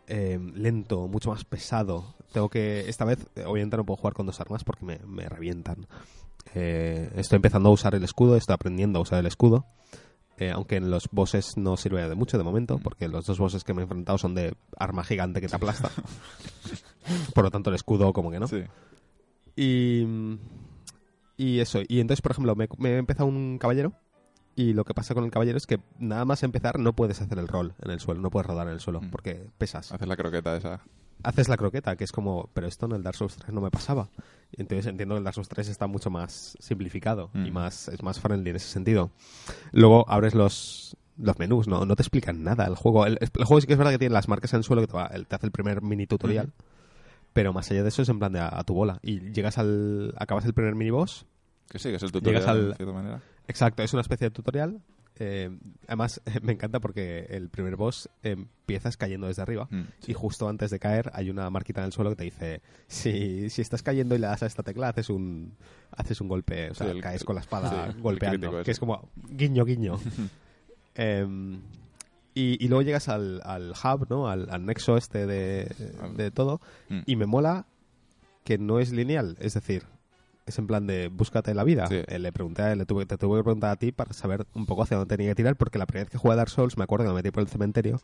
eh, 0.07 0.39
lento, 0.55 1.07
mucho 1.07 1.31
más 1.31 1.43
pesado. 1.43 2.15
Tengo 2.31 2.49
que. 2.49 2.87
Esta 2.89 3.03
vez, 3.05 3.19
eh, 3.35 3.43
obviamente, 3.45 3.77
no 3.77 3.85
puedo 3.85 3.97
jugar 3.97 4.13
con 4.13 4.25
dos 4.25 4.39
armas 4.39 4.63
porque 4.63 4.85
me, 4.85 4.99
me 5.05 5.27
revientan. 5.27 5.85
Eh, 6.55 7.11
estoy 7.15 7.37
empezando 7.37 7.69
a 7.69 7.71
usar 7.73 7.95
el 7.95 8.03
escudo, 8.03 8.35
estoy 8.37 8.53
aprendiendo 8.53 8.99
a 8.99 9.01
usar 9.01 9.19
el 9.19 9.25
escudo. 9.25 9.65
Eh, 10.37 10.51
aunque 10.51 10.75
en 10.77 10.89
los 10.91 11.07
bosses 11.11 11.57
no 11.57 11.77
sirve 11.77 12.07
de 12.07 12.15
mucho 12.15 12.37
de 12.37 12.43
momento, 12.43 12.79
porque 12.79 13.07
los 13.07 13.25
dos 13.25 13.37
bosses 13.39 13.63
que 13.63 13.73
me 13.73 13.81
he 13.81 13.83
enfrentado 13.83 14.17
son 14.17 14.35
de 14.35 14.55
arma 14.77 15.03
gigante 15.03 15.41
que 15.41 15.47
te 15.47 15.55
aplasta. 15.55 15.89
Por 17.35 17.43
lo 17.43 17.51
tanto, 17.51 17.69
el 17.69 17.75
escudo, 17.75 18.13
como 18.13 18.31
que 18.31 18.39
no. 18.39 18.47
Sí. 18.47 18.63
Y, 19.55 20.05
y 21.37 21.59
eso. 21.59 21.79
Y 21.87 21.99
entonces, 21.99 22.21
por 22.21 22.31
ejemplo, 22.31 22.55
me, 22.55 22.67
me 22.77 22.89
he 22.91 22.97
empezado 22.97 23.27
un 23.27 23.57
caballero. 23.59 23.93
Y 24.55 24.73
lo 24.73 24.85
que 24.85 24.93
pasa 24.93 25.15
con 25.15 25.23
el 25.23 25.31
caballero 25.31 25.57
es 25.57 25.65
que 25.65 25.79
nada 25.97 26.25
más 26.25 26.43
empezar 26.43 26.77
no 26.77 26.93
puedes 26.93 27.19
hacer 27.21 27.39
el 27.39 27.47
rol 27.47 27.73
en 27.81 27.89
el 27.89 27.99
suelo, 27.99 28.21
no 28.21 28.29
puedes 28.29 28.45
rodar 28.45 28.67
en 28.67 28.73
el 28.73 28.79
suelo, 28.79 29.01
Mm. 29.01 29.09
porque 29.09 29.47
pesas. 29.57 29.91
Haces 29.91 30.07
la 30.07 30.15
croqueta 30.15 30.55
esa. 30.55 30.81
Haces 31.21 31.47
la 31.47 31.55
croqueta, 31.57 31.95
que 31.95 32.03
es 32.03 32.11
como, 32.11 32.49
pero 32.53 32.67
esto 32.67 32.85
en 32.85 32.93
el 32.93 33.03
Dark 33.03 33.15
Souls 33.15 33.35
3 33.37 33.53
no 33.53 33.61
me 33.61 33.71
pasaba. 33.71 34.09
Entonces 34.51 34.87
entiendo 34.87 35.15
que 35.15 35.19
el 35.19 35.23
Dark 35.23 35.35
Souls 35.35 35.47
3 35.49 35.67
está 35.69 35.87
mucho 35.87 36.09
más 36.09 36.57
simplificado 36.59 37.29
y 37.33 37.49
Mm. 37.49 37.53
más 37.53 37.87
es 37.87 38.03
más 38.03 38.19
friendly 38.19 38.49
en 38.49 38.55
ese 38.57 38.67
sentido. 38.67 39.09
Luego 39.71 40.05
abres 40.09 40.35
los, 40.35 40.97
los 41.17 41.39
menús, 41.39 41.67
no, 41.67 41.85
no 41.85 41.95
te 41.95 42.01
explican 42.03 42.43
nada 42.43 42.65
el 42.65 42.75
juego. 42.75 43.05
El, 43.05 43.17
el 43.21 43.29
juego 43.45 43.61
sí 43.61 43.67
que 43.67 43.73
es 43.73 43.79
verdad 43.79 43.91
que 43.91 43.99
tiene 43.99 44.13
las 44.13 44.27
marcas 44.27 44.51
en 44.53 44.57
el 44.57 44.63
suelo 44.63 44.81
que 44.81 44.87
te, 44.87 44.93
va- 44.93 45.09
te 45.09 45.35
hace 45.35 45.45
el 45.45 45.51
primer 45.51 45.81
mini 45.81 46.07
tutorial. 46.07 46.51
pero 47.31 47.53
más 47.53 47.71
allá 47.71 47.83
de 47.83 47.89
eso 47.89 48.01
es 48.01 48.09
en 48.09 48.19
plan 48.19 48.33
de 48.33 48.39
a, 48.39 48.49
a 48.59 48.63
tu 48.63 48.73
bola. 48.73 48.99
Y 49.01 49.31
llegas 49.31 49.57
al. 49.57 50.13
acabas 50.17 50.45
el 50.45 50.53
primer 50.53 50.75
miniboss. 50.75 51.25
Que 51.69 51.79
sí, 51.79 51.89
que 51.89 51.95
es 51.95 52.03
el 52.03 52.11
tutorial, 52.11 52.41
Llegas 52.41 52.49
al- 52.49 52.69
de 52.71 52.75
cierta 52.75 52.93
manera. 52.93 53.21
Exacto, 53.47 53.81
es 53.81 53.93
una 53.93 54.01
especie 54.01 54.27
de 54.27 54.31
tutorial. 54.31 54.81
Eh, 55.19 55.49
además, 55.87 56.21
me 56.41 56.53
encanta 56.53 56.79
porque 56.79 57.27
el 57.29 57.49
primer 57.49 57.75
boss 57.75 58.09
empiezas 58.23 58.97
cayendo 58.97 59.27
desde 59.27 59.41
arriba. 59.41 59.67
Mm, 59.69 59.83
Y 60.07 60.13
justo 60.13 60.49
antes 60.49 60.71
de 60.71 60.79
caer 60.79 61.11
hay 61.13 61.29
una 61.29 61.49
marquita 61.49 61.81
en 61.81 61.87
el 61.87 61.91
suelo 61.93 62.09
que 62.11 62.15
te 62.15 62.23
dice 62.23 62.61
si, 62.87 63.49
si 63.49 63.61
estás 63.61 63.83
cayendo 63.83 64.15
y 64.15 64.19
le 64.19 64.27
das 64.27 64.43
a 64.43 64.47
esta 64.47 64.63
tecla 64.63 64.89
haces 64.89 65.09
un 65.09 65.55
haces 65.91 66.19
un 66.21 66.27
golpe, 66.27 66.71
o 66.71 66.73
sea, 66.73 66.87
Sí, 66.87 66.95
el- 66.95 67.01
caes 67.01 67.23
con 67.23 67.35
la 67.35 67.41
espada 67.41 67.91
sí, 67.91 67.99
golpeando, 68.01 68.63
que 68.63 68.71
es 68.71 68.79
como 68.79 69.09
guiño 69.15 69.65
guiño. 69.65 69.99
Em, 70.95 71.61
y, 72.35 72.63
y 72.63 72.67
luego 72.67 72.81
llegas 72.83 73.09
al, 73.09 73.41
al 73.43 73.71
hub, 73.71 74.07
¿no? 74.09 74.27
Al, 74.27 74.49
al 74.49 74.65
nexo 74.65 74.97
este 74.97 75.25
de, 75.25 75.71
de 76.15 76.31
todo 76.31 76.61
Mm. 76.89 76.99
y 77.05 77.15
me 77.15 77.25
mola 77.25 77.65
que 78.43 78.57
no 78.57 78.79
es 78.79 78.91
lineal, 78.91 79.37
es 79.39 79.53
decir, 79.53 79.83
es 80.45 80.57
en 80.59 80.67
plan 80.67 80.85
de 80.87 81.07
búscate 81.07 81.53
la 81.53 81.63
vida. 81.63 81.87
Sí. 81.87 82.01
Eh, 82.07 82.19
le 82.19 82.31
pregunté, 82.31 82.61
a 82.63 82.71
él, 82.73 82.79
le 82.79 82.85
tuve, 82.85 83.05
te 83.05 83.17
tuve 83.17 83.39
que 83.39 83.43
preguntar 83.43 83.71
a 83.71 83.75
ti 83.77 83.91
para 83.91 84.13
saber 84.13 84.45
un 84.53 84.65
poco 84.65 84.83
hacia 84.83 84.97
dónde 84.97 85.15
tenía 85.15 85.31
que 85.31 85.35
tirar, 85.35 85.55
porque 85.55 85.77
la 85.77 85.85
primera 85.85 86.03
vez 86.05 86.11
que 86.11 86.17
jugué 86.17 86.33
a 86.33 86.37
Dark 86.37 86.49
Souls 86.49 86.77
me 86.77 86.83
acuerdo 86.83 87.05
que 87.05 87.09
me 87.09 87.15
metí 87.15 87.31
por 87.31 87.41
el 87.43 87.49
cementerio 87.49 88.01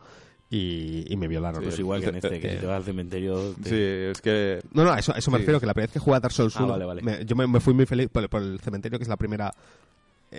y, 0.50 1.06
y 1.12 1.18
me 1.18 1.28
violaron. 1.28 1.62
Pues 1.64 1.78
igual 1.80 2.02
que 2.02 2.08
en 2.10 2.16
este, 2.16 2.40
que 2.40 2.50
si 2.52 2.58
te 2.58 2.66
vas 2.66 2.78
al 2.78 2.84
cementerio... 2.84 3.54
te- 3.62 3.70
Sí, 3.70 3.76
es 4.12 4.22
que... 4.22 4.62
No, 4.74 4.84
no, 4.84 4.96
eso, 4.96 5.14
eso 5.16 5.30
me 5.32 5.38
Sí. 5.38 5.42
refiero, 5.42 5.60
que 5.60 5.66
la 5.66 5.74
primera 5.74 5.88
vez 5.88 5.94
que 5.94 6.00
jugué 6.00 6.18
a 6.18 6.20
Dark 6.22 6.34
Souls 6.34 6.56
Ah, 6.58 6.64
1, 6.64 6.72
vale, 6.72 6.86
vale. 6.86 7.02
me- 7.02 7.26
yo 7.26 7.36
me, 7.36 7.46
me 7.46 7.60
fui 7.60 7.74
muy 7.74 7.86
feliz 7.86 8.10
por, 8.10 8.28
por 8.30 8.42
el 8.42 8.60
cementerio, 8.60 8.98
que 8.98 9.04
es 9.04 9.10
la 9.10 9.18
primera... 9.18 9.54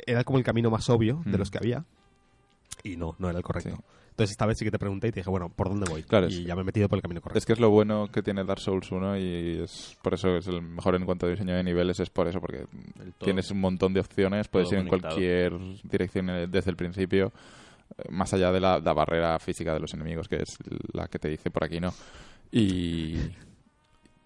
Era 0.07 0.25
como 0.25 0.39
el 0.39 0.45
camino 0.45 0.71
más 0.71 0.89
obvio 0.89 1.21
de 1.27 1.37
Mm. 1.37 1.39
los 1.39 1.51
que 1.51 1.59
había. 1.59 1.85
Y 2.83 2.97
no, 2.97 3.15
no 3.19 3.29
era 3.29 3.39
el 3.39 3.45
correcto. 3.45 3.83
Entonces 4.21 4.33
esta 4.33 4.45
vez 4.45 4.59
sí 4.59 4.67
que 4.67 4.71
te 4.71 4.79
pregunté 4.79 5.09
y 5.09 5.13
te 5.13 5.21
dije, 5.21 5.31
bueno, 5.31 5.49
¿por 5.49 5.71
dónde 5.71 5.91
voy? 5.91 6.03
Claro, 6.03 6.27
y 6.29 6.41
es- 6.41 6.45
ya 6.45 6.55
me 6.55 6.61
he 6.61 6.65
metido 6.65 6.89
por 6.91 6.99
el 6.99 7.03
camino 7.03 7.23
correcto. 7.23 7.39
Es 7.39 7.47
que 7.47 7.55
es 7.55 7.59
lo 7.61 7.71
bueno 7.71 8.09
que 8.13 8.23
tiene 8.23 8.45
Dark 8.45 8.61
Souls 8.61 8.93
1 8.93 9.17
y 9.17 9.61
es 9.63 9.97
por 10.03 10.13
eso 10.13 10.37
es 10.37 10.47
el 10.47 10.61
mejor 10.61 10.95
en 10.95 11.07
cuanto 11.07 11.25
a 11.25 11.31
diseño 11.31 11.55
de 11.55 11.65
niveles, 11.65 11.99
es 12.01 12.11
por 12.11 12.29
eso, 12.29 12.39
porque 12.39 12.67
tienes 13.19 13.51
un 13.51 13.61
montón 13.61 13.95
de 13.95 14.01
opciones, 14.01 14.47
puedes 14.49 14.71
ir 14.73 14.79
en 14.79 14.89
conectado. 14.89 15.15
cualquier 15.15 15.53
dirección 15.85 16.29
eh, 16.29 16.47
desde 16.49 16.71
el 16.71 16.77
principio, 16.77 17.33
eh, 17.97 18.03
más 18.11 18.35
allá 18.35 18.53
de 18.53 18.61
la, 18.61 18.79
la 18.79 18.93
barrera 18.93 19.39
física 19.39 19.73
de 19.73 19.81
los 19.81 19.95
enemigos, 19.95 20.29
que 20.29 20.37
es 20.43 20.59
la 20.93 21.09
que 21.09 21.19
te 21.19 21.29
dice 21.31 21.51
por 21.51 21.65
aquí, 21.65 21.81
¿no? 21.81 21.95
Y... 22.53 23.17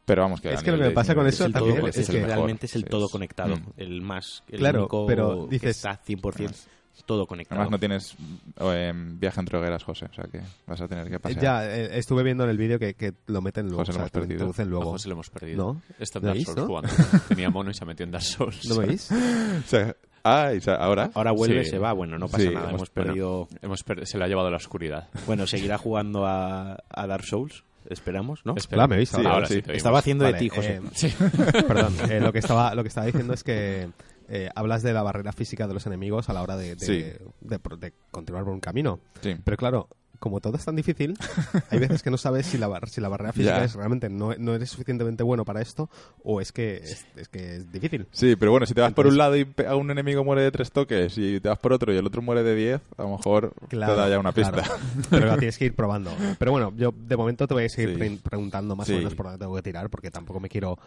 Pero 0.06 0.22
vamos, 0.22 0.40
que... 0.40 0.52
Es 0.52 0.62
que 0.62 0.70
lo 0.70 0.76
que 0.78 0.84
de 0.84 0.90
pasa 0.90 1.14
con 1.14 1.26
eso 1.26 1.46
el 1.46 1.52
niveles 1.52 1.54
también 1.54 1.80
todo, 1.80 1.88
es 1.88 1.96
es 1.98 2.06
que 2.10 2.20
que 2.20 2.26
realmente 2.26 2.66
es 2.66 2.74
el 2.76 2.84
todo 2.84 3.08
conectado. 3.08 3.56
Mm. 3.56 3.62
El 3.78 4.02
más... 4.02 4.42
El 4.48 4.58
Claro, 4.58 4.80
único 4.80 5.06
pero 5.06 5.44
que 5.48 5.54
dices- 5.56 5.76
está 5.76 5.98
100% 6.04 6.34
Además- 6.34 6.68
todo 7.06 7.26
conectado. 7.26 7.60
Además 7.60 7.72
no 7.72 7.78
tienes 7.78 8.16
eh, 8.60 8.92
viaje 8.94 9.40
entre 9.40 9.58
hogueras, 9.58 9.82
José, 9.84 10.06
o 10.10 10.12
sea 10.14 10.24
que 10.24 10.40
vas 10.66 10.80
a 10.80 10.88
tener 10.88 11.10
que 11.10 11.18
pasear. 11.18 11.42
Ya, 11.42 11.66
eh, 11.76 11.98
estuve 11.98 12.22
viendo 12.22 12.44
en 12.44 12.50
el 12.50 12.56
vídeo 12.58 12.78
que, 12.78 12.94
que 12.94 13.12
lo 13.26 13.42
meten 13.42 13.66
luego, 13.66 13.80
José, 13.80 13.92
lo 13.92 13.96
o 13.96 13.98
sea, 13.98 14.02
hemos 14.02 14.12
te 14.12 14.18
lo 14.18 14.22
perdido. 14.22 14.34
introducen 14.36 14.66
A 14.66 14.70
luego. 14.70 14.90
José 14.92 15.08
lo 15.08 15.12
hemos 15.14 15.30
perdido. 15.30 15.64
¿No? 15.74 15.82
Está 15.98 16.18
en 16.18 16.22
¿Lo 16.22 16.26
Dark 16.28 16.36
veis, 16.36 16.46
Souls 16.46 16.58
no? 16.60 16.66
jugando. 16.66 16.88
Tenía 17.28 17.50
mono 17.50 17.70
y 17.70 17.74
se 17.74 17.84
metió 17.84 18.04
en 18.04 18.10
Dark 18.12 18.24
Souls. 18.24 18.68
¿No 18.68 18.76
veis? 18.78 19.10
O 19.64 19.68
sea, 19.68 19.94
ah, 20.24 20.52
y 20.54 20.60
sa- 20.60 20.76
ahora... 20.76 21.10
Ahora 21.14 21.32
vuelve, 21.32 21.64
Sí. 21.64 21.70
se 21.72 21.78
va. 21.78 21.92
Bueno, 21.92 22.18
no 22.18 22.26
pasa 22.28 22.44
Sí, 22.44 22.48
nada. 22.54 22.68
hemos- 22.68 22.74
Hemos 22.80 22.90
perdido... 22.90 23.48
Hemos 23.60 23.82
per- 23.82 24.06
se 24.06 24.16
lo 24.18 24.24
ha 24.24 24.28
llevado 24.28 24.48
a 24.48 24.50
la 24.50 24.56
oscuridad. 24.58 25.08
Bueno, 25.26 25.46
seguirá 25.46 25.78
jugando 25.78 26.26
a, 26.26 26.78
a 26.88 27.06
Dark 27.06 27.24
Souls. 27.24 27.64
Esperamos, 27.90 28.40
¿no? 28.46 28.54
Espera. 28.56 28.84
Hola, 28.84 28.88
¿me 28.88 28.96
oís? 28.96 29.10
Sí, 29.10 29.16
Ahora, 29.18 29.30
ahora 29.34 29.46
sí. 29.46 29.54
sí. 29.56 29.60
te 29.62 29.70
oímos. 29.72 29.76
Estaba 29.76 29.98
haciendo 29.98 30.24
Vale, 30.24 30.34
de 30.36 30.40
ti, 30.40 30.48
José. 30.48 30.80
eh, 31.02 31.62
Perdón, 31.68 31.94
eh, 32.10 32.18
lo, 32.20 32.32
que 32.32 32.38
estaba, 32.38 32.74
lo 32.74 32.82
que 32.82 32.88
estaba 32.88 33.04
diciendo 33.06 33.34
es 33.34 33.44
que 33.44 33.90
eh, 34.28 34.48
hablas 34.54 34.82
de 34.82 34.92
la 34.92 35.02
barrera 35.02 35.32
física 35.32 35.66
de 35.68 35.74
los 35.74 35.86
enemigos 35.86 36.28
a 36.28 36.32
la 36.32 36.42
hora 36.42 36.56
de, 36.56 36.76
de- 36.76 36.86
Sí. 36.86 37.04
de 37.40 37.58
pro- 37.58 37.76
de 37.76 37.92
continuar 38.10 38.44
por 38.44 38.52
un 38.52 38.60
camino. 38.60 39.00
Sí. 39.20 39.36
Pero 39.44 39.56
claro, 39.56 39.88
como 40.20 40.40
todo 40.40 40.56
es 40.56 40.64
tan 40.64 40.74
difícil, 40.76 41.18
hay 41.70 41.78
veces 41.78 42.02
que 42.02 42.10
no 42.10 42.16
sabes 42.16 42.46
si 42.46 42.56
la, 42.56 42.66
bar- 42.66 42.88
si 42.88 43.02
la 43.02 43.08
barrera 43.10 43.34
física 43.34 43.62
es 43.62 43.74
realmente 43.74 44.08
no, 44.08 44.34
no 44.38 44.54
eres 44.54 44.70
suficientemente 44.70 45.22
bueno 45.22 45.44
para 45.44 45.60
esto 45.60 45.90
o 46.22 46.40
es 46.40 46.50
que 46.52 46.76
es, 46.76 47.04
es 47.16 47.28
que 47.28 47.56
es 47.56 47.70
difícil. 47.72 48.06
Sí, 48.12 48.34
pero 48.36 48.50
bueno, 48.50 48.64
si 48.64 48.72
te 48.72 48.80
vas 48.80 48.94
por 48.94 49.06
un 49.06 49.18
lado 49.18 49.36
y 49.36 49.46
a 49.68 49.76
un 49.76 49.90
enemigo 49.90 50.24
muere 50.24 50.40
de 50.40 50.50
tres 50.50 50.72
toques 50.72 51.18
y 51.18 51.40
te 51.40 51.48
vas 51.50 51.58
por 51.58 51.74
otro 51.74 51.92
y 51.92 51.98
el 51.98 52.06
otro 52.06 52.22
muere 52.22 52.42
de 52.42 52.54
diez, 52.54 52.80
a 52.96 53.02
lo 53.02 53.10
mejor 53.10 53.52
Claro, 53.68 53.94
te 53.94 54.00
da 54.00 54.08
ya 54.08 54.18
una 54.18 54.32
pista. 54.32 54.62
Pero 55.10 55.26
la 55.26 55.36
tienes 55.36 55.58
que 55.58 55.66
ir 55.66 55.74
probando. 55.76 56.10
Pero 56.38 56.52
bueno, 56.52 56.72
yo 56.76 56.94
de 56.96 57.16
momento 57.18 57.46
te 57.46 57.52
voy 57.52 57.64
a 57.64 57.68
seguir 57.68 57.90
Sí. 57.90 57.96
pre- 57.98 58.18
preguntando 58.22 58.74
más 58.76 58.86
Sí. 58.86 58.94
o 58.94 58.98
menos 58.98 59.14
por 59.14 59.26
dónde 59.26 59.40
tengo 59.40 59.54
que 59.56 59.62
tirar, 59.62 59.90
porque 59.90 60.10
tampoco 60.10 60.40
me 60.40 60.48
quiero. 60.48 60.78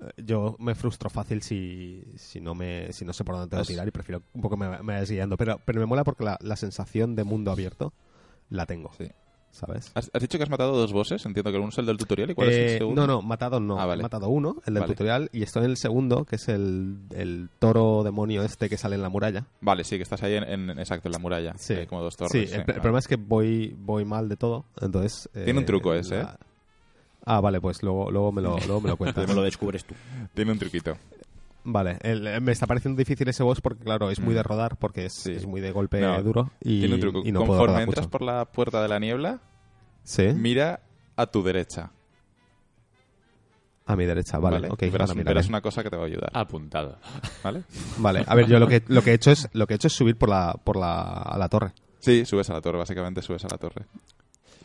Eh, 0.00 0.22
Yo 0.24 0.56
me 0.58 0.74
frustro 0.74 1.10
fácil 1.10 1.42
si, 1.42 2.02
si 2.16 2.40
no 2.40 2.54
me 2.54 2.92
si 2.92 3.04
no 3.04 3.12
sé 3.12 3.24
por 3.24 3.34
dónde 3.36 3.48
tengo 3.50 3.60
que 3.60 3.62
Es- 3.64 3.68
tirar 3.68 3.88
y 3.88 3.90
prefiero 3.90 4.22
un 4.34 4.40
poco 4.42 4.56
me, 4.56 4.68
me 4.68 4.94
vayas 4.94 5.10
guiando. 5.10 5.36
Pero, 5.36 5.60
pero 5.64 5.80
me 5.80 5.86
mola 5.86 6.04
porque 6.04 6.24
la, 6.24 6.38
la 6.40 6.56
sensación 6.56 7.14
de 7.14 7.24
mundo 7.24 7.50
abierto 7.50 7.92
la 8.50 8.64
tengo, 8.66 8.90
Sí. 8.96 9.08
¿sabes? 9.50 9.90
¿Has, 9.94 10.10
has 10.12 10.20
dicho 10.20 10.36
que 10.38 10.44
has 10.44 10.50
matado 10.50 10.76
dos 10.76 10.92
bosses? 10.92 11.24
Entiendo 11.24 11.50
que 11.50 11.58
uno 11.58 11.70
es 11.70 11.78
el 11.78 11.86
del 11.86 11.96
tutorial 11.96 12.30
y 12.30 12.34
cuál 12.34 12.50
es 12.50 12.56
Eh, 12.56 12.72
el 12.74 12.78
segundo. 12.78 13.06
no, 13.06 13.14
no, 13.14 13.22
matado 13.22 13.58
no. 13.58 13.80
Ah, 13.80 13.86
vale. 13.86 14.00
He 14.00 14.02
matado 14.02 14.28
uno, 14.28 14.56
el 14.66 14.74
del 14.74 14.82
Vale. 14.82 14.92
tutorial, 14.92 15.30
y 15.32 15.42
estoy 15.42 15.64
en 15.64 15.70
el 15.70 15.76
segundo, 15.78 16.24
que 16.26 16.36
es 16.36 16.48
el, 16.48 16.98
el 17.14 17.48
toro 17.58 18.02
demonio 18.04 18.42
este 18.42 18.68
que 18.68 18.76
sale 18.76 18.96
en 18.96 19.02
la 19.02 19.08
muralla. 19.08 19.46
Vale, 19.62 19.82
sí, 19.84 19.96
que 19.96 20.02
estás 20.02 20.22
ahí 20.22 20.34
en, 20.34 20.44
en- 20.44 20.78
exacto, 20.78 21.08
en 21.08 21.12
la 21.12 21.18
muralla. 21.18 21.54
Sí. 21.56 21.72
Hay 21.74 21.86
como 21.86 22.02
dos 22.02 22.16
torres. 22.16 22.32
Sí, 22.32 22.46
sí, 22.46 22.54
el, 22.54 22.64
problema 22.66 22.98
es 22.98 23.08
que 23.08 23.16
voy, 23.16 23.74
voy 23.78 24.04
mal 24.04 24.28
de 24.28 24.36
todo, 24.36 24.66
entonces... 24.80 25.28
Tiene 25.32 25.54
un 25.54 25.62
eh, 25.64 25.66
truco 25.66 25.94
ese, 25.94 26.18
la- 26.18 26.38
Ah, 27.26 27.40
vale, 27.40 27.60
pues 27.60 27.82
luego, 27.82 28.10
luego, 28.10 28.30
me, 28.32 28.40
lo, 28.40 28.56
luego 28.66 28.80
me 28.80 28.88
lo 28.88 28.96
cuentas. 28.96 29.26
Me 29.28 29.34
lo 29.34 29.42
descubres 29.42 29.84
tú. 29.84 29.94
Tiene 30.32 30.52
un 30.52 30.58
truquito. 30.58 30.96
Vale, 31.64 31.98
el- 32.02 32.24
eh, 32.28 32.40
me 32.40 32.52
está 32.52 32.66
pareciendo 32.68 32.96
difícil 32.96 33.26
ese 33.28 33.42
boss 33.42 33.60
porque, 33.60 33.82
claro, 33.82 34.08
es 34.10 34.20
muy 34.20 34.32
de 34.34 34.42
rodar, 34.44 34.76
porque 34.78 35.06
es, 35.06 35.12
Sí. 35.14 35.32
es 35.32 35.44
muy 35.46 35.60
de 35.60 35.72
golpe 35.72 36.00
No, 36.00 36.22
duro 36.22 36.52
y, 36.60 36.78
Tiene 36.78 36.94
un 36.94 37.00
truco. 37.00 37.22
y 37.24 37.32
no 37.32 37.40
puedo 37.40 37.48
Conforme 37.58 37.66
rodar 37.72 37.82
entras 37.88 38.04
mucho. 38.06 38.10
por 38.10 38.22
la 38.22 38.44
puerta 38.44 38.80
de 38.80 38.88
la 38.88 39.00
niebla, 39.00 39.40
Sí, 40.04 40.28
mira 40.34 40.78
a 41.16 41.26
tu 41.26 41.42
derecha. 41.42 41.90
a 43.88 43.96
mi 43.96 44.04
derecha, 44.04 44.38
vale, 44.38 44.56
¿vale? 44.56 44.68
ok, 44.70 44.80
verás, 44.82 45.10
ahora 45.10 45.14
miraré. 45.14 45.34
verás 45.34 45.48
una 45.48 45.60
cosa 45.60 45.82
que 45.82 45.90
te 45.90 45.96
va 45.96 46.04
a 46.04 46.06
ayudar. 46.06 46.30
Apuntado. 46.34 46.98
¿Vale? 47.42 47.62
Vale, 47.98 48.24
a 48.26 48.34
ver, 48.36 48.46
yo 48.46 48.58
lo 48.60 48.66
que, 48.68 48.82
lo 48.88 49.02
que 49.02 49.10
he 49.10 49.14
hecho 49.14 49.30
es 49.32 49.48
lo 49.52 49.66
que 49.66 49.74
he 49.74 49.76
hecho 49.76 49.86
es 49.88 49.92
subir 49.92 50.16
por 50.16 50.28
la, 50.28 50.54
por 50.62 50.76
la, 50.76 51.02
a 51.22 51.38
la 51.38 51.48
torre. 51.48 51.72
Sí, 52.00 52.24
subes 52.24 52.48
a 52.50 52.54
la 52.54 52.60
torre, 52.60 52.78
básicamente 52.78 53.22
subes 53.22 53.44
a 53.44 53.48
la 53.48 53.58
torre. 53.58 53.86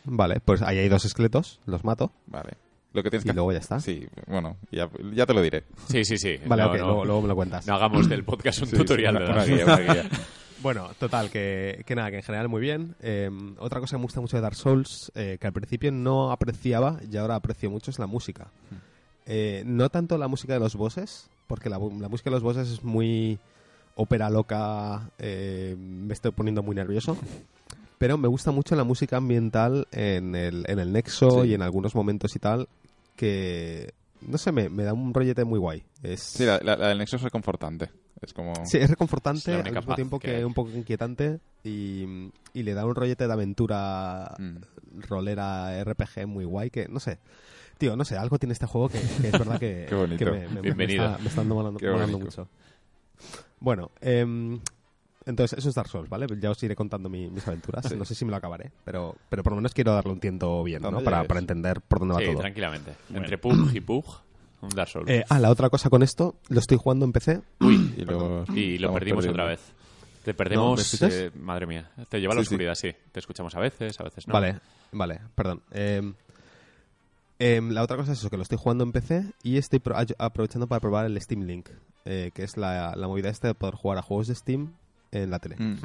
Vale, 0.04 0.40
pues 0.44 0.62
ahí 0.62 0.78
hay 0.78 0.88
dos 0.88 1.04
esqueletos, 1.04 1.60
los 1.66 1.84
mato 1.84 2.10
Vale. 2.26 2.50
Lo 2.92 3.02
que 3.02 3.08
tienes 3.08 3.24
y 3.24 3.28
que 3.28 3.34
luego 3.34 3.52
ya 3.52 3.58
está. 3.58 3.80
Sí, 3.80 4.06
bueno, 4.26 4.56
ya, 4.70 4.90
ya 5.14 5.24
te 5.24 5.32
lo 5.32 5.40
diré. 5.40 5.64
Sí, 5.88 6.04
sí, 6.04 6.18
sí. 6.18 6.36
Vale, 6.46 6.62
No, 6.64 6.68
ok, 6.70 6.76
no, 6.78 6.84
Luego, 6.86 7.04
luego 7.06 7.22
me 7.22 7.28
lo 7.28 7.34
cuentas. 7.36 7.66
no 7.66 7.74
hagamos 7.74 8.08
del 8.08 8.22
podcast 8.24 8.60
un 8.62 8.68
Sí, 8.68 8.76
tutorial. 8.76 9.14
sí, 9.16 9.20
de 9.20 9.24
una, 9.24 9.34
una 9.34 9.44
guía, 9.44 9.64
una 9.64 9.94
guía. 9.94 10.10
Bueno, 10.62 10.90
total, 10.96 11.28
que, 11.28 11.82
que 11.86 11.96
nada, 11.96 12.10
que 12.12 12.18
en 12.18 12.22
general 12.22 12.48
muy 12.48 12.60
bien. 12.60 12.94
Eh, 13.00 13.28
otra 13.58 13.80
cosa 13.80 13.96
que 13.96 13.98
me 13.98 14.04
gusta 14.04 14.20
mucho 14.20 14.36
de 14.36 14.42
Dark 14.42 14.54
Souls, 14.54 15.10
eh, 15.16 15.36
que 15.40 15.46
al 15.48 15.52
principio 15.52 15.90
no 15.90 16.30
apreciaba 16.30 17.00
y 17.10 17.16
ahora 17.16 17.34
aprecio 17.34 17.68
mucho, 17.68 17.90
es 17.90 17.98
la 17.98 18.06
música. 18.06 18.46
Eh, 19.26 19.64
no 19.66 19.88
tanto 19.88 20.16
la 20.18 20.28
música 20.28 20.52
de 20.52 20.60
los 20.60 20.76
bosses, 20.76 21.28
porque 21.48 21.68
la, 21.68 21.78
la 21.80 22.08
música 22.08 22.30
de 22.30 22.34
los 22.36 22.44
bosses 22.44 22.68
es 22.68 22.84
muy 22.84 23.40
ópera 23.96 24.30
loca, 24.30 25.10
eh, 25.18 25.74
me 25.76 26.12
estoy 26.14 26.30
poniendo 26.30 26.62
muy 26.62 26.76
nervioso. 26.76 27.16
Pero 28.02 28.18
me 28.18 28.26
gusta 28.26 28.50
mucho 28.50 28.74
la 28.74 28.82
música 28.82 29.18
ambiental 29.18 29.86
en 29.92 30.34
el, 30.34 30.64
en 30.66 30.80
el 30.80 30.92
nexo 30.92 31.44
Sí. 31.44 31.50
y 31.50 31.54
en 31.54 31.62
algunos 31.62 31.94
momentos 31.94 32.34
y 32.34 32.40
tal, 32.40 32.68
que 33.14 33.94
no 34.22 34.38
sé, 34.38 34.50
me, 34.50 34.68
me 34.68 34.82
da 34.82 34.92
un 34.92 35.14
rollete 35.14 35.44
muy 35.44 35.60
guay. 35.60 35.84
Es, 36.02 36.20
Sí, 36.20 36.44
la, 36.44 36.58
la- 36.64 36.76
la 36.76 36.88
del 36.88 36.98
Nexo 36.98 37.14
es 37.14 37.22
reconfortante. 37.22 37.90
Es 38.20 38.32
como... 38.32 38.54
Sí, 38.66 38.78
es 38.78 38.90
reconfortante, 38.90 39.52
Es 39.60 39.66
al 39.66 39.72
mismo 39.72 39.94
tiempo 39.94 40.18
que 40.18 40.32
que, 40.38 40.44
un 40.44 40.52
poco 40.52 40.70
inquietante 40.70 41.38
y, 41.62 42.04
y 42.52 42.62
le 42.64 42.74
da 42.74 42.84
un 42.86 42.96
rollete 42.96 43.28
de 43.28 43.32
aventura 43.32 44.34
Mm. 44.36 44.56
rolera 45.08 45.78
RPG 45.84 46.26
muy 46.26 46.44
guay 46.44 46.70
que, 46.70 46.88
no 46.88 46.98
sé, 46.98 47.20
tío, 47.78 47.94
no 47.94 48.04
sé, 48.04 48.16
algo 48.16 48.36
tiene 48.40 48.52
este 48.54 48.66
juego 48.66 48.88
que, 48.88 48.98
que 49.20 49.28
es 49.28 49.32
verdad 49.38 49.60
que, 49.60 49.86
Qué 49.88 49.94
bonito. 49.94 50.24
que 50.24 50.28
me, 50.28 50.48
me- 50.60 50.74
me 50.74 50.84
está, 50.86 51.18
me 51.18 51.28
está 51.28 51.44
molando, 51.44 51.78
Qué 51.78 51.86
molando 51.88 52.18
bonito. 52.18 52.42
mucho. 52.42 52.48
Bueno, 53.60 53.92
em, 54.00 54.58
entonces 55.26 55.58
eso 55.58 55.68
es 55.68 55.74
Dark 55.74 55.88
Souls, 55.88 56.08
¿vale? 56.08 56.26
Ya 56.40 56.50
os 56.50 56.62
iré 56.62 56.74
contando 56.76 57.08
mi- 57.08 57.30
mis 57.30 57.46
aventuras, 57.46 57.86
Sí. 57.86 57.94
no 57.96 58.04
sé 58.04 58.14
si 58.14 58.24
me 58.24 58.30
lo 58.30 58.36
acabaré, 58.36 58.72
pero, 58.84 59.14
pero 59.28 59.42
por 59.42 59.52
lo 59.52 59.56
menos 59.56 59.72
quiero 59.74 59.92
darle 59.94 60.12
un 60.12 60.20
tiento 60.20 60.62
bien, 60.62 60.82
¿no? 60.82 60.90
¿Dónde 60.90 61.04
Para, 61.04 61.38
entender 61.40 61.80
por 61.80 61.98
dónde 62.00 62.14
va 62.14 62.20
Sí, 62.20 62.26
todo. 62.26 62.38
tranquilamente. 62.40 62.94
Entre 63.12 63.38
Pug 63.38 63.74
y 63.74 63.80
Pug, 63.80 64.04
un 64.62 64.68
Dark 64.70 64.88
Souls. 64.90 65.08
Eh, 65.10 65.24
ah, 65.28 65.38
la 65.38 65.50
otra 65.50 65.68
cosa 65.70 65.90
con 65.90 66.02
esto, 66.02 66.36
lo 66.48 66.60
estoy 66.60 66.78
jugando 66.78 67.04
en 67.04 67.12
PC. 67.12 67.40
Y, 67.60 68.04
luego 68.04 68.44
y 68.54 68.78
lo 68.78 68.92
perdimos 68.92 69.24
perdiendo. 69.24 69.30
otra 69.32 69.44
vez. 69.46 69.60
Te 70.24 70.30
No, 70.30 70.34
¿me 70.34 70.34
perdemos, 70.34 71.02
eh, 71.02 71.30
madre 71.40 71.66
mía. 71.66 71.90
Te 72.08 72.20
lleva 72.20 72.32
a 72.32 72.36
la 72.36 72.42
Sí, 72.42 72.46
sí. 72.50 72.54
oscuridad, 72.54 72.74
sí. 72.76 72.92
Te 73.10 73.18
escuchamos 73.18 73.54
a 73.56 73.60
veces, 73.60 73.98
a 74.00 74.04
veces 74.04 74.28
no. 74.28 74.32
Vale, 74.34 74.60
vale, 74.92 75.20
perdón. 75.34 75.62
Em, 75.72 76.14
em, 77.40 77.70
la 77.70 77.82
otra 77.82 77.96
cosa 77.96 78.12
es 78.12 78.18
eso, 78.18 78.30
que 78.30 78.36
lo 78.36 78.42
estoy 78.44 78.58
jugando 78.58 78.84
en 78.84 78.92
PC 78.92 79.24
y 79.42 79.56
estoy 79.56 79.80
pro- 79.80 79.96
aprovechando 80.18 80.66
para 80.68 80.80
probar 80.80 81.06
el 81.06 81.20
Steam 81.20 81.42
Link, 81.42 81.70
eh, 82.04 82.30
que 82.34 82.44
es 82.44 82.56
la, 82.56 82.94
la 82.96 83.08
movida 83.08 83.30
esta 83.30 83.48
de 83.48 83.54
poder 83.54 83.74
jugar 83.74 83.98
a 83.98 84.02
juegos 84.02 84.28
de 84.28 84.34
Steam 84.36 84.74
en 85.12 85.30
la 85.30 85.38
tele. 85.38 85.56
Mm. 85.58 85.76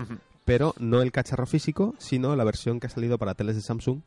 Pero 0.45 0.73
no 0.79 1.01
el 1.01 1.11
cacharro 1.11 1.45
físico, 1.45 1.93
sino 1.99 2.35
la 2.35 2.43
versión 2.43 2.79
que 2.79 2.87
ha 2.87 2.89
salido 2.89 3.17
para 3.17 3.35
teles 3.35 3.55
de 3.57 3.61
Samsung, 3.61 3.99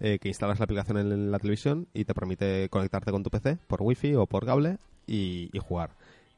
eh, 0.00 0.18
que 0.20 0.28
instalas 0.28 0.58
la 0.58 0.64
aplicación 0.64 0.98
en 0.98 1.30
la 1.30 1.38
televisión 1.38 1.86
y 1.94 2.04
te 2.04 2.12
permite 2.12 2.68
conectarte 2.68 3.10
con 3.12 3.22
tu 3.22 3.30
PC 3.30 3.56
por 3.66 3.80
wifi 3.82 4.14
o 4.14 4.26
por 4.26 4.44
cable 4.44 4.78
y, 5.06 5.48
y 5.52 5.58
jugar. 5.58 5.90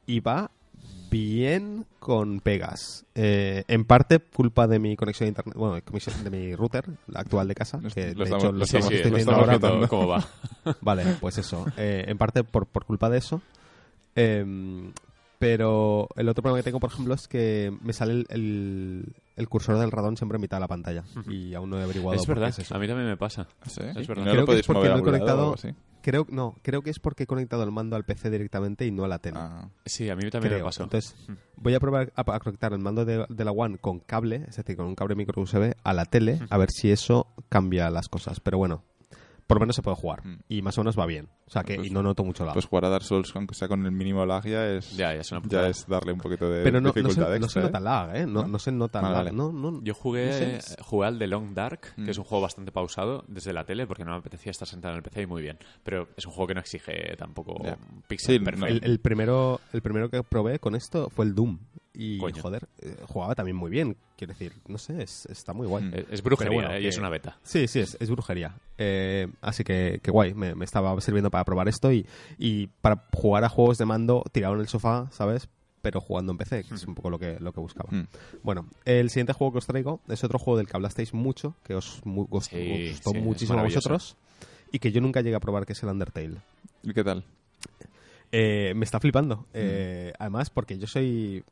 Y 0.05 0.19
va 0.21 0.51
bien 1.11 1.85
con 1.99 2.39
pegas. 2.39 3.05
Eh, 3.15 3.63
en 3.67 3.83
parte 3.83 4.19
culpa 4.19 4.67
de 4.67 4.79
mi 4.79 4.95
conexión 4.95 5.25
a 5.25 5.29
internet, 5.29 5.55
bueno, 5.57 5.75
de 5.75 5.81
conexión- 5.81 6.23
de 6.23 6.29
mi 6.29 6.55
router 6.55 6.85
la 7.07 7.19
actual 7.21 7.47
de 7.47 7.55
casa, 7.55 7.79
Lo- 7.81 7.89
que 7.89 8.13
lo 8.13 8.19
de 8.19 8.23
estamos- 8.25 8.43
hecho 8.43 8.51
lo 8.53 8.59
lo 8.59 8.65
Sí, 8.65 8.77
estamos 8.77 8.87
sí, 8.89 8.95
estoy 8.95 9.11
lo 9.11 9.17
estamos 9.17 9.39
ahora. 9.41 9.57
viendo 9.57 9.87
cómo 9.89 10.07
va. 10.07 10.25
Vale, 10.81 11.03
pues 11.19 11.37
eso. 11.39 11.65
Eh, 11.77 12.05
en 12.07 12.17
parte 12.17 12.43
por, 12.43 12.67
por 12.67 12.85
culpa 12.85 13.09
de 13.09 13.17
eso. 13.17 13.41
Em, 14.15 14.91
pero 15.39 16.07
el 16.15 16.27
otro 16.29 16.43
problema 16.43 16.59
que 16.59 16.63
tengo, 16.63 16.79
por 16.79 16.91
ejemplo, 16.91 17.13
es 17.13 17.27
que 17.27 17.73
me 17.81 17.93
sale 17.93 18.11
el, 18.13 18.25
el- 18.29 19.13
el 19.37 19.47
cursor 19.47 19.77
del 19.79 19.89
radón 19.89 20.17
siempre 20.17 20.35
en 20.35 20.41
mitad 20.41 20.57
de 20.57 20.61
la 20.61 20.67
pantalla. 20.67 21.03
Y 21.29 21.53
aún 21.55 21.69
no 21.69 21.79
he 21.79 21.83
averiguado 21.83 22.19
Es 22.19 22.25
por 22.25 22.35
qué 22.35 22.39
verdad, 22.41 22.49
es 22.49 22.59
eso. 22.59 22.75
a 22.75 22.79
mí 22.79 22.87
también 22.87 23.07
me 23.07 23.15
pasa. 23.17 23.47
¿Sí? 23.65 23.79
Es 23.95 24.03
¿Y 24.03 24.07
verdad. 24.07 24.25
¿No 24.25 24.31
Creo 24.31 24.33
lo 24.33 24.33
que 24.33 24.41
es 24.41 24.45
podéis 24.45 24.67
porque 24.67 24.87
a 24.89 24.97
he 24.97 25.01
conectado-? 25.01 25.55
Creo, 26.01 26.25
no, 26.29 26.55
creo 26.61 26.81
que 26.81 26.89
es 26.89 26.99
porque 26.99 27.23
he 27.23 27.27
conectado 27.27 27.63
el 27.63 27.71
mando 27.71 27.95
al 27.97 28.05
PC 28.05 28.29
directamente 28.29 28.85
y 28.85 28.91
no 28.91 29.03
a 29.03 29.07
la 29.09 29.19
tele. 29.19 29.37
Ah, 29.39 29.67
Sí, 29.85 30.09
a 30.09 30.15
mí 30.15 30.29
también 30.29 30.51
creo. 30.53 30.59
me 30.59 30.63
pasó. 30.65 30.83
Entonces, 30.83 31.15
voy 31.57 31.73
a 31.73 31.79
probar 31.79 32.11
a, 32.15 32.21
a 32.35 32.39
conectar 32.39 32.71
el 32.73 32.79
mando 32.79 33.03
de, 33.05 33.25
de 33.29 33.45
la 33.45 33.51
One 33.51 33.77
con 33.79 33.99
cable, 33.99 34.45
es 34.47 34.55
decir, 34.57 34.75
con 34.77 34.85
un 34.87 34.95
cable 34.95 35.15
micro 35.15 35.41
USB 35.41 35.73
a 35.83 35.93
la 35.93 36.05
tele, 36.05 36.39
a 36.49 36.57
ver 36.57 36.71
si 36.71 36.89
eso 36.91 37.27
cambia 37.49 37.89
las 37.89 38.07
cosas. 38.07 38.39
Pero 38.39 38.57
bueno, 38.57 38.83
por 39.49 39.57
lo 39.57 39.61
menos 39.61 39.75
se 39.75 39.81
puede 39.81 39.97
jugar. 39.97 40.23
Mm. 40.23 40.39
Y 40.47 40.61
más 40.61 40.77
o 40.77 40.81
menos 40.81 40.97
va 40.97 41.07
bien. 41.07 41.27
O 41.47 41.49
sea 41.49 41.63
que 41.63 41.77
Pues- 41.77 41.87
y 41.87 41.89
no 41.89 42.03
noto 42.03 42.23
mucho 42.23 42.45
lag. 42.45 42.53
pues 42.53 42.65
jugar 42.67 42.85
a 42.85 42.89
Dark 42.89 43.03
Souls, 43.03 43.35
aunque 43.35 43.55
sea 43.55 43.67
con 43.67 43.83
el 43.83 43.91
mínimo 43.91 44.23
lag, 44.23 44.45
ya 44.45 44.67
es, 44.69 44.95
Ya, 44.95 45.11
ya 45.15 45.21
es 45.21 45.31
una 45.31 45.41
ya 45.47 45.67
es 45.67 45.87
darle 45.87 46.11
un 46.13 46.19
poquito 46.19 46.47
de 46.47 46.61
Pero 46.61 46.79
no, 46.79 46.89
no, 46.89 46.93
se, 46.93 46.99
dificultad 47.01 47.39
no 47.39 47.49
se 47.49 47.59
nota 47.61 47.77
¿eh? 47.79 47.81
lag, 47.81 48.15
¿eh? 48.15 48.25
No, 48.27 48.43
¿No? 48.43 48.47
no 48.47 48.59
se 48.59 48.71
nota 48.71 49.01
Vale, 49.01 49.23
lag. 49.25 49.33
No, 49.33 49.51
no, 49.51 49.81
Yo 49.83 49.95
jugué, 49.95 50.27
no 50.27 50.33
sé, 50.33 50.55
es- 50.57 50.77
jugué 50.81 51.07
al 51.07 51.17
The 51.17 51.25
Long 51.25 51.55
Dark, 51.55 51.79
Mm. 51.97 52.05
que 52.05 52.11
es 52.11 52.17
un 52.19 52.25
juego 52.25 52.43
bastante 52.43 52.71
pausado 52.71 53.25
desde 53.27 53.51
la 53.51 53.63
tele, 53.65 53.87
porque 53.87 54.05
no 54.05 54.11
me 54.11 54.17
apetecía 54.17 54.51
estar 54.51 54.67
sentado 54.67 54.93
en 54.93 54.97
el 54.97 55.03
PC 55.03 55.23
y 55.23 55.25
muy 55.25 55.41
bien. 55.41 55.57
Pero 55.83 56.09
es 56.15 56.27
un 56.27 56.31
juego 56.31 56.45
que 56.47 56.53
no 56.53 56.59
exige 56.59 57.15
tampoco 57.17 57.55
pixel 58.07 58.37
Sí, 58.37 58.45
perfecto. 58.45 58.67
El, 58.67 58.83
el 58.83 58.99
primero, 58.99 59.59
el 59.73 59.81
primero 59.81 60.09
que 60.11 60.21
probé 60.21 60.59
con 60.59 60.75
esto 60.75 61.09
fue 61.09 61.25
el 61.25 61.33
Doom. 61.33 61.57
Y, 61.93 62.19
Coño. 62.19 62.41
joder, 62.41 62.67
eh, 62.81 62.95
jugaba 63.07 63.33
también 63.35 63.57
muy 63.57 63.69
bien. 63.71 63.97
Quiero 64.15 64.33
decir, 64.33 64.53
no 64.67 64.77
sé, 64.77 65.01
es- 65.01 65.25
está 65.25 65.53
muy 65.53 65.65
guay. 65.67 65.85
Mm. 65.85 65.93
Es, 65.95 66.05
es 66.11 66.23
brujería, 66.23 66.53
bueno, 66.53 66.71
¿eh? 66.73 66.81
y 66.81 66.87
es 66.87 66.97
una 66.97 67.09
beta. 67.09 67.37
Sí, 67.43 67.67
sí, 67.67 67.79
es, 67.79 67.97
es 67.99 68.09
brujería. 68.09 68.55
Eh, 68.77 69.27
así 69.41 69.63
que, 69.63 69.99
que 70.03 70.11
guay, 70.11 70.33
me, 70.33 70.53
me 70.55 70.65
estaba 70.65 70.99
sirviendo 71.01 71.31
para 71.31 71.43
probar 71.45 71.67
esto 71.67 71.91
y, 71.91 72.05
y 72.37 72.67
para 72.67 73.07
jugar 73.13 73.43
a 73.43 73.49
juegos 73.49 73.77
de 73.79 73.85
mando 73.85 74.23
tirado 74.31 74.53
en 74.53 74.61
el 74.61 74.67
sofá, 74.67 75.07
¿sabes? 75.11 75.49
Pero 75.81 75.99
jugando 76.01 76.31
en 76.33 76.37
PC, 76.37 76.65
que 76.65 76.75
es 76.75 76.85
un 76.85 76.93
poco 76.93 77.09
lo 77.09 77.17
que, 77.17 77.39
lo 77.39 77.53
que 77.53 77.59
buscaba. 77.59 77.89
Mm. 77.91 78.07
Bueno, 78.43 78.67
el 78.85 79.09
siguiente 79.09 79.33
juego 79.33 79.53
que 79.53 79.57
os 79.59 79.65
traigo 79.65 80.01
es 80.09 80.23
otro 80.23 80.37
juego 80.37 80.57
del 80.57 80.67
que 80.67 80.75
hablasteis 80.77 81.13
mucho, 81.13 81.55
que 81.63 81.73
os, 81.73 82.05
mu- 82.05 82.25
Sí, 82.41 82.89
gustó 82.91 83.11
sí, 83.11 83.17
muchísimo 83.19 83.59
a 83.59 83.63
vosotros 83.63 84.15
y 84.71 84.79
que 84.79 84.91
yo 84.91 85.01
nunca 85.01 85.21
llegué 85.21 85.35
a 85.35 85.39
probar, 85.39 85.65
que 85.65 85.73
es 85.73 85.81
el 85.83 85.89
Undertale. 85.89 86.37
¿Y 86.83 86.93
qué 86.93 87.03
tal? 87.03 87.23
Eh, 88.31 88.73
me 88.75 88.85
está 88.85 88.99
flipando. 88.99 89.37
Mm. 89.37 89.43
Eh, 89.53 90.13
además, 90.19 90.49
porque 90.49 90.77
yo 90.77 90.85
soy. 90.85 91.43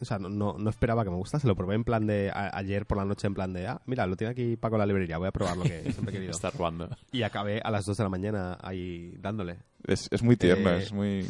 O 0.00 0.04
sea, 0.04 0.18
no, 0.18 0.28
no, 0.28 0.56
no 0.58 0.70
esperaba 0.70 1.04
que 1.04 1.10
me 1.10 1.16
gustase. 1.16 1.46
Lo 1.46 1.54
probé 1.56 1.74
en 1.76 1.84
plan 1.84 2.06
de. 2.06 2.30
a- 2.30 2.56
ayer 2.56 2.84
por 2.86 2.98
la 2.98 3.04
noche, 3.04 3.26
en 3.26 3.34
plan 3.34 3.52
de. 3.52 3.66
Ah, 3.66 3.80
mira, 3.86 4.06
lo 4.06 4.16
tiene 4.16 4.32
aquí 4.32 4.56
Paco 4.56 4.74
en 4.76 4.80
la 4.80 4.86
librería. 4.86 5.18
Voy 5.18 5.28
a 5.28 5.32
probar 5.32 5.56
lo 5.56 5.62
que 5.62 5.82
siempre 5.92 6.10
he 6.10 6.12
querido. 6.12 6.30
Está 6.32 6.50
robando. 6.50 6.88
Y 7.12 7.22
acabé 7.22 7.60
a 7.64 7.70
las 7.70 7.84
2 7.86 7.96
de 7.96 8.02
la 8.02 8.08
mañana 8.10 8.58
ahí 8.62 9.14
dándole. 9.20 9.58
Es, 9.86 10.08
es 10.10 10.22
muy 10.22 10.36
tierno, 10.36 10.70
Eh, 10.70 10.78
es 10.78 10.92
muy... 10.92 11.26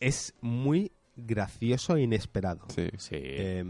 Es 0.00 0.34
muy 0.42 0.92
gracioso 1.16 1.96
e 1.96 2.02
inesperado. 2.02 2.66
Sí. 2.68 2.88
Sí. 2.98 3.16
Eh, 3.16 3.64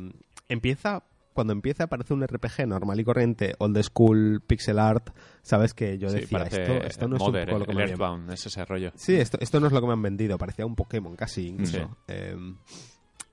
empieza. 0.48 1.04
Cuando 1.32 1.52
empieza 1.52 1.88
parece 1.88 2.14
un 2.14 2.24
RPG 2.24 2.64
normal 2.68 3.00
y 3.00 3.04
corriente, 3.04 3.56
old 3.58 3.82
school, 3.82 4.40
pixel 4.46 4.78
art, 4.78 5.10
sabes 5.42 5.74
que 5.74 5.98
yo 5.98 6.08
decía, 6.08 6.44
esto, 6.44 6.72
esto 6.74 7.08
no 7.08 7.16
es 7.16 7.22
un 7.22 7.32
poco 7.32 7.58
lo 7.58 7.64
que 7.64 7.70
el 7.72 7.76
me 7.76 7.82
habían- 7.82 7.88
Earthbound, 8.00 8.30
es 8.32 8.46
ese 8.46 8.64
rollo. 8.64 8.92
Sí, 8.94 9.16
esto, 9.16 9.38
esto 9.40 9.58
no 9.58 9.66
es 9.66 9.72
lo 9.72 9.80
que 9.80 9.86
me 9.88 9.94
han 9.94 10.02
vendido, 10.02 10.38
parecía 10.38 10.64
un 10.64 10.76
Pokémon 10.76 11.16
casi 11.16 11.48
incluso. 11.48 11.78
Sí. 11.78 11.84
Eh, 12.06 12.36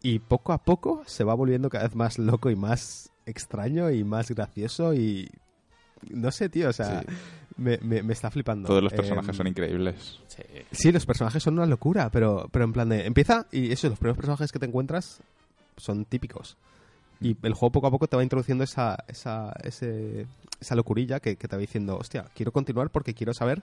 y 0.01 0.19
poco 0.19 0.53
a 0.53 0.57
poco 0.59 1.03
se 1.05 1.23
va 1.23 1.33
volviendo 1.33 1.69
cada 1.69 1.83
vez 1.85 1.95
más 1.95 2.17
loco 2.19 2.49
y 2.49 2.55
más 2.55 3.11
extraño 3.25 3.89
y 3.91 4.03
más 4.03 4.29
gracioso 4.31 4.93
y... 4.93 5.29
No 6.09 6.31
sé, 6.31 6.49
tío, 6.49 6.69
o 6.69 6.73
sea, 6.73 7.01
Sí. 7.01 7.07
me, 7.57 7.77
me- 7.83 8.01
me 8.01 8.13
está 8.13 8.31
flipando. 8.31 8.67
Todos 8.67 8.81
los 8.81 8.91
Eh, 8.93 8.95
personajes 8.95 9.35
son 9.35 9.45
increíbles. 9.45 10.19
Sí. 10.27 10.41
Sí, 10.71 10.91
los 10.91 11.05
personajes 11.05 11.43
son 11.43 11.53
una 11.53 11.67
locura, 11.67 12.09
pero, 12.09 12.49
pero 12.51 12.65
en 12.65 12.73
plan 12.73 12.89
de... 12.89 13.05
Empieza 13.05 13.45
y 13.51 13.71
eso, 13.71 13.87
los 13.89 13.99
primeros 13.99 14.17
personajes 14.17 14.51
que 14.51 14.57
te 14.57 14.65
encuentras 14.65 15.21
son 15.77 16.05
típicos. 16.05 16.57
Y 17.19 17.37
el 17.43 17.53
juego 17.53 17.71
poco 17.71 17.85
a 17.87 17.91
poco 17.91 18.07
te 18.07 18.15
va 18.17 18.23
introduciendo 18.23 18.63
esa, 18.63 18.97
esa, 19.07 19.53
ese- 19.63 20.25
esa 20.59 20.75
locurilla 20.75 21.19
que, 21.19 21.35
que 21.35 21.47
te 21.47 21.55
va 21.55 21.59
diciendo, 21.59 21.97
hostia, 21.97 22.25
quiero 22.33 22.51
continuar 22.51 22.89
porque 22.89 23.13
quiero 23.13 23.35
saber 23.35 23.61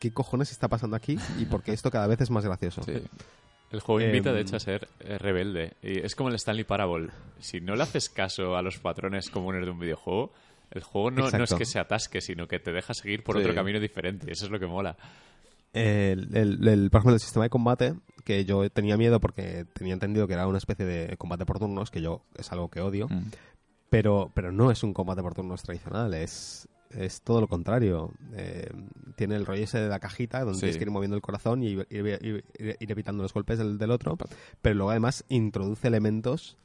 qué 0.00 0.12
cojones 0.12 0.50
está 0.50 0.66
pasando 0.66 0.96
aquí 0.96 1.16
y 1.38 1.44
por 1.44 1.62
qué 1.62 1.72
esto 1.72 1.92
cada 1.92 2.08
vez 2.08 2.20
es 2.22 2.30
más 2.30 2.44
gracioso. 2.44 2.82
Sí. 2.82 2.94
El 3.72 3.80
juego 3.80 4.00
invita, 4.02 4.28
Em, 4.30 4.36
de 4.36 4.42
hecho, 4.42 4.56
a 4.56 4.60
ser 4.60 4.86
eh, 5.00 5.18
rebelde. 5.18 5.72
Y 5.82 5.98
es 6.00 6.14
como 6.14 6.28
el 6.28 6.34
Stanley 6.36 6.64
Parable. 6.64 7.08
Si 7.40 7.60
no 7.60 7.74
le 7.74 7.82
haces 7.82 8.08
caso 8.10 8.54
a 8.56 8.62
los 8.62 8.78
patrones 8.78 9.30
comunes 9.30 9.64
de 9.64 9.70
un 9.70 9.78
videojuego, 9.80 10.32
el 10.70 10.82
juego 10.82 11.10
no, 11.10 11.30
no 11.30 11.44
es 11.44 11.54
que 11.54 11.64
se 11.66 11.78
atasque, 11.78 12.20
sino 12.20 12.46
que 12.46 12.58
te 12.58 12.70
deja 12.72 12.94
seguir 12.94 13.24
por 13.24 13.36
Sí. 13.36 13.42
otro 13.42 13.54
camino 13.54 13.80
diferente. 13.80 14.30
Eso 14.30 14.44
es 14.44 14.50
lo 14.50 14.60
que 14.60 14.66
mola. 14.66 14.96
El, 15.72 16.28
el- 16.36 16.68
el- 16.68 16.90
por 16.90 16.98
ejemplo, 17.00 17.14
el 17.14 17.20
sistema 17.20 17.44
de 17.46 17.50
combate, 17.50 17.94
que 18.24 18.44
yo 18.44 18.68
tenía 18.70 18.96
miedo 18.98 19.20
porque 19.20 19.64
tenía 19.72 19.94
entendido 19.94 20.26
que 20.26 20.34
era 20.34 20.46
una 20.46 20.58
especie 20.58 20.84
de 20.84 21.16
combate 21.16 21.46
por 21.46 21.58
turnos, 21.58 21.90
que 21.90 22.02
yo 22.02 22.22
es 22.38 22.52
algo 22.52 22.68
que 22.70 22.80
odio, 22.82 23.08
Mm. 23.08 23.30
pero, 23.88 24.30
pero 24.34 24.52
no 24.52 24.70
es 24.70 24.82
un 24.82 24.92
combate 24.92 25.22
por 25.22 25.34
turnos 25.34 25.62
tradicional, 25.62 26.12
es, 26.12 26.68
es 26.96 27.22
todo 27.22 27.40
lo 27.40 27.48
contrario. 27.48 28.12
Eh, 28.34 28.68
tiene 29.16 29.36
el 29.36 29.46
rollo 29.46 29.62
ese 29.64 29.78
de 29.78 29.88
la 29.88 29.98
cajita, 30.00 30.40
donde 30.40 30.54
Sí. 30.54 30.60
tienes 30.60 30.76
que 30.78 30.84
ir 30.84 30.90
moviendo 30.90 31.16
el 31.16 31.22
corazón 31.22 31.62
y 31.62 31.68
ir, 31.68 31.86
ir- 31.90 32.18
ir- 32.58 32.76
ir 32.80 32.92
evitando 32.92 33.22
los 33.22 33.32
golpes 33.32 33.58
del, 33.58 33.78
del 33.78 33.90
otro, 33.90 34.16
pero 34.60 34.74
luego 34.74 34.90
además 34.90 35.24
introduce 35.28 35.86
elementos 35.88 36.56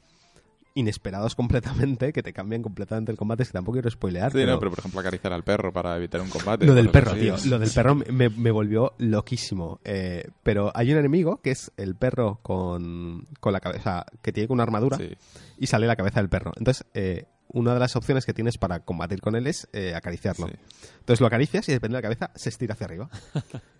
inesperados 0.74 1.34
completamente 1.36 2.12
que 2.12 2.22
te 2.22 2.32
cambian 2.32 2.62
completamente 2.62 3.10
el 3.10 3.18
combate, 3.18 3.42
es 3.42 3.48
que 3.48 3.54
tampoco 3.54 3.74
quiero 3.76 3.90
spoilear. 3.90 4.30
Sí, 4.30 4.38
pero- 4.38 4.52
no, 4.52 4.58
pero 4.60 4.70
por 4.70 4.78
ejemplo 4.78 5.00
acariciar 5.00 5.32
al 5.32 5.42
perro 5.42 5.72
para 5.72 5.96
evitar 5.96 6.20
un 6.20 6.28
combate. 6.30 6.64
lo 6.66 6.74
del 6.74 6.90
perro, 6.90 7.14
tío. 7.14 7.34
Lo 7.46 7.58
del 7.58 7.70
perro 7.70 7.96
me, 7.96 8.28
me 8.28 8.50
volvió 8.52 8.92
loquísimo. 8.98 9.80
Eh, 9.84 10.28
pero 10.42 10.70
hay 10.74 10.92
un 10.92 10.98
enemigo 10.98 11.40
que 11.42 11.50
es 11.50 11.72
el 11.76 11.96
perro 11.96 12.38
con, 12.42 13.26
con 13.40 13.52
la 13.52 13.60
cabeza, 13.60 14.06
que 14.22 14.32
tiene 14.32 14.52
una 14.52 14.62
armadura 14.62 14.98
Sí. 14.98 15.10
y 15.58 15.66
sale 15.66 15.86
la 15.86 15.96
cabeza 15.96 16.20
del 16.20 16.28
perro. 16.28 16.52
Entonces, 16.56 16.86
eh, 16.94 17.24
una 17.48 17.74
de 17.74 17.80
las 17.80 17.96
opciones 17.96 18.26
que 18.26 18.34
tienes 18.34 18.58
para 18.58 18.80
combatir 18.80 19.20
con 19.20 19.36
él 19.36 19.46
es 19.46 19.68
eh, 19.72 19.94
acariciarlo. 19.94 20.48
Sí. 20.48 20.54
Entonces 21.00 21.20
lo 21.20 21.26
acaricias 21.26 21.68
y 21.68 21.72
depende 21.72 21.96
de 21.96 21.98
la 21.98 22.02
cabeza 22.02 22.30
se 22.34 22.48
estira 22.48 22.74
hacia 22.74 22.86
arriba. 22.86 23.08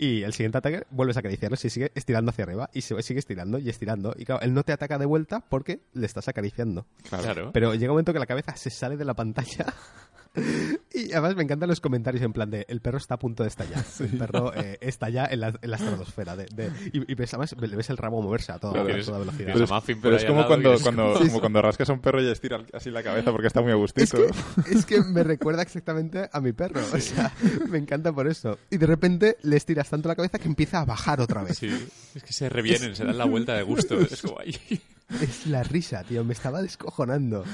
Y 0.00 0.22
el 0.22 0.32
siguiente 0.32 0.58
ataque 0.58 0.84
vuelves 0.90 1.16
a 1.16 1.20
acariciarlo 1.20 1.58
y 1.60 1.70
sigue 1.70 1.90
estirando 1.96 2.30
hacia 2.30 2.44
arriba 2.44 2.70
y 2.72 2.82
se 2.82 3.02
sigue 3.02 3.18
estirando 3.18 3.58
y 3.58 3.68
estirando. 3.68 4.14
Y 4.16 4.24
claro, 4.24 4.40
él 4.42 4.54
no 4.54 4.62
te 4.62 4.72
ataca 4.72 4.96
de 4.96 5.06
vuelta 5.06 5.40
porque 5.40 5.80
le 5.92 6.06
estás 6.06 6.28
acariciando. 6.28 6.86
Claro. 7.08 7.24
Claro. 7.24 7.50
Pero 7.52 7.74
llega 7.74 7.90
un 7.90 7.94
momento 7.94 8.12
que 8.12 8.20
la 8.20 8.26
cabeza 8.26 8.54
se 8.56 8.70
sale 8.70 8.96
de 8.96 9.04
la 9.04 9.14
pantalla. 9.14 9.66
Y 10.92 11.12
además 11.12 11.36
me 11.36 11.42
encantan 11.42 11.68
los 11.68 11.80
comentarios 11.80 12.22
en 12.24 12.32
plan 12.32 12.50
de 12.50 12.64
el 12.68 12.80
perro 12.80 12.98
está 12.98 13.14
a 13.14 13.18
punto 13.18 13.42
de 13.42 13.48
estallar. 13.48 13.84
El 14.00 14.18
perro 14.18 14.52
eh, 14.54 14.78
estalla 14.80 15.26
en 15.30 15.40
la, 15.40 15.48
en 15.60 15.70
la 15.70 15.76
estratosfera. 15.76 16.36
De, 16.36 16.46
de- 16.46 16.70
y, 16.92 17.12
y 17.12 17.14
ves, 17.14 17.32
además 17.34 17.54
le 17.58 17.76
ves 17.76 17.90
el 17.90 17.96
rabo 17.96 18.20
moverse 18.22 18.52
a 18.52 18.58
toda, 18.58 18.72
Claro, 18.84 19.00
a 19.00 19.04
toda 19.04 19.18
velocidad. 19.20 19.52
Pero 19.52 19.64
es, 19.64 19.70
pero 20.00 20.10
ahí 20.16 20.22
es 20.22 20.24
como 20.24 20.46
cuando, 20.46 20.72
es 20.74 20.82
cuando, 20.82 21.12
como- 21.14 21.26
como 21.26 21.40
cuando 21.40 21.62
rascas 21.62 21.88
a 21.90 21.92
un 21.92 22.00
perro 22.00 22.22
y 22.22 22.28
estira 22.28 22.64
así 22.72 22.90
la 22.90 23.02
cabeza 23.02 23.30
porque 23.32 23.46
está 23.46 23.60
muy 23.60 23.70
a 23.72 23.74
Es 23.74 23.80
gustito. 23.80 24.18
que, 24.64 24.72
es 24.74 24.86
que 24.86 25.00
me 25.02 25.22
recuerda 25.22 25.62
exactamente 25.62 26.28
a 26.32 26.40
mi 26.40 26.52
perro. 26.52 26.80
O 26.92 26.98
sea, 27.00 27.32
me 27.68 27.78
encanta 27.78 28.12
por 28.12 28.26
eso. 28.28 28.58
Y 28.70 28.76
de 28.78 28.86
repente 28.86 29.36
le 29.42 29.56
estiras 29.56 29.88
tanto 29.90 30.08
la 30.08 30.16
cabeza 30.16 30.38
que 30.38 30.48
empieza 30.48 30.80
a 30.80 30.84
bajar 30.84 31.20
otra 31.20 31.42
vez. 31.42 31.58
Sí. 31.58 31.68
Es 32.14 32.22
que 32.22 32.32
se 32.32 32.48
revienen, 32.48 32.96
se 32.96 33.04
dan 33.04 33.18
la 33.18 33.24
vuelta 33.26 33.54
de 33.54 33.62
gusto. 33.62 33.98
Es. 34.08 34.22
Es 35.22 35.46
la 35.46 35.62
risa, 35.62 36.04
tío. 36.04 36.22
Me 36.24 36.34
estaba 36.34 36.60
descojonando. 36.60 37.44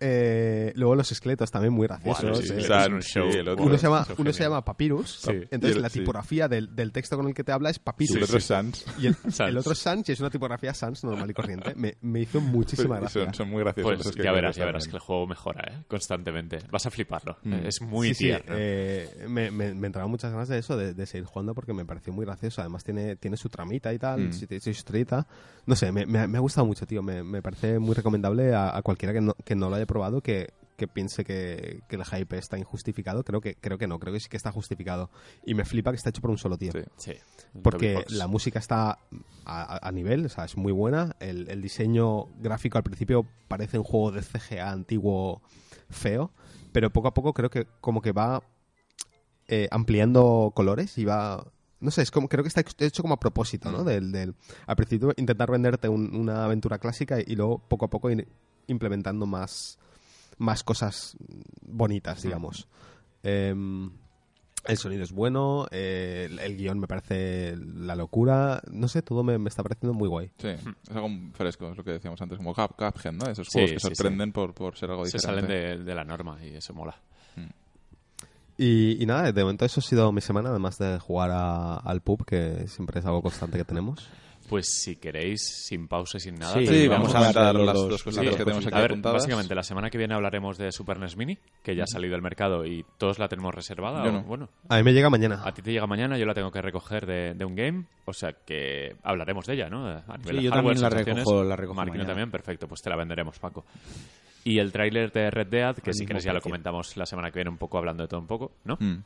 Eh, 0.00 0.72
luego 0.76 0.94
los 0.94 1.10
esqueletos 1.10 1.50
también 1.50 1.72
muy 1.72 1.86
graciosos. 1.86 2.40
Eh. 2.40 2.42
esqueletos. 2.44 2.66
San, 2.68 2.92
un 2.94 3.02
show. 3.02 3.30
sí, 3.32 3.38
el 3.38 3.48
otro. 3.48 3.64
Uno 3.64 3.78
se 3.78 3.82
llama, 3.86 4.06
uno 4.18 4.32
se 4.32 4.42
llama 4.42 4.64
Papyrus. 4.64 5.20
Sí. 5.22 5.30
Entonces 5.50 5.70
Y 5.70 5.76
el- 5.76 5.82
la 5.82 5.88
sí. 5.88 5.98
tipografía 6.00 6.48
del, 6.48 6.74
del 6.76 6.92
texto 6.92 7.16
con 7.16 7.28
el 7.28 7.34
que 7.34 7.44
te 7.44 7.52
habla 7.52 7.70
es 7.70 7.76
Y 7.76 7.80
Papyrus. 7.80 8.16
el 8.16 8.22
otro 8.24 8.38
es 8.38 8.44
Sans. 8.44 8.84
Y 8.98 9.06
el, 9.06 9.14
Sans. 9.30 9.40
el 9.50 9.56
otro 9.58 9.72
es 9.72 9.78
Sans 9.78 10.08
y 10.08 10.12
es 10.12 10.20
una 10.20 10.30
tipografía 10.30 10.74
Sans 10.74 11.02
normal 11.04 11.30
y 11.30 11.34
corriente. 11.34 11.74
Me, 11.74 11.96
me 12.02 12.20
hizo 12.20 12.40
muchísima 12.40 12.98
gracia. 13.00 13.24
Son, 13.24 13.34
son 13.34 13.50
muy 13.50 13.62
graciosos. 13.62 13.94
Pues 14.02 14.06
los 14.16 14.24
ya 14.24 14.32
verás, 14.32 14.56
ya 14.56 14.64
verás 14.66 14.86
que 14.86 14.96
el 14.96 15.00
juego 15.00 15.26
mejora, 15.26 15.64
¿eh? 15.72 15.84
Constantemente. 15.88 16.58
Vas 16.70 16.84
a 16.86 16.90
fliparlo. 16.90 17.38
Mm. 17.42 17.52
Es 17.66 17.80
muy 17.80 18.08
Sí, 18.08 18.14
sí, 18.14 18.24
tierno. 18.24 18.54
eh, 18.56 19.24
me, 19.28 19.50
me, 19.50 19.74
me 19.74 19.86
entraban 19.86 20.10
muchas 20.10 20.30
ganas 20.32 20.48
de 20.48 20.58
eso, 20.58 20.76
de, 20.76 20.94
de 20.94 21.06
seguir 21.06 21.24
jugando 21.26 21.54
porque 21.54 21.72
me 21.72 21.84
pareció 21.84 22.12
muy 22.12 22.24
gracioso. 22.26 22.60
Además 22.60 22.84
tiene, 22.84 23.16
tiene 23.16 23.36
su 23.36 23.48
tramita 23.48 23.92
y 23.92 23.98
tal, 23.98 24.28
Mm. 24.28 24.30
tiene 24.46 24.60
su 24.60 24.70
estrellita. 24.70 25.26
No 25.66 25.74
sé, 25.76 25.90
me, 25.92 26.06
me, 26.06 26.20
ha- 26.20 26.26
me 26.28 26.38
ha 26.38 26.40
gustado 26.40 26.66
mucho, 26.66 26.86
tío. 26.86 27.02
Me, 27.02 27.22
me 27.24 27.42
parece 27.42 27.78
muy 27.78 27.94
recomendable 27.94 28.54
a, 28.54 28.76
a 28.76 28.82
cualquiera 28.82 29.12
que 29.12 29.20
no, 29.20 29.34
que 29.44 29.54
no 29.56 29.68
lo 29.68 29.76
haya 29.76 29.86
probado, 29.86 30.20
que, 30.20 30.52
que 30.76 30.86
piense 30.86 31.24
que, 31.24 31.80
que 31.88 31.96
el 31.96 32.04
hype 32.04 32.38
está 32.38 32.56
injustificado. 32.58 33.24
Creo 33.24 33.40
que, 33.40 33.56
creo 33.56 33.76
que 33.76 33.86
no, 33.88 33.98
creo 33.98 34.12
que 34.14 34.20
sí 34.20 34.28
que 34.28 34.36
está 34.36 34.52
justificado. 34.52 35.10
Y 35.44 35.54
me 35.54 35.64
flipa 35.64 35.90
que 35.90 35.96
está 35.96 36.10
hecho 36.10 36.20
por 36.20 36.30
un 36.30 36.38
solo 36.38 36.56
tío. 36.56 36.72
Sí. 36.72 36.80
Sí. 36.96 37.12
Porque 37.62 38.04
la 38.10 38.26
música 38.28 38.58
está 38.58 38.98
a 39.44 39.90
nivel, 39.92 40.26
o 40.26 40.28
sea, 40.28 40.44
es 40.44 40.56
muy 40.56 40.72
buena. 40.72 41.16
El, 41.20 41.48
el 41.50 41.60
diseño 41.62 42.26
gráfico 42.38 42.78
al 42.78 42.84
principio 42.84 43.26
parece 43.48 43.78
un 43.78 43.84
juego 43.84 44.12
de 44.12 44.22
CGA 44.22 44.70
antiguo 44.70 45.42
feo, 45.90 46.32
pero 46.72 46.90
poco 46.90 47.08
a 47.08 47.14
poco 47.14 47.32
creo 47.32 47.48
que 47.50 47.66
como 47.80 48.02
que 48.02 48.12
va 48.12 48.42
eh, 49.48 49.68
ampliando 49.70 50.52
colores 50.54 50.98
y 50.98 51.04
va 51.04 51.46
no 51.80 51.90
sé, 51.90 52.02
es 52.02 52.10
como, 52.10 52.28
creo 52.28 52.42
que 52.42 52.48
está 52.48 52.62
hecho 52.78 53.02
como 53.02 53.14
a 53.14 53.20
propósito, 53.20 53.70
¿no? 53.70 53.84
Del, 53.84 54.12
del, 54.12 54.34
al 54.66 54.76
principio 54.76 55.12
intentar 55.16 55.50
venderte 55.50 55.88
un- 55.88 56.14
una 56.16 56.44
aventura 56.44 56.78
clásica 56.78 57.18
y 57.20 57.36
luego 57.36 57.58
poco 57.58 57.84
a 57.86 57.90
poco 57.90 58.10
ir 58.10 58.26
implementando 58.66 59.26
más, 59.26 59.78
más 60.38 60.62
cosas 60.64 61.16
bonitas, 61.62 62.22
digamos. 62.22 62.66
Em, 63.22 63.90
el 64.66 64.76
sonido 64.78 65.04
es 65.04 65.12
bueno, 65.12 65.66
eh, 65.70 66.26
el, 66.28 66.38
el 66.40 66.56
guion 66.56 66.80
me 66.80 66.88
parece 66.88 67.54
la 67.56 67.94
locura, 67.94 68.60
no 68.72 68.88
sé, 68.88 69.00
todo 69.02 69.22
me, 69.22 69.38
me 69.38 69.48
está 69.48 69.62
pareciendo 69.62 69.94
muy 69.94 70.08
guay. 70.08 70.32
Sí, 70.38 70.48
es 70.48 70.90
algo 70.90 71.08
fresco, 71.34 71.70
es 71.70 71.76
lo 71.76 71.84
que 71.84 71.92
decíamos 71.92 72.20
antes, 72.20 72.36
como 72.38 72.52
Cup, 72.52 72.74
Cuphead, 72.76 73.12
¿no? 73.12 73.26
Esos 73.30 73.46
Sí, 73.46 73.52
juegos 73.52 73.72
que 73.74 73.78
sí, 73.80 73.86
sí. 73.88 73.94
sorprenden 73.94 74.32
Por, 74.32 74.54
por 74.54 74.76
ser 74.76 74.90
algo 74.90 75.04
Se 75.06 75.18
diferente. 75.18 75.46
salen 75.46 75.78
de, 75.78 75.84
de 75.84 75.94
la 75.94 76.04
norma 76.04 76.38
y 76.44 76.56
eso 76.56 76.74
mola. 76.74 77.00
Y, 78.58 79.02
y 79.02 79.06
nada, 79.06 79.32
de 79.32 79.42
momento 79.42 79.64
eso 79.64 79.80
ha 79.80 79.82
sido 79.82 80.10
mi 80.12 80.20
semana, 80.22 80.48
además 80.50 80.78
de 80.78 80.98
jugar 80.98 81.30
a- 81.30 81.76
al 81.76 82.00
pub, 82.00 82.24
que 82.24 82.66
siempre 82.68 83.00
es 83.00 83.06
algo 83.06 83.20
constante 83.22 83.58
que 83.58 83.64
tenemos. 83.64 84.08
Pues 84.48 84.68
si 84.80 84.94
queréis, 84.94 85.42
sin 85.66 85.88
pausa 85.88 86.18
y 86.18 86.20
sin 86.20 86.36
nada. 86.36 86.54
Sí, 86.64 86.86
vamos, 86.86 87.12
vamos 87.12 87.34
a 87.36 87.40
darle 87.42 87.64
las 87.66 87.74
los- 87.74 87.88
dos 87.90 88.02
cositas 88.04 88.26
las 88.26 88.36
que 88.36 88.44
tenemos 88.44 88.64
aquí 88.64 88.76
A 88.76 88.80
ver, 88.80 88.92
apuntadas. 88.92 89.16
básicamente 89.22 89.54
la 89.56 89.64
semana 89.64 89.90
que 89.90 89.98
viene 89.98 90.14
hablaremos 90.14 90.56
de 90.56 90.70
Super 90.70 91.00
NES 91.00 91.16
Mini, 91.16 91.36
que 91.64 91.74
ya 91.74 91.82
ha 91.82 91.86
salido 91.88 92.14
al 92.14 92.22
mercado 92.22 92.64
y 92.64 92.86
todos 92.96 93.18
la 93.18 93.26
tenemos 93.28 93.52
reservada. 93.52 94.04
Yo 94.04 94.10
o- 94.10 94.12
no. 94.12 94.22
Bueno, 94.22 94.48
A 94.68 94.76
mí 94.76 94.84
me 94.84 94.92
llega 94.92 95.10
mañana. 95.10 95.42
a 95.44 95.52
ti 95.52 95.62
te 95.62 95.72
llega 95.72 95.88
mañana, 95.88 96.16
yo 96.16 96.26
la 96.26 96.32
tengo 96.34 96.52
que 96.52 96.62
recoger 96.62 97.06
de, 97.06 97.34
de 97.34 97.44
un 97.44 97.56
game, 97.56 97.86
o 98.04 98.12
sea 98.12 98.34
que 98.46 98.94
hablaremos 99.02 99.46
de 99.46 99.54
ella, 99.54 99.68
¿no? 99.68 99.84
A 99.88 100.16
nivel 100.16 100.22
Sí, 100.30 100.36
de 100.36 100.42
yo 100.44 100.50
hardware, 100.52 100.76
también 100.78 100.80
la 100.80 100.90
recojo- 101.24 101.44
la 101.44 101.56
recojo 101.56 101.74
Marquino 101.74 101.94
mañana. 101.94 102.08
también, 102.10 102.30
perfecto, 102.30 102.68
pues 102.68 102.80
te 102.80 102.88
la 102.88 102.96
venderemos, 102.96 103.38
Paco. 103.40 103.64
Y 104.48 104.60
el 104.60 104.70
tráiler 104.70 105.10
de 105.10 105.28
Red 105.28 105.48
Dead, 105.48 105.74
que 105.76 105.92
si 105.92 106.06
quieres 106.06 106.22
ya 106.22 106.32
lo 106.32 106.40
comentamos 106.40 106.96
la 106.96 107.04
semana 107.04 107.30
que 107.32 107.40
viene 107.40 107.50
un 107.50 107.58
poco, 107.58 107.78
hablando 107.78 108.04
de 108.04 108.08
todo 108.08 108.20
un 108.20 108.28
poco, 108.28 108.52
¿no? 108.64 108.76
Mm. 108.78 109.02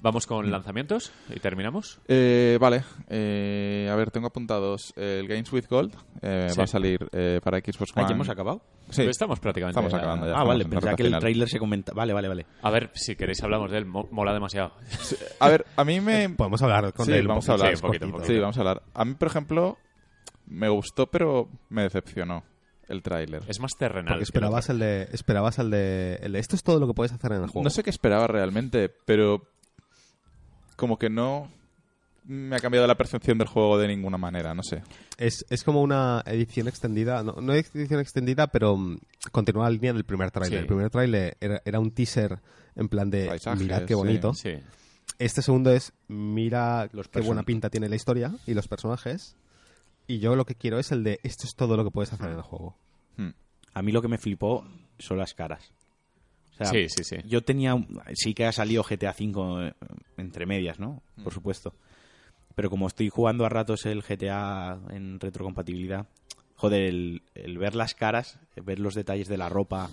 Vamos 0.00 0.26
con 0.26 0.50
lanzamientos 0.50 1.12
y 1.34 1.38
terminamos. 1.38 2.00
Eh, 2.08 2.58
vale, 2.60 2.82
eh, 3.08 3.88
a 3.90 3.94
ver, 3.94 4.10
tengo 4.10 4.26
apuntados 4.26 4.92
el 4.96 5.28
Games 5.28 5.52
with 5.52 5.66
Gold, 5.70 5.94
eh, 6.22 6.48
Sí. 6.50 6.58
va 6.58 6.64
a 6.64 6.66
salir 6.66 7.08
eh, 7.12 7.40
para 7.42 7.58
Xbox 7.58 7.92
Ah, 7.94 8.00
One. 8.00 8.08
¿ya 8.08 8.14
hemos 8.14 8.28
acabado? 8.28 8.60
Sí, 8.90 9.02
Pues 9.02 9.10
estamos 9.10 9.38
prácticamente... 9.38 9.78
estamos 9.78 9.94
acabando 9.94 10.26
ya. 10.26 10.34
ah, 10.36 10.44
vale, 10.44 10.64
pensaba 10.64 10.96
que 10.96 11.02
el 11.04 11.18
tráiler 11.18 11.48
se 11.48 11.58
comenta... 11.60 11.92
Vale, 11.94 12.12
vale, 12.12 12.26
vale. 12.28 12.46
A 12.62 12.70
ver, 12.70 12.90
si 12.94 13.14
queréis 13.14 13.40
hablamos 13.44 13.70
de 13.70 13.78
él, 13.78 13.86
mo- 13.86 14.08
mola 14.10 14.32
demasiado. 14.32 14.72
A 15.40 15.48
ver, 15.48 15.66
a 15.76 15.84
mí 15.84 16.00
me... 16.00 16.28
Podemos 16.36 16.60
hablar 16.62 16.92
con 16.92 17.06
Sí, 17.06 17.12
él. 17.12 17.22
un 17.22 17.28
vamos 17.28 17.48
a 17.48 17.52
poquito, 17.52 17.64
hablar. 17.66 17.76
Sí, 17.78 17.84
un 18.04 18.10
poquito, 18.12 18.32
Sí, 18.32 18.38
vamos 18.40 18.56
a 18.56 18.60
hablar. 18.60 18.82
A 18.94 19.04
mí, 19.04 19.14
por 19.14 19.28
ejemplo, 19.28 19.78
me 20.46 20.68
gustó, 20.68 21.06
pero 21.06 21.48
me 21.70 21.82
decepcionó 21.82 22.42
el 22.88 23.02
tráiler. 23.02 23.42
Es 23.46 23.60
más 23.60 23.72
terrenal. 23.76 24.06
Porque 24.06 24.18
que 24.18 24.22
el 24.22 24.22
esperabas 24.22 24.68
el 24.70 24.78
de, 24.78 25.08
esperabas 25.12 25.58
el 25.58 25.70
de, 25.70 26.18
el 26.22 26.32
de 26.32 26.38
esto 26.38 26.56
es 26.56 26.62
todo 26.62 26.80
lo 26.80 26.86
que 26.86 26.94
puedes 26.94 27.12
hacer 27.12 27.32
en 27.32 27.42
el 27.42 27.48
juego. 27.48 27.64
No 27.64 27.70
sé 27.70 27.82
qué 27.82 27.90
esperaba 27.90 28.26
realmente, 28.26 28.88
pero 29.04 29.42
como 30.76 30.98
que 30.98 31.10
no 31.10 31.50
me 32.24 32.56
ha 32.56 32.60
cambiado 32.60 32.86
la 32.86 32.96
percepción 32.96 33.38
del 33.38 33.48
juego 33.48 33.78
de 33.78 33.88
ninguna 33.88 34.18
manera, 34.18 34.54
no 34.54 34.62
sé. 34.62 34.82
Es, 35.16 35.46
es 35.48 35.64
como 35.64 35.82
una 35.82 36.22
edición 36.26 36.68
extendida, 36.68 37.22
no, 37.22 37.36
no 37.40 37.52
es 37.54 37.74
edición 37.74 38.00
extendida, 38.00 38.48
pero 38.48 38.76
mm, 38.76 38.98
continúa 39.32 39.64
la 39.64 39.70
línea 39.70 39.92
del 39.94 40.04
primer 40.04 40.30
tráiler. 40.30 40.58
Sí. 40.58 40.62
El 40.62 40.66
primer 40.66 40.90
tráiler 40.90 41.36
era, 41.40 41.62
era 41.64 41.80
un 41.80 41.90
teaser 41.90 42.38
en 42.76 42.88
plan 42.88 43.10
de 43.10 43.26
Paisajes, 43.26 43.60
mirad 43.60 43.84
qué 43.84 43.94
bonito. 43.94 44.34
Sí. 44.34 44.54
Este 45.18 45.42
segundo 45.42 45.72
es 45.72 45.92
mira 46.06 46.88
Los 46.92 47.08
qué 47.08 47.20
buena 47.20 47.42
pinta 47.42 47.70
tiene 47.70 47.88
la 47.88 47.96
historia 47.96 48.32
y 48.46 48.54
los 48.54 48.68
personajes. 48.68 49.36
Y 50.08 50.18
yo 50.18 50.34
lo 50.34 50.44
que 50.44 50.56
quiero 50.56 50.78
es 50.80 50.90
el 50.90 51.04
de 51.04 51.20
esto 51.22 51.44
es 51.46 51.54
todo 51.54 51.76
lo 51.76 51.84
que 51.84 51.90
puedes 51.92 52.12
hacer 52.12 52.30
en 52.30 52.36
el 52.36 52.42
juego. 52.42 52.76
Hmm. 53.16 53.30
A 53.74 53.82
mí 53.82 53.92
lo 53.92 54.02
que 54.02 54.08
me 54.08 54.18
flipó 54.18 54.66
son 54.98 55.18
las 55.18 55.34
caras. 55.34 55.72
O 56.52 56.56
sea, 56.56 56.66
Sí, 56.66 56.88
sí, 56.88 57.04
sí. 57.04 57.16
Yo 57.24 57.42
tenía... 57.44 57.74
un- 57.76 58.00
Sí 58.14 58.34
que 58.34 58.46
ha 58.46 58.52
salido 58.52 58.82
GTA 58.82 59.14
V 59.16 59.68
eh, 59.68 59.74
entre 60.16 60.46
medias, 60.46 60.80
¿no? 60.80 61.02
Mm. 61.16 61.22
Por 61.22 61.32
supuesto. 61.32 61.74
Pero 62.56 62.70
como 62.70 62.88
estoy 62.88 63.08
jugando 63.10 63.44
a 63.44 63.48
ratos 63.48 63.86
el 63.86 64.02
GTA 64.02 64.80
en 64.90 65.20
retrocompatibilidad, 65.20 66.06
joder, 66.56 66.82
el, 66.82 67.22
el 67.36 67.56
ver 67.58 67.76
las 67.76 67.94
caras, 67.94 68.40
ver 68.56 68.80
los 68.80 68.94
detalles 68.94 69.28
de 69.28 69.36
la 69.36 69.48
ropa 69.48 69.90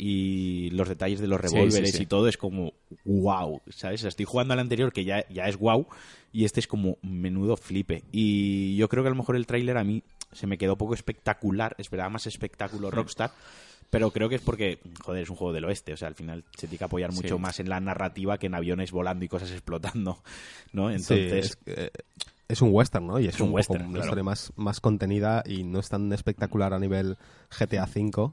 y 0.00 0.70
los 0.70 0.88
detalles 0.88 1.20
de 1.20 1.26
los 1.26 1.40
Sí, 1.40 1.48
sí, 1.48 1.54
revólveres 1.56 1.92
sí. 1.92 2.02
y 2.04 2.06
todo 2.06 2.28
es 2.28 2.36
como 2.38 2.72
wow, 3.04 3.60
¿sabes? 3.68 4.04
Estoy 4.04 4.24
jugando 4.24 4.54
al 4.54 4.60
anterior 4.60 4.92
que 4.92 5.04
ya, 5.04 5.28
ya 5.28 5.48
es 5.48 5.56
wow 5.58 5.86
y 6.32 6.44
este 6.44 6.60
es 6.60 6.66
como 6.68 6.96
menudo 7.02 7.56
flipe. 7.56 8.04
Y 8.12 8.76
yo 8.76 8.88
creo 8.88 9.02
que 9.02 9.08
a 9.08 9.10
lo 9.10 9.16
mejor 9.16 9.34
el 9.36 9.46
tráiler 9.46 9.76
a 9.76 9.84
mí 9.84 10.02
se 10.32 10.46
me 10.46 10.56
quedó 10.56 10.76
poco 10.76 10.94
espectacular, 10.94 11.74
esperaba 11.78 12.10
más 12.10 12.26
espectáculo 12.26 12.90
Rockstar, 12.90 13.32
pero 13.90 14.10
creo 14.12 14.28
que 14.28 14.34
es 14.36 14.42
porque, 14.42 14.78
joder, 15.02 15.22
es 15.22 15.30
un 15.30 15.36
juego 15.36 15.52
del 15.54 15.64
oeste, 15.64 15.94
o 15.94 15.96
sea, 15.96 16.06
al 16.08 16.14
final 16.14 16.44
se 16.56 16.66
tiene 16.68 16.78
que 16.78 16.84
apoyar 16.84 17.10
mucho 17.12 17.36
Sí. 17.36 17.40
más 17.40 17.58
en 17.58 17.68
la 17.70 17.80
narrativa 17.80 18.38
que 18.38 18.46
en 18.46 18.54
aviones 18.54 18.92
volando 18.92 19.24
y 19.24 19.28
cosas 19.28 19.50
explotando, 19.52 20.22
¿no? 20.72 20.90
Entonces, 20.90 21.58
Sí, 21.64 21.70
es, 21.72 21.78
eh, 21.78 21.90
es 22.46 22.62
un 22.62 22.68
western, 22.72 23.06
¿no? 23.06 23.18
Y 23.18 23.26
es, 23.26 23.34
Es 23.34 23.40
un 23.40 23.46
un, 23.46 23.50
poco 23.52 23.56
western, 23.56 23.82
una 23.84 23.92
claro. 23.94 24.04
historia 24.06 24.24
más, 24.24 24.52
más 24.56 24.80
contenida 24.80 25.42
y 25.46 25.64
no 25.64 25.80
es 25.80 25.88
tan 25.88 26.12
espectacular 26.12 26.72
a 26.74 26.78
nivel 26.78 27.16
GTA 27.58 27.84
V. 27.84 28.32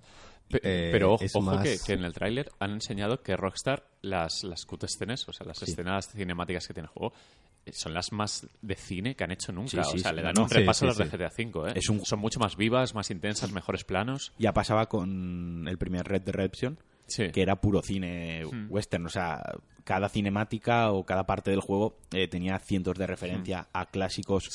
Eh, 0.51 0.89
pero 0.91 1.13
ojo, 1.13 1.41
más- 1.41 1.63
que, 1.63 1.77
que 1.85 1.93
en 1.93 2.03
el 2.05 2.13
tráiler 2.13 2.51
han 2.59 2.71
enseñado 2.71 3.21
que 3.21 3.35
Rockstar, 3.35 3.87
las, 4.01 4.43
las 4.43 4.65
cutscenes, 4.65 5.27
o 5.27 5.33
sea, 5.33 5.45
las 5.45 5.61
escenas 5.63 6.09
cinemáticas 6.11 6.67
que 6.67 6.73
tiene 6.73 6.87
el 6.87 6.93
juego, 6.93 7.13
eh, 7.65 7.71
son 7.73 7.93
las 7.93 8.11
más 8.11 8.47
de 8.61 8.75
cine 8.75 9.15
que 9.15 9.23
han 9.23 9.31
hecho 9.31 9.51
nunca. 9.51 9.69
Sí, 9.71 9.77
sí, 9.91 9.97
o 9.97 9.99
sea, 10.01 10.11
sí, 10.11 10.15
le 10.17 10.21
dan 10.21 10.37
un 10.37 10.49
repaso 10.49 10.85
a 10.85 10.87
las 10.89 10.97
de 10.97 11.05
GTA 11.05 11.31
V. 11.35 11.69
¿eh? 11.71 11.73
Es 11.75 11.89
un- 11.89 12.05
Son 12.05 12.19
mucho 12.19 12.39
más 12.39 12.55
vivas, 12.55 12.93
más 12.93 13.09
intensas, 13.11 13.51
mejores 13.51 13.83
planos. 13.83 14.33
ya 14.37 14.53
pasaba 14.53 14.87
con 14.87 15.67
el 15.67 15.77
primer 15.77 16.05
Red 16.07 16.21
Dead 16.21 16.35
Redemption, 16.35 16.79
que 17.31 17.41
era 17.41 17.59
puro 17.59 17.81
cine 17.81 18.43
western, 18.69 19.05
o 19.07 19.09
sea, 19.09 19.41
cada 19.83 20.09
cinemática 20.09 20.91
o 20.91 21.05
cada 21.05 21.25
parte 21.25 21.51
del 21.51 21.59
juego 21.59 21.97
eh, 22.11 22.27
tenía 22.27 22.57
cientos 22.59 22.97
de 22.97 23.05
referencia 23.07 23.67
a 23.73 23.85
clásicos 23.87 24.49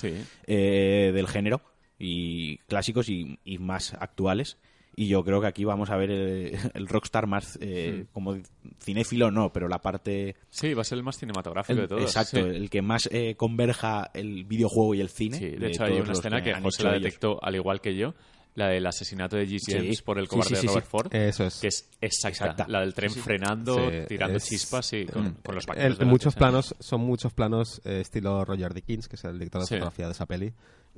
eh, 0.46 1.10
del 1.14 1.26
género 1.28 1.62
y 1.98 2.58
clásicos 2.68 3.08
y, 3.08 3.38
y 3.44 3.58
más 3.58 3.94
actuales. 3.94 4.56
Y 4.96 5.06
yo 5.08 5.22
creo 5.24 5.40
que 5.40 5.46
aquí 5.46 5.64
vamos 5.64 5.88
a 5.90 5.96
ver 5.96 6.10
el, 6.10 6.52
el 6.74 6.88
Rockstar 6.88 7.26
más 7.26 7.56
eh, 7.62 8.06
como 8.12 8.36
cinéfilo, 8.82 9.30
no, 9.30 9.52
pero 9.52 9.68
la 9.68 9.78
parte 9.80 10.36
Sí, 10.50 10.74
va 10.74 10.82
a 10.82 10.84
ser 10.84 10.98
el 10.98 11.04
más 11.04 11.16
cinematográfico 11.18 11.74
el- 11.80 11.82
de 11.82 11.88
todos. 11.88 12.02
exacto, 12.02 12.36
sí. 12.36 12.42
el 12.56 12.68
que 12.70 12.82
más 12.82 13.08
eh, 13.12 13.34
converja 13.36 14.10
el 14.14 14.44
videojuego 14.44 14.94
y 14.94 15.00
el 15.00 15.08
cine. 15.08 15.38
Sí, 15.38 15.46
de, 15.50 15.56
de 15.58 15.66
hecho 15.68 15.84
hay 15.84 16.00
una 16.00 16.12
escena 16.12 16.42
que, 16.42 16.52
han 16.52 16.62
José 16.62 16.82
la 16.84 16.90
ellos. 16.90 17.02
detectó 17.04 17.42
al 17.42 17.54
igual 17.54 17.80
que 17.80 17.94
yo, 17.96 18.14
la 18.56 18.66
del 18.66 18.84
asesinato 18.84 19.36
de 19.36 19.46
G. 19.46 19.58
Sí. 19.60 19.72
James 19.72 20.02
por 20.02 20.18
el 20.18 20.24
Sí, 20.24 20.30
cobarde 20.30 20.56
sí, 20.56 20.60
sí, 20.62 20.66
Robert 20.66 20.84
sí. 20.86 20.90
Ford, 20.90 21.14
Eso 21.14 21.44
es. 21.44 21.60
que 21.60 21.68
es 21.68 21.88
exacta, 22.00 22.28
Exacta. 22.46 22.66
la 22.68 22.80
del 22.80 22.92
tren 22.94 23.10
Sí, 23.10 23.14
sí. 23.14 23.20
frenando, 23.20 23.76
Sí, 23.90 23.96
tirando 24.08 24.36
es- 24.38 24.44
chispas 24.44 24.92
y 24.92 25.06
con, 25.06 25.34
con 25.34 25.54
los 25.54 25.64
El- 25.76 26.04
muchos 26.06 26.34
planos 26.34 26.74
son 26.80 27.00
muchos 27.02 27.32
planos 27.32 27.80
eh, 27.84 28.00
estilo 28.00 28.44
Roger 28.44 28.74
Dickens, 28.74 29.06
que 29.08 29.14
es 29.16 29.24
el 29.24 29.38
director 29.38 29.60
de 29.62 29.68
fotografía 29.68 30.06
de 30.06 30.12
esa 30.12 30.26
peli 30.26 30.52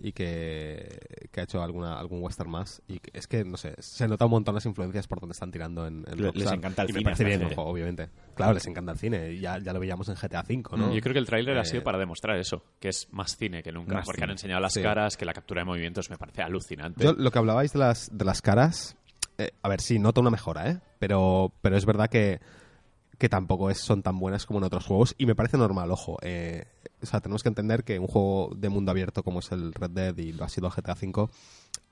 y 0.05 0.12
que, 0.12 0.99
que 1.31 1.41
ha 1.41 1.45
hecho 1.45 1.62
alguna 1.62 1.99
algún 1.99 2.23
western 2.23 2.51
más 2.51 2.83
y 2.89 2.99
que- 2.99 3.11
es 3.16 3.27
que 3.29 3.45
no 3.45 3.57
sé 3.57 3.74
se 3.79 4.09
nota 4.09 4.24
un 4.24 4.33
montón 4.33 4.55
las 4.55 4.66
influencias 4.66 5.07
por 5.07 5.20
donde 5.20 5.33
están 5.33 5.51
tirando 5.53 5.87
en, 5.87 5.99
en 6.09 6.16
Le- 6.16 6.24
les 6.24 6.35
Rockstar. 6.35 6.55
encanta 6.55 6.83
el 6.83 6.91
y 6.91 6.93
me 6.93 6.99
cine 6.99 7.05
parece 7.05 7.23
a 7.23 7.27
esta 7.27 7.29
bien 7.29 7.41
el 7.43 7.47
gente. 7.49 7.55
juego 7.55 7.70
obviamente 7.70 8.09
claro 8.35 8.53
les 8.55 8.66
encanta 8.66 8.93
el 8.93 8.99
cine 8.99 9.31
y 9.33 9.41
ya, 9.41 9.59
ya 9.61 9.73
lo 9.73 9.79
veíamos 9.81 10.09
en 10.09 10.16
GTA 10.16 10.41
V 10.49 10.62
¿no? 10.77 10.93
Yo 10.95 11.01
creo 11.01 11.12
que 11.12 11.19
el 11.20 11.27
tráiler 11.27 11.57
ha 11.57 11.62
Eh, 11.62 11.66
sido 11.66 11.83
para 11.85 11.99
demostrar 11.99 12.37
eso, 12.39 12.65
que 12.81 12.89
es 12.89 13.07
más 13.12 13.37
cine 13.37 13.62
que 13.62 13.70
nunca, 13.70 13.95
Más 13.95 14.05
porque 14.05 14.16
cine. 14.19 14.24
han 14.24 14.31
enseñado 14.33 14.61
las 14.61 14.73
Sí. 14.73 14.83
caras, 14.83 15.16
que 15.16 15.24
la 15.24 15.33
captura 15.33 15.61
de 15.61 15.66
movimientos 15.66 16.11
me 16.11 16.19
parece 16.19 16.43
alucinante. 16.43 17.05
Yo, 17.05 17.12
lo 17.12 17.31
que 17.31 17.39
hablabais 17.39 17.73
de 17.73 17.79
las, 17.79 18.11
de 18.12 18.24
las 18.24 18.43
caras, 18.43 18.97
eh, 19.39 19.53
a 19.62 19.69
ver, 19.69 19.81
sí, 19.81 19.99
noto 20.01 20.20
una 20.20 20.31
mejora, 20.31 20.69
¿eh? 20.69 20.81
Pero, 20.99 21.53
pero 21.62 21.77
es 21.77 21.87
verdad 21.87 22.09
que, 22.09 22.41
que 23.23 23.28
tampoco 23.28 23.70
es, 23.70 23.78
son 23.78 24.03
tan 24.03 24.19
buenas 24.19 24.47
como 24.47 24.59
en 24.59 24.65
otros 24.65 24.85
juegos 24.85 25.15
y 25.16 25.27
me 25.27 25.36
parece 25.36 25.57
normal, 25.57 25.93
ojo. 25.93 26.19
eh, 26.23 26.65
o 27.01 27.07
sea, 27.07 27.20
tenemos 27.20 27.44
que 27.44 27.51
entender 27.51 27.85
que 27.85 28.01
un 28.01 28.09
juego 28.09 28.51
de 28.57 28.69
mundo 28.69 28.90
abierto 28.90 29.23
como 29.23 29.39
es 29.39 29.53
el 29.53 29.73
Red 29.74 29.90
Dead 29.90 30.16
y 30.19 30.32
lo 30.32 30.43
ha 30.44 30.49
sido 30.49 30.69
GTA 30.70 30.94
V, 31.01 31.28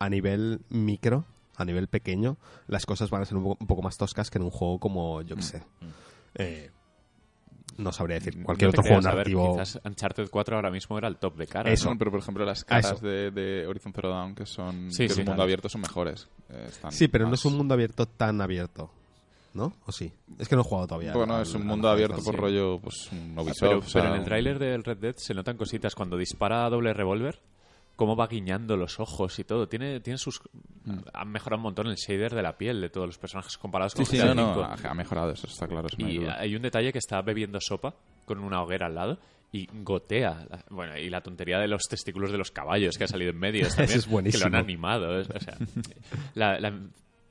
a 0.01 0.09
nivel 0.09 0.61
micro, 0.71 1.25
a 1.55 1.65
nivel 1.65 1.87
pequeño, 1.87 2.37
las 2.67 2.85
cosas 2.85 3.11
van 3.11 3.23
a 3.23 3.27
ser 3.27 3.37
un 3.37 3.45
poco, 3.45 3.59
un 3.61 3.67
poco 3.69 3.81
más 3.81 3.97
toscas 3.97 4.29
que 4.29 4.39
en 4.39 4.45
un 4.45 4.51
juego 4.51 4.81
como, 4.81 5.23
yo 5.23 5.37
qué 5.37 5.43
sé. 5.43 5.63
eh, 6.35 6.73
no 7.77 7.93
sabría 7.93 8.17
decir 8.17 8.43
cualquier 8.43 8.67
No 8.67 8.71
otro 8.71 8.83
juego 8.83 9.01
narrativo. 9.01 9.53
quizás 9.53 9.81
Uncharted 9.85 10.29
4 10.31 10.57
ahora 10.57 10.73
mismo 10.73 10.99
era 10.99 11.07
el 11.07 11.17
top 11.17 11.37
de 11.37 11.47
caras. 11.47 11.73
Eso. 11.73 11.91
¿no? 11.91 11.97
Pero, 11.97 12.11
por 12.11 12.19
ejemplo, 12.19 12.45
las 12.45 12.65
caras 12.65 13.01
de, 13.01 13.31
de 13.31 13.69
Horizon 13.69 13.93
Zero 13.93 14.11
Dawn, 14.11 14.35
que 14.35 14.47
son 14.47 14.91
Sí, 14.91 15.07
que 15.07 15.15
sí, 15.15 15.21
el 15.21 15.27
mundo 15.29 15.45
abierto, 15.45 15.69
son 15.69 15.83
mejores. 15.83 16.29
Eh, 16.49 16.67
están 16.69 16.91
Sí, 16.91 17.07
pero 17.07 17.29
no 17.29 17.35
es 17.35 17.45
un 17.45 17.57
mundo 17.57 17.75
abierto 17.75 18.07
tan 18.07 18.41
abierto. 18.41 18.91
¿No? 19.53 19.73
¿O 19.87 19.91
sí? 19.93 20.13
Es 20.39 20.49
que 20.49 20.55
no 20.55 20.61
he 20.63 20.65
jugado 20.65 20.87
todavía. 20.87 21.13
Bueno, 21.13 21.35
al- 21.37 21.43
es 21.43 21.55
un 21.55 21.67
mundo 21.67 21.89
abierto 21.89 22.17
por 22.23 22.35
sí. 22.35 22.41
rollo, 22.41 22.79
pues, 22.81 23.11
un 23.11 23.37
Ubisoft. 23.39 23.61
Pero, 23.61 23.79
o 23.79 23.83
sea, 23.83 24.03
pero 24.03 24.15
en 24.15 24.21
el 24.21 24.25
tráiler 24.25 24.59
del 24.61 24.85
Red 24.85 24.99
Dead 24.99 25.15
se 25.17 25.35
notan 25.35 25.57
cositas 25.57 25.95
cuando 25.95 26.17
dispara 26.17 26.65
a 26.67 26.71
doble 26.71 26.93
revólver, 26.95 27.41
cómo 27.97 28.15
va 28.17 28.29
guiñando 28.29 28.77
los 28.77 29.01
ojos 29.01 29.39
y 29.41 29.45
todo. 29.45 29.69
Tiene, 29.69 29.99
tiene 30.01 30.19
sus... 30.19 30.41
Han 31.13 31.29
mejorado 31.31 31.59
un 31.59 31.65
montón 31.65 31.89
el 31.89 31.97
shader 31.97 32.33
de 32.35 32.43
la 32.43 32.57
piel 32.57 32.81
de 32.81 32.89
todos 32.91 33.07
los 33.09 33.19
personajes 33.19 33.59
comparados 33.59 33.93
Sí, 33.93 33.97
con 33.99 34.07
sí, 34.07 34.19
GTA 34.19 34.35
no, 34.35 34.55
no, 34.55 34.61
V. 34.61 34.89
ha 34.89 34.95
mejorado 34.95 35.33
eso, 35.33 35.47
está 35.49 35.67
claro. 35.67 35.89
eso 35.89 35.97
no 35.99 36.07
hay 36.07 36.17
Y 36.19 36.27
hay 36.27 36.55
un 36.57 36.63
detalle 36.63 36.93
que 36.93 36.99
está 36.99 37.21
bebiendo 37.21 37.59
sopa 37.61 37.95
con 38.25 38.39
una 38.39 38.63
hoguera 38.63 38.87
al 38.87 38.95
lado 38.95 39.19
y 39.53 39.67
gotea. 39.83 40.47
Bueno, 40.71 40.97
y 40.97 41.11
la 41.11 41.23
tontería 41.23 41.59
de 41.59 41.67
los 41.67 41.83
testículos 41.91 42.31
de 42.31 42.39
los 42.39 42.53
caballos 42.53 42.97
que 42.97 43.03
ha 43.05 43.09
salido 43.09 43.33
en 43.33 43.39
medio 43.39 43.67
también, 43.77 43.99
es 43.99 44.07
buenísimo. 44.07 44.45
que 44.45 44.49
lo 44.51 44.57
han 44.57 44.65
animado. 44.65 45.19
es- 45.21 45.29
o 45.29 45.41
sea, 45.41 45.57
la- 46.35 46.61
la- 46.61 46.81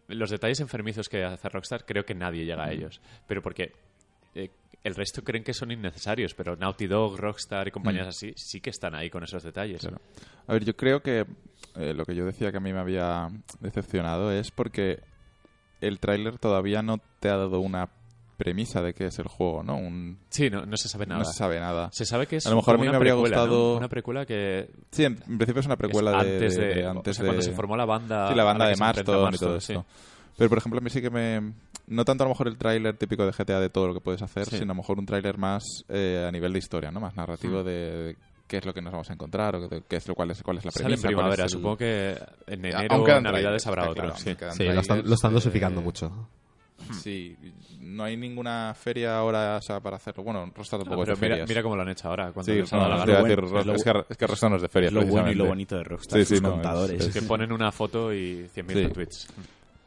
los 0.09 0.29
detalles 0.29 0.59
enfermizos 0.59 1.07
que 1.07 1.23
hace 1.23 1.49
Rockstar 1.49 1.85
creo 1.85 2.05
que 2.05 2.13
nadie 2.13 2.45
llega 2.45 2.65
a 2.65 2.71
ellos. 2.71 3.01
Pero 3.27 3.41
porque 3.41 3.71
eh, 4.35 4.49
el 4.83 4.95
resto 4.95 5.23
creen 5.23 5.43
que 5.43 5.53
son 5.53 5.71
innecesarios, 5.71 6.33
pero 6.33 6.55
Naughty 6.55 6.87
Dog, 6.87 7.17
Rockstar 7.17 7.67
y 7.67 7.71
compañías 7.71 8.07
así 8.07 8.33
sí 8.35 8.61
que 8.61 8.69
están 8.69 8.95
ahí 8.95 9.09
con 9.09 9.23
esos 9.23 9.43
detalles. 9.43 9.81
Claro. 9.81 10.01
A 10.47 10.53
ver, 10.53 10.65
yo 10.65 10.75
creo 10.75 11.01
que 11.01 11.25
eh, 11.75 11.93
lo 11.93 12.05
que 12.05 12.15
yo 12.15 12.25
decía 12.25 12.51
que 12.51 12.57
a 12.57 12.61
mí 12.61 12.73
me 12.73 12.79
había 12.79 13.29
decepcionado 13.59 14.31
es 14.31 14.51
porque 14.51 14.99
el 15.81 15.99
tráiler 15.99 16.37
todavía 16.37 16.81
no 16.81 16.99
te 17.19 17.29
ha 17.29 17.37
dado 17.37 17.59
una 17.59 17.89
premisa 18.39 18.81
de 18.81 18.93
qué 18.95 19.07
es 19.07 19.19
el 19.19 19.27
juego, 19.27 19.61
¿no? 19.61 19.75
Un, 19.77 20.17
Sí, 20.29 20.49
no, 20.49 20.65
no 20.65 20.77
se 20.77 20.87
sabe 20.87 21.05
nada. 21.05 21.19
no 21.19 21.25
se 21.25 21.33
sabe 21.37 21.59
nada. 21.59 21.89
Se 21.91 22.05
sabe 22.05 22.25
que 22.25 22.37
es 22.37 22.47
A 22.47 22.49
lo 22.49 22.55
mejor 22.55 22.75
a 22.75 22.77
mí 22.77 22.83
una 22.83 22.91
me 22.93 22.95
habría 22.97 23.13
precuela, 23.13 23.35
¿no? 23.37 23.41
gustado- 23.43 23.77
Una 23.77 23.87
precuela 23.89 24.25
que 24.25 24.69
Sí, 24.91 25.03
en, 25.03 25.13
en 25.27 25.37
principio 25.37 25.59
es 25.59 25.65
una 25.65 25.75
precuela 25.77 26.21
es 26.21 26.25
de, 26.25 26.33
antes 26.33 26.55
de, 26.57 26.65
de- 26.75 26.85
antes 26.87 27.11
o 27.11 27.21
sea, 27.21 27.25
cuando 27.25 27.41
de- 27.43 27.49
se 27.49 27.53
formó 27.55 27.75
la 27.77 27.85
banda 27.85 28.29
Sí, 28.29 28.35
la 28.35 28.43
banda 28.45 28.67
de 28.67 28.75
Marston 28.77 29.33
y 29.35 29.37
todo 29.37 29.59
sí. 29.59 29.73
esto. 29.73 29.85
Pero, 30.37 30.49
por 30.49 30.57
ejemplo, 30.57 30.79
a 30.79 30.81
mí 30.81 30.89
sí 30.89 31.01
que 31.01 31.09
me... 31.09 31.53
No 31.87 32.05
tanto 32.05 32.23
a 32.23 32.27
lo 32.27 32.29
mejor 32.33 32.47
el 32.47 32.57
tráiler 32.57 32.95
típico 32.95 33.25
de 33.25 33.31
GTA 33.33 33.59
de 33.59 33.69
todo 33.69 33.87
lo 33.87 33.93
que 33.93 33.99
puedes 33.99 34.21
hacer, 34.21 34.45
Sí. 34.45 34.51
sino 34.57 34.71
a 34.71 34.75
lo 34.75 34.81
mejor 34.81 34.99
un 34.99 35.05
tráiler 35.05 35.37
más 35.37 35.63
eh, 35.89 36.23
a 36.27 36.31
nivel 36.31 36.53
de 36.53 36.59
historia, 36.59 36.91
¿no? 36.91 36.99
Más 37.01 37.15
narrativo 37.17 37.63
de 37.63 38.15
qué 38.47 38.57
es 38.57 38.65
lo 38.65 38.73
que 38.73 38.81
nos 38.81 38.91
vamos 38.93 39.09
a 39.09 39.13
encontrar 39.13 39.55
o 39.57 39.67
de 39.67 39.83
qué 39.87 39.97
es 39.97 40.07
lo 40.07 40.15
cuál 40.15 40.31
es, 40.31 40.41
cuál 40.41 40.57
es 40.59 40.65
la 40.65 40.71
Sale 40.71 40.85
premisa. 40.85 41.07
en 41.09 41.13
cuál 41.13 41.25
es 41.31 41.35
primavera, 41.35 41.43
el- 41.43 41.49
supongo 41.49 41.77
que 41.77 42.17
en 42.47 42.65
enero 42.65 42.95
o 43.03 43.07
en 43.09 43.23
Navidades 43.23 43.67
habrá 43.67 43.89
otro. 43.89 44.03
claro, 44.03 44.15
sí. 44.17 44.29
lo 44.29 44.33
están, 44.49 44.55
trailers, 44.55 45.07
lo 45.09 45.13
están 45.15 45.31
eh, 45.31 45.33
dosificando 45.33 45.81
mucho. 45.81 46.29
Sí, 47.01 47.37
no 47.79 48.03
hay 48.03 48.17
ninguna 48.17 48.73
feria 48.73 49.17
ahora 49.17 49.57
o 49.57 49.61
sea, 49.61 49.79
para 49.79 49.97
hacerlo. 49.97 50.23
Bueno, 50.23 50.51
Rockstar 50.55 50.79
No, 50.79 50.85
tampoco 50.85 51.01
pero 51.03 51.13
es 51.13 51.19
de 51.19 51.25
mira, 51.25 51.35
ferias. 51.35 51.49
mira 51.49 51.63
cómo 51.63 51.75
lo 51.75 51.81
han 51.81 51.89
hecho 51.89 52.07
ahora. 52.09 52.31
Cuando 52.31 52.51
Sí, 52.51 52.63
no, 52.75 52.87
la 52.89 52.95
a 52.95 53.05
decir, 53.05 53.41
Bueno, 53.41 53.73
es, 53.73 53.83
que, 53.83 54.03
es 54.09 54.17
que 54.17 54.27
Rockstar 54.27 54.49
no 54.49 54.55
es 54.57 54.61
de 54.61 54.69
ferias. 54.69 54.91
Es 54.91 54.93
lo 54.95 55.05
bueno 55.05 55.31
y 55.31 55.35
lo 55.35 55.45
bonito 55.45 55.75
de 55.77 55.83
Rockstar, 55.83 56.19
Sí, 56.19 56.25
sí, 56.25 56.35
sus 56.35 56.41
no, 56.43 56.51
contadores. 56.51 56.99
es- 57.07 57.13
que 57.13 57.21
ponen 57.21 57.51
una 57.51 57.71
foto 57.71 58.13
y 58.13 58.47
100.000 58.53 58.73
Sí. 58.73 58.83
retweets. 58.83 59.27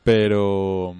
Pero 0.05 0.95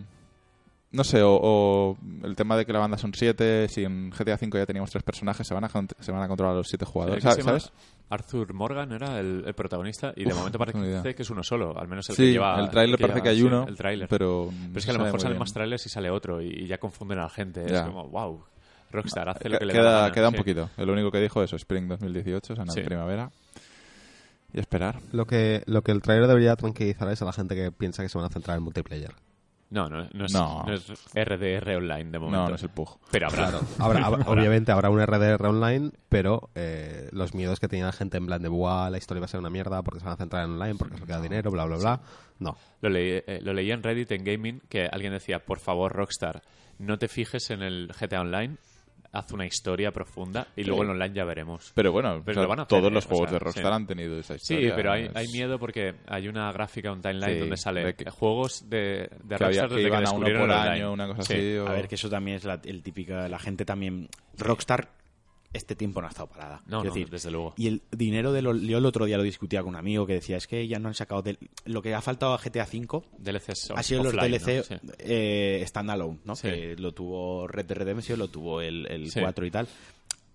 no 0.93 1.05
sé, 1.05 1.23
o, 1.23 1.35
o 1.43 1.97
el 2.23 2.37
tema 2.37 2.57
de 2.57 2.65
que 2.67 2.73
la 2.73 2.79
banda 2.79 2.99
son 2.99 3.13
siete, 3.15 3.67
si 3.69 3.83
en 3.85 4.11
GTA 4.11 4.35
V 4.41 4.59
ya 4.59 4.67
teníamos 4.67 4.91
tres 4.91 5.03
personajes, 5.03 5.47
se 5.47 5.55
van 5.55 5.65
a, 5.65 5.71
se 6.01 6.13
van 6.13 6.23
a 6.23 6.29
controlar 6.29 6.55
los 6.57 6.69
siete 6.69 6.85
jugadores. 6.85 7.23
¿sabes? 7.25 7.73
Arthur 8.11 8.53
Morgan 8.53 8.93
era 8.93 9.19
el, 9.19 9.43
el 9.47 9.55
protagonista 9.55 10.13
y 10.15 10.25
de 10.25 10.33
Uf, 10.33 10.39
momento 10.39 10.59
parece 10.59 11.15
que 11.15 11.23
es 11.23 11.31
uno 11.31 11.43
solo, 11.43 11.79
al 11.79 11.89
menos 11.89 12.09
el 12.11 12.17
Sí, 12.17 12.23
que 12.25 12.33
lleva... 12.33 12.61
el 12.61 12.69
tráiler 12.69 12.99
parece 12.99 13.15
lleva, 13.15 13.23
que 13.23 13.29
hay 13.31 13.37
sí, 13.39 13.43
uno, 13.43 13.67
el 13.67 13.77
tráiler. 13.77 14.09
pero... 14.09 14.51
Pero 14.69 14.79
es 14.79 14.85
que 14.85 14.91
a 14.91 14.95
lo 14.95 15.05
mejor 15.05 15.21
salen 15.21 15.39
más 15.39 15.53
trailers 15.53 15.87
y 15.87 15.89
sale 15.89 16.11
otro 16.11 16.43
y, 16.43 16.49
y 16.49 16.67
ya 16.67 16.77
confunden 16.79 17.19
a 17.21 17.23
la 17.23 17.31
gente. 17.31 17.65
Es 17.65 17.81
como, 17.81 18.09
wow, 18.09 18.45
Rockstar 18.91 19.29
hace 19.31 19.49
lo 19.49 19.59
que 19.59 19.65
le 19.65 19.73
da 19.73 19.79
queda, 19.81 20.03
la 20.09 20.13
queda 20.13 20.29
un 20.29 20.35
Sí. 20.35 20.39
poquito. 20.39 20.69
Lo 20.77 20.93
único 20.93 21.11
que 21.11 21.21
dijo 21.21 21.43
es 21.43 21.51
Spring 21.55 21.89
2018, 21.89 22.53
o 22.53 22.57
sea, 22.57 22.65
no 22.67 22.73
Sí. 22.73 22.83
primavera. 22.83 23.31
Y 24.53 24.61
esperar. 24.61 25.01
Lo 25.13 25.25
que, 25.25 25.63
lo 25.65 25.81
que 25.81 25.93
el 25.93 26.03
trailer 26.03 26.27
debería 26.29 26.55
tranquilizar 26.57 27.09
es 27.11 27.23
a 27.23 27.25
la 27.25 27.33
gente 27.33 27.55
que 27.55 27.73
piensa 27.73 28.03
que 28.03 28.11
se 28.11 28.19
van 28.19 28.27
a 28.27 28.31
centrar 28.31 28.59
en 28.59 28.63
multiplayer. 28.63 29.15
No, 29.73 29.89
no, 29.89 30.07
no 30.13 30.25
es, 30.27 30.33
No. 30.35 30.65
no 30.67 30.73
es 30.75 30.87
RDR 31.15 31.77
online 31.77 32.11
de 32.11 32.19
momento. 32.19 32.43
No, 32.43 32.49
no 32.51 32.55
es 32.57 32.63
el 32.63 32.69
Pug. 32.69 32.99
Pero 33.11 33.29
habrá. 33.29 33.49
Habrá- 33.79 34.05
habrá- 34.05 34.29
obviamente 34.31 34.71
habrá 34.71 34.91
un 34.91 35.01
RDR 35.01 35.47
online, 35.47 35.93
pero 36.11 36.51
eh, 36.55 37.09
los 37.13 37.35
miedos 37.35 37.59
que 37.59 37.69
tenía 37.69 37.87
la 37.87 37.93
gente 37.93 38.19
en 38.19 38.27
plan 38.27 38.43
de 38.43 38.49
Buah, 38.51 38.91
la 38.91 38.99
historia 38.99 39.21
va 39.21 39.25
a 39.25 39.29
ser 39.29 39.41
una 39.41 39.49
mierda 39.49 39.83
porque 39.83 40.01
se 40.01 40.05
van 40.05 40.15
a 40.15 40.19
centrar 40.19 40.45
en 40.45 40.51
online, 40.53 40.75
porque 40.75 40.97
eso 40.97 41.07
queda 41.07 41.23
dinero, 41.23 41.51
bla, 41.51 41.65
bla, 41.65 41.77
bla. 41.79 42.01
No. 42.39 42.57
Lo 42.83 42.91
leí, 42.91 43.23
eh, 43.27 43.41
lo 43.43 43.55
leí 43.55 43.71
en 43.73 43.83
Reddit, 43.83 44.13
en 44.13 44.25
Gaming, 44.25 44.61
que 44.69 44.87
alguien 44.93 45.13
decía, 45.15 45.39
por 45.39 45.59
favor, 45.59 45.93
Rockstar, 45.93 46.43
no 46.79 46.99
te 46.99 47.09
fijes 47.09 47.49
en 47.51 47.63
el 47.63 47.89
GTA 47.99 48.21
Online, 48.21 48.57
haz 49.13 49.31
una 49.33 49.45
historia 49.47 49.93
profunda 49.93 50.47
y 50.57 50.65
luego 50.65 50.85
en 50.85 50.91
online 50.91 51.15
ya 51.15 51.25
veremos. 51.25 51.71
Pero 51.75 51.93
bueno, 51.93 52.23
Pero 52.25 52.33
o 52.33 52.35
sea, 52.35 52.43
lo 52.45 52.49
van 52.49 52.59
a 52.61 52.63
hacer, 52.63 52.79
todos 52.81 52.93
los 52.93 53.05
O 53.05 53.09
juegos 53.09 53.29
sea, 53.29 53.39
de 53.39 53.45
Rockstar 53.45 53.65
sí. 53.73 53.77
han 53.77 53.87
tenido 53.87 54.19
esa 54.19 54.39
Sí, 54.39 54.55
historia. 54.55 54.75
pero 54.77 54.93
hay, 54.93 55.29
miedo 55.33 55.59
porque 55.59 55.95
hay 56.07 56.29
una 56.29 56.51
gráfica, 56.53 56.91
un 56.93 57.03
timeline 57.03 57.35
Sí, 57.35 57.39
donde 57.41 57.57
sale 57.57 57.85
de 57.85 57.95
que- 57.95 58.11
juegos 58.11 58.69
de, 58.71 59.11
de 59.23 59.37
que, 59.37 59.45
había, 59.45 59.63
Rockstar 59.63 59.69
que 59.69 59.75
desde 59.77 59.83
que 59.91 59.97
iban 59.97 60.07
a 60.07 60.11
uno 60.13 60.27
por 60.27 60.31
el 60.51 60.51
año, 60.53 60.93
una 60.93 61.07
cosa 61.07 61.23
Sí. 61.25 61.35
así. 61.35 61.57
o- 61.59 61.69
A 61.69 61.73
ver, 61.73 61.89
que 61.89 61.95
eso 61.97 62.09
también 62.09 62.37
es 62.39 62.45
la, 62.45 62.61
el 62.65 62.83
típico... 62.83 63.13
La 63.13 63.39
gente 63.39 63.65
también... 63.65 64.09
Rockstar 64.39 64.89
este 65.53 65.75
tiempo 65.77 66.01
no 66.01 66.07
ha 66.07 66.11
estado 66.11 66.29
parada. 66.29 66.63
No, 66.67 66.79
no, 66.79 66.85
decir, 66.85 67.11
desde 67.11 67.31
luego. 67.31 67.55
Y 67.57 67.67
el 67.69 67.83
dinero 67.91 68.33
de 68.33 68.43
lo, 68.43 68.55
yo 68.57 68.79
el 68.79 68.87
otro 68.87 69.05
día 69.05 69.17
lo 69.17 69.23
discutía 69.23 69.61
con 69.61 69.71
un 69.71 69.77
amigo 69.77 70.07
que 70.07 70.15
decía, 70.15 70.37
es 70.37 70.47
que 70.47 70.67
ya 70.67 70.79
no 70.79 70.89
han 70.89 70.95
sacado... 70.95 71.23
del- 71.23 71.39
lo 71.67 71.83
que 71.83 71.95
ha 71.95 72.01
faltado 72.01 72.35
a 72.35 72.39
GTA 72.39 72.65
V 72.73 73.03
DLCs 73.19 73.71
ha 73.73 73.83
sido 73.83 74.05
los 74.05 74.13
DLC 74.15 74.57
¿no? 74.57 74.63
Sí. 74.63 74.75
eh, 74.99 75.65
standalone, 75.67 76.19
¿no? 76.25 76.35
Sí. 76.37 76.49
Que 76.49 76.77
lo 76.77 76.93
tuvo 76.93 77.47
Red 77.49 77.67
Dead 77.67 77.79
Redemption, 77.79 78.19
lo 78.19 78.29
tuvo 78.29 78.61
el, 78.61 78.87
el 78.91 79.11
Sí. 79.11 79.21
4 79.21 79.47
y 79.47 79.51
tal. 79.51 79.69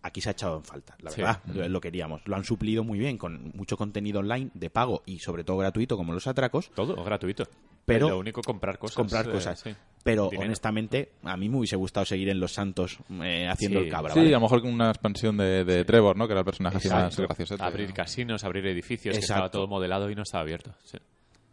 Aquí 0.04 0.22
se 0.22 0.30
ha 0.30 0.32
echado 0.34 0.58
en 0.58 0.64
falta, 0.64 0.96
la 1.02 1.10
verdad. 1.12 1.42
Lo, 1.54 1.68
lo 1.68 1.82
queríamos. 1.82 2.22
Lo 2.26 2.36
han 2.36 2.44
suplido 2.46 2.84
muy 2.84 2.98
bien 3.00 3.18
con 3.18 3.52
mucho 3.56 3.76
contenido 3.76 4.20
online 4.20 4.52
de 4.54 4.70
pago 4.70 5.02
y 5.06 5.20
sobre 5.20 5.44
todo 5.44 5.58
gratuito 5.58 5.98
como 5.98 6.14
los 6.14 6.28
atracos. 6.28 6.70
Todo 6.76 7.04
gratuito. 7.04 7.46
Pero- 7.88 8.10
lo 8.10 8.20
único 8.20 8.42
comprar 8.42 8.78
cosas. 8.78 8.96
comprar 8.96 9.28
eh, 9.28 9.32
cosas. 9.32 9.60
sí. 9.60 9.72
Pero 10.04 10.26
Dinero. 10.30 10.46
honestamente, 10.46 11.12
a 11.24 11.36
mí 11.36 11.50
me 11.50 11.58
hubiese 11.58 11.76
gustado 11.76 12.06
seguir 12.06 12.30
en 12.30 12.40
Los 12.40 12.54
Santos 12.54 12.98
eh, 13.24 13.48
haciendo 13.50 13.80
Sí. 13.80 13.86
el 13.86 13.92
cabra. 13.92 14.14
Sí, 14.14 14.20
¿vale? 14.20 14.30
a 14.30 14.38
lo 14.38 14.42
mejor 14.42 14.62
con 14.62 14.72
una 14.74 14.90
expansión 14.90 15.36
de, 15.38 15.66
de 15.66 15.84
Trevor, 15.84 16.16
¿no? 16.16 16.28
Que 16.28 16.34
era 16.34 16.40
el 16.42 16.46
personaje 16.46 16.78
así 16.78 16.88
más 16.90 17.06
Exacto. 17.14 17.24
gracioso. 17.24 17.62
Abrir 17.62 17.92
casinos, 17.94 18.44
abrir 18.46 18.66
edificios, 18.68 19.14
que 19.16 19.20
Exacto. 19.20 19.34
estaba 19.46 19.52
todo 19.52 19.68
modelado 19.68 20.10
y 20.10 20.16
no 20.16 20.22
estaba 20.22 20.44
abierto. 20.44 20.74
Sí. 20.84 20.98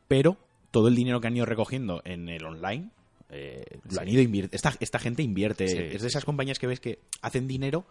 Pero 0.06 0.36
todo 0.70 0.88
el 0.88 0.94
dinero 0.94 1.20
que 1.20 1.26
han 1.28 1.36
ido 1.36 1.46
recogiendo 1.46 2.00
en 2.04 2.28
el 2.28 2.44
online 2.44 2.90
eh, 3.30 3.64
lo 3.90 4.00
han 4.00 4.08
ido 4.08 4.22
invirtiendo. 4.22 4.54
Esta, 4.54 4.74
esta 4.78 4.98
gente 5.00 5.22
invierte. 5.22 5.66
Sí, 5.66 5.76
es 5.78 5.92
de 5.94 5.98
sí, 5.98 6.06
esas 6.06 6.24
compañías 6.24 6.58
que 6.60 6.66
ves 6.68 6.78
que 6.78 7.00
hacen 7.22 7.48
dinero, 7.48 7.84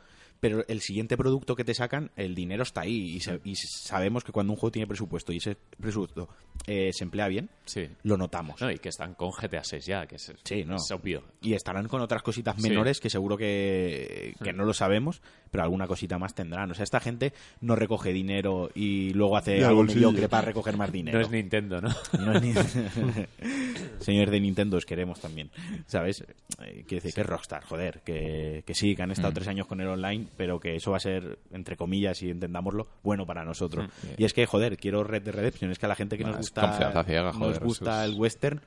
pero 0.44 0.65
el 0.68 0.82
siguiente 0.82 1.15
producto 1.15 1.56
que 1.56 1.64
te 1.64 1.74
sacan, 1.74 2.11
el 2.18 2.36
dinero 2.36 2.64
está 2.64 2.82
ahí. 2.82 3.15
Y, 3.15 3.22
se- 3.22 3.40
y 3.45 3.56
sabemos 3.56 4.26
que 4.26 4.34
cuando 4.34 4.52
un 4.52 4.57
juego 4.60 4.74
tiene 4.74 4.88
presupuesto 4.88 5.32
y 5.32 5.38
ese 5.38 5.56
presupuesto 5.80 6.28
eh, 6.68 6.91
se 6.91 7.06
emplea 7.06 7.30
bien, 7.30 7.49
Sí. 7.64 7.88
lo 8.03 8.18
notamos. 8.18 8.60
No, 8.60 8.70
y 8.70 8.78
que 8.78 8.90
están 8.90 9.14
con 9.14 9.32
GTA 9.32 9.64
6 9.64 9.86
ya, 9.86 10.06
que 10.06 10.18
es, 10.18 10.34
Sí, 10.44 10.65
no. 10.65 10.76
es 10.76 10.91
obvio. 10.91 11.24
Y 11.41 11.53
estarán 11.53 11.88
con 11.88 12.02
otras 12.02 12.22
cositas 12.24 12.57
Sí. 12.61 12.68
menores 12.68 12.99
que 12.99 13.10
seguro 13.10 13.38
que, 13.38 14.36
que 14.44 14.52
no 14.52 14.65
lo 14.65 14.74
sabemos, 14.74 15.22
pero 15.49 15.64
alguna 15.64 15.88
cosita 15.88 16.18
más 16.20 16.36
tendrán. 16.36 16.70
O 16.72 16.74
sea, 16.74 16.84
esta 16.84 16.99
gente 16.99 17.32
no 17.61 17.78
recoge 17.78 18.11
dinero 18.11 18.70
y 18.76 19.14
luego 19.14 19.38
hace 19.38 19.60
al 19.60 19.70
algo 19.70 19.78
bolsillo. 19.78 20.07
mediocre 20.11 20.28
para 20.28 20.48
recoger 20.48 20.76
más 20.76 20.91
dinero. 20.91 21.20
No 21.20 21.24
es 21.26 21.32
Nintendo, 21.32 21.80
¿no? 21.80 21.90
No 22.20 22.34
es 22.34 22.41
ni- 22.41 22.53
Señores 23.99 24.32
de 24.32 24.40
Nintendo, 24.41 24.76
os 24.78 24.86
queremos 24.86 25.22
también. 25.22 25.49
¿Sabes? 25.88 26.22
Eh, 26.61 26.84
quiero 26.88 27.02
decir 27.02 27.14
que 27.14 27.22
es 27.22 27.28
Rockstar, 27.28 27.64
joder. 27.64 28.02
Que, 28.03 28.64
que 28.65 28.74
sí, 28.76 28.95
que 28.95 29.03
han 29.03 29.11
estado 29.11 29.32
Mm. 29.32 29.36
tres 29.36 29.48
años 29.48 29.68
con 29.68 29.80
el 29.80 29.88
online, 29.88 30.28
pero 30.38 30.60
que 30.60 30.76
eso 30.76 30.91
va 30.91 30.97
a 30.97 30.99
ser, 30.99 31.39
entre 31.51 31.77
comillas, 31.77 32.22
y 32.23 32.30
entendámoslo, 32.30 32.88
bueno 33.03 33.26
para 33.26 33.43
nosotros. 33.45 33.85
Mm. 34.03 34.07
Y 34.22 34.26
es 34.26 34.34
que, 34.34 34.45
joder, 34.45 34.77
quiero 34.77 35.03
Red 35.03 35.23
Dead 35.23 35.34
Redemption. 35.35 35.72
Es 35.72 35.80
que 35.80 35.85
a 35.85 35.89
la 35.89 35.95
gente 35.95 36.18
que 36.18 36.23
Bueno, 36.23 36.38
nos 36.38 36.47
gusta, 36.47 37.31
nos 37.39 37.60
gusta 37.60 38.05
el 38.05 38.15
western, 38.15 38.61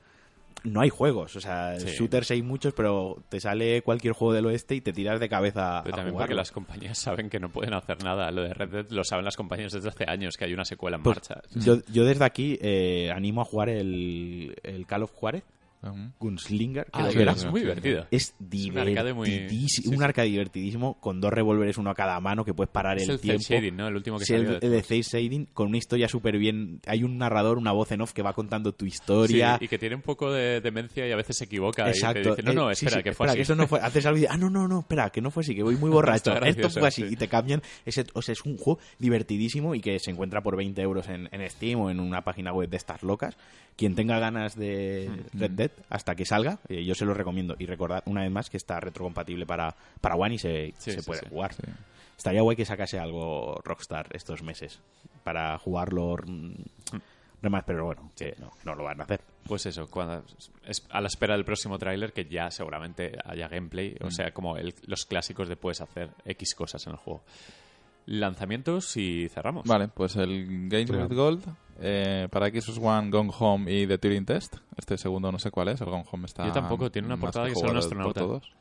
no 0.63 0.81
hay 0.81 0.89
juegos. 0.89 1.35
O 1.35 1.39
sea, 1.39 1.79
Sí. 1.79 1.87
shooters 1.97 2.31
hay 2.31 2.41
muchos, 2.41 2.73
pero 2.73 3.23
te 3.29 3.39
sale 3.39 3.81
cualquier 3.83 4.13
juego 4.13 4.33
del 4.33 4.47
oeste 4.47 4.73
y 4.75 4.81
te 4.81 4.91
tiras 4.91 5.19
de 5.19 5.29
cabeza 5.29 5.81
Pero 5.83 5.95
a 5.95 5.97
también 5.97 6.13
jugarlo. 6.13 6.17
porque 6.19 6.33
las 6.35 6.51
compañías 6.51 6.97
saben 6.97 7.29
que 7.29 7.39
no 7.39 7.49
pueden 7.49 7.73
hacer 7.73 8.03
nada. 8.03 8.31
Lo 8.31 8.41
de 8.41 8.53
Red 8.53 8.69
Dead 8.69 8.89
lo 8.89 9.03
saben 9.03 9.23
las 9.23 9.37
compañías 9.37 9.71
desde 9.71 9.89
hace 9.89 10.05
años, 10.09 10.35
que 10.35 10.45
hay 10.45 10.53
una 10.53 10.65
secuela 10.65 10.97
en 10.97 11.03
Pues, 11.03 11.17
marcha. 11.17 11.41
yo, 11.53 11.77
yo 11.91 12.03
desde 12.05 12.25
aquí 12.25 12.57
eh, 12.61 13.11
animo 13.15 13.41
a 13.41 13.45
jugar 13.45 13.69
el, 13.69 14.55
el 14.63 14.85
Call 14.87 15.03
of 15.03 15.11
Gunslinger, 16.19 16.87
Ah, 16.91 17.07
es 17.09 17.45
muy 17.45 17.61
divertido. 17.61 18.07
Es 18.11 18.33
un 18.39 18.77
arcade 18.77 19.13
muy- 19.13 19.29
divertidísimo, 19.29 19.83
sí, 19.83 19.89
un 19.89 19.97
sí. 19.99 20.03
arcade 20.03 20.27
divertidísimo 20.29 20.99
con 20.99 21.21
dos 21.21 21.31
revólveres, 21.31 21.77
uno 21.77 21.89
a 21.91 21.95
cada 21.95 22.19
mano, 22.19 22.43
que 22.43 22.53
puedes 22.53 22.71
parar 22.71 22.97
Es 22.97 23.03
el, 23.03 23.11
el 23.15 23.19
tiempo. 23.21 23.43
shading, 23.47 23.75
¿no? 23.77 23.87
El 23.87 23.95
último 23.95 24.17
que 24.17 24.25
Sí, 24.25 24.33
salió 24.33 24.59
el, 24.59 24.71
de 24.71 24.81
shading, 25.01 25.45
con 25.53 25.67
una 25.67 25.77
historia 25.77 26.07
súper 26.07 26.37
bien. 26.37 26.81
Hay 26.87 27.03
un 27.03 27.17
narrador, 27.17 27.57
una 27.57 27.71
voz 27.71 27.91
en 27.91 28.01
off 28.01 28.13
que 28.13 28.21
va 28.21 28.33
contando 28.33 28.73
tu 28.73 28.85
historia. 28.85 29.57
Sí, 29.59 29.65
y 29.65 29.67
que 29.67 29.77
tiene 29.77 29.95
un 29.95 30.01
poco 30.01 30.31
de 30.31 30.61
demencia 30.61 31.07
y 31.07 31.11
a 31.11 31.15
veces 31.15 31.37
se 31.37 31.45
equivoca. 31.45 31.87
Exacto. 31.87 32.19
Y 32.19 32.23
te 32.23 32.29
dice, 32.29 32.43
no, 32.43 32.53
no, 32.53 32.71
Eh, 32.71 32.75
sí, 32.75 32.85
espera, 32.85 32.99
sí, 32.99 33.03
que 33.03 33.13
fue 33.13 33.25
espera, 33.27 33.31
así. 33.31 33.37
que 33.37 33.41
eso 33.43 33.55
no 33.55 33.67
fue. 33.67 33.79
Haces 33.79 34.05
algo 34.05 34.17
y 34.17 34.21
dices, 34.21 34.33
ah, 34.33 34.37
no, 34.37 34.49
no, 34.49 34.67
no, 34.67 34.79
espera, 34.79 35.09
que 35.09 35.21
no 35.21 35.31
fue 35.31 35.41
así, 35.41 35.55
que 35.55 35.63
voy 35.63 35.75
muy 35.75 35.89
borracho. 35.91 36.35
Esto 36.43 36.69
fue 36.69 36.87
así. 36.87 37.03
sí. 37.07 37.13
Y 37.13 37.15
te 37.15 37.27
cambian. 37.27 37.61
Ese, 37.85 38.05
o 38.13 38.21
sea, 38.21 38.33
es 38.33 38.43
un 38.45 38.57
juego 38.57 38.79
divertidísimo 38.99 39.75
y 39.75 39.81
que 39.81 39.99
se 39.99 40.11
encuentra 40.11 40.41
por 40.41 40.55
20 40.57 40.81
euros 40.81 41.07
en, 41.07 41.29
en 41.31 41.49
Steam 41.49 41.79
o 41.79 41.89
en 41.91 41.99
una 41.99 42.23
página 42.23 42.51
web 42.53 42.69
de 42.69 42.77
estas 42.77 43.03
locas. 43.03 43.37
Quien 43.75 43.93
tenga 43.93 44.17
ganas 44.19 44.55
de 44.55 45.07
Mm, 45.33 45.39
Red 45.39 45.51
Dead 45.51 45.66
hasta 45.89 46.15
que 46.15 46.25
salga, 46.25 46.59
eh, 46.69 46.83
yo 46.83 46.95
se 46.95 47.05
lo 47.05 47.13
recomiendo. 47.13 47.55
Y 47.59 47.65
recordad 47.65 48.03
una 48.05 48.21
vez 48.23 48.31
más 48.31 48.49
que 48.49 48.57
está 48.57 48.79
retrocompatible 48.79 49.45
para, 49.45 49.75
para 50.01 50.15
One 50.15 50.35
y 50.35 50.37
se, 50.39 50.73
Sí, 50.77 50.91
se 50.91 50.99
sí, 51.01 51.05
puede 51.05 51.21
sí. 51.21 51.27
jugar. 51.29 51.53
Estaría 52.17 52.41
guay 52.41 52.55
que 52.57 52.65
sacase 52.65 52.97
algo 52.99 53.61
Rockstar 53.63 54.07
estos 54.15 54.41
meses 54.41 54.79
para 55.23 55.57
jugarlo. 55.59 56.15
mm, 56.25 56.51
pero 57.65 57.85
bueno, 57.85 58.11
que 58.17 58.35
no, 58.39 58.51
no 58.65 58.75
lo 58.75 58.83
van 58.83 58.99
a 58.99 59.03
hacer. 59.03 59.21
Pues 59.47 59.65
eso, 59.67 59.87
cuando, 59.89 60.23
es 60.65 60.85
a 60.89 60.99
la 60.99 61.07
espera 61.07 61.35
del 61.35 61.45
próximo 61.45 61.77
tráiler 61.77 62.11
que 62.11 62.25
ya 62.25 62.49
seguramente 62.51 63.17
haya 63.23 63.47
gameplay, 63.47 63.95
Mm. 63.99 64.05
o 64.05 64.11
sea, 64.11 64.31
como 64.31 64.57
el- 64.57 64.73
los 64.87 65.05
clásicos 65.05 65.47
de 65.47 65.55
puedes 65.55 65.79
hacer 65.79 66.09
X 66.25 66.55
cosas 66.55 66.85
en 66.87 66.93
el 66.93 66.97
juego. 66.97 67.21
Lanzamientos 68.07 68.95
y 68.97 69.29
cerramos. 69.29 69.67
Vale, 69.67 69.89
pues 69.89 70.15
el 70.15 70.67
Games 70.69 70.89
with 70.89 71.13
Gold 71.15 71.43
eh, 71.79 72.27
para 72.31 72.47
Xbox 72.49 72.79
One, 72.81 73.09
Gone 73.09 73.31
Home 73.37 73.71
y 73.71 73.85
The 73.85 73.97
Turing 73.97 74.25
Test. 74.25 74.55
Este 74.75 74.97
segundo 74.97 75.31
no 75.31 75.37
sé 75.39 75.51
cuál 75.51 75.67
es, 75.67 75.81
el 75.81 75.87
Gone 75.89 76.05
Home 76.11 76.25
está... 76.25 76.45
Yo 76.47 76.51
tampoco, 76.53 76.89
tiene 76.89 77.05
una 77.07 77.17
portada 77.17 77.47
que 77.47 77.55
sale 77.55 77.71
un 77.71 77.77
astronauta. 77.77 78.21
todos. 78.21 78.51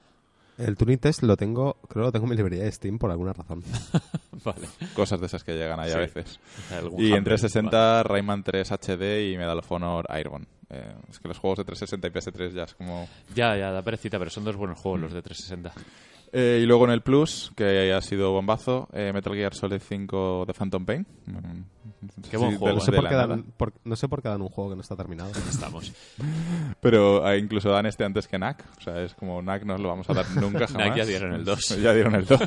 El 0.59 0.77
Turing 0.77 0.99
Test 0.99 1.23
lo 1.23 1.37
tengo, 1.37 1.75
creo 1.89 2.03
que 2.05 2.07
lo 2.07 2.13
tengo 2.13 2.25
en 2.27 2.31
mi 2.31 2.37
librería 2.37 2.65
de 2.65 2.73
Steam 2.73 2.99
por 2.99 3.11
alguna 3.11 3.33
razón. 3.33 3.63
Vale. 4.45 4.67
Cosas 4.95 5.21
de 5.21 5.27
esas 5.27 5.45
que 5.45 5.53
llegan 5.53 5.79
ahí 5.79 5.91
Sí. 5.91 5.97
a 5.97 5.99
veces. 5.99 6.41
Y 6.71 6.75
en 7.13 7.19
Humble, 7.19 7.23
360 7.23 8.03
Rayman 8.03 8.43
3 8.43 8.73
HD 8.73 9.31
y 9.33 9.37
Medal 9.37 9.59
of 9.59 9.71
Honor 9.71 10.07
Airborne. 10.09 10.47
Eh, 10.71 10.95
es 11.09 11.21
que 11.21 11.29
los 11.29 11.39
juegos 11.39 11.59
de 11.59 11.65
360 11.65 12.09
y 12.09 12.11
PS3 12.11 12.53
ya 12.55 12.65
es 12.65 12.75
como... 12.75 12.95
vale. 13.01 13.09
Ya, 13.35 13.57
ya, 13.57 13.71
da 13.71 13.83
perecita, 13.83 14.19
pero 14.19 14.31
son 14.31 14.45
dos 14.45 14.57
buenos 14.57 14.79
juegos 14.79 15.01
los 15.03 15.13
de 15.13 15.23
360. 15.23 15.73
Eh, 16.33 16.61
y 16.63 16.67
luego 16.67 16.85
en 16.85 16.91
el 16.91 17.01
Plus, 17.03 17.53
que 17.57 17.93
ha 17.93 18.01
sido 18.03 18.33
bombazo, 18.33 18.89
eh, 18.93 19.13
Metal 19.15 19.33
Gear 19.35 19.55
Solid 19.55 19.81
5 19.81 20.45
de 20.47 20.53
Phantom 20.53 20.85
Pain. 20.85 21.07
Qué 22.31 22.37
buen 22.37 22.59
juego, 22.59 22.77
No 22.77 22.81
sé, 22.85 22.93
por 22.93 23.09
qué 23.09 23.15
dan, 23.15 23.43
por- 23.57 23.73
no 23.85 23.97
sé 23.97 24.09
por 24.09 24.23
qué 24.23 24.29
dan 24.29 24.43
un 24.43 24.49
juego 24.49 24.71
que 24.71 24.77
no 24.77 24.83
está 24.83 24.97
terminado. 24.97 25.31
Estamos. 25.49 25.93
Pero 26.81 27.27
eh, 27.31 27.39
incluso 27.39 27.71
dan 27.71 27.87
este 27.87 28.05
antes 28.05 28.29
que 28.29 28.39
NAC. 28.39 28.65
O 28.79 28.81
sea, 28.83 29.03
es 29.03 29.15
como 29.15 29.41
NAC 29.41 29.65
no 29.65 29.79
lo 29.79 29.89
vamos 29.89 30.09
a 30.11 30.15
dar 30.15 30.27
nunca 30.37 30.67
jamás. 30.69 30.89
NAC 30.89 30.97
ya 30.97 31.05
dieron 31.07 31.33
el 31.35 31.45
2. 31.45 31.83
ya 31.83 31.93
dieron 31.95 32.15
el 32.17 32.27
2. 32.27 32.41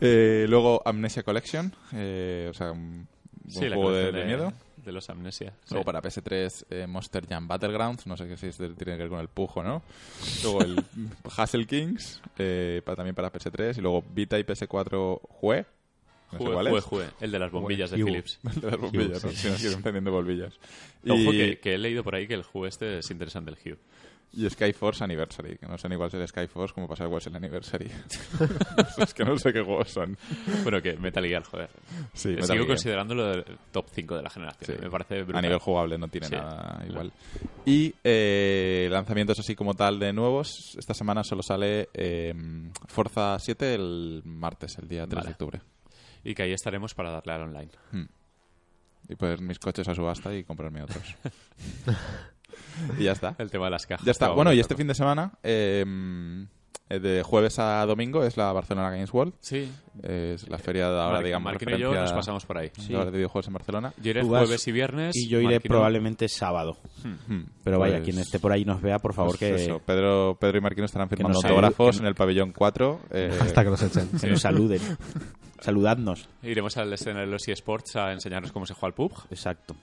Eh, 0.00 0.46
luego 0.48 0.82
Amnesia 0.84 1.22
Collection. 1.22 1.72
eh, 1.94 2.48
o 2.50 2.54
sea, 2.54 2.72
un 2.72 3.06
Sí, 3.48 3.60
juego 3.68 3.92
de, 3.92 4.10
de 4.10 4.24
miedo. 4.24 4.52
De 4.86 4.92
los 4.92 5.10
Amnesia. 5.10 5.52
Luego 5.70 5.82
Sí. 5.82 5.84
para 5.84 6.00
PS3 6.00 6.64
eh, 6.70 6.86
Monster 6.86 7.26
Jam 7.26 7.46
Battlegrounds, 7.48 8.06
no 8.06 8.16
sé 8.16 8.26
qué 8.28 8.36
si 8.36 8.46
es 8.46 8.56
de- 8.56 8.68
tiene 8.70 8.92
que 8.92 9.02
ver 9.02 9.08
con 9.10 9.18
el 9.20 9.28
pujo, 9.28 9.62
¿no? 9.62 9.82
Luego 10.44 10.62
el 10.62 10.76
Hustle 11.38 11.66
Kings, 11.66 12.22
eh, 12.38 12.80
para, 12.84 12.96
también 12.96 13.14
para 13.16 13.32
PS3, 13.32 13.76
y 13.76 13.80
luego 13.80 14.02
Vita 14.14 14.38
y 14.38 14.44
PS4 14.44 15.20
Jue, 15.28 15.66
no 16.32 16.38
sé 16.38 16.44
Jue, 16.44 16.52
cuál 16.54 16.68
jue, 16.70 16.78
es. 16.78 16.84
jue, 16.84 17.06
el 17.20 17.30
de 17.32 17.38
las 17.38 17.50
bombillas 17.50 17.90
de 17.90 17.96
Hue. 18.02 18.04
Philips. 18.10 18.38
El 18.54 18.60
de 18.60 18.70
las 18.70 18.80
bombillas, 18.80 19.24
¿no? 19.24 19.30
Si 19.32 19.48
nos 19.48 19.56
quieren 19.60 19.78
encendiendo 19.78 20.10
bombillas. 20.12 20.54
Ojo 21.08 21.16
Y, 21.32 21.36
que, 21.36 21.58
que 21.60 21.74
he 21.74 21.78
leído 21.78 22.02
por 22.04 22.14
ahí 22.14 22.26
que 22.28 22.34
el 22.34 22.44
Hue 22.52 22.68
este 22.68 22.98
es 23.00 23.10
interesante, 23.10 23.50
el 23.50 23.56
Hue. 23.64 23.78
Y 24.32 24.48
Skyforce 24.50 25.02
Anniversary, 25.02 25.56
que 25.56 25.66
no 25.66 25.76
cuál 25.96 26.08
es 26.08 26.14
el 26.14 26.28
Skyforce, 26.28 26.74
como 26.74 26.86
pasa 26.86 27.04
igual 27.04 27.22
el 27.26 27.36
Anniversary. 27.36 27.90
es 28.98 29.14
que 29.14 29.24
no 29.24 29.38
sé 29.38 29.52
qué 29.52 29.62
juegos 29.62 29.90
son. 29.90 30.16
Bueno, 30.62 30.82
que 30.82 30.96
Metal 30.96 31.24
Gear, 31.24 31.42
joder. 31.44 31.70
Sí, 32.12 32.28
Metal 32.30 32.44
Sigo 32.44 32.56
Gear. 32.58 32.66
considerándolo 32.66 33.32
el 33.32 33.44
top 33.72 33.86
5 33.90 34.16
de 34.16 34.22
la 34.22 34.30
generación. 34.30 34.76
Sí. 34.76 34.82
Me 34.82 34.90
parece 34.90 35.24
A 35.32 35.40
nivel 35.40 35.58
jugable 35.58 35.96
no 35.96 36.08
tiene 36.08 36.26
Sí. 36.28 36.34
nada 36.34 36.84
igual. 36.86 37.12
Y 37.64 37.94
eh, 38.04 38.88
lanzamientos 38.90 39.38
así 39.38 39.54
como 39.54 39.74
tal 39.74 39.98
de 39.98 40.12
nuevos. 40.12 40.76
Esta 40.78 40.92
semana 40.92 41.24
solo 41.24 41.42
sale 41.42 41.88
eh, 41.94 42.34
Forza 42.88 43.38
7 43.38 43.74
el 43.74 44.22
martes, 44.24 44.76
el 44.78 44.88
día 44.88 45.06
3 45.06 45.14
Vale. 45.14 45.26
de 45.26 45.32
octubre. 45.32 45.60
Y 46.24 46.34
que 46.34 46.42
ahí 46.42 46.52
estaremos 46.52 46.92
para 46.94 47.10
darle 47.10 47.32
al 47.32 47.42
online. 47.42 47.70
Y 49.08 49.14
poner 49.14 49.40
mis 49.40 49.58
coches 49.60 49.88
a 49.88 49.94
subasta 49.94 50.34
y 50.34 50.42
comprarme 50.44 50.82
otros. 50.82 51.14
y 52.98 53.04
ya 53.04 53.12
está. 53.12 53.34
El 53.38 53.50
tema 53.50 53.66
de 53.66 53.70
las 53.72 53.86
cajas. 53.86 54.04
Ya 54.04 54.12
está. 54.12 54.30
Bueno, 54.30 54.52
y 54.52 54.60
este 54.60 54.74
fin 54.76 54.86
de 54.86 54.94
semana, 54.94 55.32
eh, 55.42 55.84
eh, 56.88 57.00
de 57.00 57.22
jueves 57.24 57.58
a 57.58 57.84
domingo, 57.84 58.22
es 58.22 58.36
la 58.36 58.52
Barcelona 58.52 58.90
Games 58.90 59.12
World. 59.12 59.34
Sí. 59.40 59.68
Es 60.04 60.48
la 60.48 60.56
feria 60.58 60.88
de 60.88 61.00
ahora, 61.00 61.14
Mar- 61.16 61.24
digamos, 61.24 61.44
Marquino 61.52 61.76
y 61.76 61.80
yo 61.80 61.92
nos 61.92 62.12
pasamos 62.12 62.46
por 62.46 62.58
ahí. 62.58 62.70
de 62.88 62.94
ahora 62.96 63.10
de 63.10 63.16
videojuegos 63.16 63.48
en 63.48 63.54
Barcelona. 63.54 63.92
Yo 64.00 64.10
iré 64.10 64.22
jueves 64.22 64.68
y 64.68 64.72
viernes. 64.72 65.16
Y 65.16 65.28
yo 65.28 65.40
iré 65.40 65.58
probablemente 65.60 66.28
sábado. 66.28 66.76
Hmm. 67.02 67.40
Pero 67.64 67.78
vaya, 67.80 67.96
Pues- 67.96 68.04
quien 68.04 68.18
esté 68.20 68.38
por 68.38 68.52
ahí 68.52 68.64
nos 68.64 68.80
vea, 68.80 68.98
por 69.00 69.14
favor, 69.14 69.36
pues 69.36 69.56
que, 69.56 69.64
eso, 69.64 69.80
Pedro, 69.84 70.36
Pedro 70.40 70.58
y 70.58 70.60
Marquino 70.60 70.84
estarán 70.84 71.08
firmando 71.08 71.38
nos 71.38 71.44
autógrafos 71.44 71.98
en 71.98 72.06
el 72.06 72.14
pabellón 72.14 72.52
4. 72.52 73.00
eh, 73.10 73.36
Hasta 73.40 73.64
que 73.64 73.70
los 73.70 73.82
echen. 73.82 74.08
que 74.20 74.28
nos 74.28 74.40
saluden. 74.42 74.80
Saludadnos. 75.58 76.28
Iremos 76.42 76.76
al 76.76 76.92
escenario 76.92 77.22
de 77.26 77.32
los 77.32 77.48
eSports 77.48 77.96
a 77.96 78.12
enseñaros 78.12 78.52
cómo 78.52 78.64
se 78.66 78.74
juega 78.74 78.88
al 78.88 78.94
pub. 78.94 79.12
Exacto. 79.30 79.74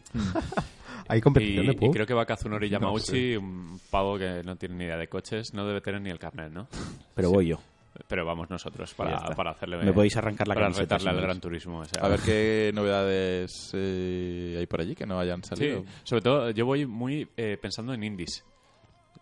Hay 1.08 1.20
Y, 1.20 1.22
competición 1.22 1.66
de 1.68 1.72
y 1.74 1.76
pub. 1.76 1.94
creo 1.94 2.06
que 2.06 2.14
va 2.14 2.26
Kazunori 2.26 2.70
No 2.70 2.80
Yamauchi, 2.80 3.36
un 3.36 3.80
pavo 3.90 4.18
que 4.18 4.42
no 4.44 4.56
tiene 4.56 4.76
ni 4.76 4.86
idea 4.86 4.98
de 4.98 5.08
coches, 5.08 5.54
no 5.54 5.66
debe 5.68 5.82
tener 5.82 6.02
ni 6.02 6.10
el 6.10 6.20
carnet, 6.20 6.52
¿no? 6.52 6.68
Pero 7.16 7.30
voy 7.32 7.48
yo. 7.48 7.60
Pero 8.08 8.26
vamos 8.26 8.50
nosotros 8.50 8.92
para, 8.96 9.20
para 9.36 9.52
hacerle... 9.52 9.78
Me 9.78 9.94
podéis 9.94 10.18
arrancar 10.18 10.48
la 10.48 10.56
para 10.56 10.66
camiseta. 10.66 10.98
retarle 10.98 11.12
si 11.12 11.16
al 11.16 11.22
Gran 11.22 11.40
Turismo. 11.40 11.78
o 11.80 11.86
sea. 11.86 12.02
A 12.04 12.08
ver 12.08 12.20
qué 12.22 12.72
novedades 12.74 13.70
eh, 13.74 14.56
hay 14.58 14.66
por 14.66 14.82
allí 14.82 14.96
que 14.96 15.06
no 15.06 15.20
hayan 15.20 15.44
Sí, 15.44 15.50
salido. 15.50 15.84
sobre 16.04 16.22
todo 16.24 16.50
yo 16.50 16.66
voy 16.66 16.88
muy 16.88 17.28
eh, 17.38 17.58
pensando 17.62 17.94
en 17.94 18.04
indies. 18.04 18.44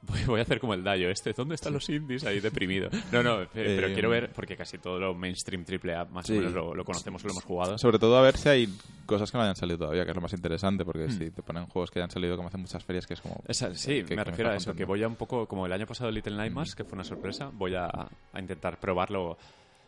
Voy, 0.04 0.24
voy 0.26 0.40
a 0.40 0.44
hacer 0.44 0.60
como 0.60 0.74
el 0.74 0.84
Dayo 0.84 1.10
este. 1.10 1.32
¿Dónde 1.34 1.56
están 1.56 1.74
los 1.74 1.88
indies? 1.90 2.24
Ahí 2.26 2.40
deprimido. 2.40 2.90
No, 3.12 3.22
no, 3.22 3.42
eh, 3.44 3.48
pero 3.54 3.88
Eh, 3.88 3.94
quiero 3.94 4.10
ver, 4.10 4.32
porque 4.34 4.58
casi 4.58 4.78
todo 4.80 4.98
lo 5.00 5.14
mainstream 5.14 5.64
triple 5.64 5.96
A 5.96 6.06
más 6.06 6.26
Sí. 6.26 6.34
o 6.34 6.38
menos 6.38 6.54
lo, 6.54 6.74
lo 6.74 6.84
conocemos, 6.84 7.24
lo 7.24 7.32
hemos 7.32 7.44
jugado. 7.44 7.78
Sobre 7.78 8.00
todo 8.00 8.18
a 8.18 8.22
ver 8.22 8.36
si 8.36 8.50
hay 8.50 8.68
cosas 9.06 9.30
que 9.32 9.38
no 9.38 9.44
hayan 9.44 9.56
salido 9.56 9.78
todavía, 9.78 10.04
que 10.04 10.10
es 10.12 10.16
lo 10.16 10.22
más 10.22 10.34
interesante, 10.34 10.84
porque 10.86 11.06
Hmm. 11.06 11.12
si 11.12 11.30
te 11.32 11.44
ponen 11.44 11.66
juegos 11.68 11.92
que 11.92 12.00
hayan 12.00 12.10
salido 12.10 12.36
como 12.36 12.48
hacen 12.48 12.62
muchas 12.62 12.84
ferias, 12.84 13.06
que 13.06 13.14
es 13.14 13.22
como... 13.22 13.44
Esa- 13.48 13.76
sí, 13.76 14.04
que- 14.04 14.16
me 14.16 14.24
refiero 14.24 14.50
a 14.50 14.56
eso, 14.56 14.74
que 14.74 14.86
voy 14.86 15.04
a 15.04 15.08
un 15.08 15.16
poco, 15.16 15.46
como 15.48 15.66
el 15.68 15.72
año 15.74 15.86
pasado 15.86 16.10
Little 16.10 16.36
Nightmares, 16.36 16.74
que 16.76 16.84
fue 16.84 16.94
una 16.94 17.04
sorpresa, 17.04 17.52
voy 17.54 17.76
a, 17.76 17.86
a 17.88 18.40
intentar 18.40 18.80
probarlo 18.80 19.38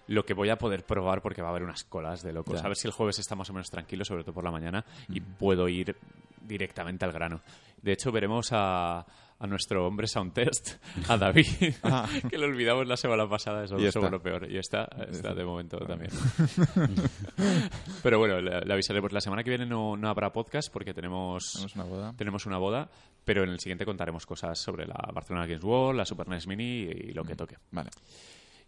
lo 0.07 0.25
que 0.25 0.33
voy 0.33 0.49
a 0.49 0.57
poder 0.57 0.83
probar 0.83 1.21
porque 1.21 1.41
va 1.41 1.47
a 1.47 1.51
haber 1.51 1.63
unas 1.63 1.85
colas 1.85 2.21
de 2.21 2.33
locos. 2.33 2.59
Ya. 2.59 2.65
A 2.65 2.67
ver 2.67 2.75
si 2.77 2.87
el 2.87 2.93
jueves 2.93 3.17
está 3.19 3.35
más 3.35 3.49
o 3.49 3.53
menos 3.53 3.69
tranquilo, 3.71 4.03
sobre 4.05 4.23
todo 4.23 4.33
por 4.33 4.43
la 4.43 4.51
mañana, 4.51 4.83
y 5.09 5.21
puedo 5.21 5.67
ir 5.69 5.95
directamente 6.41 7.05
al 7.05 7.13
grano. 7.13 7.41
De 7.81 7.93
hecho, 7.93 8.11
veremos 8.11 8.49
a, 8.51 9.05
a 9.39 9.47
nuestro 9.47 9.85
hombre 9.87 10.07
sound 10.07 10.33
test, 10.33 10.77
a 11.09 11.17
David, 11.17 11.45
que 12.29 12.37
lo 12.37 12.45
olvidamos 12.47 12.87
la 12.87 12.95
semana 12.97 13.27
pasada, 13.27 13.63
eso 13.65 13.75
Ah. 13.75 13.83
Está. 13.87 14.09
lo 14.09 14.21
peor. 14.21 14.49
Y 14.49 14.57
está, 14.57 14.87
está 15.11 15.33
de 15.33 15.43
momento 15.43 15.77
también. 15.79 16.11
Pero 18.03 18.19
bueno, 18.19 18.39
le, 18.41 18.61
le 18.61 18.73
avisaremos. 18.73 19.11
La 19.11 19.21
semana 19.21 19.43
que 19.43 19.49
viene 19.49 19.65
no, 19.65 19.95
no 19.97 20.09
habrá 20.09 20.31
podcast 20.31 20.71
porque 20.71 20.93
tenemos 20.93 21.53
Tenemos 21.53 21.75
una 21.75 21.83
boda. 21.85 22.13
tenemos 22.17 22.45
una 22.45 22.57
boda, 22.57 22.89
pero 23.23 23.43
en 23.43 23.49
el 23.49 23.59
siguiente 23.59 23.85
contaremos 23.85 24.25
cosas 24.25 24.57
sobre 24.59 24.85
la 24.85 24.95
Barcelona 25.13 25.45
Games 25.45 25.63
World, 25.63 25.97
la 25.97 26.05
Super 26.05 26.27
NES 26.27 26.47
Mini 26.47 26.63
y 26.89 27.11
lo 27.13 27.23
que 27.23 27.35
toque. 27.35 27.57
Vale. 27.71 27.89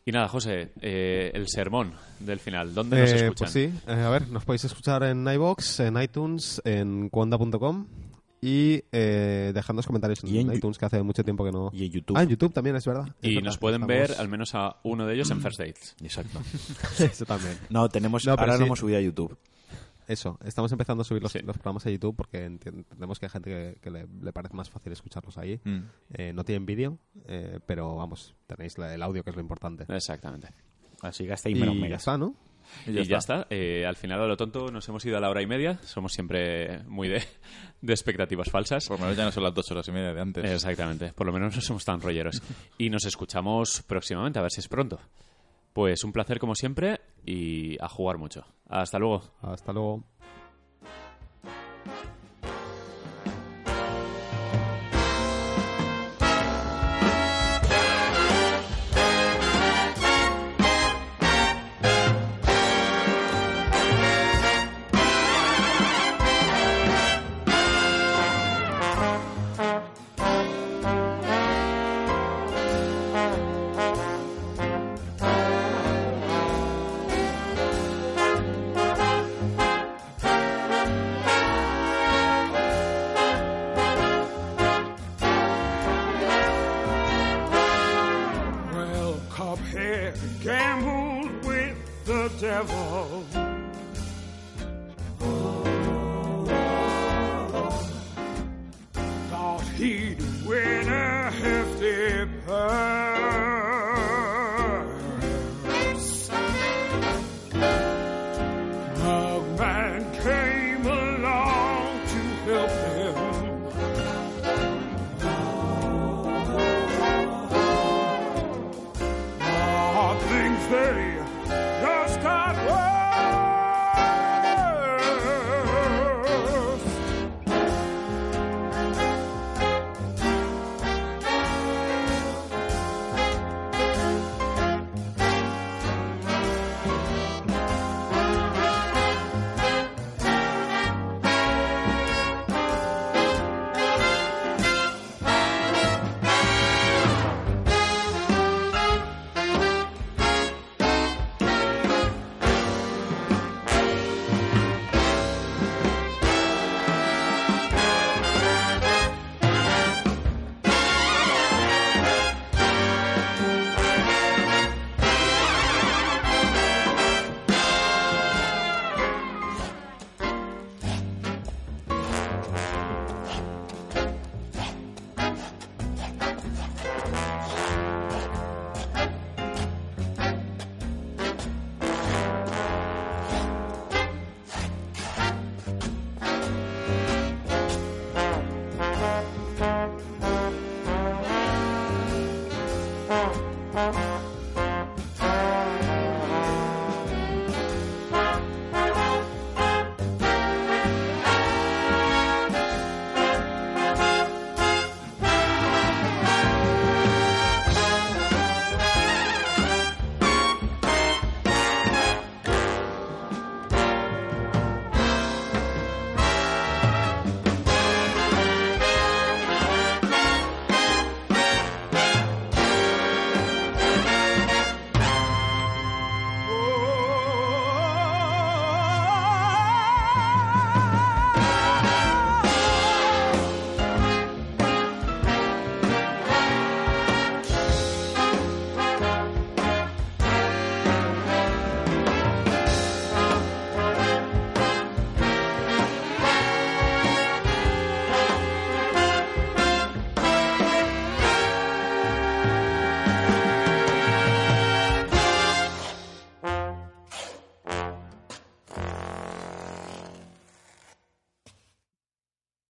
Y 0.07 0.11
nada, 0.11 0.27
José, 0.27 0.71
eh, 0.81 1.31
el 1.33 1.47
sermón 1.47 1.93
del 2.19 2.39
final, 2.39 2.75
¿dónde 2.75 2.99
nos 3.01 3.09
Eh, 3.11 3.15
escuchan? 3.15 3.33
pues 3.37 3.51
sí, 3.51 3.73
eh, 3.87 3.91
a 3.91 4.09
ver, 4.09 4.27
nos 4.29 4.45
podéis 4.45 4.65
escuchar 4.65 5.01
en 5.03 5.27
iBox, 5.27 5.79
en 5.79 5.99
iTunes, 5.99 6.61
en 6.63 7.09
cuanda.com 7.09 7.87
y 8.47 8.83
eh, 8.91 9.51
dejadnos 9.55 9.87
comentarios 9.87 10.23
en, 10.23 10.29
Y 10.29 10.39
en 10.39 10.53
iTunes, 10.53 10.77
que 10.77 10.85
hace 10.85 11.01
mucho 11.01 11.23
tiempo 11.23 11.43
que 11.43 11.51
no. 11.51 11.71
Y 11.73 11.85
en 11.85 11.91
YouTube. 11.91 12.15
Ah, 12.17 12.23
en 12.23 12.29
YouTube 12.29 12.53
también, 12.53 12.75
es 12.75 12.85
verdad. 12.85 13.07
es 13.21 13.29
Y 13.31 13.35
verdad, 13.35 13.45
nos 13.47 13.57
pueden 13.57 13.81
estamos- 13.81 14.09
ver 14.09 14.19
al 14.19 14.27
menos 14.27 14.53
a 14.53 14.77
uno 14.83 15.07
de 15.07 15.15
ellos 15.15 15.31
en 15.31 15.41
First 15.41 15.57
Dates. 15.59 15.95
Exacto. 16.01 16.39
Eso 16.99 17.25
también. 17.25 17.57
No, 17.69 17.89
tenemos, 17.89 18.23
No, 18.25 18.33
pero 18.35 18.41
ahora 18.43 18.53
sí. 18.53 18.59
lo 18.59 18.65
hemos 18.67 18.79
subido 18.79 18.99
a 18.99 19.01
YouTube. 19.01 19.37
Eso, 20.07 20.37
estamos 20.45 20.71
empezando 20.71 21.01
a 21.01 21.03
subir 21.03 21.23
los, 21.23 21.31
Sí. 21.31 21.39
los 21.39 21.57
programas 21.57 21.83
a 21.87 21.89
YouTube 21.89 22.15
porque 22.15 22.45
entendemos 22.45 23.17
que 23.19 23.25
hay 23.25 23.29
gente 23.31 23.49
que, 23.49 23.79
que 23.81 23.89
le, 23.89 24.05
le 24.21 24.31
parece 24.31 24.53
más 24.55 24.69
fácil 24.69 24.91
escucharlos 24.93 25.35
ahí. 25.39 25.59
Mm. 25.63 25.79
Eh, 26.13 26.31
no 26.31 26.43
tienen 26.45 26.67
vídeo, 26.67 26.99
eh, 27.27 27.59
pero 27.65 27.95
vamos, 27.95 28.35
tenéis 28.45 28.77
la- 28.77 28.93
el 28.93 29.01
audio 29.01 29.23
que 29.23 29.31
es 29.31 29.35
lo 29.35 29.41
importante. 29.41 29.85
Exactamente. 29.89 30.49
Así 31.01 31.25
gastéis 31.25 31.57
Y 31.57 31.59
menos 31.59 31.73
ya 31.75 31.81
megas. 31.81 32.01
está, 32.03 32.17
¿no? 32.19 32.35
Y 32.87 33.03
ya, 33.03 33.17
está. 33.17 33.47
Eh, 33.49 33.85
al 33.85 33.95
final, 33.95 34.21
a 34.21 34.27
lo 34.27 34.37
tonto, 34.37 34.71
nos 34.71 34.87
hemos 34.89 35.05
ido 35.05 35.17
a 35.17 35.19
la 35.19 35.29
hora 35.29 35.41
y 35.41 35.47
media. 35.47 35.79
Somos 35.83 36.13
siempre 36.13 36.83
muy 36.87 37.07
de, 37.07 37.23
de 37.81 37.93
expectativas 37.93 38.49
falsas. 38.49 38.87
Por 38.87 38.99
lo 38.99 39.05
menos 39.05 39.17
ya 39.17 39.25
no 39.25 39.31
son 39.31 39.43
las 39.43 39.53
dos 39.53 39.69
horas 39.71 39.87
y 39.87 39.91
media 39.91 40.13
de 40.13 40.21
antes. 40.21 40.45
Exactamente. 40.45 41.13
Por 41.13 41.27
lo 41.27 41.33
menos 41.33 41.55
no 41.55 41.61
somos 41.61 41.85
tan 41.85 42.01
rolleros. 42.01 42.41
Y 42.77 42.89
nos 42.89 43.05
escuchamos 43.05 43.83
próximamente, 43.87 44.39
a 44.39 44.41
ver 44.41 44.51
si 44.51 44.59
es 44.59 44.67
pronto. 44.67 44.99
Pues 45.73 46.03
un 46.03 46.13
placer 46.13 46.39
como 46.39 46.55
siempre 46.55 47.01
y 47.25 47.77
a 47.83 47.89
jugar 47.89 48.17
mucho. 48.17 48.45
Hasta 48.69 48.97
luego. 48.97 49.21
Hasta 49.41 49.73
luego. 49.73 50.03
The 92.75 93.44